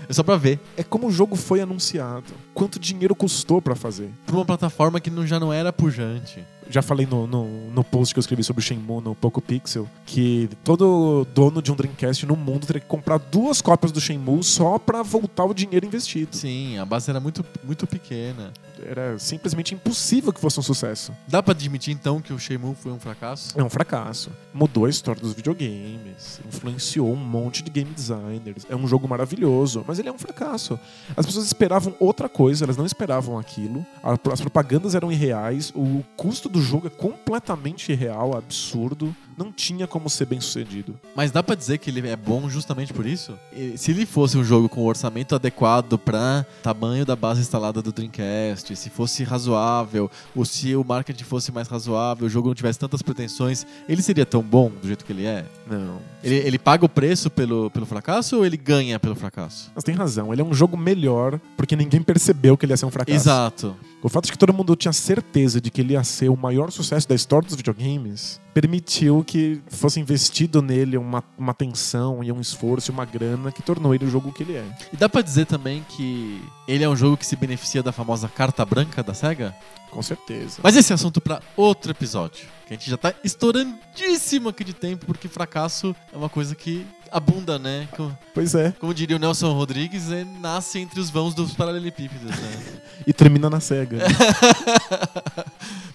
É 0.10 0.14
só 0.14 0.24
pra 0.24 0.38
ver. 0.38 0.60
É 0.76 0.84
como 0.84 1.08
o 1.08 1.12
jogo 1.12 1.36
foi 1.36 1.62
anunciado. 1.62 2.34
Quanto 2.54 2.80
dinheiro 2.80 3.16
custou 3.16 3.62
pra 3.62 3.76
fazer. 3.76 4.10
Pra 4.26 4.36
uma 4.36 4.46
plataforma 4.46 5.00
que 5.00 5.10
não, 5.10 5.26
já 5.26 5.40
não 5.40 5.52
era 5.52 5.72
pujante. 5.72 6.44
Já 6.70 6.82
falei 6.82 7.06
no, 7.06 7.28
no, 7.28 7.72
no 7.72 7.84
post 7.84 8.14
que 8.14 8.20
eu 8.20 8.22
escrevi 8.22 8.44
sobre 8.44 8.62
o 8.62 8.64
Shenmue 8.64 9.02
no 9.02 9.14
Poco 9.14 9.42
Pixel 9.42 9.90
que 10.06 10.50
todo 10.64 11.28
dono 11.34 11.62
de 11.62 11.72
um 11.72 11.76
Dreamcast 11.76 12.26
no 12.26 12.36
mundo 12.36 12.66
teria 12.66 12.80
que 12.80 12.88
comprar 12.88 13.18
duas 13.18 13.62
cópias 13.62 13.92
do 13.92 14.00
Shenmue 14.00 14.44
só 14.44 14.78
pra 14.80 15.04
voltar 15.04 15.46
o 15.46 15.54
dinheiro 15.54 15.86
investido. 15.86 16.36
Sim, 16.36 16.78
a 16.78 16.86
base 16.86 17.10
era 17.10 17.20
muito, 17.20 17.46
muito 17.64 17.86
pequena. 17.88 18.54
Era 18.86 19.20
simplesmente 19.20 19.76
impossível 19.76 20.32
que 20.34 20.40
fosse 20.40 20.60
um 20.60 20.64
sucesso. 20.64 21.14
Dá 21.28 21.44
pra 21.44 21.54
admitir 21.54 21.94
então 21.94 22.22
que 22.22 22.34
o 22.34 22.40
Shenmue 22.40 22.76
foi 22.76 22.92
um 22.92 23.00
fracasso? 23.00 23.60
É 23.60 23.64
um 23.64 23.70
fracasso. 23.70 24.32
Mudou 24.54 24.86
a 24.86 24.90
história 24.90 25.22
dos 25.22 25.34
videogames, 25.34 26.42
influenciou 26.48 27.12
um 27.12 27.18
monte 27.18 27.64
de 27.64 27.70
game 27.70 27.92
designers. 27.92 28.66
É 28.70 28.76
um 28.76 28.88
jogo 28.88 29.08
maravilhoso, 29.08 29.84
mas 29.88 30.00
ele 30.00 30.10
é 30.10 30.12
um 30.12 30.18
fracasso. 30.18 30.80
As 31.16 31.26
pessoas 31.26 31.46
esperavam 31.46 31.94
outra 32.00 32.30
coisa, 32.30 32.41
elas 32.50 32.78
não 32.78 32.86
esperavam 32.86 33.38
aquilo. 33.38 33.86
As 34.32 34.42
propagandas 34.42 34.96
eram 34.96 35.12
irreais, 35.12 35.72
o 35.76 36.04
custo 36.18 36.50
do 36.50 36.62
jogo 36.62 36.88
é 36.88 36.90
completamente 36.90 37.92
irreal, 37.92 38.36
absurdo. 38.36 39.16
Não 39.38 39.52
tinha 39.52 39.88
como 39.88 40.10
ser 40.10 40.26
bem 40.26 40.40
sucedido. 40.40 41.00
Mas 41.16 41.32
dá 41.32 41.42
pra 41.42 41.56
dizer 41.56 41.78
que 41.78 41.90
ele 41.90 42.08
é 42.08 42.16
bom 42.16 42.50
justamente 42.50 42.94
por 42.94 43.06
isso? 43.06 43.38
E 43.54 43.78
se 43.78 43.92
ele 43.92 44.06
fosse 44.06 44.38
um 44.38 44.44
jogo 44.44 44.70
com 44.70 44.86
orçamento 44.86 45.36
adequado 45.36 45.98
pra 45.98 46.46
tamanho 46.62 47.06
da 47.06 47.16
base 47.16 47.42
instalada 47.42 47.82
do 47.82 47.92
Dreamcast, 47.92 48.76
se 48.76 48.90
fosse 48.90 49.24
razoável, 49.24 50.10
ou 50.36 50.46
se 50.46 50.76
o 50.76 50.84
marketing 50.84 51.24
fosse 51.24 51.52
mais 51.52 51.68
razoável, 51.68 52.28
o 52.28 52.30
jogo 52.30 52.48
não 52.48 52.56
tivesse 52.56 52.80
tantas 52.80 53.02
pretensões, 53.02 53.66
ele 53.88 54.02
seria 54.02 54.26
tão 54.26 54.42
bom 54.42 54.70
do 54.70 54.88
jeito 54.88 55.06
que 55.06 55.12
ele 55.12 55.26
é? 55.26 55.46
Não. 55.70 56.00
Ele, 56.24 56.36
ele 56.36 56.60
paga 56.60 56.86
o 56.86 56.90
preço 56.90 57.30
pelo, 57.30 57.70
pelo 57.72 57.86
fracasso 57.86 58.38
ou 58.38 58.46
ele 58.46 58.58
ganha 58.58 59.00
pelo 59.00 59.16
fracasso? 59.16 59.72
Mas 59.74 59.84
tem 59.84 59.96
razão, 59.96 60.32
ele 60.32 60.42
é 60.42 60.46
um 60.46 60.54
jogo 60.54 60.78
melhor 60.78 61.40
porque 61.58 61.76
ninguém 61.76 62.02
percebeu 62.02 62.58
que 62.58 62.66
ele 62.66 62.74
ia 62.74 62.78
ser 62.78 62.86
um 62.86 62.92
fracasso. 62.92 63.16
Exato. 63.16 63.76
O 64.04 64.10
fato 64.10 64.26
de 64.26 64.32
que 64.32 64.38
todo 64.38 64.54
mundo 64.54 64.76
tinha 64.76 64.92
certeza 64.92 65.62
de 65.62 65.70
que 65.70 65.82
ele 65.82 65.94
ia 65.94 66.04
ser 66.04 66.30
o 66.30 66.36
maior 66.36 66.72
sucesso 66.72 67.08
da 67.08 67.14
história 67.14 67.48
dos 67.48 67.56
videogames 67.56 68.42
permitiu 68.54 69.24
que 69.24 69.62
fosse 69.68 70.00
investido 70.00 70.62
nele 70.62 70.98
uma, 70.98 71.24
uma 71.38 71.52
atenção 71.52 72.24
e 72.24 72.32
um 72.32 72.42
esforço 72.42 72.92
e 72.92 72.94
uma 72.94 73.06
grana 73.06 73.52
que 73.52 73.62
tornou 73.62 73.94
ele 73.94 74.06
o 74.06 74.10
jogo 74.10 74.32
que 74.32 74.44
ele 74.44 74.56
é. 74.56 74.66
E 74.92 74.98
dá 74.98 75.08
pra 75.08 75.22
dizer 75.22 75.46
também 75.46 75.86
que 75.88 76.42
ele 76.68 76.84
é 76.84 76.90
um 76.90 76.96
jogo 76.96 77.16
que 77.16 77.26
se 77.26 77.36
beneficia 77.36 77.84
da 77.84 77.92
famosa 77.92 78.28
carta 78.28 78.66
branca 78.66 79.04
da 79.04 79.14
SEGA? 79.14 79.56
Com 79.92 80.02
certeza. 80.02 80.60
Mas 80.64 80.76
esse 80.76 80.92
é 80.92 80.96
assunto 80.96 81.22
pra 81.22 81.42
outro 81.56 81.92
episódio. 81.92 82.48
Que 82.66 82.74
a 82.74 82.78
gente 82.78 82.90
já 82.90 82.98
tá 82.98 83.14
estourandíssimo 83.24 84.50
aqui 84.50 84.64
de 84.64 84.74
tempo, 84.74 85.06
porque 85.06 85.28
fracasso 85.28 85.96
é 86.12 86.18
uma 86.18 86.30
coisa 86.30 86.56
que 86.56 86.86
abunda, 87.12 87.60
né? 87.60 87.88
Como, 87.96 88.18
Pois 88.34 88.56
é. 88.56 88.72
como 88.80 88.94
diria 88.94 89.16
o 89.16 89.20
Nelson 89.20 89.52
Rodrigues, 89.54 90.12
é, 90.12 90.26
nasce 90.40 90.80
entre 90.80 91.00
os 91.00 91.10
vãos 91.10 91.34
dos 91.36 91.54
paralelepípedos, 91.54 92.30
né? 92.30 92.82
E 93.06 93.12
termina 93.12 93.50
na 93.50 93.60
SEGA. 93.60 93.98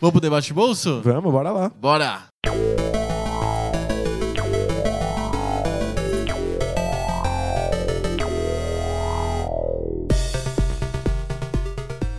Vamos 0.01 0.11
pro 0.13 0.21
debate 0.21 0.49
de 0.49 0.55
bolso? 0.55 1.01
Vamos, 1.05 1.31
bora 1.33 1.53
lá. 1.53 1.69
Bora! 1.81 2.25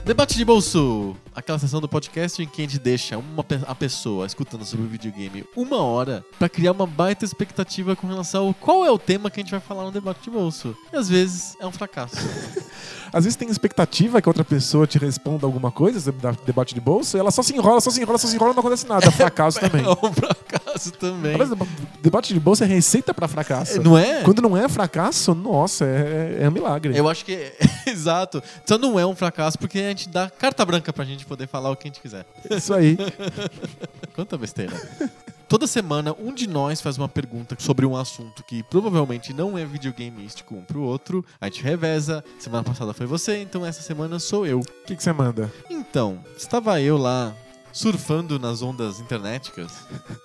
Debate 0.06 0.38
de 0.38 0.46
bolso, 0.46 1.16
aquela 1.38 1.60
sessão 1.60 1.80
do 1.80 1.88
podcast 1.88 2.42
em 2.42 2.48
que 2.48 2.62
a 2.64 2.66
gente 2.66 2.80
deixa 2.80 3.16
uma 3.16 3.44
pe- 3.44 3.60
a 3.68 3.76
pessoa 3.76 4.26
escutando 4.26 4.66
sobre 4.66 4.86
o 4.88 4.90
videogame 4.90 5.46
uma 5.56 5.78
hora 5.78 6.26
pra 6.40 6.50
criar 6.50 6.72
uma 6.72 6.88
baita 6.88 7.24
expectativa 7.24 7.96
com 7.96 8.08
relação 8.08 8.48
ao 8.48 8.54
qual 8.56 8.84
é 8.84 8.90
o 8.92 8.98
tema 8.98 9.30
que 9.30 9.40
a 9.40 9.44
gente 9.44 9.52
vai 9.52 9.60
falar 9.60 9.84
no 9.84 9.92
debate 9.92 10.22
de 10.24 10.32
bolso. 10.32 10.76
E 10.92 10.98
às 10.98 11.08
vezes 11.08 11.56
é 11.60 11.68
um 11.68 11.72
fracasso. 11.72 12.16
Às 13.14 13.24
vezes 13.24 13.38
tem 13.38 13.50
expectativa 13.50 14.22
que 14.22 14.28
outra 14.28 14.44
pessoa 14.44 14.86
te 14.86 14.98
responda 14.98 15.46
alguma 15.46 15.72
coisa, 15.72 16.12
dá 16.12 16.32
debate 16.46 16.76
de 16.76 16.82
bolso, 16.82 17.16
e 17.16 17.20
ela 17.22 17.32
só 17.32 17.42
se 17.42 17.56
enrola, 17.56 17.80
só 17.80 17.90
se 17.90 18.02
enrola, 18.02 18.18
só 18.18 18.28
se 18.28 18.36
enrola, 18.36 18.52
não 18.54 18.60
acontece 18.60 18.86
nada. 18.86 19.08
É 19.08 19.12
fracasso 19.12 19.60
também. 19.62 19.86
É 19.86 19.90
um 19.90 20.12
fracasso 20.14 20.92
também. 20.92 21.38
Mas, 21.38 21.50
debate 22.02 22.34
de 22.34 22.40
bolso 22.40 22.66
é 22.66 22.68
receita 22.68 23.14
pra 23.14 23.26
fracasso. 23.30 23.82
Não 23.82 23.98
é? 23.98 24.24
Quando 24.24 24.42
não 24.42 24.58
é 24.58 24.68
fracasso, 24.68 25.34
nossa, 25.34 25.86
é, 25.86 26.40
é 26.42 26.50
um 26.50 26.52
milagre. 26.52 26.98
Eu 26.98 27.08
acho 27.08 27.24
que. 27.24 27.54
Exato. 27.88 28.44
Então 28.62 28.78
não 28.78 29.00
é 29.00 29.06
um 29.06 29.16
fracasso 29.16 29.58
porque 29.58 29.80
a 29.80 29.88
gente 29.90 30.10
dá 30.10 30.30
carta 30.30 30.66
branca 30.66 30.92
pra 30.92 31.06
gente 31.06 31.26
poder 31.28 31.48
falar 31.48 31.70
o 31.72 31.76
que 31.76 31.88
a 31.88 31.90
gente 31.92 32.02
quiser. 32.02 32.26
Isso 32.50 32.74
aí. 32.74 32.98
Quanta 34.16 34.38
besteira. 34.38 34.74
Toda 35.48 35.66
semana, 35.68 36.14
um 36.20 36.34
de 36.34 36.48
nós 36.48 36.82
faz 36.82 36.98
uma 36.98 37.08
pergunta 37.08 37.56
sobre 37.60 37.86
um 37.86 37.96
assunto 37.96 38.44
que 38.44 38.64
provavelmente 38.64 39.32
não 39.34 39.58
é 39.58 39.64
videogameístico 39.66 40.56
um 40.56 40.62
pro 40.64 40.82
outro. 40.82 41.24
A 41.40 41.46
gente 41.46 41.64
reveza. 41.64 42.24
Semana 42.40 42.64
passada 42.64 42.94
foi 42.94 43.06
você, 43.06 43.38
então 43.42 43.66
essa 43.66 43.82
semana 43.82 44.20
sou 44.20 44.46
eu. 44.46 44.60
O 44.60 44.66
que, 44.86 44.96
que 44.96 45.04
você 45.04 45.14
manda? 45.14 45.52
Então, 45.70 46.20
estava 46.38 46.82
eu 46.82 46.98
lá 46.98 47.34
surfando 47.72 48.38
nas 48.40 48.62
ondas 48.62 49.00
internéticas, 49.00 49.72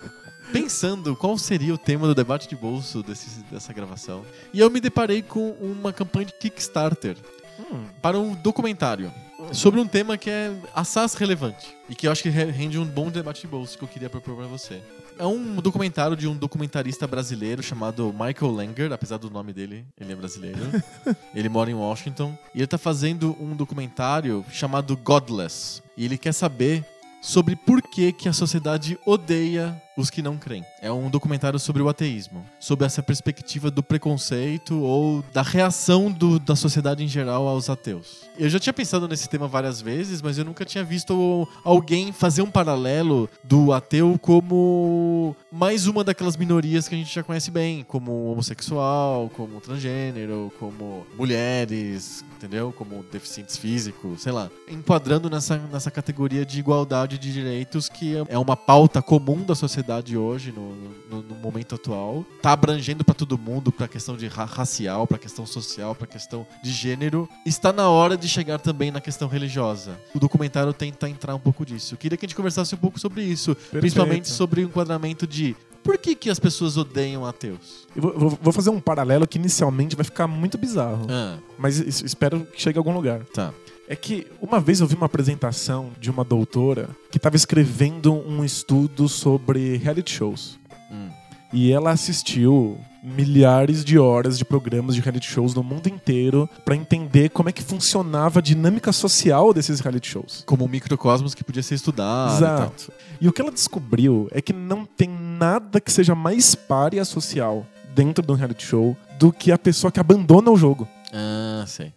pensando 0.53 1.15
qual 1.15 1.37
seria 1.39 1.75
o 1.75 1.79
tema 1.79 2.07
do 2.07 2.15
debate 2.15 2.49
de 2.49 2.57
bolso 2.57 3.03
desse- 3.03 3.43
dessa 3.51 3.73
gravação. 3.73 4.25
E 4.53 4.59
eu 4.61 4.71
me 4.71 4.81
deparei 4.81 5.23
com 5.23 5.51
uma 5.61 5.93
campanha 5.93 6.27
de 6.27 6.33
Kickstarter 6.33 7.17
Hum, 7.59 7.85
para 8.01 8.19
um 8.19 8.35
documentário 8.35 9.13
sobre 9.53 9.81
um 9.81 9.87
tema 9.87 10.17
que 10.17 10.31
é 10.31 10.53
assaz 10.75 11.15
relevante 11.15 11.77
e 11.89 11.95
que 11.95 12.07
eu 12.07 12.13
acho 12.13 12.23
que 12.23 12.29
re- 12.31 12.51
rende 12.51 12.79
um 12.79 12.85
bom 12.85 13.11
debate 13.11 13.43
de 13.43 13.47
bolso 13.47 13.77
que 13.77 13.85
eu 13.85 13.89
queria 13.89 14.09
propor 14.09 14.37
para 14.37 14.47
você. 14.47 14.81
É 15.19 15.27
um 15.27 15.57
documentário 15.57 16.17
de 16.17 16.27
um 16.27 16.35
documentarista 16.35 17.07
brasileiro 17.07 17.63
chamado 17.63 18.13
Michael 18.13 18.51
Langer, 18.51 18.93
apesar 18.93 19.19
do 19.19 19.31
nome 19.31 19.53
dele, 19.53 19.85
ele 20.01 20.13
é 20.13 20.17
brasileiro. 20.17 20.59
ele 21.35 21.49
mora 21.49 21.71
em 21.71 21.75
Washington 21.75 22.37
e 22.55 22.59
ele 22.61 22.67
tá 22.67 22.79
fazendo 22.79 23.37
um 23.39 23.55
documentário 23.55 24.45
chamado 24.51 24.97
Godless. 24.97 25.83
E 25.97 26.05
ele 26.05 26.17
quer 26.17 26.33
saber 26.33 26.85
sobre 27.21 27.55
por 27.55 27.83
que, 27.83 28.11
que 28.11 28.29
a 28.29 28.33
sociedade 28.33 28.99
odeia 29.05 29.81
os 29.97 30.09
que 30.11 30.23
não 30.23 30.37
creem. 30.39 30.65
É 30.81 30.91
um 30.91 31.11
documentário 31.11 31.59
sobre 31.59 31.83
o 31.83 31.89
ateísmo, 31.89 32.45
sobre 32.59 32.87
essa 32.87 33.03
perspectiva 33.03 33.71
do 33.71 33.83
preconceito 33.83 34.81
ou 34.81 35.23
da 35.33 35.43
reação 35.43 36.11
do- 36.11 36.39
da 36.39 36.57
sociedade 36.57 37.05
em 37.05 37.09
geral 37.09 37.47
aos 37.47 37.69
ateus. 37.69 38.23
Eu 38.39 38.49
já 38.49 38.59
tinha 38.59 38.73
pensado 38.73 39.07
nesse 39.07 39.29
tema 39.29 39.47
várias 39.47 39.81
vezes, 39.83 40.23
mas 40.23 40.39
eu 40.39 40.45
nunca 40.45 40.65
tinha 40.65 40.83
visto 40.83 41.47
alguém 41.63 42.11
fazer 42.13 42.41
um 42.41 42.51
paralelo 42.51 43.29
do 43.45 43.73
ateu 43.73 44.19
como 44.21 45.37
mais 45.51 45.87
uma 45.87 46.03
daquelas 46.03 46.37
minorias 46.37 46.89
que 46.89 46.95
a 46.95 46.99
gente 46.99 47.15
já 47.15 47.23
conhece 47.23 47.51
bem, 47.51 47.85
como 47.85 48.31
homossexual, 48.33 49.31
como 49.37 49.61
transgênero, 49.61 50.51
como 50.59 51.07
mulheres, 51.19 52.25
entendeu? 52.37 52.73
Como 52.73 53.05
deficientes 53.13 53.57
físicos, 53.59 54.23
sei 54.23 54.33
lá. 54.33 54.49
Enquadrando 54.69 55.29
nessa, 55.29 55.59
nessa 55.71 55.91
categoria 55.91 56.47
de 56.47 56.59
igualdade 56.59 57.19
de 57.19 57.33
direitos 57.33 57.89
que 57.89 58.15
é 58.29 58.39
uma 58.39 58.57
pauta 58.57 59.03
comum 59.03 59.43
da 59.45 59.55
sociedade 59.55 59.82
hoje, 60.17 60.53
no, 60.53 60.75
no- 61.11 61.23
no 61.23 61.35
momento 61.37 61.75
atual. 61.75 62.25
Tá 62.41 62.53
abrangendo 62.53 63.05
pra 63.05 63.15
todo 63.15 63.37
mundo, 63.39 63.71
pra 63.73 63.87
questão 63.89 64.17
de 64.17 64.27
ra 64.27 64.45
racial, 64.45 65.07
pra 65.07 65.19
questão 65.19 65.45
social, 65.47 65.95
pra 65.95 66.07
questão 66.07 66.47
de 66.63 66.71
gênero. 66.71 67.29
Está 67.47 67.73
na 67.73 67.89
hora 67.89 68.17
de 68.17 68.29
chegar 68.29 68.59
também 68.59 68.91
na 68.91 69.01
questão 69.01 69.29
religiosa. 69.29 69.99
O 70.15 70.19
documentário 70.19 70.73
tenta 70.73 71.09
entrar 71.09 71.35
um 71.35 71.39
pouco 71.41 71.65
disso. 71.67 71.95
Eu 71.95 71.99
queria 71.99 72.17
que 72.17 72.25
a 72.25 72.29
gente 72.29 72.37
conversasse 72.37 72.75
um 72.75 72.79
pouco 72.79 72.99
sobre 72.99 73.23
isso, 73.23 73.55
principalmente 73.71 74.29
sobre 74.29 74.61
o 74.63 74.65
enquadramento 74.65 75.27
de 75.27 75.57
por 75.83 75.99
que, 75.99 76.15
que 76.15 76.31
as 76.31 76.39
pessoas 76.39 76.77
odeiam 76.77 77.27
ateus? 77.27 77.89
eu 77.97 78.03
vou, 78.03 78.39
vou- 78.41 78.53
fazer 78.53 78.71
um 78.71 78.79
paralelo 78.81 79.27
que 79.27 79.37
inicialmente 79.37 79.97
vai 79.97 80.05
ficar 80.05 80.29
muito 80.29 80.57
bizarro, 80.57 81.07
Ah, 81.11 81.39
mas 81.59 81.81
es- 81.81 82.01
espero 82.03 82.47
que 82.47 82.63
chegue 82.63 82.79
a 82.79 82.81
algum 82.81 82.93
lugar. 82.95 83.25
tá. 83.35 83.53
É 83.93 83.95
que 83.95 84.27
uma 84.41 84.59
vez 84.59 84.81
eu 84.81 84.87
vi 84.87 84.95
uma 84.95 85.05
apresentação 85.05 85.91
de 86.01 86.11
uma 86.11 86.25
doutora 86.25 86.89
que 87.11 87.19
estava 87.19 87.37
escrevendo 87.37 88.11
um 88.11 88.43
estudo 88.43 89.07
sobre 89.07 89.77
reality 89.77 90.13
shows. 90.13 90.59
Hum. 90.91 91.11
E 91.53 91.71
ela 91.71 91.91
assistiu 91.91 92.81
milhares 93.03 93.85
de 93.85 93.99
horas 93.99 94.39
de 94.39 94.47
programas 94.47 94.95
de 94.95 95.03
reality 95.03 95.27
shows 95.27 95.53
no 95.53 95.63
mundo 95.63 95.89
inteiro 95.89 96.49
para 96.65 96.75
entender 96.75 97.29
como 97.29 97.51
é 97.51 97.53
que 97.53 97.63
funcionava 97.63 98.39
a 98.39 98.43
dinâmica 98.43 98.93
social 98.93 99.53
desses 99.53 99.79
reality 99.81 100.09
shows. 100.09 100.43
Como 100.47 100.65
um 100.65 100.69
microcosmos 100.69 101.35
que 101.35 101.45
podia 101.45 101.63
ser 101.63 101.75
estudado. 101.75 102.39
Exato. 102.39 102.91
E 103.21 103.29
o 103.29 103.33
que 103.33 103.43
ela 103.43 103.53
descobriu 103.53 104.27
é 104.31 104.41
que 104.41 104.55
não 104.55 104.87
tem 104.87 105.11
nada 105.11 105.79
que 105.79 105.93
seja 105.93 106.15
mais 106.15 106.55
párea 106.55 107.05
social 107.05 107.67
dentro 107.95 108.25
de 108.25 108.33
um 108.33 108.37
reality 108.37 108.65
show 108.65 108.97
do 109.19 109.31
que 109.31 109.53
a 109.53 109.59
pessoa 109.59 109.93
que 109.93 110.01
abandona 110.01 110.51
o 110.51 110.57
jogo. 110.57 110.89
E. 111.13 111.15
Ah, 111.15 111.65
sei. 111.67 111.93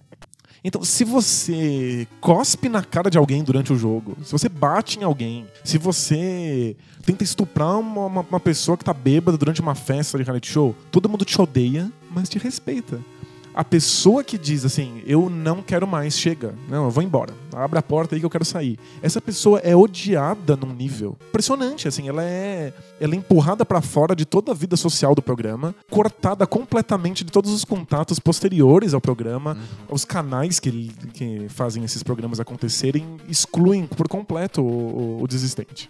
Então, 0.68 0.84
se 0.84 1.03
você 1.03 2.07
cospe 2.20 2.68
na 2.68 2.82
cara 2.84 3.07
de 3.11 3.20
alguém 3.20 3.43
durante 3.43 3.72
o 3.72 3.78
jogo, 3.78 4.18
se 4.24 4.32
você 4.32 4.49
bate 4.49 4.97
em 4.99 5.03
alguém, 5.03 5.45
se 5.63 5.78
você 5.78 6.76
tenta 7.05 7.24
estuprar 7.24 7.80
uma, 7.80 8.05
uma- 8.07 8.26
uma 8.28 8.39
pessoa 8.39 8.76
que 8.76 8.84
tá 8.84 8.91
bêbada 8.91 9.38
durante 9.38 9.61
uma 9.61 9.76
festa 9.76 10.18
de 10.18 10.24
reality 10.24 10.51
show, 10.51 10.76
todo 10.91 11.07
mundo 11.07 11.24
te 11.24 11.39
odeia, 11.39 11.91
mas 12.09 12.28
te 12.28 12.39
respeita. 12.39 12.99
A 13.55 13.63
pessoa 13.63 14.21
que 14.21 14.37
diz 14.37 14.65
assim, 14.65 15.01
eu 15.07 15.29
não 15.29 15.61
quero 15.61 15.87
mais, 15.87 16.19
chega, 16.19 16.53
não, 16.67 16.83
eu 16.85 16.91
vou 16.91 17.01
embora, 17.01 17.33
abre 17.53 17.79
a 17.79 17.81
porta 17.81 18.13
aí 18.13 18.19
que 18.19 18.25
eu 18.25 18.29
quero 18.29 18.43
sair. 18.43 18.77
Essa 19.01 19.21
pessoa 19.21 19.59
é 19.59 19.73
odiada 19.73 20.57
num 20.57 20.73
nível 20.73 21.15
impressionante, 21.29 21.87
assim, 21.87 22.09
ela 22.09 22.21
é, 22.21 22.73
ela 22.99 23.13
é 23.13 23.17
empurrada 23.17 23.63
pra 23.65 23.79
fora 23.81 24.13
de 24.13 24.25
toda 24.25 24.51
a 24.51 24.53
vida 24.53 24.75
social 24.75 25.15
do 25.15 25.21
programa, 25.21 25.73
cortada 25.89 26.45
completamente 26.45 27.23
de 27.23 27.31
todos 27.31 27.49
os 27.53 27.63
contatos 27.63 28.19
posteriores 28.19 28.93
ao 28.93 28.99
programa, 28.99 29.57
os 29.89 30.03
canais 30.03 30.59
que, 30.59 30.91
que 31.13 31.47
fazem 31.47 31.81
esses 31.85 32.03
programas 32.03 32.41
acontecerem 32.41 33.05
excluem 33.29 33.87
por 33.87 34.09
completo 34.09 34.61
o, 34.61 34.65
o- 35.19 35.23
o 35.23 35.27
desistente. 35.29 35.89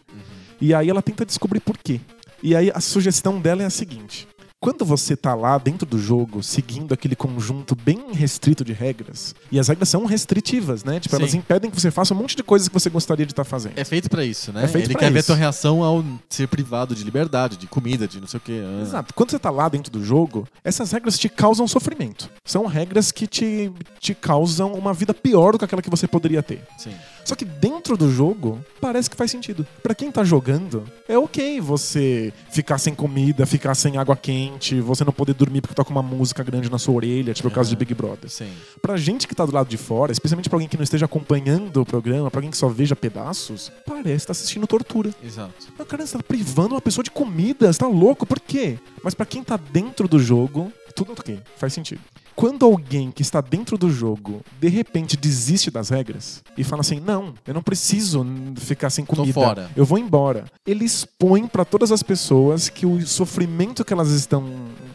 E 0.62 0.72
aí 0.72 0.88
ela 0.88 1.02
tenta 1.02 1.26
descobrir 1.26 1.62
por 1.62 1.78
quê. 1.80 2.00
E 2.44 2.56
aí 2.56 2.72
a 2.76 2.80
sugestão 2.80 3.40
dela 3.42 3.64
é 3.64 3.66
a 3.66 3.72
seguinte. 3.72 4.28
Quando 4.66 4.84
você 4.84 5.16
tá 5.16 5.36
lá 5.36 5.60
dentro 5.60 5.86
do 5.86 6.00
jogo, 6.00 6.42
seguindo 6.42 6.92
aquele 6.92 7.16
conjunto 7.16 7.76
bem 7.76 8.12
restrito 8.14 8.66
de 8.66 8.74
regras, 8.74 9.36
e 9.52 9.60
as 9.60 9.68
regras 9.68 9.88
são 9.88 10.06
restritivas, 10.06 10.84
né? 10.84 11.00
Tipo, 11.00 11.18
elas 11.18 11.30
Sim. 11.30 11.38
impedem 11.38 11.70
que 11.70 11.80
você 11.80 11.92
faça 11.92 12.16
um 12.16 12.18
monte 12.18 12.36
de 12.36 12.42
coisas 12.42 12.68
que 12.68 12.74
você 12.74 12.90
gostaria 12.90 13.28
de 13.28 13.32
estar 13.32 13.44
fazendo. 13.44 13.74
É 13.78 13.84
feito 13.84 14.10
pra 14.10 14.26
isso, 14.26 14.52
né? 14.52 14.64
É 14.64 14.68
feito 14.68 14.88
Ele 14.88 14.96
quer 14.96 15.12
ver 15.12 15.18
a 15.18 15.20
isso. 15.20 15.28
tua 15.28 15.36
reação 15.36 15.84
ao 15.84 16.04
ser 16.28 16.48
privado 16.48 16.96
de 16.96 17.04
liberdade, 17.04 17.58
de 17.58 17.68
comida, 17.68 18.08
de 18.08 18.20
não 18.20 18.26
sei 18.26 18.40
o 18.40 18.42
quê. 18.42 18.60
Ah. 18.66 18.82
Exato. 18.82 19.14
Quando 19.14 19.30
você 19.30 19.38
tá 19.38 19.52
lá 19.52 19.70
dentro 19.70 19.92
do 19.92 20.04
jogo, 20.04 20.48
essas 20.64 20.92
regras 20.92 21.20
te 21.20 21.30
causam 21.30 21.68
sofrimento. 21.68 22.28
São 22.44 22.66
regras 22.66 23.12
que 23.12 23.28
te, 23.28 23.72
te 24.00 24.16
causam 24.16 24.74
uma 24.74 24.96
vida 24.96 25.14
pior 25.14 25.52
do 25.52 25.60
que 25.60 25.66
aquela 25.66 25.84
que 25.84 25.92
você 25.92 26.08
poderia 26.08 26.42
ter. 26.42 26.64
Sim. 26.76 26.96
Só 27.26 27.34
que 27.34 27.44
dentro 27.44 27.98
do 27.98 28.12
jogo, 28.12 28.64
parece 28.80 29.10
que 29.10 29.18
faz 29.18 29.32
sentido. 29.32 29.66
Pra 29.82 29.96
quem 29.96 30.12
tá 30.12 30.24
jogando, 30.24 30.84
é 31.10 31.18
ok 31.18 31.60
você 31.60 32.32
ficar 32.52 32.78
sem 32.78 32.94
comida, 32.94 33.48
ficar 33.48 33.74
sem 33.74 33.98
água 33.98 34.16
quente, 34.16 34.55
você 34.82 35.04
não 35.04 35.14
poder 35.14 35.34
dormir 35.34 35.62
porque 35.62 35.74
toca 35.76 35.90
uma 35.90 36.02
música 36.02 36.44
grande 36.44 36.70
na 36.70 36.78
sua 36.78 36.96
orelha, 36.96 37.34
tipo 37.34 37.48
o 37.48 37.52
caso 37.52 37.70
de 37.70 37.76
Big 37.76 37.94
Brother. 37.94 38.30
Sim. 38.30 38.52
Pra 38.82 38.98
gente 38.98 39.28
que 39.28 39.36
tá 39.36 39.46
do 39.46 39.54
lado 39.54 39.68
de 39.68 39.78
fora, 39.78 40.12
especialmente 40.12 40.50
pra 40.50 40.56
alguém 40.56 40.68
que 40.68 40.78
não 40.78 40.84
esteja 40.84 41.06
acompanhando 41.06 41.82
o 41.82 41.86
programa, 41.86 42.30
pra 42.30 42.40
alguém 42.40 42.52
que 42.52 42.58
só 42.58 42.68
veja 42.68 42.96
pedaços, 42.96 43.72
parece 43.86 44.16
estar 44.16 44.32
assistindo 44.32 44.68
tortura. 44.68 45.14
Exato. 45.24 45.54
Mas, 45.78 45.88
cara, 45.88 46.06
você 46.06 46.18
tá 46.18 46.24
privando 46.24 46.76
uma 46.76 46.82
pessoa 46.82 47.04
de 47.04 47.12
comida, 47.12 47.72
você 47.72 47.80
tá 47.80 47.88
louco, 47.88 48.26
por 48.26 48.40
quê? 48.40 48.78
Mas 49.04 49.14
pra 49.14 49.26
quem 49.26 49.44
tá 49.44 49.58
dentro 49.58 50.08
do 50.08 50.20
jogo, 50.20 50.72
tudo 50.96 51.14
ok, 51.14 51.40
faz 51.58 51.74
sentido. 51.74 52.02
Quando 52.36 52.66
alguém 52.66 53.12
que 53.12 53.22
está 53.22 53.40
dentro 53.40 53.78
do 53.78 53.90
jogo, 53.90 54.42
de 54.60 54.68
repente 54.68 55.16
desiste 55.16 55.72
das 55.72 55.90
regras 55.90 56.44
e 56.58 56.64
fala 56.64 56.82
assim: 56.82 57.00
não, 57.00 57.34
eu 57.48 57.54
não 57.54 57.62
preciso 57.64 58.26
ficar 58.58 58.90
sem 58.90 59.06
comida, 59.06 59.34
fora. 59.34 59.70
eu 59.76 59.86
vou 59.86 59.98
embora. 59.98 60.46
Ele 60.66 60.84
expõe 60.84 61.48
pra 61.48 61.64
todas 61.64 61.92
as 61.92 62.04
pessoas 62.04 62.68
que 62.68 62.86
o 62.86 63.06
sofrimento 63.08 63.86
que 63.86 63.94
elas 63.94 64.10
estão 64.10 64.44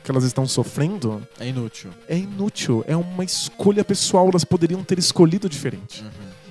que 0.04 0.10
elas 0.10 0.24
estão 0.24 0.46
sofrendo 0.46 1.26
É 1.38 1.48
inútil. 1.48 1.90
é 2.08 2.16
inútil, 2.18 2.84
é 2.86 2.96
uma 2.96 3.24
escolha 3.24 3.84
pessoal, 3.84 4.28
elas 4.28 4.44
poderiam 4.44 4.82
ter 4.84 4.98
escolhido 4.98 5.48
diferente. 5.48 6.04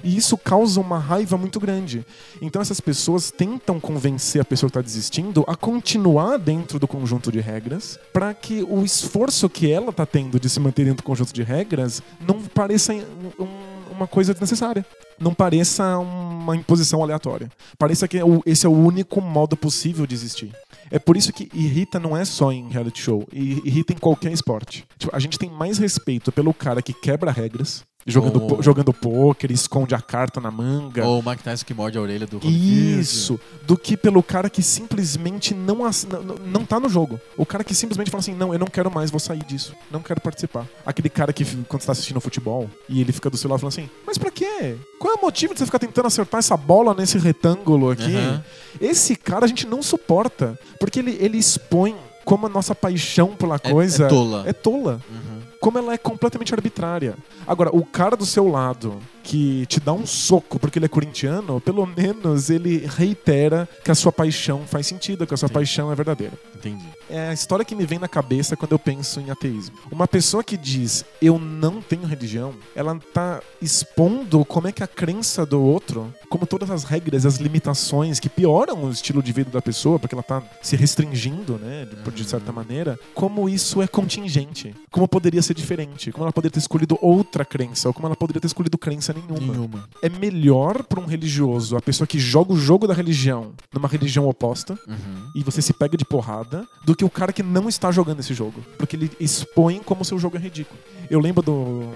E 0.03 0.15
isso 0.15 0.37
causa 0.37 0.79
uma 0.79 0.97
raiva 0.99 1.37
muito 1.37 1.59
grande. 1.59 2.05
Então 2.41 2.61
essas 2.61 2.79
pessoas 2.79 3.31
tentam 3.31 3.79
convencer 3.79 4.41
a 4.41 4.45
pessoa 4.45 4.69
que 4.69 4.77
está 4.77 4.81
desistindo 4.81 5.43
a 5.47 5.55
continuar 5.55 6.37
dentro 6.37 6.79
do 6.79 6.87
conjunto 6.87 7.31
de 7.31 7.39
regras, 7.39 7.99
para 8.13 8.33
que 8.33 8.63
o 8.63 8.83
esforço 8.83 9.49
que 9.49 9.71
ela 9.71 9.89
está 9.89 10.05
tendo 10.05 10.39
de 10.39 10.49
se 10.49 10.59
manter 10.59 10.85
dentro 10.85 11.03
do 11.03 11.03
conjunto 11.03 11.33
de 11.33 11.43
regras 11.43 12.01
não 12.19 12.41
pareça 12.41 12.93
um- 12.93 13.43
um- 13.43 13.69
uma 13.91 14.07
coisa 14.07 14.33
desnecessária. 14.33 14.85
Não 15.19 15.33
pareça 15.33 15.97
uma 15.97 16.55
imposição 16.55 17.03
aleatória. 17.03 17.49
Pareça 17.77 18.07
que 18.07 18.17
é 18.17 18.21
esse 18.45 18.65
é 18.65 18.69
o 18.69 18.73
único 18.73 19.19
modo 19.19 19.57
possível 19.57 20.07
de 20.07 20.15
existir. 20.15 20.51
É 20.89 20.97
por 20.97 21.17
isso 21.17 21.33
que 21.33 21.49
irrita 21.53 21.99
não 21.99 22.15
é 22.15 22.23
só 22.23 22.51
em 22.51 22.69
reality 22.69 23.01
show, 23.01 23.27
irrita 23.31 23.91
em 23.93 23.97
qualquer 23.97 24.31
esporte. 24.31 24.85
Tipo, 24.97 25.13
a 25.13 25.19
gente 25.19 25.37
tem 25.37 25.49
mais 25.49 25.77
respeito 25.77 26.31
pelo 26.31 26.53
cara 26.53 26.81
que 26.81 26.93
quebra 26.93 27.31
regras, 27.31 27.83
jogando, 28.05 28.61
jogando 28.61 28.93
pôquer, 28.93 29.51
esconde 29.51 29.93
a 29.93 30.01
carta 30.01 30.39
na 30.39 30.49
manga. 30.49 31.05
Ou 31.05 31.19
o 31.19 31.23
Mike 31.29 31.43
Tyson 31.43 31.65
que 31.65 31.73
morde 31.73 31.97
a 31.97 32.01
orelha 32.01 32.25
do. 32.25 32.39
Isso, 32.47 33.39
do 33.65 33.77
que 33.77 33.95
pelo 33.97 34.23
cara 34.23 34.49
que 34.49 34.63
simplesmente 34.63 35.53
não, 35.53 35.75
não, 35.77 36.35
não- 36.45 36.65
tá 36.65 36.79
no 36.79 36.89
jogo. 36.89 37.19
O 37.37 37.45
cara 37.45 37.63
que 37.63 37.73
simplesmente 37.75 38.09
fala 38.09 38.21
assim: 38.21 38.33
não, 38.33 38.53
eu 38.53 38.59
não 38.59 38.67
quero 38.67 38.89
mais, 38.91 39.11
vou 39.11 39.19
sair 39.19 39.43
disso. 39.43 39.73
Não 39.91 40.01
quero 40.01 40.21
participar. 40.21 40.65
Aquele 40.85 41.09
cara 41.09 41.31
que, 41.33 41.43
quando 41.67 41.81
você 41.81 41.87
tá 41.87 41.91
assistindo 41.93 42.19
futebol, 42.21 42.69
e 42.87 43.01
ele 43.01 43.11
fica 43.11 43.29
do 43.29 43.37
seu 43.37 43.49
lado 43.49 43.59
falando 43.59 43.73
assim: 43.73 43.89
mas 44.05 44.17
pra 44.17 44.31
quê? 44.31 44.75
Qual 44.99 45.13
é 45.13 45.17
o 45.17 45.21
motivo 45.21 45.53
de 45.53 45.59
você 45.59 45.65
ficar 45.65 45.79
tentando 45.79 46.07
acertar 46.07 46.39
essa 46.39 46.57
bola 46.57 46.93
nesse 46.93 47.17
retângulo 47.17 47.89
aqui? 47.91 48.15
Aham. 48.15 48.43
Esse 48.79 49.15
cara 49.15 49.45
a 49.45 49.47
gente 49.47 49.65
não 49.67 49.81
suporta, 49.81 50.57
porque 50.79 50.99
ele, 50.99 51.17
ele 51.19 51.37
expõe 51.37 51.95
como 52.25 52.45
a 52.45 52.49
nossa 52.49 52.75
paixão 52.75 53.29
pela 53.35 53.55
É- 53.55 53.59
coisa 53.71 54.05
é 54.05 54.09
tola. 54.09 54.43
é 54.45 54.53
tola 54.53 55.01
Uhum. 55.09 55.38
Como 55.59 55.77
ela 55.77 55.93
é 55.93 55.97
completamente 55.97 56.53
arbitrária. 56.53 57.15
Agora, 57.45 57.69
o 57.75 57.85
cara 57.85 58.15
do 58.15 58.25
seu 58.25 58.47
lado 58.47 58.99
que 59.23 59.65
te 59.67 59.79
dá 59.79 59.93
um 59.93 60.05
soco 60.05 60.57
porque 60.57 60.79
ele 60.79 60.85
é 60.85 60.89
corintiano, 60.89 61.61
pelo 61.61 61.85
menos 61.85 62.49
ele 62.49 62.85
reitera 62.87 63.67
que 63.83 63.91
a 63.91 63.95
sua 63.95 64.11
paixão 64.11 64.65
faz 64.65 64.87
sentido, 64.87 65.27
que 65.27 65.33
a 65.33 65.37
sua 65.37 65.47
Sim. 65.47 65.53
paixão 65.53 65.91
é 65.91 65.95
verdadeira. 65.95 66.33
Entendi. 66.55 66.87
É 67.09 67.29
a 67.29 67.33
história 67.33 67.65
que 67.65 67.75
me 67.75 67.85
vem 67.85 67.97
na 67.99 68.07
cabeça 68.07 68.55
quando 68.55 68.71
eu 68.73 68.79
penso 68.79 69.19
em 69.19 69.29
ateísmo. 69.31 69.75
Uma 69.91 70.07
pessoa 70.07 70.43
que 70.43 70.55
diz 70.55 71.03
eu 71.21 71.39
não 71.39 71.81
tenho 71.81 72.05
religião, 72.05 72.53
ela 72.75 72.97
tá 73.13 73.41
expondo 73.61 74.43
como 74.45 74.67
é 74.67 74.71
que 74.71 74.83
a 74.83 74.87
crença 74.87 75.45
do 75.45 75.61
outro, 75.61 76.13
como 76.29 76.45
todas 76.45 76.69
as 76.69 76.83
regras, 76.83 77.25
as 77.25 77.37
limitações 77.37 78.19
que 78.19 78.29
pioram 78.29 78.83
o 78.85 78.91
estilo 78.91 79.23
de 79.23 79.31
vida 79.31 79.49
da 79.49 79.61
pessoa, 79.61 79.97
porque 79.97 80.13
ela 80.13 80.23
tá 80.23 80.43
se 80.61 80.75
restringindo, 80.75 81.57
né, 81.57 81.85
de, 81.89 81.95
por- 81.97 82.13
de 82.13 82.23
certa 82.25 82.51
maneira, 82.51 82.99
como 83.15 83.47
isso 83.49 83.81
é 83.81 83.87
contingente, 83.87 84.75
como 84.91 85.07
poderia 85.07 85.41
ser 85.41 85.53
diferente, 85.53 86.11
como 86.11 86.25
ela 86.25 86.33
poderia 86.33 86.51
ter 86.53 86.59
escolhido 86.59 86.97
outra 87.01 87.43
crença, 87.45 87.87
ou 87.87 87.93
como 87.93 88.07
ela 88.07 88.15
poderia 88.15 88.41
ter 88.41 88.47
escolhido 88.47 88.77
crença 88.77 89.13
nenhuma 89.13 89.53
Nenhuma. 89.53 89.89
é 90.01 90.09
melhor 90.09 90.83
para 90.83 90.99
um 90.99 91.05
religioso, 91.05 91.75
a 91.77 91.81
pessoa 91.81 92.07
que 92.07 92.19
joga 92.19 92.53
o 92.53 92.57
jogo 92.57 92.87
da 92.87 92.93
religião 92.93 93.53
numa 93.73 93.87
religião 93.87 94.27
oposta, 94.27 94.77
Uhum. 94.87 95.31
e 95.35 95.43
você 95.43 95.61
se 95.61 95.73
pega 95.73 95.95
de 95.97 96.05
porrada, 96.05 96.67
do 96.85 96.95
que 96.99 97.05
o 97.05 97.09
cara 97.09 97.31
que 97.31 97.41
não 97.41 97.69
está 97.69 97.89
jogando 97.91 98.19
esse 98.19 98.33
jogo. 98.33 98.61
Porque 98.77 98.93
ele 98.93 99.09
expõe 99.21 99.79
como 99.79 100.03
seu 100.03 100.19
jogo 100.19 100.35
é 100.35 100.39
ridículo. 100.41 100.77
Eu 101.09 101.21
lembro 101.21 101.41
do. 101.41 101.93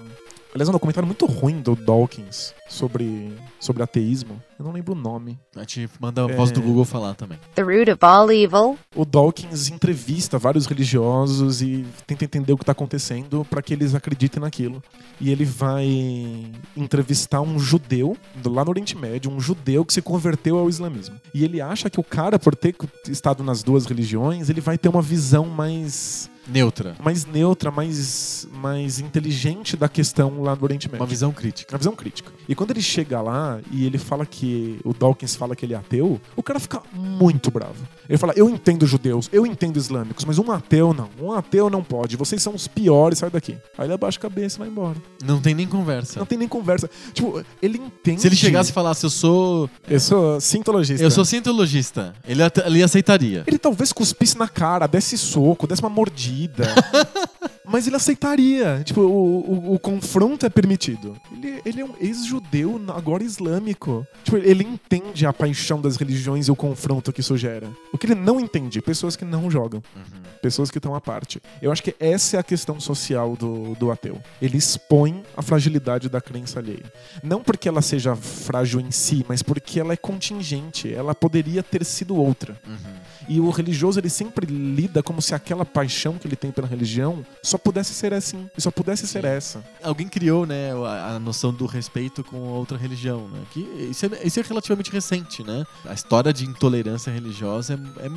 Aliás, 0.54 0.70
um 0.70 0.72
documentário 0.72 1.08
muito 1.08 1.26
ruim 1.26 1.62
do 1.62 1.76
Dawkins 1.76 2.54
sobre, 2.70 3.34
sobre 3.60 3.82
ateísmo. 3.82 4.40
Eu 4.60 4.66
não 4.66 4.72
lembro 4.72 4.94
o 4.94 4.96
nome. 4.96 5.40
A 5.56 5.62
gente 5.62 5.90
manda 6.00 6.24
a 6.24 6.28
voz 6.28 6.52
É. 6.52 6.54
do 6.54 6.62
Google 6.62 6.86
falar 6.86 7.16
também. 7.16 7.40
The 7.56 7.64
root 7.64 7.90
of 7.92 7.98
all 8.06 8.32
evil, 8.32 8.78
O 8.96 9.04
Dawkins 9.04 9.72
entrevista 9.72 10.38
vários 10.38 10.68
religiosos 10.68 11.64
e 11.64 11.84
tenta 12.06 12.26
entender 12.26 12.54
o 12.54 12.58
que 12.58 12.62
está 12.62 12.72
acontecendo 12.72 13.44
para 13.50 13.64
que 13.64 13.74
eles 13.74 13.96
acreditem 13.96 14.42
naquilo. 14.42 14.82
E 15.20 15.32
ele 15.32 15.44
vai 15.44 15.88
entrevistar 16.78 17.42
um 17.42 17.58
judeu 17.58 18.16
do- 18.36 18.52
lá 18.54 18.64
no 18.64 18.70
Oriente 18.70 18.96
Médio, 18.96 19.32
um 19.32 19.40
judeu 19.40 19.84
que 19.84 19.94
se 19.94 20.04
converteu 20.04 20.60
ao 20.60 20.70
islamismo. 20.70 21.16
E 21.34 21.44
ele 21.44 21.62
acha 21.62 21.90
que 21.90 22.00
o 22.00 22.04
cara, 22.04 22.38
por 22.38 22.56
ter 22.56 22.76
estado 23.10 23.44
nas 23.44 23.64
duas 23.64 23.86
religiões, 23.88 24.50
ele 24.50 24.62
vai 24.62 24.78
ter 24.78 24.88
uma 24.90 25.02
visão 25.02 25.46
mais 25.48 26.30
Neutra. 26.48 26.96
mais 27.04 27.26
neutra, 27.26 27.72
mais, 27.72 28.48
mais 28.54 29.00
inteligente 29.00 29.78
da 29.78 29.88
questão 29.88 30.42
lá 30.42 30.56
no 30.56 30.64
Oriente 30.64 30.88
Médio. 30.88 31.02
Uma 31.02 31.08
visão 31.08 31.32
crítica. 31.32 31.74
Uma 31.74 31.78
visão 31.78 31.96
crítica. 31.96 32.32
E 32.48 32.56
quando 32.56 32.72
ele 32.72 32.82
chega 32.82 33.22
lá 33.22 33.60
e 33.72 33.86
ele 33.86 33.98
fala 33.98 34.26
que. 34.26 34.80
O 34.84 34.94
Dawkins 34.94 35.36
fala 35.36 35.56
que 35.56 35.66
ele 35.66 35.74
é 35.74 35.78
ateu, 35.78 36.20
o 36.36 36.44
cara 36.44 36.60
fica 36.60 36.82
muito 36.94 37.50
bravo. 37.50 37.86
Ele 38.08 38.18
fala: 38.18 38.34
Eu 38.36 38.50
entendo 38.50 38.86
judeus, 38.86 39.30
eu 39.32 39.46
entendo 39.46 39.78
islâmicos, 39.78 40.26
mas 40.26 40.38
um 40.38 40.52
ateu 40.52 40.94
não. 40.94 41.10
Um 41.22 41.32
ateu 41.32 41.70
não 41.70 41.84
pode. 41.84 42.18
Vocês 42.18 42.42
são 42.42 42.54
os 42.54 42.68
piores, 42.68 43.20
sai 43.20 43.30
daqui. 43.30 43.58
Aí 43.78 43.86
ele 43.86 43.94
abaixa 43.94 44.18
a 44.18 44.22
cabeça 44.22 44.58
e 44.58 44.60
vai 44.60 44.68
embora. 44.68 44.98
Não 45.24 45.42
tem 45.42 45.54
nem 45.54 45.68
conversa. 45.68 46.20
Não 46.20 46.26
tem 46.26 46.38
nem 46.38 46.48
conversa. 46.48 46.90
Tipo, 47.14 47.44
ele 47.62 47.78
entende. 47.78 48.22
Se 48.22 48.28
ele 48.28 48.36
chegasse 48.36 48.72
e 48.72 48.74
falasse, 48.74 49.06
eu 49.06 49.10
sou. 49.10 49.70
Eu 49.88 50.00
sou 50.00 50.40
sintologista. 50.40 51.04
Eu 51.04 51.12
sou 51.12 51.26
cientologista, 51.26 52.14
ele, 52.28 52.42
ele 52.66 52.84
aceitaria. 52.84 53.44
Ele 53.48 53.58
talvez 53.58 53.92
cuspisse 53.94 54.38
na 54.38 54.48
cara, 54.48 54.88
desse 54.88 55.18
soco, 55.18 55.68
desse 55.68 55.82
uma 55.82 55.90
mordida. 55.90 56.64
mas 57.66 57.88
ele 57.88 57.96
aceitaria. 57.96 58.82
Tipo, 58.84 59.02
o, 59.02 59.72
o, 59.72 59.74
o 59.76 59.80
confronto 59.80 60.46
é 60.46 60.50
permitido. 60.50 61.16
Ele, 61.32 61.62
ele 61.66 61.82
é 61.82 61.86
um 61.86 61.94
ex-judeu, 62.00 62.82
agora 62.90 63.24
islâmico. 63.24 64.06
Tipo, 64.24 64.38
ele 64.38 64.64
entende 64.64 65.26
a 65.26 65.34
paixão 65.34 65.82
das 65.82 65.96
religiões 65.96 66.48
e 66.48 66.52
o 66.52 66.56
confronto 66.56 67.12
que 67.12 67.22
isso 67.22 67.38
gera. 67.38 67.70
O 67.92 67.98
que 67.98 68.08
ele 68.08 68.16
não 68.16 68.40
entende, 68.40 68.82
pessoas 68.82 69.16
que 69.16 69.26
não 69.26 69.50
jogam. 69.50 69.82
Pessoas 70.42 70.70
que 70.70 70.78
estão 70.78 70.94
à 70.94 71.00
parte. 71.00 71.42
Eu 71.62 71.72
acho 71.72 71.82
que 71.82 71.96
essa 72.00 72.38
é 72.38 72.40
a 72.40 72.44
questão 72.44 72.80
social 72.80 73.36
do, 73.36 73.76
do 73.76 73.92
ateu. 73.92 74.22
Ele 74.42 74.58
expõe 74.58 75.24
a 75.38 75.42
fragilidade 75.42 76.10
da 76.10 76.20
crença 76.20 76.60
alheia. 76.60 76.92
Não 77.24 77.42
porque 77.42 77.70
ela 77.70 77.82
seja 77.82 78.16
frágil 78.16 78.80
em 78.82 78.92
si, 78.92 79.26
mas 79.28 79.42
porque 79.42 79.80
ela 79.80 79.94
é 79.94 79.98
contingente. 79.98 80.94
Ela 80.94 81.16
poderia 81.16 81.64
ter 81.64 81.86
sido 81.86 82.16
outra. 82.16 82.60
E 83.28 83.40
o 83.40 83.50
religioso, 83.50 84.00
ele 84.00 84.10
sempre 84.10 84.46
lida 84.46 85.02
como 85.02 85.22
se 85.22 85.34
aquela 85.34 85.66
paixão 85.66 86.18
que 86.18 86.28
ele 86.28 86.36
tem 86.36 86.52
pela 86.52 86.68
religião 86.68 87.26
só 87.42 87.58
pudesse 87.58 87.94
ser 87.94 88.14
assim. 88.14 88.50
E 88.58 88.62
só 88.62 88.72
pudesse 88.72 89.08
ser 89.08 89.22
Sim. 89.22 89.28
essa. 89.28 89.64
Alguém 89.82 90.08
criou, 90.08 90.46
né, 90.46 90.72
a, 90.72 91.20
noção 91.20 91.54
do 91.54 91.66
respeito 91.66 92.24
com 92.24 92.38
outra 92.38 92.78
religião, 92.78 93.28
né? 93.30 93.42
Que 93.52 93.60
isso, 93.90 94.06
é, 94.06 94.10
isso 94.24 94.40
é 94.40 94.44
relativamente 94.44 94.92
recente, 94.92 95.44
né? 95.44 95.66
A 95.86 95.94
história 95.94 96.34
de 96.34 96.46
intolerância 96.46 97.12
religiosa 97.12 97.80
é, 98.00 98.06
é 98.06 98.10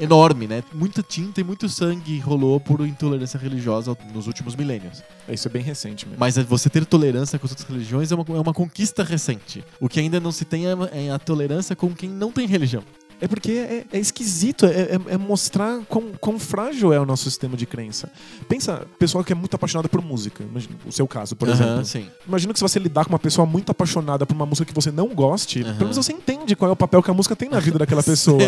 enorme, 0.00 0.46
né? 0.46 0.62
Muita 0.72 1.02
tinta 1.02 1.40
e 1.40 1.44
muito 1.44 1.68
sangue 1.68 2.18
rolou 2.18 2.58
por 2.60 2.80
intolerância 2.86 3.38
religiosa 3.38 3.96
nos 4.12 4.26
últimos 4.26 4.54
milênios. 4.54 5.02
Isso 5.28 5.48
é 5.48 5.50
bem 5.50 5.62
recente 5.62 6.06
mesmo. 6.06 6.18
Mas 6.18 6.36
você 6.36 6.70
ter 6.70 6.86
tolerância 6.86 7.38
com 7.38 7.46
as 7.46 7.52
outras 7.52 7.68
religiões 7.68 8.12
é 8.12 8.14
uma, 8.14 8.24
é 8.28 8.40
uma 8.40 8.54
conquista 8.54 9.02
recente. 9.02 9.64
O 9.80 9.88
que 9.88 10.00
ainda 10.00 10.20
não 10.20 10.32
se 10.32 10.44
tem 10.44 10.66
é, 10.66 10.74
é 10.92 11.10
a 11.10 11.18
tolerância 11.18 11.74
com 11.74 11.94
quem 11.94 12.08
não 12.08 12.30
tem 12.30 12.46
religião. 12.46 12.82
É 13.20 13.26
porque 13.26 13.52
é, 13.52 13.84
é 13.92 13.98
esquisito, 13.98 14.64
é, 14.66 14.70
é- 15.08 15.14
é 15.14 15.16
mostrar 15.16 15.80
quão, 15.88 16.12
quão 16.20 16.38
frágil 16.38 16.92
é 16.92 17.00
o 17.00 17.04
nosso 17.06 17.24
sistema 17.24 17.56
de 17.56 17.66
crença. 17.66 18.10
Pensa, 18.48 18.86
pessoal 18.98 19.24
que 19.24 19.32
é 19.32 19.36
muito 19.36 19.54
apaixonado 19.54 19.88
por 19.88 20.00
música, 20.02 20.44
imagina, 20.44 20.76
o 20.86 20.92
seu 20.92 21.06
caso, 21.08 21.34
por 21.34 21.48
Aham, 21.48 21.54
exemplo. 21.64 21.84
sim. 21.84 22.06
Imagina 22.26 22.52
que 22.52 22.58
se 22.58 22.62
você 22.62 22.78
lidar 22.78 23.04
com 23.04 23.12
uma 23.12 23.18
pessoa 23.18 23.44
muito 23.46 23.70
apaixonada 23.70 24.24
por 24.24 24.34
uma 24.34 24.46
música 24.46 24.64
que 24.66 24.74
você 24.74 24.90
não 24.90 25.08
goste, 25.08 25.60
Aham. 25.62 25.72
pelo 25.72 25.90
menos 25.90 25.96
você 25.96 26.12
entende 26.12 26.54
qual 26.54 26.68
é 26.68 26.72
o 26.72 26.76
papel 26.76 27.02
que 27.02 27.10
a 27.10 27.14
música 27.14 27.34
tem 27.34 27.48
na 27.48 27.58
vida 27.60 27.78
daquela 27.78 28.02
pessoa. 28.04 28.38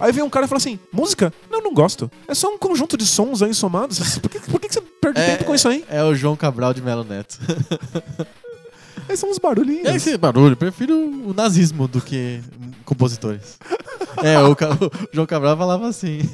Aí 0.00 0.12
vem 0.12 0.22
um 0.22 0.30
cara 0.30 0.46
e 0.46 0.48
fala 0.48 0.58
assim: 0.58 0.78
música? 0.92 1.32
Não, 1.50 1.60
não 1.60 1.74
gosto. 1.74 2.10
É 2.28 2.34
só 2.34 2.48
um 2.54 2.58
conjunto 2.58 2.96
de 2.96 3.06
sons 3.06 3.42
aí 3.42 3.52
somados. 3.54 4.18
Por 4.18 4.30
que, 4.30 4.38
por 4.40 4.60
que 4.60 4.72
você 4.72 4.80
perde 5.00 5.20
É- 5.20 5.30
tempo 5.32 5.44
com 5.44 5.54
isso 5.54 5.68
aí? 5.68 5.84
É 5.88 6.02
o 6.04 6.14
João 6.14 6.36
Cabral 6.36 6.72
de 6.72 6.80
Melo 6.82 7.04
Neto. 7.04 7.38
Esses 9.10 9.20
são 9.20 9.30
uns 9.30 9.38
barulhinhos. 9.38 9.86
É 9.86 9.96
esse 9.96 10.16
barulho, 10.16 10.56
prefiro 10.56 10.94
o 10.94 11.34
nazismo 11.34 11.88
do 11.88 12.00
que 12.00 12.40
compositores. 12.84 13.58
É, 14.24 14.38
o, 14.40 14.56
Ca- 14.56 14.70
o 14.72 14.90
João 15.14 15.26
Cabral 15.26 15.56
falava 15.56 15.86
assim. 15.88 16.18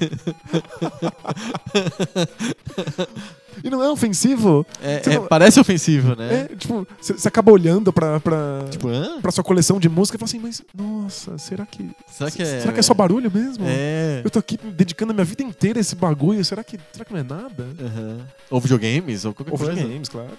E 3.65 3.71
não 3.71 3.83
é 3.83 3.91
ofensivo? 3.91 4.67
É, 4.83 5.03
é, 5.05 5.15
não- 5.19 5.27
parece 5.27 5.59
ofensivo, 5.61 6.15
né? 6.17 6.49
É, 6.51 6.57
tipo, 6.57 6.87
você 7.01 7.27
acaba 7.29 7.51
olhando 7.53 7.93
pra, 7.93 8.21
pra, 8.21 8.65
Tipo, 8.71 8.89
hã? 8.89 9.21
pra 9.21 9.31
sua 9.33 9.43
coleção 9.45 9.79
de 9.81 9.89
música 9.89 10.17
e 10.17 10.19
fala 10.19 10.29
assim, 10.29 10.39
mas, 10.39 10.63
nossa, 10.77 11.39
será 11.39 11.65
que. 11.67 11.91
Será 12.11 12.31
que 12.31 12.43
é. 12.43 12.61
será 12.61 12.73
que 12.73 12.81
é 12.81 12.83
só 12.83 12.95
barulho 12.95 13.31
mesmo? 13.33 13.65
É. 13.67 14.21
Eu 14.25 14.31
tô 14.31 14.39
aqui 14.39 14.57
dedicando 14.57 15.13
a 15.13 15.15
minha 15.15 15.25
vida 15.25 15.43
inteira 15.43 15.79
a 15.79 15.81
esse 15.81 15.95
bagulho, 15.97 16.45
será 16.45 16.63
que, 16.63 16.79
será 16.93 17.05
que 17.05 17.13
não 17.13 17.21
é 17.21 17.23
nada? 17.23 17.67
Aham. 17.81 18.19
Ou 18.51 18.61
videogames, 18.61 19.25
ou 19.25 19.33
qualquer 19.35 19.53
Ou 19.53 19.59
coisa. 19.59 19.73
videogames, 19.75 20.09
claro. 20.09 20.31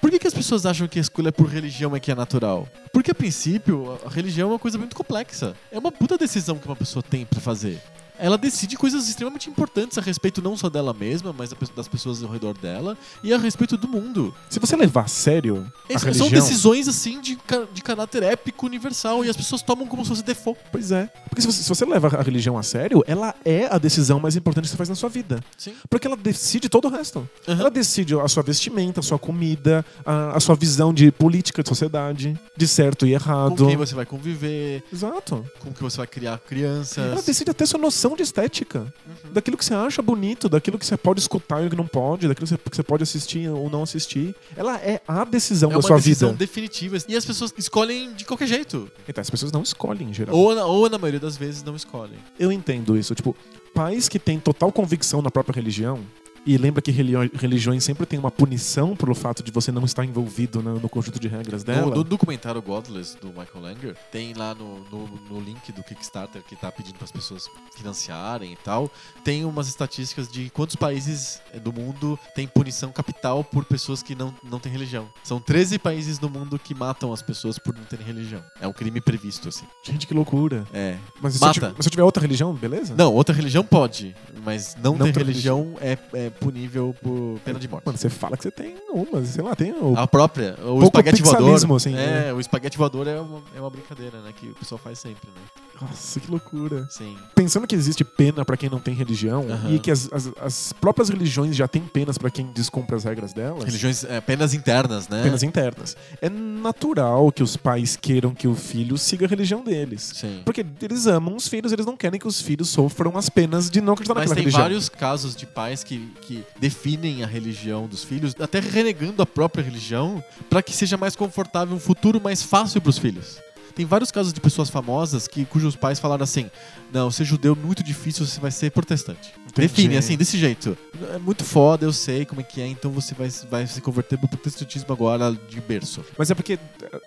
Por 0.00 0.10
que, 0.10 0.18
que 0.18 0.26
as 0.26 0.32
pessoas 0.34 0.64
acham 0.66 0.88
que 0.88 0.98
a 0.98 1.02
escolha 1.02 1.30
por 1.30 1.46
religião 1.46 1.94
é 1.94 2.00
que 2.00 2.10
é 2.10 2.14
natural? 2.14 2.66
Porque, 2.92 3.10
a 3.10 3.14
princípio, 3.14 3.98
a 4.04 4.08
religião 4.08 4.48
é 4.48 4.52
uma 4.52 4.58
coisa 4.58 4.78
muito 4.78 4.96
complexa. 4.96 5.54
É 5.70 5.78
uma 5.78 5.92
puta 5.92 6.16
decisão 6.16 6.56
que 6.56 6.66
uma 6.66 6.74
pessoa 6.74 7.02
tem 7.02 7.26
pra 7.26 7.40
fazer. 7.40 7.78
Ela 8.22 8.38
decide 8.38 8.76
coisas 8.76 9.08
extremamente 9.08 9.50
importantes 9.50 9.98
a 9.98 10.00
respeito 10.00 10.40
não 10.40 10.56
só 10.56 10.70
dela 10.70 10.94
mesma, 10.94 11.34
mas 11.36 11.50
das 11.74 11.88
pessoas 11.88 12.22
ao 12.22 12.30
redor 12.30 12.56
dela 12.56 12.96
e 13.22 13.32
a 13.34 13.38
respeito 13.38 13.76
do 13.76 13.88
mundo. 13.88 14.32
Se 14.48 14.58
você 14.60 14.76
levar 14.76 15.02
a 15.02 15.08
sério 15.08 15.70
a 15.88 15.92
Esse- 15.92 16.04
religião... 16.04 16.28
São 16.28 16.38
decisões, 16.38 16.86
assim, 16.88 17.20
de, 17.20 17.36
de 17.72 17.82
caráter 17.82 18.22
épico 18.22 18.64
universal 18.66 19.24
e 19.24 19.28
as 19.28 19.36
pessoas 19.36 19.60
tomam 19.60 19.86
como 19.86 20.02
se 20.04 20.08
fosse 20.10 20.22
default. 20.22 20.60
Pois 20.70 20.92
é. 20.92 21.06
Porque 21.28 21.40
se 21.40 21.46
você, 21.46 21.62
se 21.62 21.68
você 21.68 21.84
leva 21.84 22.08
a 22.16 22.22
religião 22.22 22.56
a 22.56 22.62
sério, 22.62 23.02
ela 23.06 23.34
é 23.44 23.66
a 23.66 23.76
decisão 23.78 24.20
mais 24.20 24.36
importante 24.36 24.64
que 24.64 24.70
você 24.70 24.76
faz 24.76 24.88
na 24.88 24.94
sua 24.94 25.08
vida. 25.08 25.42
Sim. 25.58 25.74
Porque 25.90 26.06
ela 26.06 26.16
decide 26.16 26.68
todo 26.68 26.86
o 26.86 26.90
resto. 26.90 27.28
Aham. 27.48 27.60
Ela 27.60 27.70
decide 27.70 28.14
a 28.14 28.28
sua 28.28 28.42
vestimenta, 28.42 29.00
a 29.00 29.02
sua 29.02 29.18
comida, 29.18 29.84
a, 30.06 30.36
a 30.36 30.40
sua 30.40 30.54
visão 30.54 30.94
de 30.94 31.10
política 31.10 31.62
de 31.62 31.68
sociedade, 31.68 32.38
de 32.56 32.68
certo 32.68 33.04
e 33.06 33.10
Com 33.10 33.14
errado. 33.14 33.66
quem 33.66 33.76
você 33.76 33.94
vai 33.94 34.06
conviver, 34.06 34.84
Exato. 34.92 35.44
com 35.58 35.72
que 35.72 35.82
você 35.82 35.96
vai 35.96 36.06
criar 36.06 36.38
crianças. 36.38 36.98
Ela 37.12 37.22
decide 37.22 37.50
até 37.50 37.66
sua 37.66 37.80
noção 37.80 38.11
de 38.16 38.22
estética. 38.22 38.92
Daquilo 39.32 39.56
que 39.56 39.64
você 39.64 39.74
acha 39.74 40.02
bonito, 40.02 40.48
daquilo 40.48 40.78
que 40.78 40.84
você 40.86 40.96
pode 40.96 41.20
escutar 41.20 41.62
e 41.62 41.66
o 41.66 41.70
que 41.70 41.76
não 41.76 41.86
pode, 41.86 42.28
daquilo 42.28 42.46
que 42.46 42.76
você- 42.76 42.82
pode 42.82 43.02
assistir 43.02 43.48
ou 43.48 43.68
não 43.70 43.82
assistir. 43.82 44.34
Ela 44.56 44.76
é 44.78 45.00
a 45.06 45.24
decisão 45.24 45.70
É 45.70 45.72
da 45.72 45.76
uma 45.78 45.82
sua 45.82 45.96
decisão 45.96 46.30
vida. 46.30 46.38
definitiva. 46.38 46.96
E 47.08 47.16
as 47.16 47.24
pessoas 47.24 47.52
escolhem 47.56 48.12
de 48.14 48.24
qualquer 48.24 48.46
jeito. 48.46 48.90
Então, 49.08 49.20
as 49.22 49.30
pessoas 49.30 49.52
não 49.52 49.62
escolhem 49.62 50.10
em 50.10 50.14
geral. 50.14 50.36
Ou 50.36 50.54
na, 50.54 50.64
ou 50.66 50.88
na 50.90 50.98
maioria 50.98 51.20
das 51.20 51.36
vezes 51.36 51.62
não 51.62 51.74
escolhem. 51.76 52.18
Eu 52.38 52.50
entendo 52.52 52.96
isso. 52.96 53.14
Tipo, 53.14 53.36
pais 53.74 54.08
que 54.08 54.18
têm 54.18 54.38
total 54.38 54.70
convicção 54.72 55.22
na 55.22 55.30
própria 55.30 55.54
religião. 55.54 56.00
E 56.44 56.56
lembra 56.58 56.82
que 56.82 56.90
religiões 56.90 57.84
sempre 57.84 58.04
tem 58.04 58.18
uma 58.18 58.30
punição 58.30 58.96
pelo 58.96 59.14
fato 59.14 59.42
de 59.44 59.52
você 59.52 59.70
não 59.70 59.84
estar 59.84 60.04
envolvido 60.04 60.60
na- 60.60 60.74
no 60.74 60.88
conjunto 60.88 61.20
de 61.20 61.28
regras 61.28 61.62
dela. 61.62 61.90
No, 61.90 61.96
no 61.96 62.04
documentário 62.04 62.60
Godless, 62.60 63.16
do 63.20 63.28
Michael 63.28 63.60
Langer, 63.60 63.96
tem 64.10 64.34
lá 64.34 64.52
no, 64.54 64.80
no, 64.90 65.08
no 65.30 65.40
link 65.40 65.70
do 65.70 65.84
Kickstarter 65.84 66.42
que 66.42 66.56
tá 66.56 66.72
pedindo 66.72 66.94
para 66.96 67.04
as 67.04 67.12
pessoas 67.12 67.48
financiarem 67.76 68.52
e 68.52 68.56
tal, 68.56 68.90
tem 69.22 69.44
umas 69.44 69.68
estatísticas 69.68 70.28
de 70.30 70.50
quantos 70.50 70.74
países 70.74 71.40
eh, 71.52 71.60
do 71.60 71.72
mundo 71.72 72.18
tem 72.34 72.46
punição 72.48 72.90
capital 72.90 73.44
por 73.44 73.64
pessoas 73.64 74.02
que 74.02 74.14
não, 74.14 74.34
não 74.42 74.58
têm 74.58 74.72
religião. 74.72 75.08
São 75.22 75.40
13 75.40 75.78
países 75.78 76.18
no 76.18 76.28
mundo 76.28 76.58
que 76.58 76.74
matam 76.74 77.12
as 77.12 77.22
pessoas 77.22 77.56
por 77.58 77.72
não 77.74 77.84
terem 77.84 78.04
religião. 78.04 78.42
É 78.60 78.66
um 78.66 78.72
crime 78.72 79.00
previsto, 79.00 79.48
assim. 79.48 79.64
Gente, 79.84 80.06
que 80.08 80.14
loucura. 80.14 80.66
É. 80.72 80.96
Mas 81.20 81.34
se 81.34 81.40
Mata. 81.40 81.50
eu, 81.50 81.52
tiver, 81.70 81.82
se 81.82 81.88
eu 81.88 81.90
tiver 81.90 82.02
outra 82.02 82.20
religião, 82.20 82.52
beleza? 82.52 82.94
Não, 82.96 83.14
outra 83.14 83.34
religião 83.34 83.64
pode, 83.64 84.14
mas 84.44 84.76
não, 84.82 84.96
Não 84.96 85.06
ter 85.06 85.12
ter 85.12 85.20
religião 85.20 85.74
é, 85.80 85.96
é 86.14 86.31
punível 86.32 86.94
por 87.02 87.38
pena 87.44 87.58
de 87.58 87.68
morte. 87.68 87.86
Mano, 87.86 87.98
você 87.98 88.10
fala 88.10 88.36
que 88.36 88.42
você 88.42 88.50
tem 88.50 88.76
uma, 88.90 89.24
sei 89.24 89.42
lá, 89.42 89.54
tem 89.54 89.72
o. 89.72 89.96
A 89.96 90.06
própria, 90.06 90.56
o 90.64 90.82
espaguete 90.82 91.22
voador. 91.22 91.76
assim, 91.76 91.96
é, 91.96 92.32
o 92.32 92.40
espaguete 92.40 92.76
voador 92.76 93.06
é 93.06 93.20
uma, 93.20 93.42
é 93.54 93.60
uma 93.60 93.70
brincadeira, 93.70 94.20
né? 94.20 94.32
Que 94.34 94.48
o 94.48 94.54
pessoal 94.54 94.78
faz 94.78 94.98
sempre, 94.98 95.28
né? 95.28 95.61
Nossa, 95.80 96.20
que 96.20 96.30
loucura. 96.30 96.86
Sim. 96.90 97.16
Pensando 97.34 97.66
que 97.66 97.74
existe 97.74 98.04
pena 98.04 98.44
pra 98.44 98.56
quem 98.56 98.70
não 98.70 98.78
tem 98.78 98.94
religião 98.94 99.46
Aham. 99.50 99.74
e 99.74 99.78
que 99.78 99.90
as, 99.90 100.08
as, 100.12 100.30
as 100.40 100.72
próprias 100.72 101.08
religiões 101.08 101.56
já 101.56 101.66
têm 101.66 101.82
penas 101.82 102.16
pra 102.18 102.30
quem 102.30 102.52
descumpre 102.52 102.94
as 102.94 103.04
regras 103.04 103.32
delas. 103.32 103.64
Religiões 103.64 104.04
é, 104.04 104.20
penas 104.20 104.54
internas, 104.54 105.08
né? 105.08 105.22
Penas 105.22 105.42
internas. 105.42 105.96
É 106.20 106.28
natural 106.28 107.32
que 107.32 107.42
os 107.42 107.56
pais 107.56 107.96
queiram 107.96 108.34
que 108.34 108.46
o 108.46 108.54
filho 108.54 108.96
siga 108.96 109.26
a 109.26 109.28
religião 109.28 109.62
deles. 109.62 110.12
Sim. 110.14 110.42
Porque 110.44 110.64
eles 110.80 111.06
amam 111.06 111.34
os 111.36 111.48
filhos, 111.48 111.72
eles 111.72 111.86
não 111.86 111.96
querem 111.96 112.18
que 112.20 112.28
os 112.28 112.40
filhos 112.40 112.68
sofram 112.68 113.16
as 113.16 113.28
penas 113.28 113.70
de 113.70 113.80
não 113.80 113.94
acreditar 113.94 114.14
Mas 114.14 114.22
naquela 114.30 114.34
tem 114.36 114.44
religião. 114.44 114.62
vários 114.62 114.88
casos 114.88 115.34
de 115.34 115.46
pais 115.46 115.82
que, 115.82 116.12
que 116.22 116.44
definem 116.60 117.24
a 117.24 117.26
religião 117.26 117.86
dos 117.86 118.04
filhos, 118.04 118.34
até 118.38 118.60
renegando 118.60 119.22
a 119.22 119.26
própria 119.26 119.62
religião, 119.62 120.22
pra 120.48 120.62
que 120.62 120.72
seja 120.72 120.96
mais 120.96 121.16
confortável, 121.16 121.74
um 121.74 121.80
futuro 121.80 122.20
mais 122.20 122.42
fácil 122.42 122.80
pros 122.80 122.98
filhos. 122.98 123.38
Tem 123.74 123.84
vários 123.86 124.10
casos 124.10 124.32
de 124.32 124.40
pessoas 124.40 124.70
famosas 124.70 125.26
que, 125.26 125.44
cujos 125.44 125.76
pais 125.76 125.98
falaram 125.98 126.24
assim: 126.24 126.50
Não, 126.92 127.10
ser 127.10 127.24
judeu 127.24 127.54
é 127.54 127.66
muito 127.66 127.82
difícil, 127.82 128.26
você 128.26 128.40
vai 128.40 128.50
ser 128.50 128.70
protestante. 128.70 129.32
Entendi. 129.46 129.68
Define, 129.68 129.96
assim, 129.96 130.16
desse 130.16 130.38
jeito. 130.38 130.76
É 131.14 131.18
muito 131.18 131.44
foda, 131.44 131.84
eu 131.84 131.92
sei 131.92 132.24
como 132.24 132.40
é 132.40 132.44
que 132.44 132.60
é, 132.60 132.66
então 132.66 132.90
você 132.90 133.14
vai, 133.14 133.28
vai 133.50 133.66
se 133.66 133.80
converter 133.80 134.18
pro 134.18 134.28
protestantismo 134.28 134.92
agora 134.92 135.32
de 135.48 135.60
berço. 135.60 136.04
Mas 136.16 136.30
é 136.30 136.34
porque 136.34 136.58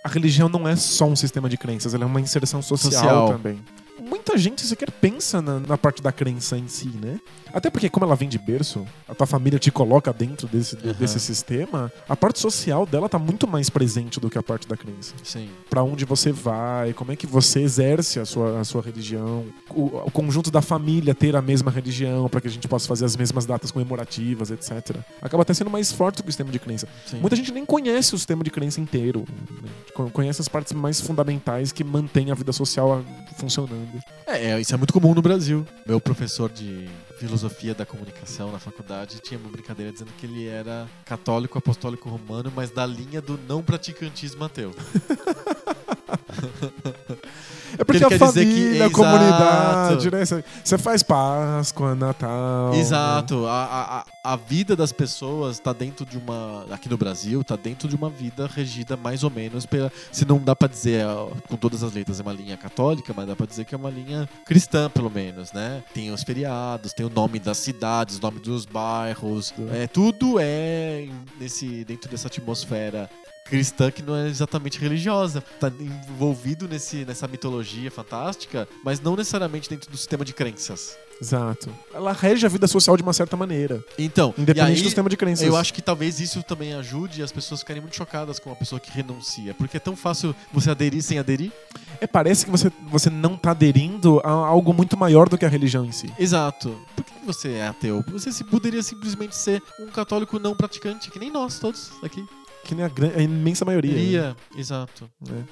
a 0.03 0.09
religião 0.09 0.47
não 0.47 0.67
é 0.67 0.75
só 0.75 1.05
um 1.05 1.15
sistema 1.15 1.49
de 1.49 1.57
crenças, 1.57 1.93
ela 1.93 2.03
é 2.03 2.07
uma 2.07 2.21
inserção 2.21 2.61
social, 2.61 2.91
Social. 2.91 3.27
também. 3.29 3.59
Muita 3.99 4.37
gente 4.37 4.61
sequer 4.61 4.91
pensa 4.91 5.41
na, 5.41 5.59
na 5.59 5.77
parte 5.77 6.01
da 6.01 6.11
crença 6.11 6.57
em 6.57 6.67
si, 6.67 6.89
né? 7.01 7.19
Até 7.55 7.69
porque, 7.69 7.89
como 7.89 8.05
ela 8.05 8.15
vem 8.15 8.27
de 8.27 8.37
berço, 8.37 8.85
a 9.07 9.15
tua 9.15 9.25
família 9.25 9.57
te 9.57 9.71
coloca 9.71 10.11
dentro 10.11 10.45
desse, 10.47 10.75
Aham. 10.75 10.93
desse 10.93 11.19
sistema, 11.21 11.91
a 12.07 12.15
parte 12.15 12.37
social 12.39 12.85
dela 12.85 13.07
tá 13.07 13.17
muito 13.17 13.47
mais 13.47 13.69
presente 13.69 14.19
do 14.19 14.29
que 14.29 14.37
a 14.37 14.43
parte 14.43 14.67
da 14.67 14.75
crença. 14.75 15.13
Sim. 15.23 15.47
Pra 15.69 15.81
onde 15.81 16.03
você 16.03 16.31
vai, 16.33 16.91
como 16.93 17.13
é 17.13 17.15
que 17.15 17.25
você 17.25 17.61
exerce 17.61 18.19
a 18.19 18.25
sua, 18.25 18.59
a 18.59 18.63
sua 18.65 18.81
religião, 18.81 19.45
o, 19.69 19.85
o 20.05 20.11
conjunto 20.11 20.51
da 20.51 20.61
família 20.61 21.15
ter 21.15 21.33
a 21.35 21.41
mesma 21.41 21.71
religião 21.71 22.27
para 22.27 22.41
que 22.41 22.47
a 22.49 22.51
gente 22.51 22.67
possa 22.67 22.87
fazer 22.87 23.05
as 23.05 23.15
mesmas 23.15 23.45
datas 23.45 23.71
comemorativas, 23.71 24.51
etc. 24.51 24.97
Acaba 25.21 25.43
até 25.43 25.53
sendo 25.53 25.69
mais 25.69 25.91
forte 25.93 26.17
do 26.17 26.23
que 26.23 26.29
o 26.29 26.31
sistema 26.33 26.51
de 26.51 26.59
crença. 26.59 26.87
Sim. 27.05 27.19
Muita 27.19 27.37
gente 27.37 27.53
nem 27.53 27.65
conhece 27.65 28.13
o 28.13 28.17
sistema 28.17 28.43
de 28.43 28.51
crença 28.51 28.81
inteiro. 28.81 29.25
né? 29.63 29.69
Con- 29.93 30.09
Conhece 30.09 30.41
as 30.41 30.49
partes 30.49 30.73
mais 30.73 30.99
fundamentais 30.99 31.71
que 31.71 31.83
mantêm 31.85 32.31
a 32.31 32.35
vida 32.35 32.51
social 32.51 33.01
ah, 33.01 33.33
funcionando. 33.37 34.01
É, 34.27 34.51
é, 34.51 34.59
isso 34.59 34.73
é 34.73 34.77
muito 34.77 34.91
comum 34.93 35.13
no 35.13 35.21
Brasil. 35.21 35.65
Meu 35.87 36.01
professor 36.01 36.49
de 36.51 36.89
filosofia 37.17 37.73
da 37.73 37.85
comunicação 37.85 38.51
na 38.51 38.59
faculdade 38.59 39.19
tinha 39.19 39.39
uma 39.39 39.49
brincadeira 39.49 39.91
dizendo 39.91 40.11
que 40.17 40.25
ele 40.25 40.47
era 40.47 40.87
católico 41.05 41.57
apostólico 41.57 42.09
romano, 42.09 42.51
mas 42.55 42.69
da 42.69 42.85
linha 42.85 43.21
do 43.21 43.39
não 43.47 43.63
praticantismo 43.63 44.43
ateu. 44.43 44.73
É 47.77 47.83
porque 47.83 47.97
ele 47.97 48.05
a 48.05 48.09
quer 48.09 48.19
dizer 48.19 48.45
que- 48.45 48.51
família, 48.53 48.85
a 48.85 48.89
comunidade, 48.89 50.11
né? 50.11 50.25
Você- 50.63 50.77
faz 50.77 51.01
Páscoa, 51.03 51.95
Natal. 51.95 52.71
né? 52.71 52.79
Exato. 52.79 53.45
A, 53.47 54.03
a, 54.23 54.31
a 54.33 54.35
vida 54.35 54.75
das 54.75 54.91
pessoas 54.91 55.59
tá 55.59 55.73
dentro 55.73 56.05
de 56.05 56.17
uma. 56.17 56.65
Aqui 56.71 56.89
no 56.89 56.97
Brasil, 56.97 57.43
tá 57.43 57.55
dentro 57.55 57.87
de 57.87 57.95
uma 57.95 58.09
vida 58.09 58.47
regida 58.53 58.95
mais 58.97 59.23
ou 59.23 59.29
menos 59.29 59.65
pela. 59.65 59.91
Se 60.11 60.25
não 60.25 60.37
dá 60.39 60.55
pra 60.55 60.67
dizer 60.67 61.05
com 61.47 61.55
todas 61.55 61.83
as 61.83 61.93
letras 61.93 62.19
é 62.19 62.23
uma 62.23 62.33
linha 62.33 62.57
católica, 62.57 63.13
mas 63.15 63.27
dá 63.27 63.35
pra 63.35 63.45
dizer 63.45 63.65
que 63.65 63.73
é 63.73 63.77
uma 63.77 63.89
linha 63.89 64.27
cristã, 64.45 64.89
pelo 64.89 65.09
menos, 65.09 65.51
né? 65.51 65.83
Tem 65.93 66.11
os 66.11 66.23
feriados, 66.23 66.93
tem 66.93 67.05
o 67.05 67.09
nome 67.09 67.39
das 67.39 67.57
cidades, 67.57 68.17
o 68.17 68.21
nome 68.21 68.39
dos 68.39 68.65
bairros. 68.65 69.53
É, 69.71 69.87
tudo 69.87 70.37
é 70.39 71.07
nesse, 71.39 71.83
dentro 71.85 72.09
dessa 72.09 72.27
atmosfera 72.27 73.09
cristã 73.49 73.91
que 73.91 74.01
não 74.01 74.15
é 74.15 74.27
exatamente 74.27 74.79
religiosa. 74.79 75.41
Tá 75.59 75.71
envolvido 75.79 76.67
nesse, 76.67 77.05
nessa 77.05 77.27
mitologia 77.27 77.89
fantástica, 77.91 78.67
mas 78.83 78.99
não 78.99 79.15
necessariamente 79.15 79.69
dentro 79.69 79.89
do 79.89 79.95
sistema 79.97 80.25
de 80.25 80.33
crenças. 80.33 80.97
Exato. 81.21 81.69
Ela 81.93 82.11
rege 82.11 82.45
a 82.45 82.49
vida 82.49 82.67
social 82.67 82.97
de 82.97 83.03
uma 83.03 83.13
certa 83.13 83.37
maneira. 83.37 83.81
Então, 83.97 84.33
Independente 84.37 84.77
aí, 84.77 84.81
do 84.81 84.85
sistema 84.85 85.07
de 85.09 85.15
crenças. 85.15 85.47
Eu 85.47 85.55
acho 85.55 85.73
que 85.73 85.81
talvez 85.81 86.19
isso 86.19 86.43
também 86.43 86.73
ajude 86.73 87.21
as 87.23 87.31
pessoas 87.31 87.61
ficarem 87.61 87.81
muito 87.81 87.95
chocadas 87.95 88.37
com 88.37 88.49
uma 88.49 88.55
pessoa 88.55 88.79
que 88.81 88.91
renuncia. 88.91 89.53
Porque 89.53 89.77
é 89.77 89.79
tão 89.79 89.95
fácil 89.95 90.35
você 90.51 90.71
aderir 90.71 91.01
sem 91.01 91.17
aderir. 91.17 91.53
É, 92.01 92.07
parece 92.07 92.43
que 92.45 92.51
você, 92.51 92.69
você 92.89 93.09
não 93.09 93.37
tá 93.37 93.51
aderindo 93.51 94.19
a 94.25 94.29
algo 94.29 94.73
muito 94.73 94.97
maior 94.97 95.29
do 95.29 95.37
que 95.37 95.45
a 95.45 95.49
religião 95.49 95.85
em 95.85 95.91
si. 95.93 96.11
Exato. 96.19 96.77
Por 96.95 97.05
que 97.05 97.13
você 97.25 97.53
é 97.53 97.67
ateu? 97.67 98.03
Você 98.09 98.29
se- 98.31 98.43
poderia 98.43 98.83
simplesmente 98.83 99.37
ser 99.37 99.63
um 99.79 99.87
católico 99.87 100.37
não 100.37 100.53
praticante, 100.53 101.09
que 101.09 101.17
nem 101.19 101.31
nós 101.31 101.59
todos 101.59 101.91
aqui. 102.03 102.25
Que 102.65 102.73
nem 102.75 102.83
a, 102.83 102.91
a 103.17 103.21
imensa 103.21 103.63
maioria. 103.63 103.93
Iria, 103.93 104.35
exato. 104.57 105.09
né? 105.21 105.45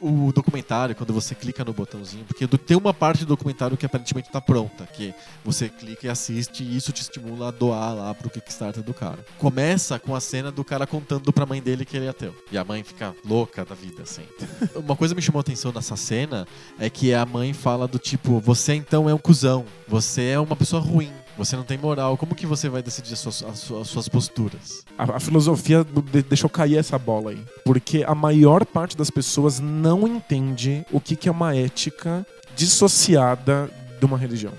O 0.00 0.32
documentário, 0.32 0.94
quando 0.94 1.14
você 1.14 1.34
clica 1.34 1.64
no 1.64 1.72
botãozinho, 1.72 2.24
porque 2.24 2.46
tem 2.58 2.76
uma 2.76 2.92
parte 2.92 3.20
do 3.20 3.28
documentário 3.28 3.76
que 3.76 3.86
aparentemente 3.86 4.30
tá 4.30 4.40
pronta, 4.40 4.84
que 4.84 5.14
você 5.44 5.68
clica 5.68 6.06
e 6.06 6.10
assiste 6.10 6.62
e 6.62 6.76
isso 6.76 6.92
te 6.92 7.00
estimula 7.00 7.48
a 7.48 7.50
doar 7.50 7.94
lá 7.94 8.14
pro 8.14 8.28
Kickstarter 8.28 8.82
do 8.82 8.92
cara. 8.92 9.24
Começa 9.38 9.98
com 9.98 10.14
a 10.14 10.20
cena 10.20 10.50
do 10.50 10.64
cara 10.64 10.86
contando 10.86 11.32
pra 11.32 11.46
mãe 11.46 11.62
dele 11.62 11.84
que 11.84 11.96
ele 11.96 12.06
é 12.06 12.10
ateu. 12.10 12.34
E 12.50 12.58
a 12.58 12.64
mãe 12.64 12.82
fica 12.82 13.14
louca 13.24 13.64
da 13.64 13.74
vida, 13.74 14.02
assim. 14.02 14.24
uma 14.74 14.96
coisa 14.96 15.14
que 15.14 15.20
me 15.20 15.22
chamou 15.22 15.38
a 15.38 15.42
atenção 15.42 15.72
nessa 15.72 15.96
cena 15.96 16.46
é 16.78 16.90
que 16.90 17.14
a 17.14 17.24
mãe 17.24 17.52
fala 17.52 17.86
do 17.86 17.98
tipo, 17.98 18.40
você 18.40 18.74
então 18.74 19.08
é 19.08 19.14
um 19.14 19.18
cuzão, 19.18 19.64
você 19.88 20.30
é 20.30 20.40
uma 20.40 20.56
pessoa 20.56 20.82
ruim. 20.82 21.12
Você 21.36 21.56
não 21.56 21.64
tem 21.64 21.76
moral. 21.76 22.16
Como 22.16 22.34
que 22.34 22.46
você 22.46 22.68
vai 22.68 22.80
decidir 22.82 23.12
as 23.14 23.18
suas, 23.18 23.42
as 23.42 23.58
suas- 23.58 23.80
as 23.82 23.88
suas 23.88 24.08
posturas? 24.08 24.84
A, 24.96 25.16
a 25.16 25.20
filosofia 25.20 25.84
de- 26.12 26.22
deixou 26.22 26.48
cair 26.48 26.76
essa 26.76 26.96
bola 26.98 27.30
aí. 27.32 27.42
Porque 27.64 28.04
a 28.06 28.14
maior 28.14 28.64
parte 28.64 28.96
das 28.96 29.10
pessoas 29.10 29.58
não 29.58 30.06
entende 30.06 30.86
o 30.92 31.00
que, 31.00 31.16
que 31.16 31.28
é 31.28 31.32
uma 31.32 31.54
ética 31.56 32.24
dissociada 32.56 33.68
de 33.98 34.04
uma 34.06 34.16
religião. 34.18 34.52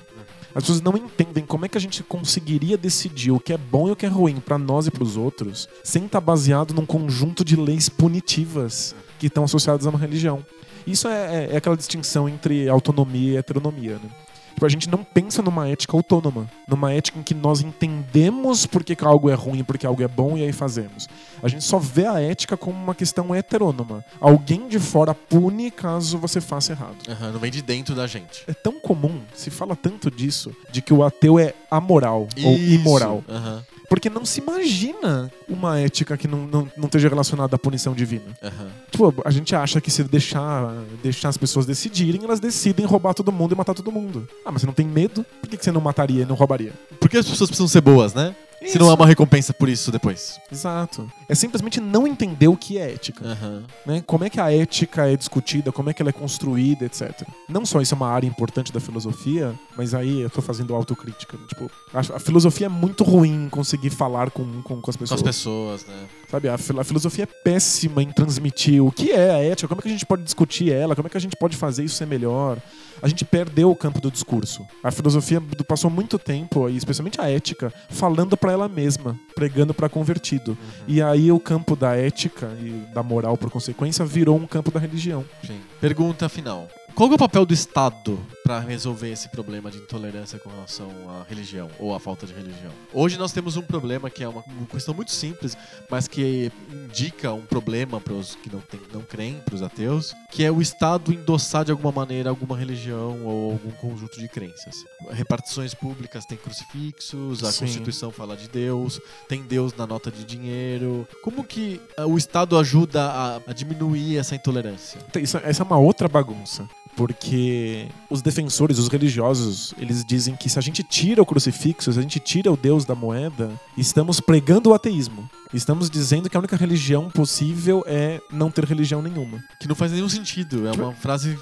As 0.54 0.64
pessoas 0.64 0.82
não 0.82 0.96
entendem 0.96 1.46
como 1.46 1.66
é 1.66 1.68
que 1.70 1.78
a 1.78 1.82
gente 1.82 2.02
conseguiria 2.04 2.78
decidir 2.78 3.32
o 3.32 3.40
que 3.40 3.52
é 3.52 3.58
bom 3.58 3.90
e 3.90 3.92
o 3.92 3.96
que 3.96 4.06
é 4.06 4.10
ruim 4.10 4.40
pra 4.40 4.58
nós 4.58 4.88
e 4.88 4.92
pros 4.92 5.18
outros 5.18 5.68
sem 5.84 6.06
estar 6.06 6.22
baseado 6.22 6.74
num 6.74 6.86
conjunto 6.86 7.44
de 7.44 7.58
leis 7.58 7.90
punitivas 7.90 8.96
que 9.20 9.28
estão 9.28 9.44
associadas 9.44 9.86
a 9.86 9.90
uma 9.90 10.00
religião. 10.00 10.46
Isso 10.88 11.08
é, 11.10 11.46
é- 11.46 11.54
é 11.54 11.58
aquela 11.58 11.76
distinção 11.76 12.30
entre 12.30 12.70
autonomia 12.70 13.34
e 13.34 13.38
heteronomia, 13.38 13.96
né? 14.02 14.10
Tipo, 14.56 14.66
a 14.66 14.70
gente 14.70 14.90
não 14.90 15.04
pensa 15.04 15.42
numa 15.42 15.68
ética 15.68 15.98
autônoma, 15.98 16.50
numa 16.66 16.94
ética 16.94 17.20
em 17.20 17.24
que 17.24 17.34
nós 17.34 17.60
entendemos 17.60 18.66
por 18.66 18.86
que, 18.86 18.96
algo 19.04 19.30
é 19.30 19.34
ruim 19.34 19.66
por 19.66 19.78
que 19.78 19.86
algo 19.86 20.02
é 20.02 20.08
bom 20.08 20.38
e 20.38 20.44
aí 20.44 20.54
fazemos. 20.54 21.10
A 21.44 21.50
gente 21.50 21.66
só 21.66 21.78
vê 21.78 22.06
a 22.06 22.22
ética 22.22 22.56
como 22.56 22.82
uma 22.82 22.96
questão 22.96 23.36
heterônoma. 23.36 24.04
Alguém 24.20 24.70
de 24.70 24.80
fora 24.80 25.14
pune 25.14 25.70
caso 25.70 26.18
você 26.18 26.40
faça 26.40 26.72
errado. 26.72 26.96
Aham, 27.10 27.34
não 27.34 27.40
vem 27.40 27.52
de 27.52 27.62
dentro 27.62 27.94
da 27.94 28.08
gente. 28.08 28.46
É 28.48 28.54
tão 28.54 28.80
comum, 28.80 29.22
se 29.34 29.50
fala 29.50 29.76
tanto 29.76 30.10
disso, 30.10 30.56
de 30.72 30.82
que 30.82 30.94
o 30.94 31.04
ateu 31.04 31.38
é 31.38 31.54
amoral 31.70 32.28
ou 32.42 32.54
Isso. 32.54 32.74
imoral. 32.74 33.24
Aham, 33.28 33.62
Porque 33.96 34.10
não 34.10 34.26
se 34.26 34.42
imagina 34.42 35.32
uma 35.48 35.80
ética 35.80 36.18
que 36.18 36.28
não, 36.28 36.46
não, 36.46 36.68
não 36.76 36.86
esteja 36.86 37.08
relacionada 37.08 37.56
à 37.56 37.58
punição 37.58 37.94
divina. 37.94 38.26
aham. 38.44 38.68
Tipo, 38.92 39.14
a 39.24 39.32
gente 39.32 39.56
acha 39.56 39.80
que 39.80 39.90
se 39.90 40.04
deixar, 40.04 40.74
deixar 41.02 41.30
as 41.30 41.38
pessoas 41.38 41.66
decidirem, 41.66 42.22
elas 42.26 42.42
decidem 42.42 42.86
roubar 42.86 43.14
todo 43.14 43.32
mundo 43.32 43.54
e 43.54 43.58
matar 43.58 43.74
todo 43.74 43.90
mundo. 43.94 44.28
Ah, 44.46 44.52
mas 44.52 44.62
você 44.62 44.68
não 44.68 44.74
tem 44.74 44.86
medo? 44.86 45.26
Por 45.40 45.50
que 45.50 45.56
que 45.56 45.64
você 45.64 45.72
não 45.72 45.80
mataria 45.80 46.24
e 46.24 46.26
não 46.26 46.36
roubaria? 46.36 46.74
Por 47.00 47.10
que 47.10 47.18
as 47.18 47.26
pessoas 47.26 47.50
precisam 47.50 47.70
ser 47.70 47.80
boas, 47.80 48.14
né? 48.14 48.36
Se 48.66 48.80
não 48.80 48.90
há 48.90 48.94
uma 48.94 49.06
recompensa 49.06 49.54
por 49.54 49.70
isso 49.70 49.92
depois. 49.92 50.40
Exato. 50.52 51.10
É 51.30 51.36
simplesmente 51.36 51.80
não 51.80 52.08
entender 52.08 52.48
o 52.48 52.56
que 52.58 52.78
é 52.78 52.92
ética. 52.94 53.24
Aham. 53.26 53.64
né? 53.86 54.04
Como 54.06 54.24
é 54.24 54.30
que 54.30 54.40
a 54.40 54.52
ética 54.52 55.08
é 55.08 55.16
discutida, 55.16 55.72
como 55.72 55.90
é 55.90 55.94
que 55.94 56.02
ela 56.02 56.10
é 56.10 56.14
construída, 56.14 56.86
etc. 56.86 57.28
Não 57.48 57.66
só 57.66 57.82
isso 57.82 57.94
é 57.94 57.98
uma 57.98 58.08
área 58.10 58.28
importante 58.28 58.72
da 58.72 58.80
filosofia, 58.80 59.54
mas 59.78 59.94
aí 59.94 60.22
eu 60.22 60.30
tô 60.30 60.42
fazendo 60.42 60.74
autocrítica. 60.76 61.38
Tipo, 61.48 61.70
a, 61.94 62.00
a 62.00 62.20
filosofia 62.20 62.66
é 62.68 62.70
muito 62.70 63.04
ruim 63.04 63.46
em 63.46 63.50
conseguir 63.50 63.90
falar 63.92 64.32
com, 64.32 64.62
com, 64.64 64.82
com 64.82 64.90
as 64.90 64.96
Com 64.96 65.02
pessoas. 65.02 65.20
as 65.20 65.24
pessoas, 65.24 65.86
né? 65.86 66.08
Sabe, 66.32 66.48
a, 66.50 66.56
a 66.56 66.84
filosofia 66.84 67.24
é 67.24 67.28
péssima 67.28 68.02
em 68.02 68.12
transmitir 68.12 68.84
o 68.84 68.92
que 68.92 69.12
é 69.12 69.32
a 69.32 69.38
ética, 69.44 69.68
como 69.68 69.80
é 69.80 69.84
que 69.84 69.90
a 69.90 69.92
gente 69.92 70.06
pode 70.06 70.24
discutir 70.24 70.72
ela, 70.72 70.96
como 70.96 71.08
é 71.08 71.10
que 71.10 71.18
a 71.18 71.22
gente 71.22 71.36
pode 71.36 71.56
fazer 71.56 71.84
isso 71.84 71.96
ser 71.96 72.08
melhor. 72.08 72.58
A 73.06 73.08
gente 73.08 73.24
perdeu 73.24 73.70
o 73.70 73.76
campo 73.76 74.02
do 74.02 74.10
discurso. 74.10 74.66
A 74.84 74.90
filosofia 74.90 75.40
passou 75.68 75.92
muito 75.92 76.18
tempo, 76.18 76.68
e 76.68 76.76
especialmente 76.76 77.22
a 77.22 77.30
ética, 77.30 77.72
falando 77.88 78.36
pra 78.36 78.52
ela 78.52 78.68
mesma, 78.68 79.16
pregando 79.36 79.76
pra 79.76 79.88
convertido. 79.88 80.58
E 80.88 81.04
aí 81.04 81.32
o 81.32 81.40
campo 81.40 81.76
da 81.76 81.96
ética 81.96 82.48
e 82.60 82.84
da 82.96 83.04
moral, 83.04 83.38
por 83.38 83.52
consequência, 83.52 84.04
virou 84.04 84.36
um 84.36 84.48
campo 84.48 84.72
da 84.72 84.80
religião. 84.80 85.24
Sim. 85.46 85.60
Pergunta 85.80 86.28
final. 86.28 86.68
Qual 86.96 87.12
é 87.12 87.14
o 87.14 87.18
papel 87.20 87.46
do 87.46 87.54
Estado 87.54 88.18
para 88.46 88.60
resolver 88.60 89.10
esse 89.12 89.28
problema 89.30 89.72
de 89.72 89.80
intolerância 89.80 90.38
com 90.38 90.50
relação 90.52 90.88
à 91.10 91.24
religião 91.28 91.68
ou 91.80 91.96
à 91.96 92.00
falta 92.00 92.28
de 92.28 92.34
religião? 92.34 92.72
Hoje 92.94 93.18
nós 93.18 93.32
temos 93.32 93.58
um 93.58 93.64
problema 93.64 94.08
que 94.08 94.24
é 94.24 94.28
uma 94.30 94.44
questão 94.70 94.94
muito 94.94 95.12
simples, 95.12 95.58
mas 95.90 96.08
que 96.08 96.52
indica 96.72 97.34
um 97.34 97.42
problema 97.44 98.00
para 98.00 98.14
os 98.14 98.36
que 98.36 98.54
não, 98.54 98.60
tem, 98.62 98.80
não 98.94 99.02
creem, 99.02 99.40
para 99.44 99.56
os 99.56 99.64
ateus, 99.64 100.14
que 100.32 100.44
é 100.44 100.52
o 100.52 100.62
Estado 100.62 101.12
endossar 101.12 101.66
de 101.66 101.72
alguma 101.72 101.92
maneira 101.92 102.30
alguma 102.30 102.56
religião 102.56 103.26
ou 103.26 103.54
algum 103.54 103.72
conjunto 103.72 104.20
de 104.20 104.28
crenças. 104.28 104.76
Repartições 105.10 105.74
públicas 105.74 106.24
têm 106.28 106.38
crucifixos, 106.38 107.44
a 107.44 107.52
Sim. 107.52 107.62
Constituição 107.62 108.12
fala 108.12 108.38
de 108.38 108.48
Deus, 108.48 109.02
tem 109.28 109.42
Deus 109.42 109.74
na 109.74 109.88
nota 109.88 110.12
de 110.12 110.24
dinheiro. 110.24 111.08
Como 111.24 111.44
que 111.44 111.82
ah, 111.98 112.06
o 112.06 112.16
Estado 112.16 112.56
ajuda 112.60 113.06
a, 113.10 113.36
a 113.48 113.54
diminuir 113.54 114.18
essa 114.18 114.36
intolerância? 114.36 115.02
Isso- 115.16 115.38
essa 115.44 115.64
é 115.64 115.66
uma 115.66 115.80
outra 115.80 116.08
bagunça. 116.08 116.70
Porque 116.96 117.88
os 118.10 118.22
defensores, 118.22 118.78
os 118.80 118.88
religiosos, 118.88 119.74
eles 119.78 120.04
dizem 120.04 120.36
que 120.36 120.50
se 120.50 120.58
a 120.58 120.62
gente 120.62 120.82
tira 120.82 121.22
o 121.22 121.26
crucifixo, 121.26 121.92
se 121.92 122.00
a 122.00 122.02
gente 122.02 122.20
tira 122.20 122.52
o 122.52 122.58
Deus 122.58 122.86
da 122.86 122.96
moeda, 122.96 123.52
estamos 123.78 124.20
pregando 124.20 124.70
o 124.70 124.74
ateísmo. 124.74 125.30
Estamos 125.54 125.90
dizendo 125.90 126.30
que 126.30 126.36
a 126.36 126.40
única 126.40 126.56
religião 126.56 127.10
possível 127.10 127.84
é 127.86 128.20
não 128.32 128.50
ter 128.50 128.66
religião 128.66 129.02
nenhuma. 129.02 129.44
Que 129.60 129.68
não 129.68 129.76
faz 129.76 129.92
nenhum 129.92 130.10
sentido. 130.10 130.68
É 130.68 130.72
uma 130.72 130.94
frase 130.94 131.38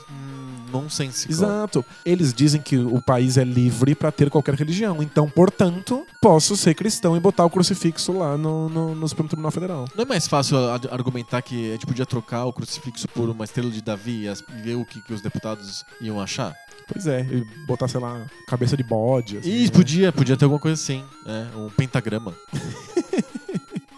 nonsensical. 0.74 1.32
Exato. 1.32 1.86
Eles 2.04 2.34
dizem 2.34 2.62
que 2.62 2.78
o 2.78 3.02
país 3.02 3.38
é 3.38 3.44
livre 3.44 3.96
para 3.96 4.12
ter 4.12 4.30
qualquer 4.30 4.56
religião. 4.56 5.02
Então, 5.02 5.30
portanto, 5.30 6.06
posso 6.22 6.58
ser 6.58 6.74
cristão 6.74 7.16
e 7.16 7.20
botar 7.20 7.46
o 7.46 7.50
crucifixo 7.50 8.12
lá 8.12 8.38
no, 8.38 8.68
no, 8.68 8.96
no 8.96 9.08
Supremo 9.08 9.30
Tribunal 9.30 9.52
Federal. 9.52 9.86
Não 9.96 10.04
é 10.04 10.08
mais 10.08 10.28
fácil 10.28 10.58
argumentar 10.92 11.42
que 11.42 11.70
a 11.70 11.74
gente 11.74 11.86
podia 11.86 12.06
trocar 12.06 12.46
o 12.46 12.52
crucifixo 12.54 13.08
por 13.08 13.30
uma 13.30 13.46
estrela 13.46 13.70
de 13.70 13.82
Davi 13.82 14.26
e 14.26 14.34
e 14.34 14.62
ver 14.62 14.76
o 14.76 14.86
que, 14.86 15.02
que 15.02 15.14
os 15.14 15.22
deputados 15.22 15.86
iam 16.02 16.20
achar? 16.20 16.54
Pois 16.92 17.08
é, 17.08 17.22
e 17.22 17.46
botar, 17.66 17.88
sei 17.88 18.00
lá, 18.00 18.26
cabeça 18.48 18.76
de 18.76 18.84
bode. 18.84 19.38
assim, 19.38 19.50
Isso, 19.50 19.72
né? 19.72 19.78
podia, 19.78 20.12
podia 20.12 20.36
ter 20.38 20.46
alguma 20.46 20.60
coisa 20.60 20.82
assim, 20.82 21.04
né? 21.26 21.50
Um 21.56 21.70
pentagrama. 21.70 22.34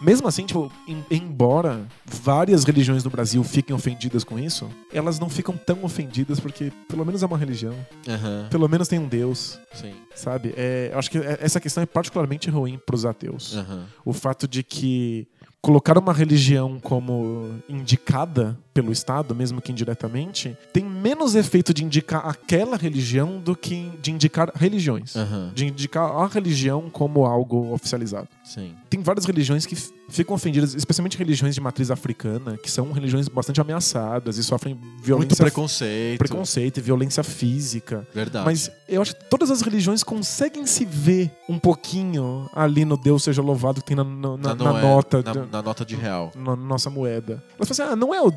Mesmo 0.06 0.28
assim, 0.28 0.46
tipo, 0.46 0.72
em- 0.88 1.04
embora 1.10 1.82
várias 2.06 2.64
religiões 2.64 3.04
no 3.04 3.10
Brasil 3.10 3.44
fiquem 3.44 3.76
ofendidas 3.76 4.24
com 4.24 4.38
isso, 4.38 4.70
elas 4.94 5.18
não 5.20 5.30
ficam 5.30 5.58
tão 5.58 5.84
ofendidas 5.84 6.40
porque 6.40 6.72
pelo 6.88 7.04
menos 7.04 7.24
é 7.24 7.26
uma 7.26 7.38
religião, 7.38 7.74
Aham, 8.08 8.48
pelo 8.52 8.70
menos 8.70 8.88
tem 8.88 9.00
um 9.00 9.08
Deus, 9.08 9.60
sim. 9.74 9.94
sabe? 10.14 10.54
É, 10.56 10.90
eu 10.94 11.00
acho 11.00 11.10
que 11.10 11.18
é- 11.18 11.40
essa 11.42 11.60
questão 11.60 11.82
é 11.82 11.86
particularmente 11.88 12.50
ruim 12.52 12.80
pros 12.86 13.04
ateus. 13.04 13.56
Aham. 13.58 13.86
O 14.06 14.14
fato 14.14 14.48
de 14.48 14.62
que 14.62 15.28
colocar 15.60 15.98
uma 15.98 16.14
religião 16.14 16.80
como 16.80 17.56
indicada 17.68 18.56
pelo 18.72 18.92
Estado, 18.92 19.34
mesmo 19.34 19.60
que 19.60 19.72
indiretamente, 19.72 20.56
tem 20.72 20.86
menos 20.86 21.34
efeito 21.34 21.74
de 21.74 21.84
indicar 21.84 22.28
aquela 22.28 22.78
religião 22.78 23.40
do 23.40 23.56
que 23.56 23.92
de 24.00 24.12
indicar 24.12 24.52
religiões. 24.54 25.16
Aham, 25.16 25.52
De 25.56 25.66
indicar 25.66 26.12
a 26.12 26.28
religião 26.28 26.88
como 26.92 27.26
algo 27.26 27.74
oficializado 27.74 28.28
sim. 28.46 28.74
tem 28.90 29.02
várias 29.02 29.26
religiões 29.26 29.66
que 29.66 29.76
ficam 30.08 30.36
ofendidas, 30.36 30.76
especialmente 30.76 31.18
religiões 31.18 31.56
de 31.56 31.62
matriz 31.62 31.90
africana, 31.90 32.58
que 32.58 32.70
são 32.70 32.92
religiões 32.92 33.28
bastante 33.28 33.60
ameaçadas 33.60 34.38
e 34.38 34.44
sofrem 34.44 34.80
violência, 35.02 35.16
Muito 35.18 35.36
preconceito. 35.38 36.18
preconceito 36.20 36.78
e 36.78 36.82
violência 36.82 37.24
física. 37.24 38.08
Verdade. 38.14 38.46
Mas 38.46 38.72
eu 38.88 39.02
acho 39.02 39.16
que 39.16 39.26
todas 39.26 39.50
as 39.50 39.62
religiões 39.62 40.04
conseguem 40.04 40.66
se 40.68 40.86
ver 40.86 41.32
um 41.50 41.58
pouquinho 41.58 42.50
ali 42.54 42.86
no 42.86 42.98
Deus 42.98 43.24
seja 43.24 43.42
louvado 43.42 43.82
que 43.82 43.88
tem 43.88 43.98
na, 43.98 44.04
na- 44.04 44.38
Na 44.38 44.56
na 44.56 44.74
nota. 44.82 45.24
na, 45.52 45.62
nota 45.62 45.84
de 45.86 45.96
real. 45.96 46.32
na 46.36 46.56
nossa 46.56 46.90
moeda. 46.90 47.44
Elas 47.58 47.68
falam 47.70 47.92
assim, 47.92 47.94
ah, 47.94 47.96
não 47.96 48.14
é 48.14 48.22
o, 48.22 48.32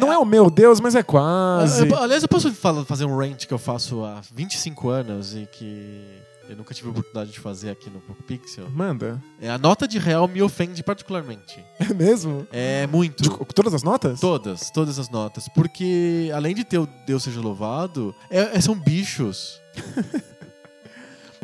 não 0.00 0.12
é 0.12 0.18
o 0.18 0.24
meu 0.24 0.50
Deus, 0.50 0.78
mas 0.80 0.94
é 0.94 1.02
quase. 1.02 1.90
Ah, 1.94 2.02
aliás, 2.02 2.22
eu 2.22 2.28
posso 2.28 2.52
fazer 2.86 3.04
um 3.06 3.16
rant 3.16 3.46
que 3.46 3.54
eu 3.54 3.58
faço 3.58 4.04
há 4.04 4.20
25 4.34 4.88
anos 4.90 5.34
e 5.34 5.48
que 5.50 6.02
eu 6.48 6.56
nunca 6.56 6.74
tive 6.74 6.88
a 6.88 6.90
oportunidade 6.90 7.30
de 7.32 7.40
fazer 7.40 7.70
aqui 7.70 7.88
no 7.90 8.00
PocoPixel. 8.00 8.68
Manda. 8.70 9.22
É, 9.40 9.48
a 9.50 9.58
nota 9.58 9.86
de 9.88 9.98
real 9.98 10.26
me 10.28 10.42
ofende 10.42 10.82
particularmente. 10.82 11.64
É 11.84 11.92
mesmo? 11.92 12.46
É 12.50 12.86
muito. 12.86 13.22
De 13.22 13.54
todas 13.54 13.74
as 13.74 13.82
notas? 13.82 14.18
Todas, 14.20 14.70
todas 14.70 14.98
as 14.98 15.08
notas. 15.10 15.48
Porque, 15.54 16.30
além 16.34 16.54
de 16.54 16.64
ter 16.64 16.78
o 16.78 16.88
Deus 17.06 17.22
seja 17.22 17.40
louvado, 17.40 18.14
é- 18.30 18.56
é- 18.56 18.60
são 18.60 18.74
bichos. 18.74 19.60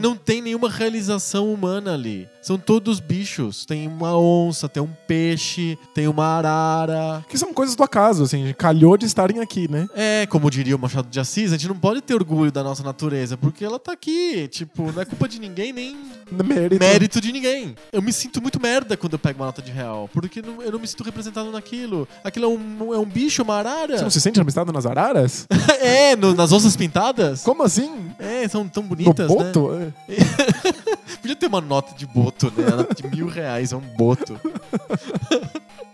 Não 0.01 0.17
tem 0.17 0.41
nenhuma 0.41 0.69
realização 0.69 1.53
humana 1.53 1.93
ali. 1.93 2.27
São 2.41 2.57
todos 2.57 3.01
bichos. 3.01 3.67
Tem 3.67 3.87
uma 3.87 4.19
onça, 4.19 4.69
tem 4.69 4.83
um 4.83 4.91
peixe, 5.07 5.79
tem 5.95 6.09
uma 6.09 6.25
arara. 6.25 7.25
Que 7.29 7.37
são 7.37 7.53
coisas 7.53 7.77
do 7.77 7.83
acaso, 7.83 8.23
assim, 8.23 8.53
calhou 8.57 8.97
de 8.97 9.05
estarem 9.05 9.41
aqui, 9.41 9.71
né? 9.71 9.89
É, 9.95 10.27
como 10.27 10.51
diria 10.51 10.75
o 10.75 10.79
Machado 10.79 11.09
de 11.09 11.21
Assis, 11.21 11.53
a 11.53 11.57
gente 11.57 11.69
não 11.69 11.77
pode 11.77 12.01
ter 12.01 12.15
orgulho 12.15 12.51
da 12.51 12.63
nossa 12.63 12.83
natureza, 12.83 13.37
porque 13.37 13.65
ela 13.65 13.79
tá 13.79 13.93
aqui. 13.93 14.49
Tipo, 14.49 14.91
não 14.91 15.03
é 15.03 15.05
culpa 15.05 15.29
de 15.29 15.39
ninguém, 15.39 15.73
nem 15.73 15.97
Mérito. 16.31 16.85
mérito 16.85 17.21
de 17.21 17.33
ninguém. 17.33 17.75
Eu 17.93 18.01
me 18.03 18.13
sinto 18.13 18.41
muito 18.41 18.61
merda 18.61 18.97
quando 18.97 19.15
eu 19.15 19.19
pego 19.19 19.41
uma 19.41 19.47
nota 19.47 19.61
de 19.63 19.71
real, 19.71 20.09
porque 20.13 20.41
não- 20.43 20.63
eu 20.63 20.73
não 20.73 20.79
me 20.79 20.87
sinto 20.87 21.03
representado 21.03 21.51
naquilo. 21.51 22.07
Aquilo 22.25 22.45
é 22.47 22.49
um, 22.49 22.95
é 22.95 22.99
um 22.99 23.05
bicho, 23.05 23.43
uma 23.43 23.57
arara. 23.57 23.97
Você 23.99 24.03
não 24.05 24.11
se 24.11 24.21
sente 24.21 24.39
representado 24.39 24.73
nas 24.73 24.87
araras? 24.87 25.47
é, 25.81 26.15
no- 26.17 26.35
nas 26.35 26.53
onças 26.53 26.77
pintadas. 26.77 27.43
Como 27.43 27.63
assim? 27.63 28.11
É, 28.19 28.47
são 28.49 28.69
tão 28.69 28.83
No 28.83 28.89
bonitas, 28.91 29.29
né? 29.29 29.37
boto? 29.37 29.71
É. 30.09 31.17
Podia 31.21 31.37
ter 31.37 31.47
uma 31.49 31.61
nota 31.61 31.95
de 31.95 32.07
boto, 32.07 32.47
né? 32.57 32.67
De 32.97 33.07
mil 33.15 33.27
reais 33.29 33.73
é 33.73 33.77
um 33.77 33.81
boto. 33.81 34.39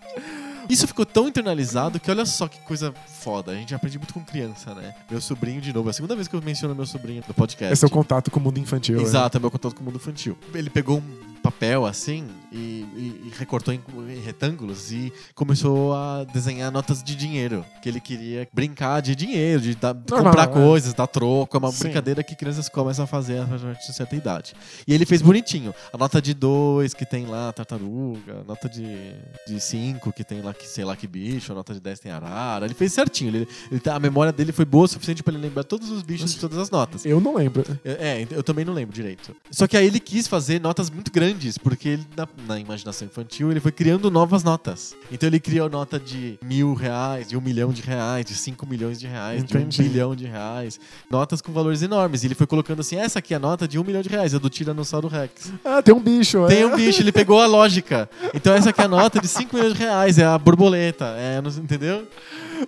Isso 0.68 0.86
ficou 0.86 1.06
tão 1.06 1.28
internalizado 1.28 1.98
que 2.00 2.10
olha 2.10 2.24
só 2.26 2.48
que 2.48 2.58
coisa 2.60 2.92
foda. 3.06 3.52
A 3.52 3.54
gente 3.54 3.74
aprende 3.74 3.98
muito 3.98 4.14
com 4.14 4.24
criança, 4.24 4.74
né? 4.74 4.94
Meu 5.10 5.20
sobrinho, 5.20 5.60
de 5.60 5.72
novo, 5.72 5.88
é 5.88 5.90
a 5.90 5.92
segunda 5.92 6.14
vez 6.14 6.28
que 6.28 6.34
eu 6.34 6.42
menciono 6.42 6.74
meu 6.74 6.86
sobrinho 6.86 7.22
no 7.26 7.34
podcast. 7.34 7.72
Esse 7.72 7.84
é 7.84 7.88
o 7.88 7.90
contato 7.90 8.30
com 8.30 8.40
o 8.40 8.42
mundo 8.42 8.58
infantil. 8.58 9.00
Exato, 9.00 9.36
é 9.36 9.40
meu 9.40 9.50
contato 9.50 9.74
com 9.74 9.82
o 9.82 9.84
mundo 9.84 9.96
infantil. 9.96 10.36
Ele 10.54 10.70
pegou 10.70 10.98
um 10.98 11.35
papel 11.46 11.86
assim 11.86 12.26
e, 12.50 12.56
e- 12.56 13.22
e 13.26 13.32
recortou 13.38 13.72
em, 13.72 13.80
em 14.10 14.20
retângulos 14.20 14.90
e 14.90 15.12
começou 15.34 15.94
a 15.94 16.24
desenhar 16.24 16.72
notas 16.72 17.02
de 17.04 17.14
dinheiro. 17.14 17.64
Que 17.80 17.88
ele 17.88 18.00
queria 18.00 18.48
brincar 18.52 19.00
de 19.00 19.14
dinheiro, 19.14 19.60
de 19.62 19.74
dar- 19.76 19.94
comprar 19.94 20.44
é. 20.44 20.46
coisas, 20.46 20.92
dar 20.92 21.06
troco. 21.06 21.56
É 21.56 21.58
uma 21.58 21.70
Sim. 21.70 21.84
brincadeira 21.84 22.22
que 22.24 22.34
crianças 22.34 22.68
começam 22.68 23.04
a 23.04 23.06
fazer 23.06 23.40
a 23.40 23.44
partir 23.46 23.86
de 23.90 23.94
certa 23.96 24.16
idade. 24.16 24.54
E 24.86 24.92
ele 24.92 25.06
fez 25.06 25.22
bonitinho. 25.22 25.72
A 25.92 25.96
nota 25.96 26.20
de 26.20 26.34
dois 26.34 26.92
que 26.94 27.06
tem 27.06 27.26
lá 27.26 27.52
tartaruga, 27.52 28.40
a 28.40 28.44
nota 28.44 28.68
de, 28.68 29.12
de 29.46 29.60
cinco 29.60 30.12
que 30.12 30.24
tem 30.24 30.40
lá 30.42 30.52
que 30.52 30.66
sei 30.66 30.84
lá 30.84 30.96
que 30.96 31.06
bicho, 31.06 31.52
a 31.52 31.54
nota 31.54 31.72
de 31.72 31.80
10 31.80 32.00
tem 32.00 32.10
arara. 32.10 32.64
Ele 32.66 32.74
fez 32.74 32.92
certinho. 32.92 33.28
Ele, 33.30 33.48
ele 33.70 33.80
tá- 33.80 33.94
a 33.94 34.00
memória 34.00 34.32
dele 34.32 34.50
foi 34.52 34.64
boa 34.64 34.84
o 34.84 34.88
suficiente 34.88 35.22
pra 35.22 35.32
ele 35.32 35.42
lembrar 35.42 35.62
todos 35.64 35.90
os 35.90 36.02
bichos 36.02 36.32
de 36.34 36.40
todas 36.40 36.58
as 36.58 36.70
notas. 36.70 37.04
Eu 37.06 37.20
não 37.20 37.36
lembro. 37.36 37.64
É, 37.84 38.22
é, 38.22 38.26
eu 38.30 38.42
também 38.42 38.64
não 38.64 38.72
lembro 38.72 38.94
direito. 38.94 39.34
Só 39.50 39.66
que 39.68 39.76
aí 39.76 39.86
ele 39.86 40.00
quis 40.00 40.26
fazer 40.26 40.60
notas 40.60 40.90
muito 40.90 41.12
grandes, 41.12 41.35
porque 41.58 41.90
ele, 41.90 42.06
na, 42.16 42.28
na 42.46 42.58
imaginação 42.58 43.06
infantil 43.06 43.50
ele 43.50 43.60
foi 43.60 43.72
criando 43.72 44.10
novas 44.10 44.42
notas. 44.42 44.94
Então 45.10 45.28
ele 45.28 45.38
criou 45.38 45.68
nota 45.68 45.98
de 45.98 46.38
mil 46.42 46.74
reais, 46.74 47.28
de 47.28 47.36
um 47.36 47.40
milhão 47.40 47.72
de 47.72 47.82
reais, 47.82 48.24
de 48.24 48.34
cinco 48.34 48.66
milhões 48.66 48.98
de 48.98 49.06
reais, 49.06 49.42
Entendi. 49.42 49.68
de 49.68 49.82
um 49.82 49.84
bilhão 49.84 50.16
de 50.16 50.26
reais. 50.26 50.80
Notas 51.10 51.40
com 51.40 51.52
valores 51.52 51.82
enormes. 51.82 52.22
E 52.22 52.26
ele 52.26 52.34
foi 52.34 52.46
colocando 52.46 52.80
assim: 52.80 52.96
essa 52.96 53.18
aqui 53.18 53.34
é 53.34 53.36
a 53.36 53.40
nota 53.40 53.68
de 53.68 53.78
um 53.78 53.84
milhão 53.84 54.02
de 54.02 54.08
reais, 54.08 54.34
é 54.34 54.38
do 54.38 54.48
Tiranossauro 54.48 55.08
Rex. 55.08 55.52
Ah, 55.64 55.82
tem 55.82 55.94
um 55.94 56.00
bicho. 56.00 56.46
Tem 56.46 56.62
é. 56.62 56.66
um 56.66 56.74
bicho, 56.74 57.02
ele 57.02 57.12
pegou 57.12 57.40
a 57.40 57.46
lógica. 57.46 58.08
Então 58.34 58.54
essa 58.54 58.70
aqui 58.70 58.80
é 58.80 58.84
a 58.84 58.88
nota 58.88 59.20
de 59.20 59.28
5 59.28 59.54
milhões 59.54 59.74
de 59.74 59.78
reais, 59.78 60.18
é 60.18 60.24
a 60.24 60.38
borboleta. 60.38 61.04
É, 61.18 61.40
não- 61.40 61.50
entendeu? 61.50 62.06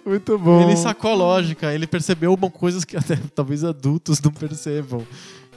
Muito 0.04 0.38
bom. 0.38 0.62
Ele 0.62 0.76
sacou 0.76 1.12
a 1.12 1.14
lógica, 1.14 1.72
ele 1.72 1.86
percebeu 1.86 2.36
coisas 2.50 2.84
que 2.84 2.96
até 2.96 3.16
talvez 3.34 3.64
adultos 3.64 4.20
não 4.20 4.30
percebam. 4.30 5.06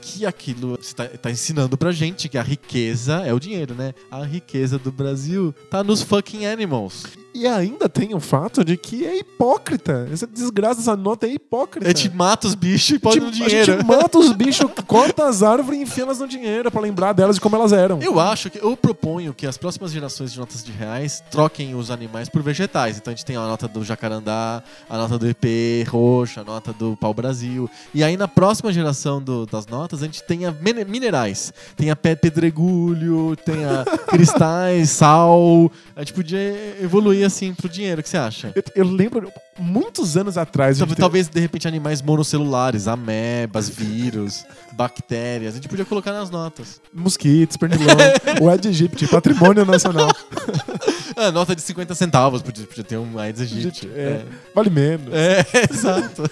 Que 0.02 0.26
aquilo 0.26 0.76
está 0.80 1.06
tá 1.06 1.30
ensinando 1.30 1.78
pra 1.78 1.92
gente 1.92 2.28
que 2.28 2.36
a 2.36 2.42
riqueza 2.42 3.22
é 3.24 3.32
o 3.32 3.38
dinheiro, 3.38 3.74
né? 3.74 3.94
A 4.10 4.24
riqueza 4.24 4.78
do 4.78 4.90
Brasil 4.90 5.54
tá 5.70 5.82
nos 5.82 6.02
fucking 6.02 6.44
animals. 6.44 7.04
E 7.34 7.46
ainda 7.46 7.88
tem 7.88 8.14
o 8.14 8.20
fato 8.20 8.62
de 8.64 8.76
que 8.76 9.06
é 9.06 9.18
hipócrita. 9.18 10.06
Essa 10.12 10.26
desgraça 10.26 10.76
dessa 10.80 10.94
nota 10.96 11.26
é 11.26 11.30
hipócrita. 11.32 11.86
A 11.86 11.90
gente 11.92 12.10
mata 12.14 12.46
os 12.46 12.54
bichos 12.54 12.90
e 12.90 12.98
pode 12.98 13.20
no 13.20 13.28
a 13.28 13.30
dinheiro. 13.30 13.72
gente 13.72 13.84
mata 13.86 14.18
os 14.18 14.32
bichos, 14.32 14.70
corta 14.86 15.26
as 15.26 15.42
árvores 15.42 15.78
e 15.80 15.82
enfia 15.82 16.04
elas 16.04 16.18
no 16.18 16.28
dinheiro 16.28 16.70
pra 16.70 16.80
lembrar 16.80 17.12
delas 17.14 17.36
de 17.36 17.40
como 17.40 17.56
elas 17.56 17.72
eram. 17.72 18.00
Eu 18.02 18.20
acho 18.20 18.50
que 18.50 18.58
eu 18.58 18.76
proponho 18.76 19.32
que 19.32 19.46
as 19.46 19.56
próximas 19.56 19.92
gerações 19.92 20.32
de 20.32 20.38
notas 20.38 20.62
de 20.62 20.72
reais 20.72 21.22
troquem 21.30 21.74
os 21.74 21.90
animais 21.90 22.28
por 22.28 22.42
vegetais. 22.42 22.98
Então 22.98 23.10
a 23.12 23.16
gente 23.16 23.24
tem 23.24 23.36
a 23.36 23.40
nota 23.40 23.66
do 23.66 23.82
jacarandá, 23.82 24.62
a 24.90 24.96
nota 24.98 25.18
do 25.18 25.26
EP 25.26 25.86
roxo, 25.88 26.38
a 26.40 26.44
nota 26.44 26.72
do 26.72 26.96
pau 26.96 27.14
Brasil. 27.14 27.68
E 27.94 28.04
aí 28.04 28.16
na 28.16 28.28
próxima 28.28 28.72
geração 28.72 29.22
do- 29.22 29.46
das 29.46 29.66
notas 29.66 30.02
a 30.02 30.06
gente 30.06 30.22
tem 30.22 30.44
a 30.44 30.52
mine- 30.52 30.84
minerais. 30.84 31.52
Tem 31.76 31.90
a 31.90 31.96
pé 31.96 32.14
pedregulho, 32.14 33.34
tem 33.36 33.64
a 33.64 33.84
cristais, 34.08 34.90
sal. 34.90 35.70
A 35.96 36.00
gente 36.00 36.12
podia 36.12 36.76
evoluir 36.80 37.21
assim 37.24 37.54
pro 37.54 37.68
dinheiro. 37.68 38.00
O 38.00 38.02
que 38.02 38.08
você 38.08 38.16
acha? 38.16 38.52
Eu, 38.54 38.62
eu 38.74 38.84
lembro, 38.84 39.32
muitos 39.58 40.16
anos 40.16 40.38
atrás, 40.38 40.78
Talvez, 40.78 40.98
talvez, 40.98 41.28
de 41.28 41.40
repente 41.40 41.68
animais 41.68 42.02
monocelulares, 42.02 42.88
amebas, 42.88 43.68
vírus, 43.68 44.44
bactérias. 44.72 45.54
A 45.54 45.56
gente 45.56 45.68
podia 45.68 45.84
colocar 45.84 46.12
nas 46.12 46.30
notas. 46.30 46.80
teve 46.90 47.02
mosquitos, 47.02 47.56
pernilão, 47.56 47.96
o 48.40 48.48
Aedes 48.48 48.66
aegypti, 48.66 49.06
patrimônio 49.06 49.64
nacional. 49.64 50.10
Ah, 51.16 51.30
nota 51.32 51.54
de 51.54 51.62
50 51.62 51.94
centavos, 51.94 52.42
podia, 52.42 52.66
podia 52.66 52.84
ter 52.84 52.96
um 52.96 53.18
Aedes 53.18 53.40
aegypti. 53.40 53.88
É, 53.94 54.22
Vale 54.54 54.70
menos. 54.70 55.12
É, 55.12 55.44
exato. 55.70 56.22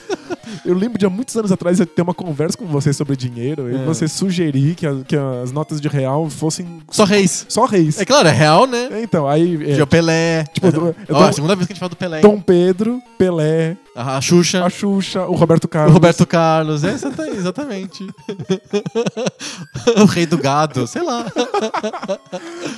Eu 0.65 0.75
lembro 0.75 0.99
de 0.99 1.07
há 1.07 1.11
muitos 1.11 1.37
anos 1.37 1.53
atrás 1.53 1.79
eu 1.81 1.87
ter 1.87 2.03
uma 2.03 2.15
conversa 2.15 2.57
com 2.57 2.67
você 2.67 2.93
sobre 2.93 3.17
dinheiro 3.17 3.71
e 3.71 3.77
É. 3.77 3.85
você 3.85 4.09
sugerir 4.09 4.75
que, 4.75 4.87
a- 4.87 4.97
que 5.07 5.17
as 5.17 5.53
notas 5.53 5.81
de 5.81 5.89
real 5.89 6.29
fossem 6.29 6.81
Só 6.91 7.05
reis. 7.05 7.47
só 7.49 7.65
reis. 7.67 8.01
É 8.01 8.05
claro, 8.05 8.29
é 8.29 8.33
real, 8.33 8.67
né? 8.67 8.89
É, 8.93 9.03
Então, 9.03 9.29
aí. 9.29 9.73
é, 9.73 9.87
Pelé. 9.87 10.45
Tipo, 10.53 10.67
É, 10.67 10.69
eu 10.69 10.73
dou- 10.73 10.87
eu 11.09 11.15
Ó, 11.15 11.19
dou- 11.21 11.29
a 11.29 11.33
segunda 11.33 11.55
vez 11.55 11.67
que 11.67 11.73
a 11.73 11.75
gente 11.75 11.81
fala 11.81 11.91
do 11.91 11.97
Pelé. 11.97 12.21
Dom 12.21 12.41
Pedro, 12.41 13.01
Pelé, 13.19 13.77
A 13.95 14.21
Xuxa. 14.21 14.65
a 14.65 14.71
Xuxa, 14.71 15.27
o 15.27 15.35
Roberto 15.35 15.65
O 15.65 15.69
Carlos. 15.69 15.93
Roberto 15.93 16.27
Carlos. 16.27 16.85
É, 16.85 16.93
exata- 16.93 17.29
exatamente. 17.29 18.07
o 20.01 20.05
rei 20.05 20.27
do 20.27 20.39
gado. 20.39 20.87
Sei 20.87 21.03
lá. 21.03 21.27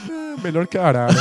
É, 0.08 0.40
melhor 0.42 0.66
que 0.66 0.78
a 0.78 0.86
Arara. 0.86 1.14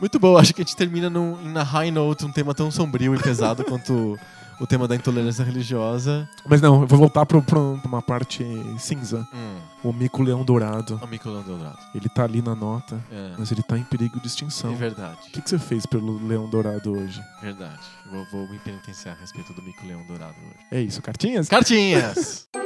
Muito 0.00 0.18
bom. 0.18 0.36
Acho 0.36 0.52
que 0.52 0.60
a 0.62 0.64
gente 0.64 0.76
termina 0.76 1.08
num, 1.08 1.36
na 1.52 1.62
high 1.62 1.90
note, 1.90 2.24
um 2.24 2.32
tema 2.32 2.54
tão 2.54 2.70
sombrio 2.70 3.14
e 3.14 3.18
pesado 3.18 3.64
quanto 3.64 4.18
o 4.60 4.66
tema 4.66 4.86
da 4.86 4.94
intolerância 4.94 5.44
religiosa. 5.44 6.28
Mas 6.46 6.60
não, 6.60 6.82
eu 6.82 6.86
vou 6.86 6.98
voltar 6.98 7.26
pra 7.26 7.38
uma 7.84 8.02
parte 8.02 8.44
cinza. 8.78 9.26
Hum. 9.34 9.58
O 9.84 9.92
mico 9.92 10.22
leão 10.22 10.44
dourado. 10.44 11.00
O 11.02 11.06
Mico 11.06 11.28
Dourado. 11.28 11.78
Ele 11.94 12.08
tá 12.08 12.22
ali 12.24 12.40
na 12.40 12.54
nota, 12.54 13.02
É. 13.10 13.32
mas 13.36 13.50
ele 13.50 13.62
tá 13.62 13.76
em 13.76 13.82
perigo 13.82 14.20
de 14.20 14.28
extinção. 14.28 14.72
É 14.72 14.76
verdade. 14.76 15.18
O 15.28 15.30
que, 15.32 15.42
que 15.42 15.50
você 15.50 15.58
fez 15.58 15.84
pelo 15.86 16.24
leão 16.24 16.48
dourado 16.48 16.92
hoje? 16.92 17.20
Verdade. 17.40 17.80
Vou, 18.10 18.24
vou 18.30 18.48
me 18.48 18.58
penitenciar 18.60 19.16
a 19.16 19.20
respeito 19.20 19.52
do 19.52 19.62
Mico 19.62 19.84
Leão 19.86 20.04
Dourado 20.06 20.36
hoje. 20.40 20.66
É 20.70 20.80
isso, 20.80 21.02
cartinhas? 21.02 21.48
Cartinhas! 21.48 22.46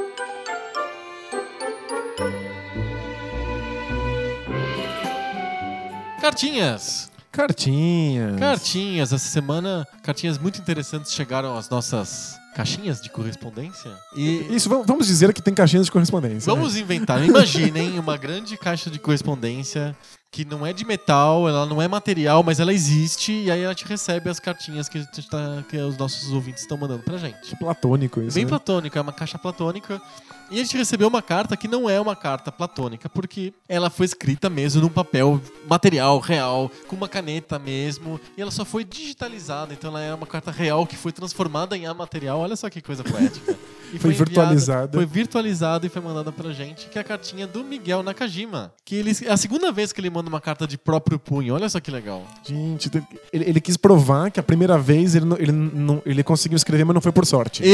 Cartinhas! 6.21 7.09
Cartinhas. 7.37 8.39
Cartinhas! 8.39 9.13
Essa 9.13 9.29
semana, 9.29 9.87
cartinhas 10.01 10.37
muito 10.39 10.59
interessantes 10.59 11.13
chegaram 11.13 11.55
às 11.55 11.69
nossas 11.69 12.35
caixinhas 12.55 12.99
de 12.99 13.09
correspondência. 13.11 13.91
E 14.15 14.47
Isso, 14.49 14.67
vamos- 14.67 14.87
dizer 15.05 15.31
que 15.31 15.41
tem 15.43 15.53
caixinhas 15.53 15.85
de 15.85 15.91
correspondência. 15.91 16.51
né? 16.51 16.57
vamos 16.59 16.75
inventar. 16.75 17.23
Imaginem 17.23 17.99
uma 17.99 18.17
grande 18.17 18.57
caixa 18.57 18.89
de 18.89 18.97
correspondência 18.97 19.95
que 20.31 20.45
não 20.45 20.65
é 20.65 20.73
de 20.73 20.85
metal, 20.85 21.47
ela 21.47 21.65
não 21.65 21.81
é 21.81 21.87
material, 21.87 22.43
mas 22.43 22.59
ela 22.59 22.73
existe 22.73 23.31
e 23.31 23.49
aí 23.49 23.61
ela 23.61 23.73
te 23.73 23.85
recebe 23.85 24.29
as 24.29 24.39
cartinhas 24.39 24.89
que, 24.89 24.99
a 24.99 25.05
tá- 25.29 25.63
que 25.69 25.77
os 25.77 25.97
nossos 25.97 26.31
ouvintes 26.31 26.61
estão 26.63 26.77
mandando 26.77 27.03
pra 27.03 27.17
gente. 27.17 27.55
Platônico 27.55 28.21
isso. 28.21 28.35
Bem 28.35 28.43
né? 28.43 28.49
platônica, 28.49 28.99
é 28.99 29.01
uma 29.01 29.13
caixa 29.13 29.37
platônica. 29.37 30.01
E 30.49 30.59
a 30.59 30.63
gente 30.63 30.77
recebeu 30.77 31.09
uma 31.09 31.21
carta 31.21 31.57
que 31.57 31.67
não 31.67 31.89
é 31.89 31.99
uma 31.99 32.15
carta 32.15 32.51
platônica, 32.51 33.09
porque 33.09 33.53
ela 33.67 33.89
foi 33.89 34.05
escrita 34.05 34.49
mesmo 34.49 34.81
num 34.81 34.89
papel 34.89 35.41
material, 35.67 36.19
real, 36.19 36.71
com 36.87 36.95
uma 36.95 37.09
caneta 37.09 37.59
mesmo, 37.59 38.19
e 38.37 38.41
ela 38.41 38.51
só 38.51 38.63
foi 38.63 38.85
digitalizada, 38.85 39.73
então 39.73 39.89
ela 39.89 40.01
é 40.01 40.13
uma 40.13 40.25
carta 40.25 40.49
real 40.49 40.87
que 40.87 40.95
foi 40.95 41.11
transformada 41.11 41.75
em 41.75 41.85
amaterial. 41.85 42.39
Olha 42.39 42.55
só 42.55 42.69
que 42.69 42.81
coisa 42.81 43.03
poética. 43.03 43.57
Foi 43.99 44.11
enviada- 44.11 44.15
virtualizada. 44.25 44.97
Foi 44.97 45.05
virtualizada 45.05 45.85
e 45.85 45.89
foi 45.89 46.01
mandada 46.01 46.31
pra 46.31 46.51
gente, 46.51 46.87
que 46.87 46.97
é 46.97 47.01
a 47.01 47.03
cartinha 47.03 47.47
do 47.47 47.63
Miguel 47.63 48.03
Nakajima. 48.03 48.71
Que 48.83 48.95
ele, 48.95 49.11
é 49.25 49.31
a 49.31 49.37
segunda 49.37 49.71
vez 49.71 49.91
que 49.93 50.01
ele 50.01 50.09
manda 50.09 50.27
uma 50.29 50.41
carta 50.41 50.67
de 50.67 50.77
próprio 50.77 51.17
punho. 51.17 51.53
Olha 51.55 51.69
só 51.69 51.79
que 51.79 51.89
legal. 51.89 52.23
Gente, 52.43 52.89
ele, 53.31 53.45
ele 53.49 53.61
quis 53.61 53.77
provar 53.77 54.29
que 54.31 54.39
a 54.39 54.43
primeira 54.43 54.77
vez 54.77 55.15
ele, 55.15 55.25
não- 55.25 55.37
ele, 55.37 55.51
não- 55.51 56.01
ele 56.05 56.23
conseguiu 56.23 56.55
escrever, 56.57 56.83
mas 56.83 56.93
não 56.93 57.01
foi 57.01 57.11
por 57.11 57.25
sorte. 57.25 57.63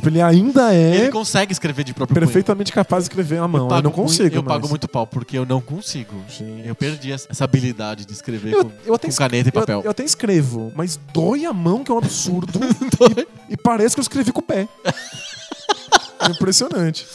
Tipo, 0.00 0.08
ele 0.08 0.22
ainda 0.22 0.72
é 0.74 0.96
Ele 0.96 1.10
consegue 1.10 1.52
escrever 1.52 1.84
de 1.84 1.92
próprio 1.92 2.14
punho. 2.14 2.26
perfeitamente 2.26 2.72
capaz 2.72 3.04
de 3.04 3.10
escrever 3.10 3.38
à 3.38 3.46
mão. 3.46 3.64
Eu, 3.64 3.68
pago 3.68 3.82
não 3.82 3.90
consigo. 3.90 4.22
muito- 4.22 4.34
eu 4.36 4.42
pago 4.42 4.68
muito 4.68 4.88
pau, 4.88 5.06
porque 5.06 5.36
eu 5.36 5.44
não 5.44 5.60
consigo. 5.60 6.14
Gente. 6.26 6.66
Eu 6.66 6.74
perdi 6.74 7.12
essa 7.12 7.44
habilidade 7.44 8.06
de 8.06 8.12
escrever 8.14 8.54
Eu- 8.54 8.64
com, 8.64 8.70
eu 8.86 8.94
até 8.94 9.08
com 9.08 9.14
caneta 9.16 9.48
e 9.48 9.52
Eu, 9.54 9.60
papel. 9.60 9.82
eu 9.84 9.90
até 9.90 10.02
escrevo, 10.02 10.72
mas 10.74 10.98
dói 11.12 11.44
a 11.44 11.52
mão, 11.52 11.84
que 11.84 11.90
é 11.90 11.94
um 11.94 11.98
absurdo. 11.98 12.58
e, 13.50 13.52
e 13.52 13.56
parece 13.58 13.94
que 13.94 14.00
eu 14.00 14.02
escrevi 14.02 14.32
com 14.32 14.40
o 14.40 14.42
pé. 14.42 14.66
Impressionante. 16.30 17.06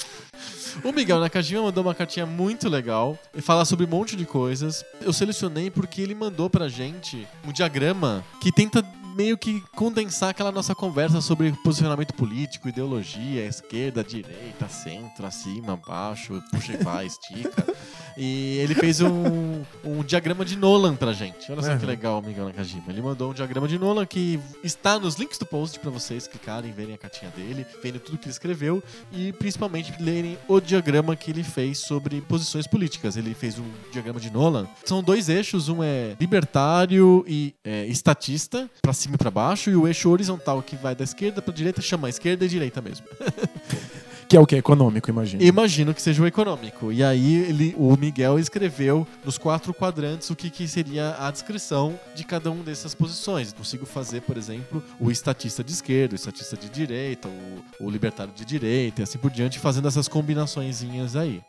O 0.83 0.91
Miguel 0.91 1.19
Nakajima 1.19 1.63
mandou 1.63 1.83
uma 1.83 1.95
cartinha 1.95 2.25
muito 2.25 2.67
legal 2.67 3.17
e 3.33 3.41
fala 3.41 3.63
sobre 3.63 3.85
um 3.85 3.89
monte 3.89 4.15
de 4.15 4.25
coisas. 4.25 4.83
Eu 5.01 5.13
selecionei 5.13 5.71
porque 5.71 6.01
ele 6.01 6.13
mandou 6.13 6.49
pra 6.49 6.67
gente 6.67 7.25
um 7.47 7.51
diagrama 7.51 8.23
que 8.41 8.51
tenta 8.51 8.83
meio 9.15 9.37
que 9.37 9.61
condensar 9.73 10.29
aquela 10.29 10.51
nossa 10.51 10.75
conversa 10.75 11.21
sobre 11.21 11.53
posicionamento 11.63 12.13
político, 12.13 12.67
ideologia, 12.67 13.45
esquerda, 13.45 14.03
direita, 14.03 14.67
centro, 14.67 15.25
acima, 15.25 15.77
baixo, 15.77 16.43
puxa 16.51 16.73
e 16.73 16.83
vai, 16.83 17.05
estica. 17.05 17.65
E 18.17 18.57
ele 18.59 18.73
fez 18.75 19.01
um, 19.01 19.61
um 19.83 20.01
diagrama 20.03 20.45
de 20.45 20.55
Nolan 20.55 20.95
pra 20.95 21.11
gente. 21.11 21.51
Olha 21.51 21.61
só 21.61 21.75
que 21.75 21.83
Uhum. 21.83 21.89
legal, 21.89 22.21
Miguel 22.21 22.45
Nakajima. 22.45 22.85
Ele 22.89 23.01
mandou 23.01 23.31
um 23.31 23.33
diagrama 23.33 23.67
de 23.67 23.77
Nolan 23.77 24.05
que 24.05 24.39
está 24.63 24.97
nos 24.97 25.15
links 25.15 25.37
do 25.37 25.45
post 25.45 25.77
pra 25.79 25.89
vocês 25.91 26.25
clicarem, 26.27 26.71
verem 26.71 26.95
a 26.95 26.97
cartinha 26.97 27.29
dele, 27.35 27.65
verem 27.83 27.99
tudo 27.99 28.17
que 28.17 28.25
ele 28.25 28.31
escreveu 28.31 28.81
e 29.11 29.33
principalmente 29.33 29.93
lerem 30.01 30.37
o 30.47 30.61
diagrama 30.61 31.15
que 31.15 31.29
ele 31.31 31.43
fez 31.43 31.79
sobre 31.79 32.21
posições 32.21 32.65
políticas. 32.67 33.17
Ele 33.17 33.33
fez 33.33 33.59
um 33.59 33.65
diagrama 33.91 34.19
de 34.19 34.29
Nolan. 34.31 34.65
São 34.85 35.03
dois 35.03 35.27
eixos, 35.27 35.67
um 35.67 35.83
é 35.83 36.15
libertário 36.19 37.25
e 37.27 37.53
é, 37.63 37.85
estatista, 37.87 38.69
pra 38.81 38.93
cima 38.93 39.15
e 39.15 39.17
pra 39.17 39.29
baixo, 39.29 39.69
e 39.69 39.75
o 39.75 39.87
eixo 39.87 40.09
horizontal 40.09 40.61
que 40.61 40.75
vai 40.77 40.95
da 40.95 41.03
esquerda 41.03 41.41
pra 41.41 41.53
direita 41.53 41.81
chama 41.81 42.07
esquerda 42.09 42.45
e 42.45 42.47
direita 42.47 42.81
mesmo. 42.81 43.05
Que 44.27 44.35
é 44.35 44.39
o 44.39 44.45
que? 44.45 44.55
Econômico, 44.55 45.09
imagina. 45.09 45.43
Imagino 45.43 45.93
que 45.93 46.01
seja 46.01 46.21
o 46.21 46.27
econômico. 46.27 46.91
E 46.91 47.03
aí 47.03 47.35
ele, 47.43 47.75
o 47.77 47.95
Miguel 47.95 48.39
escreveu 48.39 49.07
nos 49.23 49.37
quatro 49.37 49.73
quadrantes 49.73 50.29
o 50.29 50.35
que, 50.35 50.49
que 50.49 50.67
seria 50.67 51.15
a 51.19 51.29
descrição 51.29 51.99
de 52.15 52.23
cada 52.23 52.49
uma 52.49 52.63
dessas 52.63 52.95
posições. 52.95 53.53
Consigo 53.53 53.85
fazer, 53.85 54.21
por 54.21 54.37
exemplo, 54.37 54.83
o 54.99 55.11
estatista 55.11 55.63
de 55.63 55.71
esquerda, 55.71 56.13
o 56.13 56.15
estatista 56.15 56.57
de 56.57 56.69
direita, 56.69 57.27
o, 57.27 57.85
o 57.85 57.89
libertário 57.89 58.33
de 58.33 58.43
direita 58.43 59.01
e 59.01 59.03
assim 59.03 59.17
por 59.17 59.29
diante, 59.29 59.59
fazendo 59.59 59.87
essas 59.87 60.07
combinaçõezinhas 60.07 61.15
aí. 61.15 61.41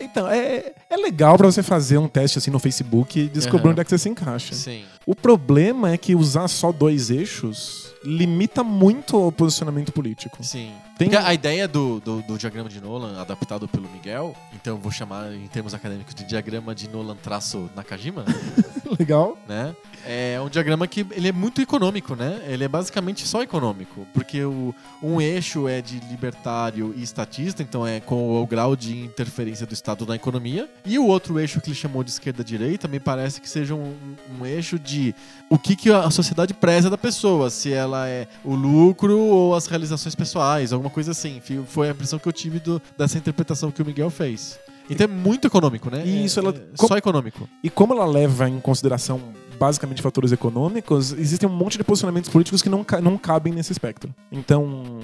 Então, 0.00 0.26
é, 0.28 0.72
é 0.88 0.96
legal 0.96 1.36
pra 1.36 1.46
você 1.46 1.62
fazer 1.62 1.98
um 1.98 2.08
teste 2.08 2.38
assim 2.38 2.50
no 2.50 2.58
Facebook 2.58 3.20
e 3.20 3.28
descobrir 3.28 3.64
Aham. 3.64 3.72
onde 3.72 3.80
é 3.80 3.84
que 3.84 3.90
você 3.90 3.98
se 3.98 4.08
encaixa. 4.08 4.54
Sim. 4.54 4.84
O 5.04 5.14
problema 5.14 5.90
é 5.90 5.98
que 5.98 6.14
usar 6.14 6.48
só 6.48 6.72
dois 6.72 7.10
eixos 7.10 7.89
limita 8.04 8.62
muito 8.64 9.26
o 9.26 9.30
posicionamento 9.32 9.92
político. 9.92 10.42
Sim. 10.42 10.72
Tem- 10.98 11.14
a 11.14 11.32
ideia 11.34 11.66
do, 11.68 12.00
do, 12.00 12.22
do 12.22 12.38
diagrama 12.38 12.68
de 12.68 12.80
Nolan, 12.80 13.20
adaptado 13.20 13.66
pelo 13.68 13.88
Miguel, 13.88 14.34
então 14.54 14.74
eu 14.76 14.80
vou 14.80 14.90
chamar 14.92 15.32
em 15.34 15.46
termos 15.48 15.74
acadêmicos 15.74 16.14
de 16.14 16.24
diagrama 16.24 16.74
de 16.74 16.88
Nolan 16.88 17.16
traço 17.16 17.70
Nakajima, 17.76 18.24
Legal? 18.98 19.36
né? 19.48 19.74
É 20.06 20.40
um 20.40 20.48
diagrama 20.48 20.86
que 20.86 21.06
ele 21.10 21.28
é 21.28 21.32
muito 21.32 21.60
econômico, 21.60 22.14
né? 22.16 22.40
Ele 22.48 22.64
é 22.64 22.68
basicamente 22.68 23.26
só 23.26 23.42
econômico, 23.42 24.06
porque 24.14 24.42
o, 24.44 24.74
um 25.02 25.20
eixo 25.20 25.68
é 25.68 25.82
de 25.82 26.00
libertário 26.10 26.94
e 26.96 27.02
estatista, 27.02 27.62
então 27.62 27.86
é 27.86 28.00
com 28.00 28.40
o 28.42 28.46
grau 28.46 28.74
de 28.74 28.98
interferência 28.98 29.66
do 29.66 29.74
Estado 29.74 30.06
na 30.06 30.16
economia, 30.16 30.68
e 30.86 30.98
o 30.98 31.06
outro 31.06 31.38
eixo 31.38 31.60
que 31.60 31.68
ele 31.68 31.76
chamou 31.76 32.02
de 32.02 32.10
esquerda-direita 32.10 32.88
me 32.88 32.98
parece 32.98 33.40
que 33.40 33.48
seja 33.48 33.74
um, 33.74 33.94
um 34.40 34.46
eixo 34.46 34.78
de 34.78 35.14
o 35.50 35.58
que, 35.58 35.76
que 35.76 35.92
a 35.92 36.10
sociedade 36.10 36.54
preza 36.54 36.88
da 36.88 36.98
pessoa, 36.98 37.50
se 37.50 37.72
ela 37.72 38.08
é 38.08 38.26
o 38.44 38.54
lucro 38.54 39.18
ou 39.18 39.54
as 39.54 39.66
realizações 39.66 40.14
pessoais, 40.14 40.72
alguma 40.72 40.90
coisa 40.90 41.10
assim. 41.10 41.40
Foi 41.66 41.88
a 41.88 41.92
impressão 41.92 42.18
que 42.18 42.26
eu 42.26 42.32
tive 42.32 42.58
do- 42.58 42.80
dessa 42.96 43.18
interpretação 43.18 43.70
que 43.70 43.82
o 43.82 43.84
Miguel 43.86 44.10
fez. 44.10 44.58
Então 44.88 45.04
é 45.04 45.08
muito 45.08 45.46
econômico, 45.46 45.88
né? 45.88 46.02
E 46.04 46.18
É- 46.18 46.24
isso 46.24 46.40
ela- 46.40 46.50
é 46.50 46.76
só 46.86 46.96
econômico. 46.96 47.48
E 47.62 47.70
como 47.70 47.92
ela 47.94 48.04
leva 48.06 48.48
em 48.48 48.58
consideração 48.58 49.20
basicamente 49.60 50.00
fatores 50.00 50.32
econômicos, 50.32 51.12
existem 51.12 51.46
um 51.46 51.52
monte 51.52 51.76
de 51.76 51.84
posicionamentos 51.84 52.30
políticos 52.30 52.62
que 52.62 52.70
não, 52.70 52.84
não 53.02 53.18
cabem 53.18 53.52
nesse 53.52 53.70
espectro. 53.70 54.12
Então, 54.32 55.00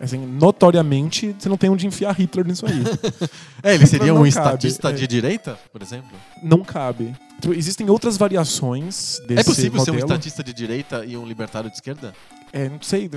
assim, 0.00 0.18
notoriamente, 0.18 1.36
você 1.38 1.48
não 1.48 1.56
tem 1.56 1.70
onde 1.70 1.86
enfiar 1.86 2.12
Hitler 2.12 2.44
nisso 2.44 2.66
aí. 2.66 2.82
É, 3.62 3.76
ele 3.76 3.86
seria 3.86 4.12
um 4.12 4.26
estatista 4.26 4.90
é. 4.90 4.92
de 4.92 5.06
direita, 5.06 5.56
por 5.72 5.80
exemplo? 5.80 6.10
não 6.42 6.64
cabe. 6.64 7.14
Tipo, 7.40 7.54
existem 7.54 7.88
outras 7.88 8.16
variações 8.16 9.20
desse 9.28 9.40
É 9.40 9.44
possível 9.44 9.80
ser 9.84 9.92
um 9.92 9.94
modelo. 9.94 10.10
estatista 10.10 10.42
de 10.42 10.52
direita 10.52 11.04
e 11.04 11.16
um 11.16 11.24
libertário 11.24 11.70
de 11.70 11.76
esquerda? 11.76 12.12
É, 12.52 12.68
não 12.68 12.80
sei, 12.82 13.10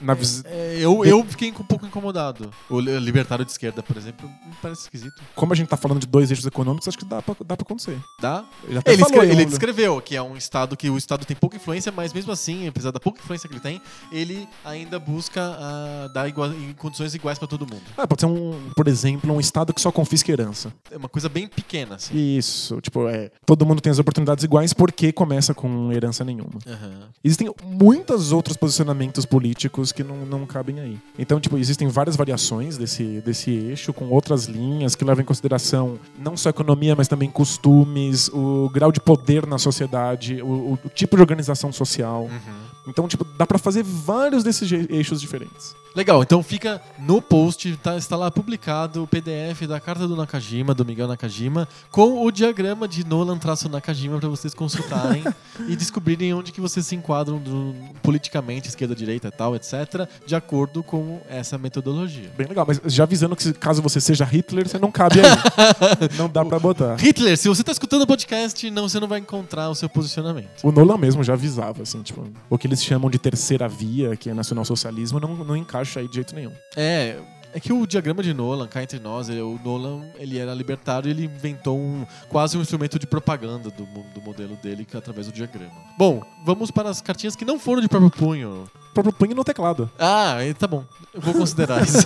na 0.00 0.14
vis- 0.14 0.42
É, 0.44 0.76
eu, 0.80 1.04
eu 1.04 1.24
fiquei 1.24 1.50
um 1.50 1.54
pouco 1.64 1.86
incomodado. 1.86 2.50
O 2.68 2.80
li- 2.80 2.98
libertário 2.98 3.44
de 3.44 3.50
esquerda, 3.52 3.82
por 3.82 3.96
exemplo, 3.96 4.28
me 4.28 4.52
parece 4.60 4.82
esquisito. 4.82 5.22
como 5.36 5.52
a 5.52 5.56
gente 5.56 5.68
tá 5.68 5.76
falando 5.76 6.00
de 6.00 6.06
dois 6.06 6.30
eixos 6.30 6.44
econômicos, 6.46 6.88
acho 6.88 6.98
que 6.98 7.04
dá 7.04 7.22
pra, 7.22 7.34
dá 7.44 7.56
pra 7.56 7.64
acontecer. 7.64 7.96
Dá? 8.20 8.44
Ele 8.66 8.80
Ele, 8.84 8.98
falou 8.98 9.22
ele 9.24 9.44
descreveu 9.44 10.00
que 10.00 10.16
é 10.16 10.22
um 10.22 10.36
estado 10.36 10.76
que 10.76 10.90
o 10.90 10.96
estado 10.98 11.24
tem 11.24 11.36
pouca 11.36 11.56
influência, 11.56 11.92
mas 11.92 12.12
mesmo 12.12 12.32
assim, 12.32 12.66
apesar 12.66 12.90
da 12.90 12.98
pouca 12.98 13.20
influência 13.20 13.48
que 13.48 13.54
ele 13.54 13.60
tem, 13.60 13.80
ele 14.10 14.48
ainda 14.64 14.98
busca 14.98 15.40
ah, 15.40 16.08
dar 16.12 16.28
igua- 16.28 16.48
em 16.54 16.72
condições 16.72 17.14
iguais 17.14 17.38
pra 17.38 17.46
todo 17.46 17.60
mundo. 17.66 17.82
Ah, 17.96 18.06
pode 18.06 18.20
ser, 18.22 18.26
um, 18.26 18.70
por 18.74 18.88
exemplo, 18.88 19.32
um 19.32 19.38
estado 19.40 19.72
que 19.72 19.80
só 19.80 19.92
confisca 19.92 20.32
herança. 20.32 20.72
É 20.90 20.96
uma 20.96 21.08
coisa 21.08 21.28
bem 21.28 21.46
pequena, 21.46 21.94
assim. 21.94 22.16
Isso, 22.16 22.80
tipo, 22.80 23.06
é, 23.08 23.30
todo 23.46 23.64
mundo 23.64 23.80
tem 23.80 23.90
as 23.92 23.98
oportunidades 24.00 24.42
iguais 24.42 24.72
porque 24.72 25.12
começa 25.12 25.54
com 25.54 25.92
herança 25.92 26.24
nenhuma. 26.24 26.58
Aham. 26.66 27.08
Existem 27.22 27.48
muitos 27.64 28.32
outros 28.32 28.56
posicionamentos 28.80 29.26
políticos 29.26 29.92
que 29.92 30.02
não, 30.02 30.16
não 30.26 30.46
cabem 30.46 30.80
aí. 30.80 30.98
Então, 31.18 31.38
tipo, 31.38 31.58
existem 31.58 31.88
várias 31.88 32.16
variações 32.16 32.76
desse, 32.76 33.20
desse 33.20 33.50
eixo, 33.50 33.92
com 33.92 34.08
outras 34.08 34.46
linhas 34.46 34.94
que 34.94 35.04
levam 35.04 35.22
em 35.22 35.24
consideração 35.24 35.98
não 36.18 36.36
só 36.36 36.48
a 36.48 36.50
economia, 36.50 36.96
mas 36.96 37.08
também 37.08 37.30
costumes, 37.30 38.28
o 38.28 38.70
grau 38.72 38.90
de 38.90 39.00
poder 39.00 39.46
na 39.46 39.58
sociedade, 39.58 40.40
o, 40.42 40.78
o 40.84 40.88
tipo 40.94 41.16
de 41.16 41.22
organização 41.22 41.72
social. 41.72 42.22
Uhum. 42.22 42.60
Então, 42.88 43.06
tipo, 43.06 43.24
dá 43.36 43.46
pra 43.46 43.58
fazer 43.58 43.82
vários 43.82 44.42
desses 44.42 44.70
eixos 44.88 45.20
diferentes. 45.20 45.74
Legal, 45.94 46.22
então 46.22 46.40
fica 46.40 46.80
no 46.98 47.20
post, 47.20 47.76
tá, 47.82 47.96
está 47.96 48.16
lá 48.16 48.30
publicado 48.30 49.02
o 49.02 49.06
PDF 49.08 49.62
da 49.66 49.80
carta 49.80 50.06
do 50.06 50.14
Nakajima, 50.14 50.72
do 50.72 50.84
Miguel 50.84 51.08
Nakajima, 51.08 51.66
com 51.90 52.24
o 52.24 52.30
diagrama 52.30 52.86
de 52.86 53.04
Nolan-Nakajima 53.04 54.18
para 54.20 54.28
vocês 54.28 54.54
consultarem 54.54 55.24
e 55.66 55.74
descobrirem 55.74 56.32
onde 56.32 56.52
que 56.52 56.60
vocês 56.60 56.86
se 56.86 56.94
enquadram 56.94 57.38
do- 57.38 57.74
politicamente, 58.02 58.68
esquerda, 58.68 58.94
direita 58.94 59.28
e 59.28 59.30
tal, 59.32 59.56
etc., 59.56 60.08
de 60.24 60.36
acordo 60.36 60.80
com 60.82 61.20
essa 61.28 61.58
metodologia. 61.58 62.30
Bem 62.38 62.46
legal, 62.46 62.64
mas 62.66 62.80
já 62.84 63.02
avisando 63.02 63.34
que 63.34 63.52
caso 63.54 63.82
você 63.82 64.00
seja 64.00 64.24
Hitler, 64.24 64.68
você 64.68 64.78
não 64.78 64.92
cabe 64.92 65.16
aí. 65.20 65.26
não 66.16 66.28
dá 66.28 66.44
pra 66.44 66.60
botar. 66.60 66.94
Hitler, 66.96 67.36
se 67.36 67.48
você 67.48 67.64
tá 67.64 67.72
escutando 67.72 68.02
o 68.02 68.06
podcast, 68.06 68.70
não, 68.70 68.88
você 68.88 69.00
não 69.00 69.08
vai 69.08 69.18
encontrar 69.18 69.68
o 69.68 69.74
seu 69.74 69.88
posicionamento. 69.88 70.48
O 70.62 70.70
Nolan 70.70 70.98
mesmo 70.98 71.24
já 71.24 71.32
avisava, 71.32 71.82
assim, 71.82 72.00
tipo, 72.02 72.24
o 72.48 72.56
que 72.56 72.68
eles 72.68 72.82
chamam 72.82 73.10
de 73.10 73.18
terceira 73.18 73.68
via, 73.68 74.14
que 74.14 74.30
é 74.30 74.34
nacionalsocialismo, 74.34 75.18
não, 75.18 75.34
não 75.34 75.56
encaixa 75.56 75.79
aí 75.98 76.08
de 76.08 76.14
jeito 76.14 76.34
nenhum. 76.34 76.52
É, 76.76 77.16
é 77.52 77.58
que 77.60 77.72
o 77.72 77.86
diagrama 77.86 78.22
de 78.22 78.32
Nolan, 78.32 78.68
cá 78.68 78.82
entre 78.82 78.98
nós, 79.00 79.28
ele- 79.28 79.40
o 79.40 79.58
Nolan 79.64 80.04
ele 80.16 80.38
era 80.38 80.54
libertário 80.54 81.08
e 81.08 81.10
ele 81.10 81.24
inventou 81.24 81.76
um, 81.78 82.06
quase 82.28 82.56
um 82.56 82.60
instrumento 82.60 82.98
de 82.98 83.06
propaganda 83.06 83.70
do, 83.70 83.84
do 84.14 84.20
modelo 84.22 84.56
dele 84.56 84.86
é 84.94 84.98
através 84.98 85.26
do 85.26 85.32
diagrama. 85.32 85.72
Bom, 85.98 86.22
vamos 86.44 86.70
para 86.70 86.88
as 86.88 87.00
cartinhas 87.00 87.34
que 87.34 87.44
não 87.44 87.58
foram 87.58 87.80
de 87.82 87.88
próprio 87.88 88.10
punho. 88.10 88.70
O 88.90 88.92
próprio 88.92 89.12
punho 89.12 89.34
no 89.36 89.44
teclado. 89.44 89.88
Ah, 89.98 90.38
tá 90.58 90.66
bom. 90.66 90.84
Eu 91.14 91.20
vou 91.20 91.32
considerar 91.34 91.82
isso. 91.86 91.98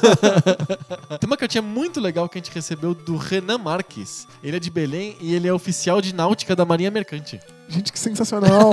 Tem 1.19 1.27
uma 1.27 1.37
cartinha 1.37 1.63
muito 1.63 1.99
legal 2.01 2.29
que 2.29 2.39
a 2.39 2.41
gente 2.43 2.53
recebeu 2.55 2.95
do 2.95 3.17
Renan 3.17 3.57
Marques. 3.59 4.27
Ele 4.43 4.57
é 4.57 4.61
de 4.61 4.71
Belém 4.71 5.17
e 5.21 5.35
ele 5.35 5.49
é 5.49 5.53
oficial 5.53 6.01
de 6.03 6.15
náutica 6.15 6.55
da 6.55 6.65
Marinha 6.65 6.91
Mercante. 6.91 7.41
Gente, 7.67 7.91
que 7.91 7.99
sensacional! 7.99 8.71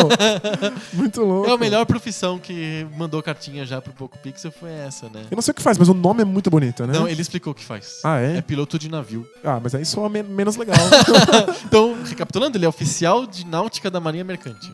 Muito 0.92 1.22
louco. 1.22 1.50
É 1.50 1.54
a 1.54 1.58
melhor 1.58 1.86
profissão 1.86 2.38
que 2.38 2.86
mandou 2.98 3.24
cartinha 3.24 3.66
já 3.66 3.82
pro 3.82 3.94
Poco 3.94 4.18
Pixel 4.18 4.52
foi 4.52 4.70
essa, 4.72 5.06
né? 5.08 5.24
Eu 5.32 5.36
não 5.36 5.42
sei 5.42 5.54
o 5.54 5.56
que 5.56 5.62
faz, 5.62 5.78
mas 5.78 5.88
o 5.88 5.94
nome 5.94 6.22
é 6.22 6.26
muito 6.26 6.50
bonito, 6.50 6.86
né? 6.86 6.92
Não, 6.94 7.08
ele 7.08 7.22
explicou 7.22 7.52
o 7.52 7.56
que 7.56 7.64
faz. 7.64 8.00
Ah, 8.04 8.20
é? 8.20 8.38
É 8.38 8.42
piloto 8.42 8.78
de 8.78 8.90
navio. 8.90 9.26
Ah, 9.44 9.60
mas 9.64 9.74
aí 9.74 9.84
men- 10.12 10.24
menos 10.24 10.58
legal. 10.58 10.76
Então, 11.66 11.96
recapitulando, 12.04 12.58
ele 12.58 12.66
é 12.66 12.70
oficial 12.70 13.26
de 13.26 13.46
náutica 13.46 13.90
da 13.90 14.02
Marinha 14.02 14.26
Mercante. 14.26 14.72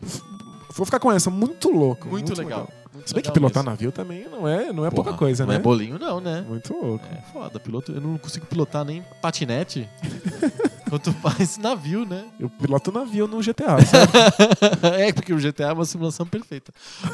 Vou 0.74 0.84
ficar 0.84 0.98
com 0.98 1.10
essa, 1.10 1.30
muito 1.30 1.70
louco. 1.70 2.08
Muito, 2.08 2.34
legal. 2.34 2.68
Muito 2.92 3.08
Se 3.08 3.14
bem 3.14 3.22
que 3.22 3.28
legal 3.28 3.34
pilotar 3.34 3.62
mesmo. 3.62 3.70
navio 3.70 3.92
também 3.92 4.28
não 4.28 4.46
é, 4.46 4.72
não 4.72 4.84
é 4.84 4.90
Porra, 4.90 5.04
pouca 5.04 5.12
coisa, 5.14 5.44
não 5.44 5.52
né? 5.52 5.58
é 5.58 5.62
bolinho, 5.62 5.98
não, 5.98 6.20
né? 6.20 6.44
Muito 6.46 6.72
louco. 6.72 7.04
É 7.12 7.20
foda, 7.32 7.58
piloto. 7.60 7.92
Eu 7.92 8.00
não 8.00 8.18
consigo 8.18 8.46
pilotar 8.46 8.84
nem 8.84 9.04
patinete. 9.22 9.88
Quanto 10.88 11.14
mais 11.22 11.58
navio, 11.58 12.04
né? 12.06 12.24
Eu 12.40 12.48
piloto 12.48 12.90
navio 12.90 13.26
no 13.26 13.40
GTA, 13.40 13.76
sabe? 13.84 14.12
é, 15.02 15.12
porque 15.12 15.32
o 15.32 15.38
GTA 15.38 15.64
é 15.64 15.72
uma 15.72 15.84
simulação 15.84 16.26
perfeita. 16.26 16.72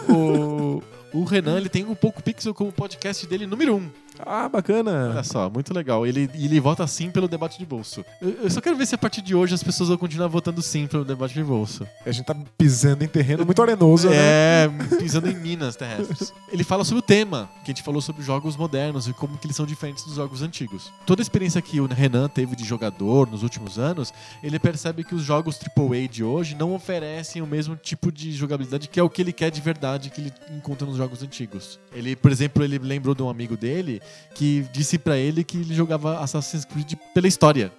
O, 0.09 0.81
o 1.13 1.25
Renan, 1.25 1.57
ele 1.57 1.69
tem 1.69 1.85
um 1.85 1.95
pouco 1.95 2.23
pixel 2.23 2.55
como 2.55 2.71
podcast 2.73 3.27
dele 3.27 3.47
número 3.47 3.75
um. 3.77 3.91
Ah, 4.21 4.49
bacana. 4.49 5.11
Olha 5.11 5.25
só, 5.25 5.51
muito 5.51 5.75
legal. 5.75 6.07
Ele, 6.07 6.31
ele 6.35 6.61
vota 6.61 6.87
sim 6.87 7.11
pelo 7.11 7.27
debate 7.27 7.59
de 7.59 7.67
bolso. 7.67 8.05
Eu, 8.21 8.31
eu 8.45 8.51
só 8.51 8.61
quero 8.61 8.77
ver 8.77 8.87
se 8.87 8.95
a 8.95 8.99
partir 8.99 9.21
de 9.23 9.35
hoje 9.35 9.55
as 9.55 9.63
pessoas 9.63 9.89
vão 9.89 9.99
continuar 9.99 10.29
votando 10.29 10.63
sim 10.63 10.87
pelo 10.87 11.05
debate 11.05 11.35
de 11.35 11.43
bolso. 11.43 11.87
A 12.05 12.13
gente 12.13 12.25
tá 12.25 12.37
pisando 12.57 13.05
em 13.05 13.09
terreno 13.09 13.45
muito 13.45 13.61
arenoso, 13.61 14.09
né? 14.09 14.17
É, 14.17 14.71
pisando 14.99 15.29
em 15.29 15.35
minas 15.35 15.77
terrestres. 15.77 16.33
Ele 16.53 16.63
fala 16.63 16.85
sobre 16.85 17.01
o 17.01 17.03
tema, 17.03 17.49
que 17.65 17.71
a 17.71 17.75
gente 17.75 17.83
falou 17.83 18.01
sobre 18.01 18.23
jogos 18.23 18.57
modernos 18.57 19.09
e 19.09 19.13
como 19.13 19.37
que 19.37 19.47
eles 19.47 19.57
são 19.57 19.67
diferentes 19.67 20.05
dos 20.05 20.15
jogos 20.15 20.43
antigos. 20.43 20.93
Toda 21.07 21.21
a 21.21 21.25
experiência 21.25 21.61
que 21.61 21.81
o 21.81 21.87
Renan 21.87 22.29
teve 22.29 22.55
de 22.55 22.65
jogador 22.65 23.29
nos 23.31 23.43
últimos 23.43 23.79
anos, 23.79 24.13
ele 24.43 24.59
percebe 24.59 25.05
que 25.05 25.15
os 25.15 25.23
jogos 25.23 25.59
AAA 25.59 26.09
de 26.09 26.23
hoje 26.23 26.55
não 26.55 26.75
oferecem 26.75 27.43
o 27.43 27.47
mesmo 27.47 27.77
tipo 27.77 28.13
de 28.13 28.33
jogabilidade 28.33 28.89
que 28.89 29.01
é 29.01 29.03
o 29.03 29.11
que 29.11 29.23
ele 29.23 29.33
quer 29.33 29.51
de 29.51 29.61
verdade 29.61 30.11
que 30.11 30.21
ele 30.21 30.33
encontra 30.57 30.87
nos 30.87 30.97
jogos 30.97 31.23
antigos. 31.23 31.79
Ele, 31.93 32.15
por 32.15 32.31
exemplo, 32.31 32.63
ele 32.63 32.79
lembrou 32.79 33.15
de 33.15 33.23
um 33.23 33.29
amigo 33.29 33.57
dele 33.57 34.01
que 34.35 34.65
disse 34.73 34.99
pra 34.99 35.17
ele 35.17 35.45
que 35.45 35.57
ele 35.59 35.75
jogava 35.75 36.19
Assassin's 36.19 36.65
Creed 36.65 36.95
pela 37.15 37.29
história. 37.29 37.71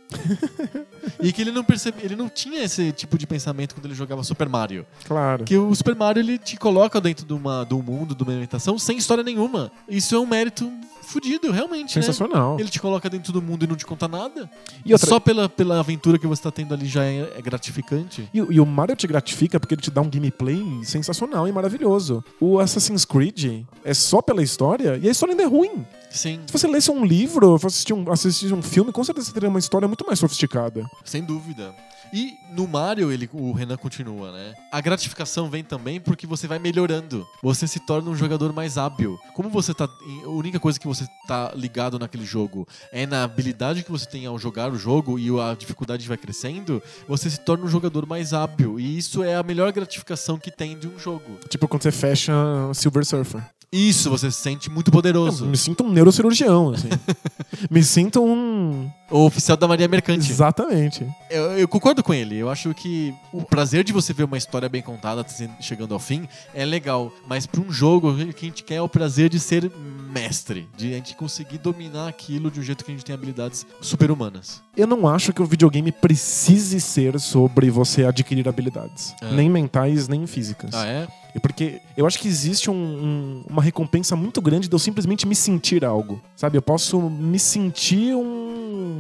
e 1.22 1.32
que 1.32 1.42
ele 1.42 1.52
não 1.52 1.64
percebe, 1.64 1.98
ele 2.04 2.16
não 2.16 2.30
tinha 2.30 2.64
esse 2.64 2.92
tipo 2.92 3.18
de 3.18 3.28
pensamento 3.28 3.76
quando 3.76 3.86
ele 3.86 3.94
jogava 3.96 4.24
Super 4.24 4.48
Mario. 4.50 4.86
Claro. 5.06 5.44
Que 5.44 5.58
o 5.58 5.74
Super 5.76 5.96
Mario 5.96 6.22
ele 6.22 6.38
te 6.38 6.58
coloca 6.58 7.00
dentro 7.02 7.26
de, 7.26 7.34
uma, 7.34 7.66
de 7.66 7.74
um 7.74 7.82
mundo, 7.82 8.16
de 8.16 8.24
uma 8.24 8.32
ambientação, 8.34 8.78
sem 8.78 8.98
história 8.98 9.24
nenhuma. 9.24 9.72
Isso 9.88 10.16
é 10.16 10.20
um 10.20 10.26
mérito 10.26 10.72
fudido, 11.04 11.52
realmente. 11.52 11.96
Né? 11.96 12.02
Sensacional. 12.02 12.58
Ele 12.60 12.70
te 12.70 12.80
coloca 12.80 13.10
dentro 13.10 13.32
do 13.32 13.42
mundo 13.42 13.64
e 13.64 13.68
não 13.68 13.76
te 13.76 13.86
conta 13.86 14.08
nada. 14.08 14.50
E 14.86 14.92
outra- 14.94 15.08
Só 15.10 15.20
pela, 15.20 15.48
pela 15.48 15.80
aventura 15.80 16.18
que 16.18 16.26
você 16.26 16.42
tá 16.42 16.52
tendo 16.52 16.74
ali 16.74 16.88
já 16.88 17.04
é, 17.06 17.34
é 17.38 17.42
gratificante. 17.42 18.28
E, 18.34 18.38
e 18.38 18.60
o 18.60 18.66
Mario 18.66 18.96
te 18.96 19.06
gratifica 19.08 19.60
porque 19.60 19.76
ele 19.76 19.82
te 19.82 19.92
dá 19.92 20.02
um 20.02 20.10
gameplay 20.10 20.64
sensacional 20.84 21.48
e 21.48 21.52
maravilhoso. 21.52 22.24
O 22.40 22.60
Assassin's 22.60 23.06
Creed 23.06 23.66
é 23.84 23.94
só 23.94 24.22
pela 24.22 24.42
história 24.42 24.98
e 25.02 25.08
a 25.08 25.12
história 25.12 25.34
ainda 25.34 25.44
é 25.44 25.48
ruim. 25.48 25.86
Sim, 26.16 26.40
Se 26.48 26.54
você 26.54 26.68
lesse 26.68 26.90
um 26.90 27.06
livro, 27.06 27.56
assistir 27.56 27.94
um, 27.94 28.10
assistir 28.12 28.54
um 28.54 28.62
filme, 28.62 28.92
com 28.92 29.04
certeza 29.04 29.28
você 29.28 29.34
teria 29.34 29.50
uma 29.50 29.60
história 29.60 29.88
muito 29.88 30.06
mais 30.06 30.18
sofisticada. 30.18 30.90
sem 31.04 31.24
dúvida. 31.24 31.76
E 32.14 32.38
no 32.52 32.68
Mario, 32.68 33.12
ele, 33.12 33.30
o 33.34 33.52
Renan 33.52 33.76
continua, 33.76 34.32
né? 34.32 34.54
A 34.72 34.80
gratificação 34.80 35.50
vem 35.50 35.64
também 35.64 36.00
porque 36.00 36.26
você 36.26 36.48
vai 36.48 36.60
melhorando. 36.60 37.28
Você 37.44 37.68
se 37.68 37.80
torna 37.80 38.10
um 38.10 38.16
jogador 38.16 38.54
mais 38.54 38.78
hábil. 38.78 39.18
Como 39.34 39.50
você 39.50 39.74
tá. 39.74 39.90
A 40.24 40.30
única 40.30 40.60
coisa 40.60 40.80
que 40.80 40.88
você 40.88 41.06
tá 41.28 41.52
ligado 41.56 42.00
naquele 42.00 42.24
jogo 42.24 42.66
é 42.92 43.06
na 43.06 43.24
habilidade 43.24 43.84
que 43.84 43.92
você 43.92 44.06
tem 44.06 44.26
ao 44.26 44.38
jogar 44.40 44.72
o 44.72 44.78
jogo 44.78 45.20
e 45.20 45.28
a 45.40 45.56
dificuldade 45.56 46.08
vai 46.08 46.16
crescendo, 46.16 46.82
você 47.08 47.30
se 47.30 47.40
torna 47.40 47.66
um 47.66 47.70
jogador 47.70 48.06
mais 48.06 48.34
hábil. 48.34 48.80
E 48.80 48.98
isso 48.98 49.24
é 49.24 49.36
a 49.36 49.44
melhor 49.44 49.72
gratificação 49.74 50.38
que 50.38 50.52
tem 50.52 50.78
de 50.78 50.88
um 50.88 50.98
jogo. 50.98 51.40
Tipo 51.50 51.68
quando 51.68 51.84
você 51.84 51.92
fecha 51.92 52.34
Silver 52.74 53.04
Surfer. 53.06 53.44
Isso, 53.76 54.10
você 54.10 54.32
se 54.32 54.40
sente 54.40 54.70
muito 54.70 54.90
poderoso. 54.90 55.44
Eu 55.44 55.50
me 55.50 55.58
sinto 55.58 55.84
um 55.84 55.92
neurocirurgião, 55.92 56.70
assim. 56.70 56.88
me 57.70 57.84
sinto 57.84 58.24
um. 58.24 58.90
O 59.12 59.26
oficial 59.26 59.56
da 59.56 59.68
Marinha 59.68 59.88
Mercante. 59.88 60.32
Exatamente. 60.32 61.06
Eu, 61.30 61.44
eu 61.60 61.68
concordo 61.68 62.04
com 62.04 62.12
ele. 62.14 62.36
Eu 62.38 62.50
acho 62.50 62.74
que 62.74 63.14
o 63.32 63.44
prazer 63.44 63.84
de 63.84 63.94
você 63.94 64.12
ver 64.14 64.24
uma 64.24 64.38
história 64.38 64.68
bem 64.68 64.82
contada 64.82 65.24
se- 65.28 65.50
chegando 65.60 65.94
ao 65.94 66.00
fim 66.00 66.28
é 66.56 66.66
legal. 66.66 67.12
Mas 67.28 67.46
pra 67.46 67.62
um 67.62 67.72
jogo, 67.72 68.10
o 68.12 68.34
que 68.34 68.46
a 68.46 68.50
gente 68.50 68.64
quer 68.64 68.76
é 68.76 68.82
o 68.82 68.90
prazer 68.90 69.30
de 69.30 69.40
ser 69.40 69.72
mestre. 70.12 70.68
De 70.76 70.92
a 70.94 70.96
gente 70.98 71.16
conseguir 71.16 71.60
dominar 71.60 72.08
aquilo 72.08 72.50
de 72.50 72.60
um 72.60 72.64
jeito 72.64 72.84
que 72.84 72.92
a 72.92 72.94
gente 72.96 73.06
tem 73.06 73.14
habilidades 73.14 73.66
super-humanas. 73.80 74.62
Eu 74.76 74.88
não 74.88 75.08
acho 75.08 75.32
que 75.32 75.42
o 75.42 75.46
videogame 75.46 75.92
precise 75.92 76.82
ser 76.82 77.20
sobre 77.20 77.70
você 77.70 78.06
adquirir 78.06 78.48
habilidades. 78.50 79.14
Ah. 79.22 79.32
Nem 79.32 79.50
mentais, 79.50 80.08
nem 80.08 80.26
físicas. 80.26 80.74
Ah, 80.74 80.86
é? 80.86 81.08
Porque 81.42 81.82
eu 81.98 82.08
acho 82.08 82.18
que 82.18 82.30
existe 82.30 82.72
um- 82.72 82.74
um- 82.74 83.44
uma 83.50 83.62
recompensa 83.62 84.16
muito 84.16 84.42
grande 84.42 84.70
de 84.70 84.74
eu 84.74 84.80
simplesmente 84.80 85.28
me 85.28 85.36
sentir 85.36 85.84
algo. 85.84 86.22
Sabe? 86.36 86.58
Eu 86.58 86.62
posso 86.62 86.98
me 87.10 87.38
sentir 87.38 88.16
um. 88.16 88.95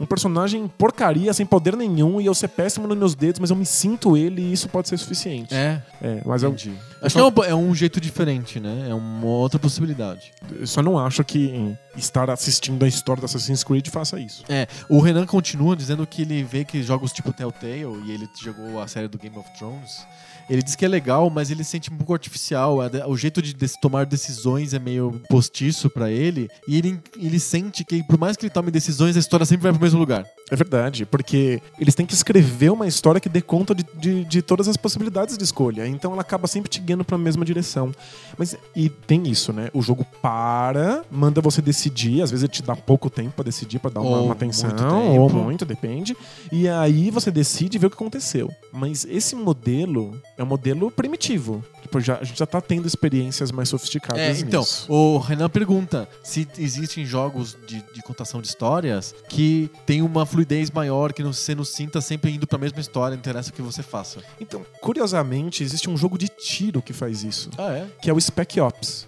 Um 0.00 0.06
personagem 0.06 0.66
porcaria, 0.78 1.32
sem 1.34 1.44
poder 1.44 1.76
nenhum, 1.76 2.18
e 2.22 2.24
eu 2.24 2.34
ser 2.34 2.48
péssimo 2.48 2.88
nos 2.88 2.96
meus 2.96 3.14
dedos, 3.14 3.38
mas 3.38 3.50
eu 3.50 3.56
me 3.56 3.66
sinto 3.66 4.16
ele 4.16 4.40
e 4.40 4.50
isso 4.50 4.66
pode 4.66 4.88
ser 4.88 4.96
suficiente. 4.96 5.54
É. 5.54 5.82
É, 6.00 6.22
mas 6.24 6.42
eu, 6.42 6.48
Entendi. 6.48 6.72
Acho 7.02 7.16
que 7.16 7.20
é 7.20 7.24
um, 7.24 7.44
é 7.44 7.54
um 7.54 7.74
jeito 7.74 8.00
diferente, 8.00 8.58
né? 8.58 8.86
É 8.88 8.94
uma 8.94 9.26
outra 9.26 9.58
possibilidade. 9.58 10.32
eu 10.58 10.66
só 10.66 10.80
não 10.80 10.98
acho 10.98 11.22
que 11.22 11.76
estar 11.94 12.30
assistindo 12.30 12.82
a 12.82 12.88
história 12.88 13.20
do 13.20 13.26
Assassin's 13.26 13.62
Creed 13.62 13.88
faça 13.88 14.18
isso. 14.18 14.42
É, 14.48 14.66
o 14.88 15.00
Renan 15.00 15.26
continua 15.26 15.76
dizendo 15.76 16.06
que 16.06 16.22
ele 16.22 16.42
vê 16.42 16.64
que 16.64 16.82
jogos 16.82 17.12
tipo 17.12 17.30
Telltale, 17.30 17.84
e 18.06 18.10
ele 18.10 18.26
jogou 18.42 18.80
a 18.80 18.88
série 18.88 19.06
do 19.06 19.18
Game 19.18 19.36
of 19.36 19.50
Thrones, 19.58 20.06
ele 20.50 20.62
diz 20.62 20.74
que 20.74 20.84
é 20.84 20.88
legal, 20.88 21.30
mas 21.30 21.50
ele 21.50 21.62
sente 21.62 21.92
um 21.92 21.96
pouco 21.96 22.12
artificial. 22.12 22.78
O 23.06 23.16
jeito 23.16 23.40
de 23.40 23.54
tomar 23.80 24.04
decisões 24.04 24.74
é 24.74 24.78
meio 24.78 25.22
postiço 25.28 25.88
pra 25.88 26.10
ele, 26.10 26.50
e 26.66 26.76
ele, 26.76 27.00
ele 27.16 27.38
sente 27.38 27.84
que, 27.84 28.02
por 28.02 28.18
mais 28.18 28.36
que 28.36 28.46
ele 28.46 28.50
tome 28.52 28.70
decisões, 28.70 29.16
a 29.16 29.20
história 29.20 29.46
sempre 29.46 29.62
vai 29.62 29.72
pro 29.72 29.80
mesmo 29.80 29.98
lugar. 29.98 30.26
É 30.50 30.56
verdade, 30.56 31.06
porque 31.06 31.62
eles 31.78 31.94
têm 31.94 32.04
que 32.04 32.12
escrever 32.12 32.70
uma 32.70 32.88
história 32.88 33.20
que 33.20 33.28
dê 33.28 33.40
conta 33.40 33.72
de, 33.72 33.86
de, 33.94 34.24
de 34.24 34.42
todas 34.42 34.66
as 34.66 34.76
possibilidades 34.76 35.38
de 35.38 35.44
escolha. 35.44 35.86
Então 35.86 36.12
ela 36.12 36.22
acaba 36.22 36.48
sempre 36.48 36.68
te 36.68 36.80
guiando 36.80 37.04
pra 37.04 37.16
mesma 37.16 37.44
direção. 37.44 37.92
Mas, 38.36 38.56
e 38.74 38.88
tem 38.88 39.28
isso, 39.28 39.52
né? 39.52 39.68
O 39.72 39.80
jogo 39.80 40.04
para, 40.20 41.04
manda 41.08 41.40
você 41.40 41.62
decidir, 41.62 42.20
às 42.20 42.32
vezes 42.32 42.42
ele 42.42 42.52
te 42.52 42.62
dá 42.64 42.74
pouco 42.74 43.08
tempo 43.08 43.30
pra 43.30 43.44
decidir, 43.44 43.78
pra 43.78 43.90
dar 43.90 44.00
uma, 44.00 44.18
Ou 44.18 44.24
uma 44.24 44.32
atenção, 44.32 44.70
muito 44.70 45.20
ou 45.20 45.30
muito, 45.30 45.64
depende. 45.64 46.16
E 46.50 46.68
aí 46.68 47.12
você 47.12 47.30
decide 47.30 47.78
ver 47.78 47.86
o 47.86 47.90
que 47.90 47.96
aconteceu. 47.96 48.50
Mas 48.72 49.06
esse 49.08 49.36
modelo 49.36 50.20
é 50.40 50.44
um 50.44 50.46
modelo 50.46 50.90
primitivo. 50.90 51.62
Tipo, 51.82 52.00
já, 52.00 52.18
a 52.18 52.24
gente 52.24 52.38
já 52.38 52.46
tá 52.46 52.60
tendo 52.60 52.86
experiências 52.86 53.50
mais 53.52 53.68
sofisticadas 53.68 54.20
É, 54.20 54.30
então, 54.40 54.60
nisso. 54.60 54.86
o 54.90 55.18
Renan 55.18 55.50
pergunta 55.50 56.08
se 56.22 56.48
existem 56.58 57.04
jogos 57.04 57.56
de, 57.66 57.82
de 57.92 58.02
contação 58.02 58.40
de 58.40 58.48
histórias 58.48 59.14
que 59.28 59.70
tem 59.84 60.00
uma 60.02 60.24
fluidez 60.24 60.70
maior, 60.70 61.12
que 61.12 61.22
não- 61.22 61.32
você 61.32 61.54
não 61.54 61.64
sinta 61.64 62.00
sempre 62.00 62.30
indo 62.32 62.46
pra 62.46 62.58
mesma 62.58 62.80
história, 62.80 63.14
não 63.16 63.20
interessa 63.20 63.50
o 63.50 63.52
que 63.52 63.60
você 63.62 63.82
faça. 63.82 64.20
Então, 64.40 64.64
curiosamente, 64.80 65.62
existe 65.62 65.88
um 65.90 65.96
jogo 65.96 66.16
de 66.18 66.28
tiro 66.28 66.80
que 66.82 66.92
faz 66.92 67.22
isso. 67.24 67.50
Ah, 67.58 67.72
é? 67.72 67.86
que 68.00 68.08
é 68.08 68.12
o 68.14 68.20
Spec 68.20 68.58
Ops. 68.60 69.06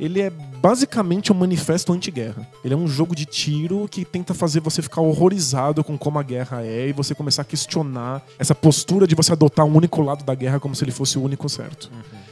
Ele 0.00 0.22
é 0.22 0.30
basicamente 0.30 1.30
um 1.30 1.34
manifesto 1.34 1.92
anti-guerra. 1.92 2.48
Ele 2.64 2.72
é 2.72 2.76
um 2.76 2.88
jogo 2.88 3.14
de 3.14 3.26
tiro 3.26 3.86
que 3.88 4.04
tenta 4.04 4.32
fazer 4.32 4.60
você 4.60 4.80
ficar 4.80 5.02
horrorizado 5.02 5.84
com 5.84 5.96
como 5.98 6.18
a 6.18 6.22
guerra 6.22 6.64
é 6.64 6.88
e 6.88 6.92
você 6.92 7.14
começar 7.14 7.42
a 7.42 7.44
questionar 7.44 8.22
essa 8.38 8.54
postura 8.54 9.06
de 9.06 9.14
você 9.14 9.32
adotar 9.32 9.66
um 9.66 9.76
único 9.76 10.00
lado 10.00 10.24
da 10.24 10.34
guerra 10.34 10.58
como 10.58 10.74
se 10.74 10.82
ele 10.82 10.90
fosse 10.90 11.18
o 11.18 11.22
único 11.22 11.48
certo. 11.48 11.90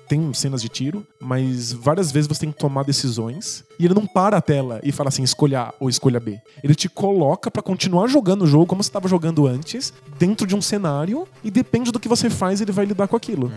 Tem 0.09 0.33
cenas 0.33 0.63
de 0.63 0.71
tiro, 0.71 1.07
mas 1.21 1.73
várias 1.73 2.11
vezes 2.11 2.27
você 2.27 2.41
tem 2.41 2.53
que 2.53 2.59
tomar 2.59 2.83
decisões 2.85 3.63
e 3.79 3.85
ele 3.85 3.93
não 3.93 4.07
para 4.07 4.39
a 4.39 4.41
tela 4.41 4.81
e 4.83 4.91
fala 4.91 5.09
assim, 5.09 5.23
escolha 5.23 5.61
A 5.61 5.75
ou 5.79 5.91
escolha 5.91 6.19
B. 6.19 6.41
Ele 6.65 6.75
te 6.75 6.89
coloca 6.89 7.51
pra 7.51 7.63
continuar 7.63 8.09
jogando 8.09 8.43
o 8.43 8.47
jogo 8.47 8.65
como 8.65 8.83
você 8.83 8.89
estava 8.89 9.07
jogando 9.07 9.47
antes, 9.47 9.93
dentro 10.19 10.47
de 10.47 10.57
um 10.57 10.63
cenário 10.63 11.29
e 11.45 11.51
depende 11.51 11.93
do 11.93 12.01
que 12.01 12.09
você 12.09 12.31
faz, 12.31 12.63
ele 12.63 12.73
vai 12.73 12.87
lidar 12.87 13.07
com 13.07 13.17
aquilo. 13.17 13.53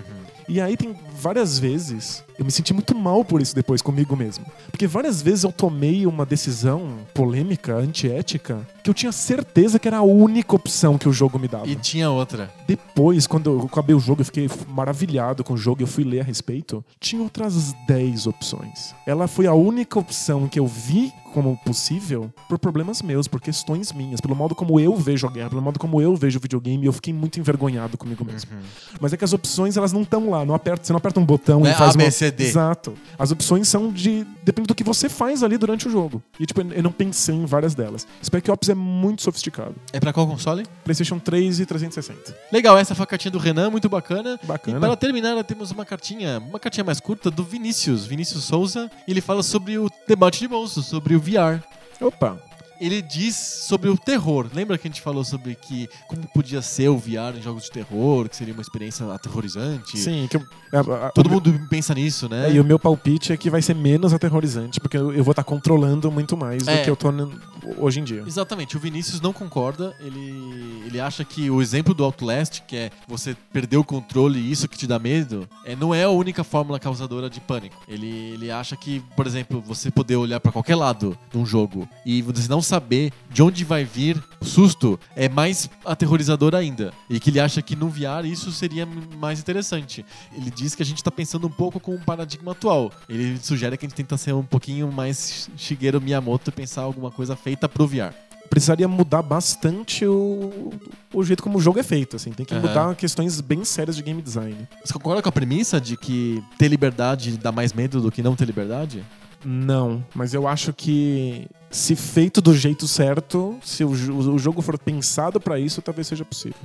E 0.51 0.59
aí 0.59 0.75
tem 0.75 0.93
várias 1.17 1.57
vezes, 1.57 2.25
eu 2.37 2.43
me 2.43 2.51
senti 2.51 2.73
muito 2.73 2.93
mal 2.93 3.23
por 3.23 3.41
isso 3.41 3.55
depois 3.55 3.81
comigo 3.81 4.17
mesmo. 4.17 4.45
Porque 4.69 4.85
várias 4.85 5.21
vezes 5.21 5.45
eu 5.45 5.51
tomei 5.51 6.05
uma 6.05 6.25
decisão 6.25 6.97
polêmica, 7.13 7.73
antiética, 7.73 8.67
que 8.83 8.89
eu 8.89 8.93
tinha 8.93 9.13
certeza 9.13 9.79
que 9.79 9.87
era 9.87 9.99
a 9.99 10.01
única 10.01 10.53
opção 10.53 10.97
que 10.97 11.07
o 11.07 11.13
jogo 11.13 11.39
me 11.39 11.47
dava. 11.47 11.69
E 11.69 11.75
tinha 11.77 12.09
outra. 12.09 12.51
Depois, 12.67 13.27
quando 13.27 13.49
eu 13.49 13.61
acabei 13.61 13.95
o 13.95 13.99
jogo, 13.99 14.19
eu 14.19 14.25
fiquei 14.25 14.49
maravilhado 14.67 15.41
com 15.41 15.53
o 15.53 15.57
jogo, 15.57 15.83
eu 15.83 15.87
fui 15.87 16.03
ler 16.03 16.19
a 16.19 16.23
respeito. 16.25 16.83
Tinha 16.99 17.21
outras 17.21 17.73
10 17.87 18.27
opções. 18.27 18.93
Ela 19.07 19.29
foi 19.29 19.47
a 19.47 19.53
única 19.53 19.97
opção 19.97 20.49
que 20.49 20.59
eu 20.59 20.67
vi 20.67 21.13
como 21.31 21.57
possível 21.65 22.31
por 22.47 22.59
problemas 22.59 23.01
meus, 23.01 23.27
por 23.27 23.41
questões 23.41 23.91
minhas, 23.91 24.21
pelo 24.21 24.35
modo 24.35 24.53
como 24.53 24.79
eu 24.79 24.95
vejo 24.95 25.27
a 25.27 25.31
guerra, 25.31 25.49
pelo 25.49 25.61
modo 25.61 25.79
como 25.79 26.01
eu 26.01 26.15
vejo 26.15 26.37
o 26.37 26.41
videogame, 26.41 26.85
eu 26.85 26.93
fiquei 26.93 27.13
muito 27.13 27.39
envergonhado 27.39 27.97
comigo 27.97 28.23
mesmo. 28.23 28.51
Mas 28.99 29.13
é 29.13 29.17
que 29.17 29.23
as 29.23 29.33
opções, 29.33 29.77
elas 29.77 29.93
não 29.93 30.01
estão 30.01 30.29
lá, 30.29 30.45
não 30.45 30.53
aperta, 30.53 30.85
você 30.85 30.93
não 30.93 30.97
aperta 30.97 31.19
um 31.19 31.25
botão 31.25 31.61
Não 31.61 31.67
e 31.67 31.71
é 31.71 31.73
faz 31.73 31.95
A, 31.95 31.97
B, 31.97 32.03
uma... 32.03 32.43
Exato. 32.43 32.93
As 33.17 33.31
opções 33.31 33.67
são 33.67 33.91
de 33.91 34.25
depende 34.43 34.67
do 34.67 34.75
que 34.75 34.83
você 34.83 35.07
faz 35.09 35.43
ali 35.43 35.57
durante 35.57 35.87
o 35.87 35.91
jogo. 35.91 36.21
E 36.39 36.45
tipo, 36.45 36.61
eu 36.61 36.83
não 36.83 36.91
pensei 36.91 37.35
em 37.35 37.45
várias 37.45 37.73
delas. 37.73 38.07
Spec 38.23 38.49
Ops 38.49 38.69
é 38.69 38.75
muito 38.75 39.21
sofisticado. 39.21 39.75
É 39.93 39.99
pra 39.99 40.11
qual 40.11 40.27
console? 40.27 40.65
PlayStation 40.83 41.19
3 41.19 41.59
e 41.59 41.65
360. 41.65 42.35
Legal, 42.51 42.77
essa 42.77 42.93
foi 42.95 43.03
a 43.03 43.07
cartinha 43.07 43.31
do 43.31 43.37
Renan, 43.37 43.69
muito 43.69 43.87
bacana. 43.87 44.39
Bacana. 44.43 44.77
E 44.77 44.79
para 44.79 44.95
terminar, 44.95 45.41
temos 45.43 45.71
uma 45.71 45.85
cartinha, 45.85 46.39
uma 46.39 46.59
cartinha 46.59 46.83
mais 46.83 46.99
curta 46.99 47.31
do 47.31 47.43
Vinícius, 47.43 48.05
Vinícius 48.05 48.43
Souza. 48.43 48.89
E 49.07 49.11
ele 49.11 49.21
fala 49.21 49.43
sobre 49.43 49.77
o 49.77 49.89
debate 50.07 50.39
de 50.39 50.47
monstros, 50.47 50.87
sobre 50.87 51.15
o 51.15 51.19
VR. 51.21 51.61
Opa. 52.01 52.50
Ele 52.81 53.01
diz 53.01 53.35
sobre 53.35 53.89
o 53.89 53.97
terror. 53.97 54.47
Lembra 54.53 54.77
que 54.77 54.87
a 54.87 54.89
gente 54.91 55.01
falou 55.01 55.23
sobre 55.23 55.53
que 55.55 55.87
como 56.07 56.27
podia 56.33 56.61
ser 56.61 56.89
o 56.89 56.97
VR 56.97 57.37
em 57.37 57.41
jogos 57.41 57.63
de 57.65 57.71
terror, 57.71 58.27
que 58.27 58.35
seria 58.35 58.53
uma 58.53 58.61
experiência 58.61 59.05
aterrorizante? 59.13 59.97
Sim, 59.99 60.27
que 60.29 60.37
eu- 60.37 60.43
a- 60.73 61.07
a- 61.07 61.11
Todo 61.11 61.29
mundo 61.29 61.53
pensa 61.69 61.93
nisso, 61.93 62.27
né? 62.27 62.49
É, 62.49 62.53
e 62.53 62.59
o 62.59 62.63
meu 62.63 62.79
palpite 62.79 63.31
é 63.31 63.37
que 63.37 63.49
vai 63.49 63.61
ser 63.61 63.75
menos 63.75 64.13
aterrorizante, 64.13 64.79
porque 64.79 64.97
eu 64.97 65.11
eu 65.13 65.23
vou 65.23 65.31
estar 65.33 65.43
controlando 65.43 66.09
muito 66.11 66.35
mais 66.35 66.67
É. 66.67 66.77
do 66.79 66.83
que 66.85 66.89
eu 66.89 66.95
tô 66.95 67.11
n- 67.11 67.29
hoje 67.77 67.99
em 67.99 68.03
dia. 68.03 68.23
Exatamente, 68.25 68.75
o 68.75 68.79
Vinícius 68.79 69.21
não 69.21 69.31
concorda. 69.31 69.93
Ele, 69.99 70.81
ele 70.87 70.99
acha 70.99 71.23
que 71.23 71.49
o 71.51 71.61
exemplo 71.61 71.93
do 71.93 72.03
Outlast, 72.03 72.61
que 72.67 72.75
é 72.75 72.89
você 73.07 73.35
perder 73.53 73.77
o 73.77 73.83
controle 73.83 74.39
e 74.39 74.51
isso 74.51 74.67
que 74.67 74.77
te 74.77 74.87
dá 74.87 74.97
medo, 74.97 75.47
é, 75.65 75.75
não 75.75 75.93
é 75.93 76.03
a 76.05 76.09
única 76.09 76.43
fórmula 76.43 76.79
causadora 76.79 77.29
de 77.29 77.39
pânico. 77.39 77.75
Ele, 77.87 78.07
ele 78.33 78.49
acha 78.49 78.75
que, 78.75 79.01
por 79.15 79.27
exemplo, 79.27 79.61
você 79.61 79.91
poder 79.91 80.15
olhar 80.15 80.39
pra 80.39 80.51
qualquer 80.51 80.75
lado 80.75 81.15
de 81.31 81.37
um 81.37 81.45
jogo 81.45 81.87
e 82.05 82.21
você 82.23 82.47
não 82.47 82.61
saber 82.71 83.11
de 83.29 83.43
onde 83.43 83.65
vai 83.65 83.83
vir 83.83 84.21
o 84.39 84.45
susto 84.45 84.97
é 85.13 85.27
mais 85.27 85.69
aterrorizador 85.83 86.55
ainda. 86.55 86.93
E 87.09 87.19
que 87.19 87.29
ele 87.29 87.39
acha 87.39 87.61
que 87.61 87.75
no 87.75 87.89
VR 87.89 88.25
isso 88.25 88.49
seria 88.51 88.87
mais 89.17 89.39
interessante. 89.41 90.05
Ele 90.33 90.49
diz 90.49 90.73
que 90.73 90.81
a 90.81 90.85
gente 90.85 91.03
tá 91.03 91.11
pensando 91.11 91.47
um 91.47 91.51
pouco 91.51 91.81
com 91.81 91.93
o 91.93 91.99
paradigma 91.99 92.53
atual. 92.53 92.89
Ele 93.09 93.37
sugere 93.41 93.77
que 93.77 93.85
a 93.85 93.89
gente 93.89 93.97
tenta 93.97 94.15
ser 94.15 94.33
um 94.33 94.43
pouquinho 94.43 94.89
mais 94.89 95.49
Shigeru 95.57 95.99
Miyamoto 95.99 96.49
e 96.49 96.53
pensar 96.53 96.83
alguma 96.83 97.11
coisa 97.11 97.35
feita 97.35 97.67
pro 97.67 97.85
VR. 97.85 98.13
Precisaria 98.49 98.87
mudar 98.87 99.21
bastante 99.21 100.05
o, 100.05 100.71
o 101.13 101.23
jeito 101.23 101.43
como 101.43 101.57
o 101.57 101.61
jogo 101.61 101.79
é 101.79 101.83
feito, 101.83 102.15
assim. 102.15 102.31
Tem 102.31 102.45
que 102.45 102.53
Aham. 102.53 102.67
mudar 102.67 102.95
questões 102.95 103.41
bem 103.41 103.65
sérias 103.65 103.97
de 103.97 104.01
game 104.01 104.21
design. 104.21 104.67
Você 104.83 104.93
concorda 104.93 105.21
com 105.21 105.29
a 105.29 105.31
premissa 105.31 105.79
de 105.79 105.97
que 105.97 106.41
ter 106.57 106.69
liberdade 106.69 107.37
dá 107.37 107.51
mais 107.51 107.73
medo 107.73 107.99
do 107.99 108.09
que 108.11 108.21
não 108.23 108.35
ter 108.35 108.45
liberdade? 108.45 109.03
Não, 109.43 110.03
mas 110.13 110.33
eu 110.33 110.47
acho 110.47 110.73
que 110.73 111.47
se 111.69 111.95
feito 111.95 112.41
do 112.41 112.55
jeito 112.55 112.87
certo, 112.87 113.57
se 113.63 113.83
o, 113.83 113.89
o 113.89 114.37
jogo 114.37 114.61
for 114.61 114.77
pensado 114.77 115.39
pra 115.39 115.59
isso, 115.59 115.81
talvez 115.81 116.07
seja 116.07 116.25
possível. 116.25 116.59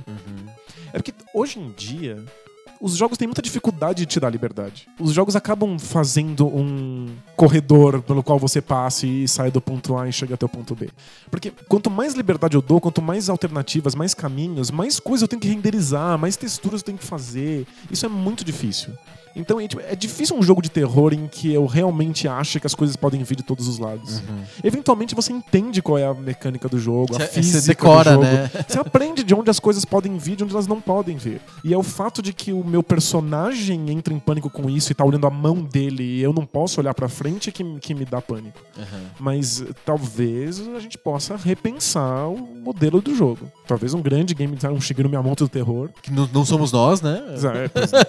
É 0.93 0.97
porque 0.99 1.13
hoje 1.33 1.59
em 1.59 1.71
dia 1.71 2.23
os 2.79 2.95
jogos 2.95 3.17
têm 3.17 3.27
muita 3.27 3.41
dificuldade 3.41 3.99
de 3.99 4.05
te 4.05 4.19
dar 4.19 4.29
liberdade. 4.29 4.87
Os 4.99 5.11
jogos 5.11 5.35
acabam 5.35 5.79
fazendo 5.79 6.47
um 6.47 7.07
corredor 7.35 8.01
pelo 8.01 8.21
qual 8.21 8.37
você 8.37 8.61
passe 8.61 9.23
e 9.23 9.27
sai 9.27 9.49
do 9.49 9.59
ponto 9.59 9.97
A 9.97 10.07
e 10.07 10.13
chega 10.13 10.35
até 10.35 10.45
o 10.45 10.49
ponto 10.49 10.75
B. 10.75 10.89
Porque 11.31 11.51
quanto 11.67 11.89
mais 11.89 12.13
liberdade 12.13 12.55
eu 12.55 12.61
dou, 12.61 12.79
quanto 12.79 13.01
mais 13.01 13.29
alternativas, 13.29 13.95
mais 13.95 14.13
caminhos, 14.13 14.69
mais 14.69 14.99
coisas 14.99 15.23
eu 15.23 15.27
tenho 15.27 15.41
que 15.41 15.47
renderizar, 15.47 16.17
mais 16.17 16.35
texturas 16.35 16.81
eu 16.81 16.85
tenho 16.85 16.97
que 16.97 17.05
fazer. 17.05 17.65
Isso 17.89 18.05
é 18.05 18.09
muito 18.09 18.43
difícil. 18.43 18.93
Então 19.37 19.59
é, 19.59 19.67
tipo, 19.67 19.81
é 19.81 19.95
difícil 19.95 20.35
um 20.35 20.41
jogo 20.43 20.61
de 20.61 20.69
terror 20.69 21.13
em 21.13 21.27
que 21.27 21.53
eu 21.53 21.65
realmente 21.65 22.27
acho 22.27 22.59
que 22.59 22.67
as 22.67 22.73
coisas 22.75 22.95
podem 22.95 23.23
vir 23.23 23.35
de 23.35 23.43
todos 23.43 23.67
os 23.67 23.77
lados. 23.79 24.21
Eventualmente 24.63 25.13
você 25.15 25.31
entende 25.31 25.81
qual 25.81 25.97
é 25.97 26.05
a 26.05 26.13
mecânica 26.13 26.67
do 26.67 26.79
jogo, 26.79 27.15
a 27.15 27.19
Você- 27.19 27.27
física 27.27 27.61
você 27.61 27.67
decora, 27.67 28.17
do 28.17 28.23
jogo. 28.23 28.25
né? 28.25 28.51
Você 28.67 28.79
aprende 28.79 29.23
de 29.23 29.33
onde 29.33 29.49
as 29.49 29.59
coisas 29.59 29.85
podem 29.85 30.17
vir, 30.17 30.35
de 30.35 30.43
onde 30.43 30.53
elas 30.53 30.67
não 30.67 30.81
podem 30.81 31.15
vir. 31.17 31.39
E 31.63 31.73
é 31.73 31.77
o 31.77 31.83
fato 31.83 32.21
de 32.21 32.33
que 32.33 32.51
o 32.51 32.63
meu 32.63 32.81
personagem 32.83 33.89
entra 33.89 34.13
em 34.13 34.19
pânico 34.19 34.49
com 34.49 34.69
isso 34.69 34.91
e 34.91 34.95
tá 34.95 35.03
olhando 35.05 35.25
a 35.27 35.29
mão 35.29 35.55
dele 35.61 36.03
e 36.03 36.21
eu 36.21 36.33
não 36.33 36.45
posso 36.45 36.79
olhar 36.81 36.93
pra 36.93 37.07
frente 37.07 37.51
que, 37.51 37.63
que 37.79 37.93
me 37.93 38.05
dá 38.05 38.21
pânico. 38.21 38.59
Mas 39.19 39.61
eh, 39.61 39.65
talvez 39.85 40.59
a 40.75 40.79
gente 40.79 40.97
possa 40.97 41.35
repensar 41.35 42.27
o 42.29 42.37
modelo 42.37 43.01
do 43.01 43.15
jogo. 43.15 43.39
Talvez 43.67 43.93
um 43.93 44.01
grande 44.01 44.33
game 44.33 44.55
design, 44.55 44.77
um 44.77 44.81
Shigeru 44.81 45.09
Miyamoto 45.09 45.45
do 45.45 45.49
terror. 45.49 45.89
Que 46.01 46.11
não, 46.11 46.27
não 46.33 46.45
somos 46.45 46.71
nós, 46.71 47.01
né? 47.01 47.21
É, 47.55 47.67
pois 47.67 47.91
é. 47.93 47.99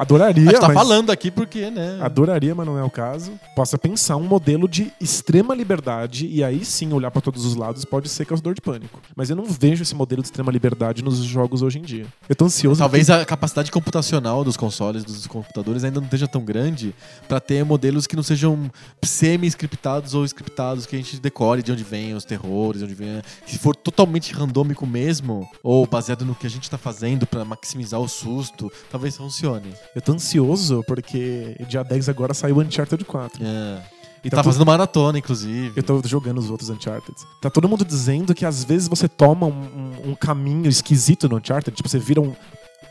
Adoraria, 0.00 0.44
gente 0.50 0.60
tá 0.60 0.68
mas... 0.68 0.73
falando 0.74 1.10
aqui 1.10 1.30
porque, 1.30 1.70
né? 1.70 1.98
Adoraria, 2.00 2.54
mas 2.54 2.66
não 2.66 2.78
é 2.78 2.82
o 2.82 2.90
caso. 2.90 3.32
Possa 3.54 3.78
pensar 3.78 4.16
um 4.16 4.24
modelo 4.24 4.68
de 4.68 4.92
extrema 5.00 5.54
liberdade 5.54 6.26
e 6.26 6.42
aí 6.42 6.64
sim 6.64 6.92
olhar 6.92 7.10
pra 7.10 7.20
todos 7.20 7.44
os 7.44 7.54
lados 7.54 7.84
pode 7.84 8.08
ser 8.08 8.24
causador 8.24 8.54
de 8.54 8.60
pânico. 8.60 9.00
Mas 9.16 9.30
eu 9.30 9.36
não 9.36 9.44
vejo 9.44 9.82
esse 9.82 9.94
modelo 9.94 10.22
de 10.22 10.28
extrema 10.28 10.50
liberdade 10.50 11.02
nos 11.02 11.18
jogos 11.18 11.62
hoje 11.62 11.78
em 11.78 11.82
dia. 11.82 12.06
Eu 12.28 12.36
tô 12.36 12.44
ansioso. 12.44 12.78
Talvez 12.78 13.10
a 13.10 13.24
capacidade 13.24 13.70
computacional 13.70 14.44
dos 14.44 14.56
consoles, 14.56 15.04
dos 15.04 15.26
computadores, 15.26 15.84
ainda 15.84 16.00
não 16.00 16.06
esteja 16.06 16.28
tão 16.28 16.44
grande 16.44 16.94
pra 17.28 17.40
ter 17.40 17.64
modelos 17.64 18.06
que 18.06 18.16
não 18.16 18.22
sejam 18.22 18.70
semi-scriptados 19.02 20.14
ou 20.14 20.24
scriptados, 20.24 20.86
que 20.86 20.96
a 20.96 20.98
gente 20.98 21.18
decore 21.20 21.62
de 21.62 21.72
onde 21.72 21.84
vem 21.84 22.14
os 22.14 22.24
terrores, 22.24 22.80
de 22.80 22.84
onde 22.84 22.94
vem. 22.94 23.22
Se 23.46 23.58
for 23.58 23.74
totalmente 23.74 24.32
randômico 24.32 24.86
mesmo, 24.86 25.48
ou 25.62 25.86
baseado 25.86 26.24
no 26.24 26.34
que 26.34 26.46
a 26.46 26.50
gente 26.50 26.68
tá 26.70 26.78
fazendo 26.78 27.26
pra 27.26 27.44
maximizar 27.44 28.00
o 28.00 28.08
susto, 28.08 28.70
talvez 28.90 29.16
funcione. 29.16 29.72
Eu 29.94 30.02
tô 30.02 30.12
ansioso 30.12 30.53
porque 30.86 31.56
dia 31.68 31.82
10 31.82 32.08
agora 32.08 32.34
saiu 32.34 32.58
Uncharted 32.60 33.04
4. 33.04 33.44
É. 33.44 33.82
E 34.24 34.30
tá 34.30 34.38
tá 34.38 34.42
fazendo 34.44 34.64
maratona, 34.64 35.18
inclusive. 35.18 35.72
Eu 35.76 35.82
tô 35.82 36.00
jogando 36.06 36.38
os 36.38 36.48
outros 36.50 36.70
Uncharted. 36.70 37.14
Tá 37.42 37.50
todo 37.50 37.68
mundo 37.68 37.84
dizendo 37.84 38.34
que 38.34 38.46
às 38.46 38.64
vezes 38.64 38.88
você 38.88 39.06
toma 39.06 39.46
um, 39.46 39.50
um- 39.50 40.10
um 40.10 40.14
caminho 40.14 40.66
esquisito 40.66 41.28
no 41.28 41.36
Uncharted. 41.36 41.76
Tipo, 41.76 41.88
você 41.88 41.98
vira 41.98 42.20
um. 42.22 42.32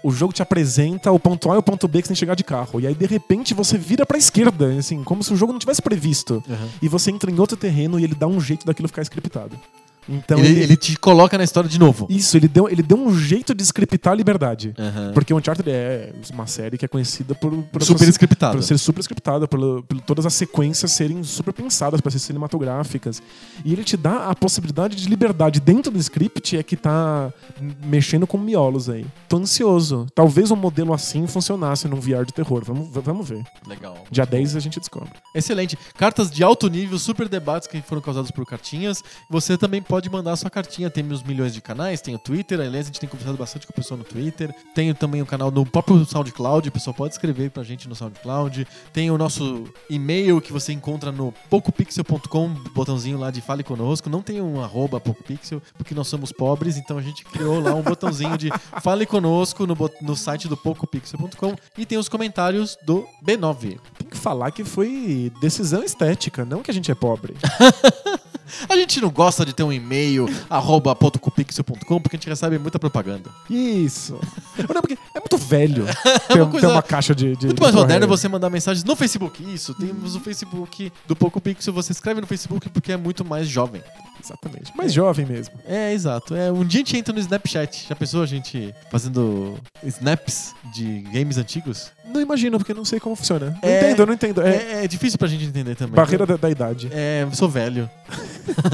O 0.03 0.11
jogo 0.11 0.31
te 0.33 0.41
apresenta 0.43 1.11
o 1.11 1.17
ponto 1.19 1.49
A 1.51 1.55
e 1.55 1.57
o 1.57 1.63
ponto 1.63 1.87
B 1.87 2.01
que 2.01 2.07
você 2.07 2.09
tem 2.09 2.15
que 2.15 2.19
chegar 2.19 2.35
de 2.35 2.43
carro. 2.43 2.79
E 2.79 2.85
aí, 2.85 2.93
de 2.93 3.05
repente, 3.07 3.53
você 3.53 3.77
vira 3.77 4.05
pra 4.05 4.17
esquerda, 4.17 4.67
assim, 4.77 5.01
como 5.03 5.23
se 5.23 5.33
o 5.33 5.35
jogo 5.37 5.53
não 5.53 5.59
tivesse 5.59 5.81
previsto. 5.81 6.43
Uhum. 6.47 6.69
E 6.81 6.87
você 6.89 7.09
entra 7.09 7.31
em 7.31 7.39
outro 7.39 7.55
terreno 7.57 7.99
e 7.99 8.03
ele 8.03 8.13
dá 8.13 8.27
um 8.27 8.39
jeito 8.39 8.65
daquilo 8.65 8.87
ficar 8.89 9.01
scriptado. 9.01 9.57
Então 10.07 10.39
ele, 10.39 10.61
ele 10.61 10.75
te 10.75 10.97
coloca 10.97 11.37
na 11.37 11.43
história 11.43 11.69
de 11.69 11.79
novo. 11.79 12.07
Isso, 12.09 12.35
ele 12.37 12.47
deu, 12.47 12.69
ele 12.69 12.83
deu 12.83 12.97
um 12.97 13.17
jeito 13.17 13.53
de 13.53 13.63
scriptar 13.63 14.13
a 14.13 14.15
liberdade. 14.15 14.73
Aham. 14.77 15.11
Porque 15.13 15.33
o 15.33 15.37
Uncharted 15.37 15.69
é 15.69 16.13
uma 16.33 16.47
série 16.47 16.77
que 16.77 16.85
é 16.85 16.87
conhecida 16.87 17.33
por, 17.35 17.51
por 17.63 17.83
Super 17.83 18.07
scriptado. 18.09 18.57
por 18.57 18.63
ser 18.63 18.77
super 18.77 19.01
scriptada, 19.01 19.47
por, 19.47 19.83
por 19.83 20.01
todas 20.01 20.25
as 20.25 20.33
sequências 20.33 20.91
serem 20.91 21.23
super 21.23 21.53
pensadas 21.53 22.01
para 22.01 22.11
ser 22.11 22.19
cinematográficas. 22.19 23.21
E 23.63 23.71
ele 23.71 23.83
te 23.83 23.95
dá 23.95 24.29
a 24.29 24.35
possibilidade 24.35 24.95
de 24.95 25.07
liberdade 25.07 25.59
dentro 25.59 25.91
do 25.91 25.99
script 25.99 26.57
é 26.57 26.63
que 26.63 26.75
tá 26.75 27.31
mexendo 27.83 28.27
com 28.27 28.37
miolos 28.37 28.89
aí. 28.89 29.05
Tô 29.29 29.37
ansioso. 29.37 30.07
Talvez 30.13 30.51
um 30.51 30.55
modelo 30.55 30.93
assim 30.93 31.25
funcionasse 31.27 31.87
num 31.87 31.99
VR 31.99 32.25
de 32.25 32.33
terror. 32.33 32.63
Vamos, 32.65 32.89
vamos 32.91 33.29
ver. 33.29 33.43
Legal. 33.67 33.97
Dia 34.11 34.25
10 34.25 34.55
a 34.55 34.59
gente 34.59 34.79
descobre. 34.79 35.11
Excelente. 35.33 35.77
Cartas 35.97 36.29
de 36.29 36.43
alto 36.43 36.67
nível, 36.67 36.97
super 36.99 37.27
debates 37.27 37.67
que 37.67 37.81
foram 37.81 38.01
causados 38.01 38.31
por 38.31 38.45
cartinhas. 38.45 39.03
Você 39.29 39.57
também 39.57 39.81
pode 39.81 39.92
mandar 40.09 40.33
a 40.33 40.35
sua 40.35 40.49
cartinha. 40.49 40.89
Temos 40.89 41.23
milhões 41.23 41.53
de 41.53 41.61
canais, 41.61 42.01
tem 42.01 42.15
o 42.15 42.19
Twitter. 42.19 42.59
Aliás, 42.59 42.85
a 42.85 42.87
gente 42.87 42.99
tem 42.99 43.09
conversado 43.09 43.37
bastante 43.37 43.67
com 43.67 43.73
o 43.73 43.75
pessoal 43.75 43.97
no 43.97 44.03
Twitter. 44.03 44.53
Tem 44.73 44.93
também 44.93 45.21
o 45.21 45.25
canal 45.25 45.51
no 45.51 45.65
próprio 45.65 46.03
SoundCloud. 46.05 46.69
O 46.69 46.71
pessoal 46.71 46.93
pode 46.93 47.13
escrever 47.13 47.51
pra 47.51 47.63
gente 47.63 47.87
no 47.87 47.95
SoundCloud. 47.95 48.67
Tem 48.91 49.11
o 49.11 49.17
nosso 49.17 49.65
e-mail 49.89 50.39
que 50.41 50.51
você 50.51 50.73
encontra 50.73 51.11
no 51.11 51.33
pocopixel.com, 51.49 52.49
botãozinho 52.73 53.17
lá 53.17 53.31
de 53.31 53.41
Fale 53.41 53.63
Conosco. 53.63 54.09
Não 54.09 54.21
tem 54.21 54.41
um 54.41 54.61
arroba 54.61 54.99
PocoPixel, 54.99 55.61
porque 55.77 55.93
nós 55.93 56.07
somos 56.07 56.31
pobres, 56.31 56.77
então 56.77 56.97
a 56.97 57.01
gente 57.01 57.23
criou 57.25 57.59
lá 57.59 57.73
um 57.73 57.81
botãozinho 57.81 58.37
de 58.37 58.49
Fale 58.81 59.05
Conosco 59.05 59.65
no, 59.65 59.75
no 60.01 60.15
site 60.15 60.47
do 60.47 60.57
pocopixel.com. 60.57 61.55
E 61.77 61.85
tem 61.85 61.97
os 61.97 62.09
comentários 62.09 62.77
do 62.85 63.05
B9. 63.25 63.79
Tem 63.97 64.07
que 64.09 64.17
falar 64.17 64.51
que 64.51 64.63
foi 64.63 65.31
decisão 65.41 65.83
estética, 65.83 66.45
não 66.45 66.61
que 66.61 66.71
a 66.71 66.73
gente 66.73 66.91
é 66.91 66.95
pobre. 66.95 67.35
A 68.67 68.75
gente 68.75 69.01
não 69.01 69.09
gosta 69.09 69.45
de 69.45 69.53
ter 69.53 69.63
um 69.63 69.71
e-mail 69.71 70.27
arroba 70.49 70.95
potocopixel.com 70.95 72.01
porque 72.01 72.15
a 72.15 72.19
gente 72.19 72.29
recebe 72.29 72.57
muita 72.57 72.79
propaganda. 72.79 73.29
Isso. 73.49 74.19
Não, 74.57 74.81
porque 74.81 74.97
é 75.15 75.19
muito 75.19 75.37
velho 75.37 75.85
ter, 76.27 76.41
uma 76.41 76.51
coisa 76.51 76.67
ter 76.67 76.73
uma 76.73 76.81
caixa 76.81 77.15
de. 77.15 77.35
de 77.35 77.47
Muito 77.47 77.61
mais 77.61 77.75
moderno 77.75 78.05
é 78.05 78.07
você 78.07 78.27
mandar 78.27 78.49
mensagens 78.49 78.83
no 78.83 78.95
Facebook. 78.95 79.43
Isso, 79.53 79.73
temos 79.73 80.15
o 80.15 80.19
Facebook 80.19 80.91
do 81.07 81.15
Poco 81.15 81.39
Pixel. 81.41 81.73
Você 81.73 81.91
escreve 81.91 82.21
no 82.21 82.27
Facebook 82.27 82.69
porque 82.69 82.91
é 82.91 82.97
muito 82.97 83.23
mais 83.25 83.47
jovem. 83.47 83.81
Exatamente. 84.23 84.75
Mais 84.75 84.93
jovem 84.93 85.25
mesmo. 85.25 85.53
É, 85.65 85.91
exato. 85.91 86.33
É, 86.33 86.51
um 86.51 86.63
dia 86.63 86.79
a 86.79 86.83
gente 86.85 86.97
entra 86.97 87.13
no 87.13 87.19
Snapchat. 87.19 87.87
Já 87.89 87.95
pensou 87.95 88.23
a 88.23 88.25
gente 88.25 88.73
fazendo 88.89 89.57
snaps 89.83 90.53
de 90.73 91.01
games 91.11 91.37
antigos? 91.37 91.91
Não 92.05 92.19
imagino, 92.21 92.57
porque 92.57 92.73
não 92.73 92.83
sei 92.85 92.99
como 92.99 93.15
funciona. 93.15 93.57
Não 93.61 93.69
É- 93.69 93.79
entendo, 93.85 93.99
eu 94.01 94.05
não 94.05 94.13
entendo. 94.13 94.41
É, 94.41 94.55
É, 94.55 94.85
é 94.85 94.87
difícil 94.87 95.17
pra 95.17 95.27
gente 95.27 95.45
entender 95.45 95.75
também. 95.75 95.95
barreira 95.95 96.25
da, 96.25 96.35
da 96.37 96.49
idade. 96.49 96.89
É, 96.91 97.27
sou 97.33 97.49
velho. 97.49 97.89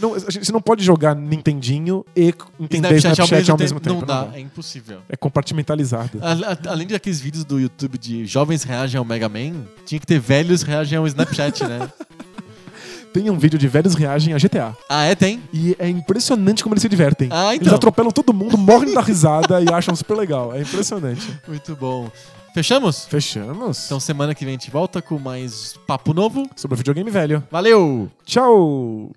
Não, 0.00 0.14
a 0.14 0.18
gente, 0.18 0.44
você 0.46 0.52
não 0.52 0.60
pode 0.62 0.82
jogar 0.84 1.14
Nintendinho 1.14 2.04
e 2.16 2.34
entender 2.58 2.96
Snapchat, 2.96 3.50
ao 3.50 3.58
mesmo, 3.58 3.78
tempo. 3.80 4.00
Não 4.00 4.06
dá, 4.06 4.28
é 4.34 4.40
impossível. 4.40 4.98
É 5.08 5.16
compartimentalizado. 5.16 6.18
A- 6.22 6.52
a- 6.52 6.72
Além 6.72 6.86
daqueles 6.86 7.20
vídeos 7.20 7.44
do 7.44 7.60
YouTube 7.60 7.98
de 7.98 8.24
jovens 8.26 8.62
reagem 8.62 8.98
ao 8.98 9.04
Mega 9.04 9.28
Man, 9.28 9.64
tinha 9.84 9.98
que 10.00 10.06
ter 10.06 10.18
velhos 10.18 10.62
reagem 10.62 10.98
ao 10.98 11.06
Snapchat, 11.06 11.64
né? 11.64 11.88
Tem 13.12 13.28
um 13.28 13.36
vídeo 13.38 13.58
de 13.58 13.66
velhos 13.66 13.94
reagem 13.94 14.32
a 14.34 14.38
GTA. 14.38 14.74
ah, 14.88 15.04
é? 15.04 15.14
Tem? 15.16 15.42
E 15.52 15.74
é 15.80 15.88
impressionante 15.88 16.62
como 16.62 16.74
eles 16.74 16.82
se 16.82 16.88
divertem. 16.88 17.28
Ah, 17.32 17.48
Eles 17.54 17.62
então. 17.66 17.74
atropelam 17.74 18.10
todo 18.12 18.32
mundo, 18.32 18.56
morrem 18.56 18.94
da 18.94 19.00
risada 19.00 19.60
e 19.60 19.66
acham 19.72 19.94
super 19.96 20.16
legal. 20.16 20.54
É 20.54 20.60
impressionante. 20.62 21.28
Muito 21.46 21.74
bom. 21.74 22.10
Fechamos? 22.52 23.06
Fechamos. 23.06 23.86
Então 23.86 24.00
semana 24.00 24.34
que 24.34 24.44
vem 24.44 24.54
a 24.54 24.58
gente 24.58 24.70
volta 24.70 25.00
com 25.00 25.18
mais 25.18 25.74
papo 25.86 26.12
novo. 26.12 26.48
Sobre 26.56 26.74
o 26.74 26.78
videogame 26.78 27.10
velho. 27.10 27.42
Valeu! 27.50 28.10
Tchau! 28.24 29.10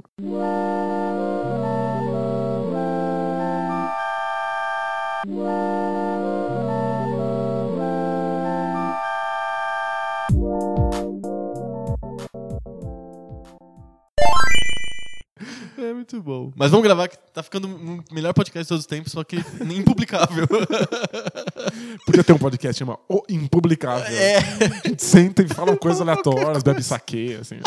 É 15.94 15.96
muito 15.96 16.20
bom. 16.24 16.52
Mas 16.56 16.72
vamos 16.72 16.84
gravar 16.84 17.08
que 17.08 17.16
tá 17.32 17.44
ficando 17.44 17.68
o 17.68 18.04
melhor 18.12 18.34
podcast 18.34 18.66
de 18.66 18.68
todos 18.70 18.82
os 18.82 18.88
tempos, 18.88 19.12
só 19.12 19.24
que 19.24 19.36
impublicável. 19.62 20.48
Podia 22.04 22.24
ter 22.24 22.34
um 22.34 22.38
podcast 22.40 22.74
que 22.74 22.80
chama 22.80 22.98
O 23.08 23.22
Impublicável. 23.30 24.08
É. 24.08 24.38
A 24.38 24.88
gente 24.88 25.04
senta 25.04 25.44
e 25.44 25.48
fala 25.48 25.78
coisas 25.78 26.02
aleatórias, 26.02 26.64
bebe 26.64 26.82
saque, 26.82 27.36
assim. 27.36 27.60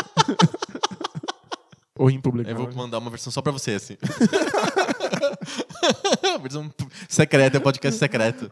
O 1.96 2.06
Eu 2.06 2.10
Impublicável. 2.10 2.64
vou 2.66 2.74
mandar 2.74 2.98
uma 2.98 3.10
versão 3.10 3.32
só 3.32 3.40
pra 3.40 3.52
você, 3.52 3.74
assim. 3.74 3.96
versão 6.42 6.68
secreta, 7.08 7.58
é 7.58 7.60
podcast 7.60 7.96
secreto. 7.96 8.50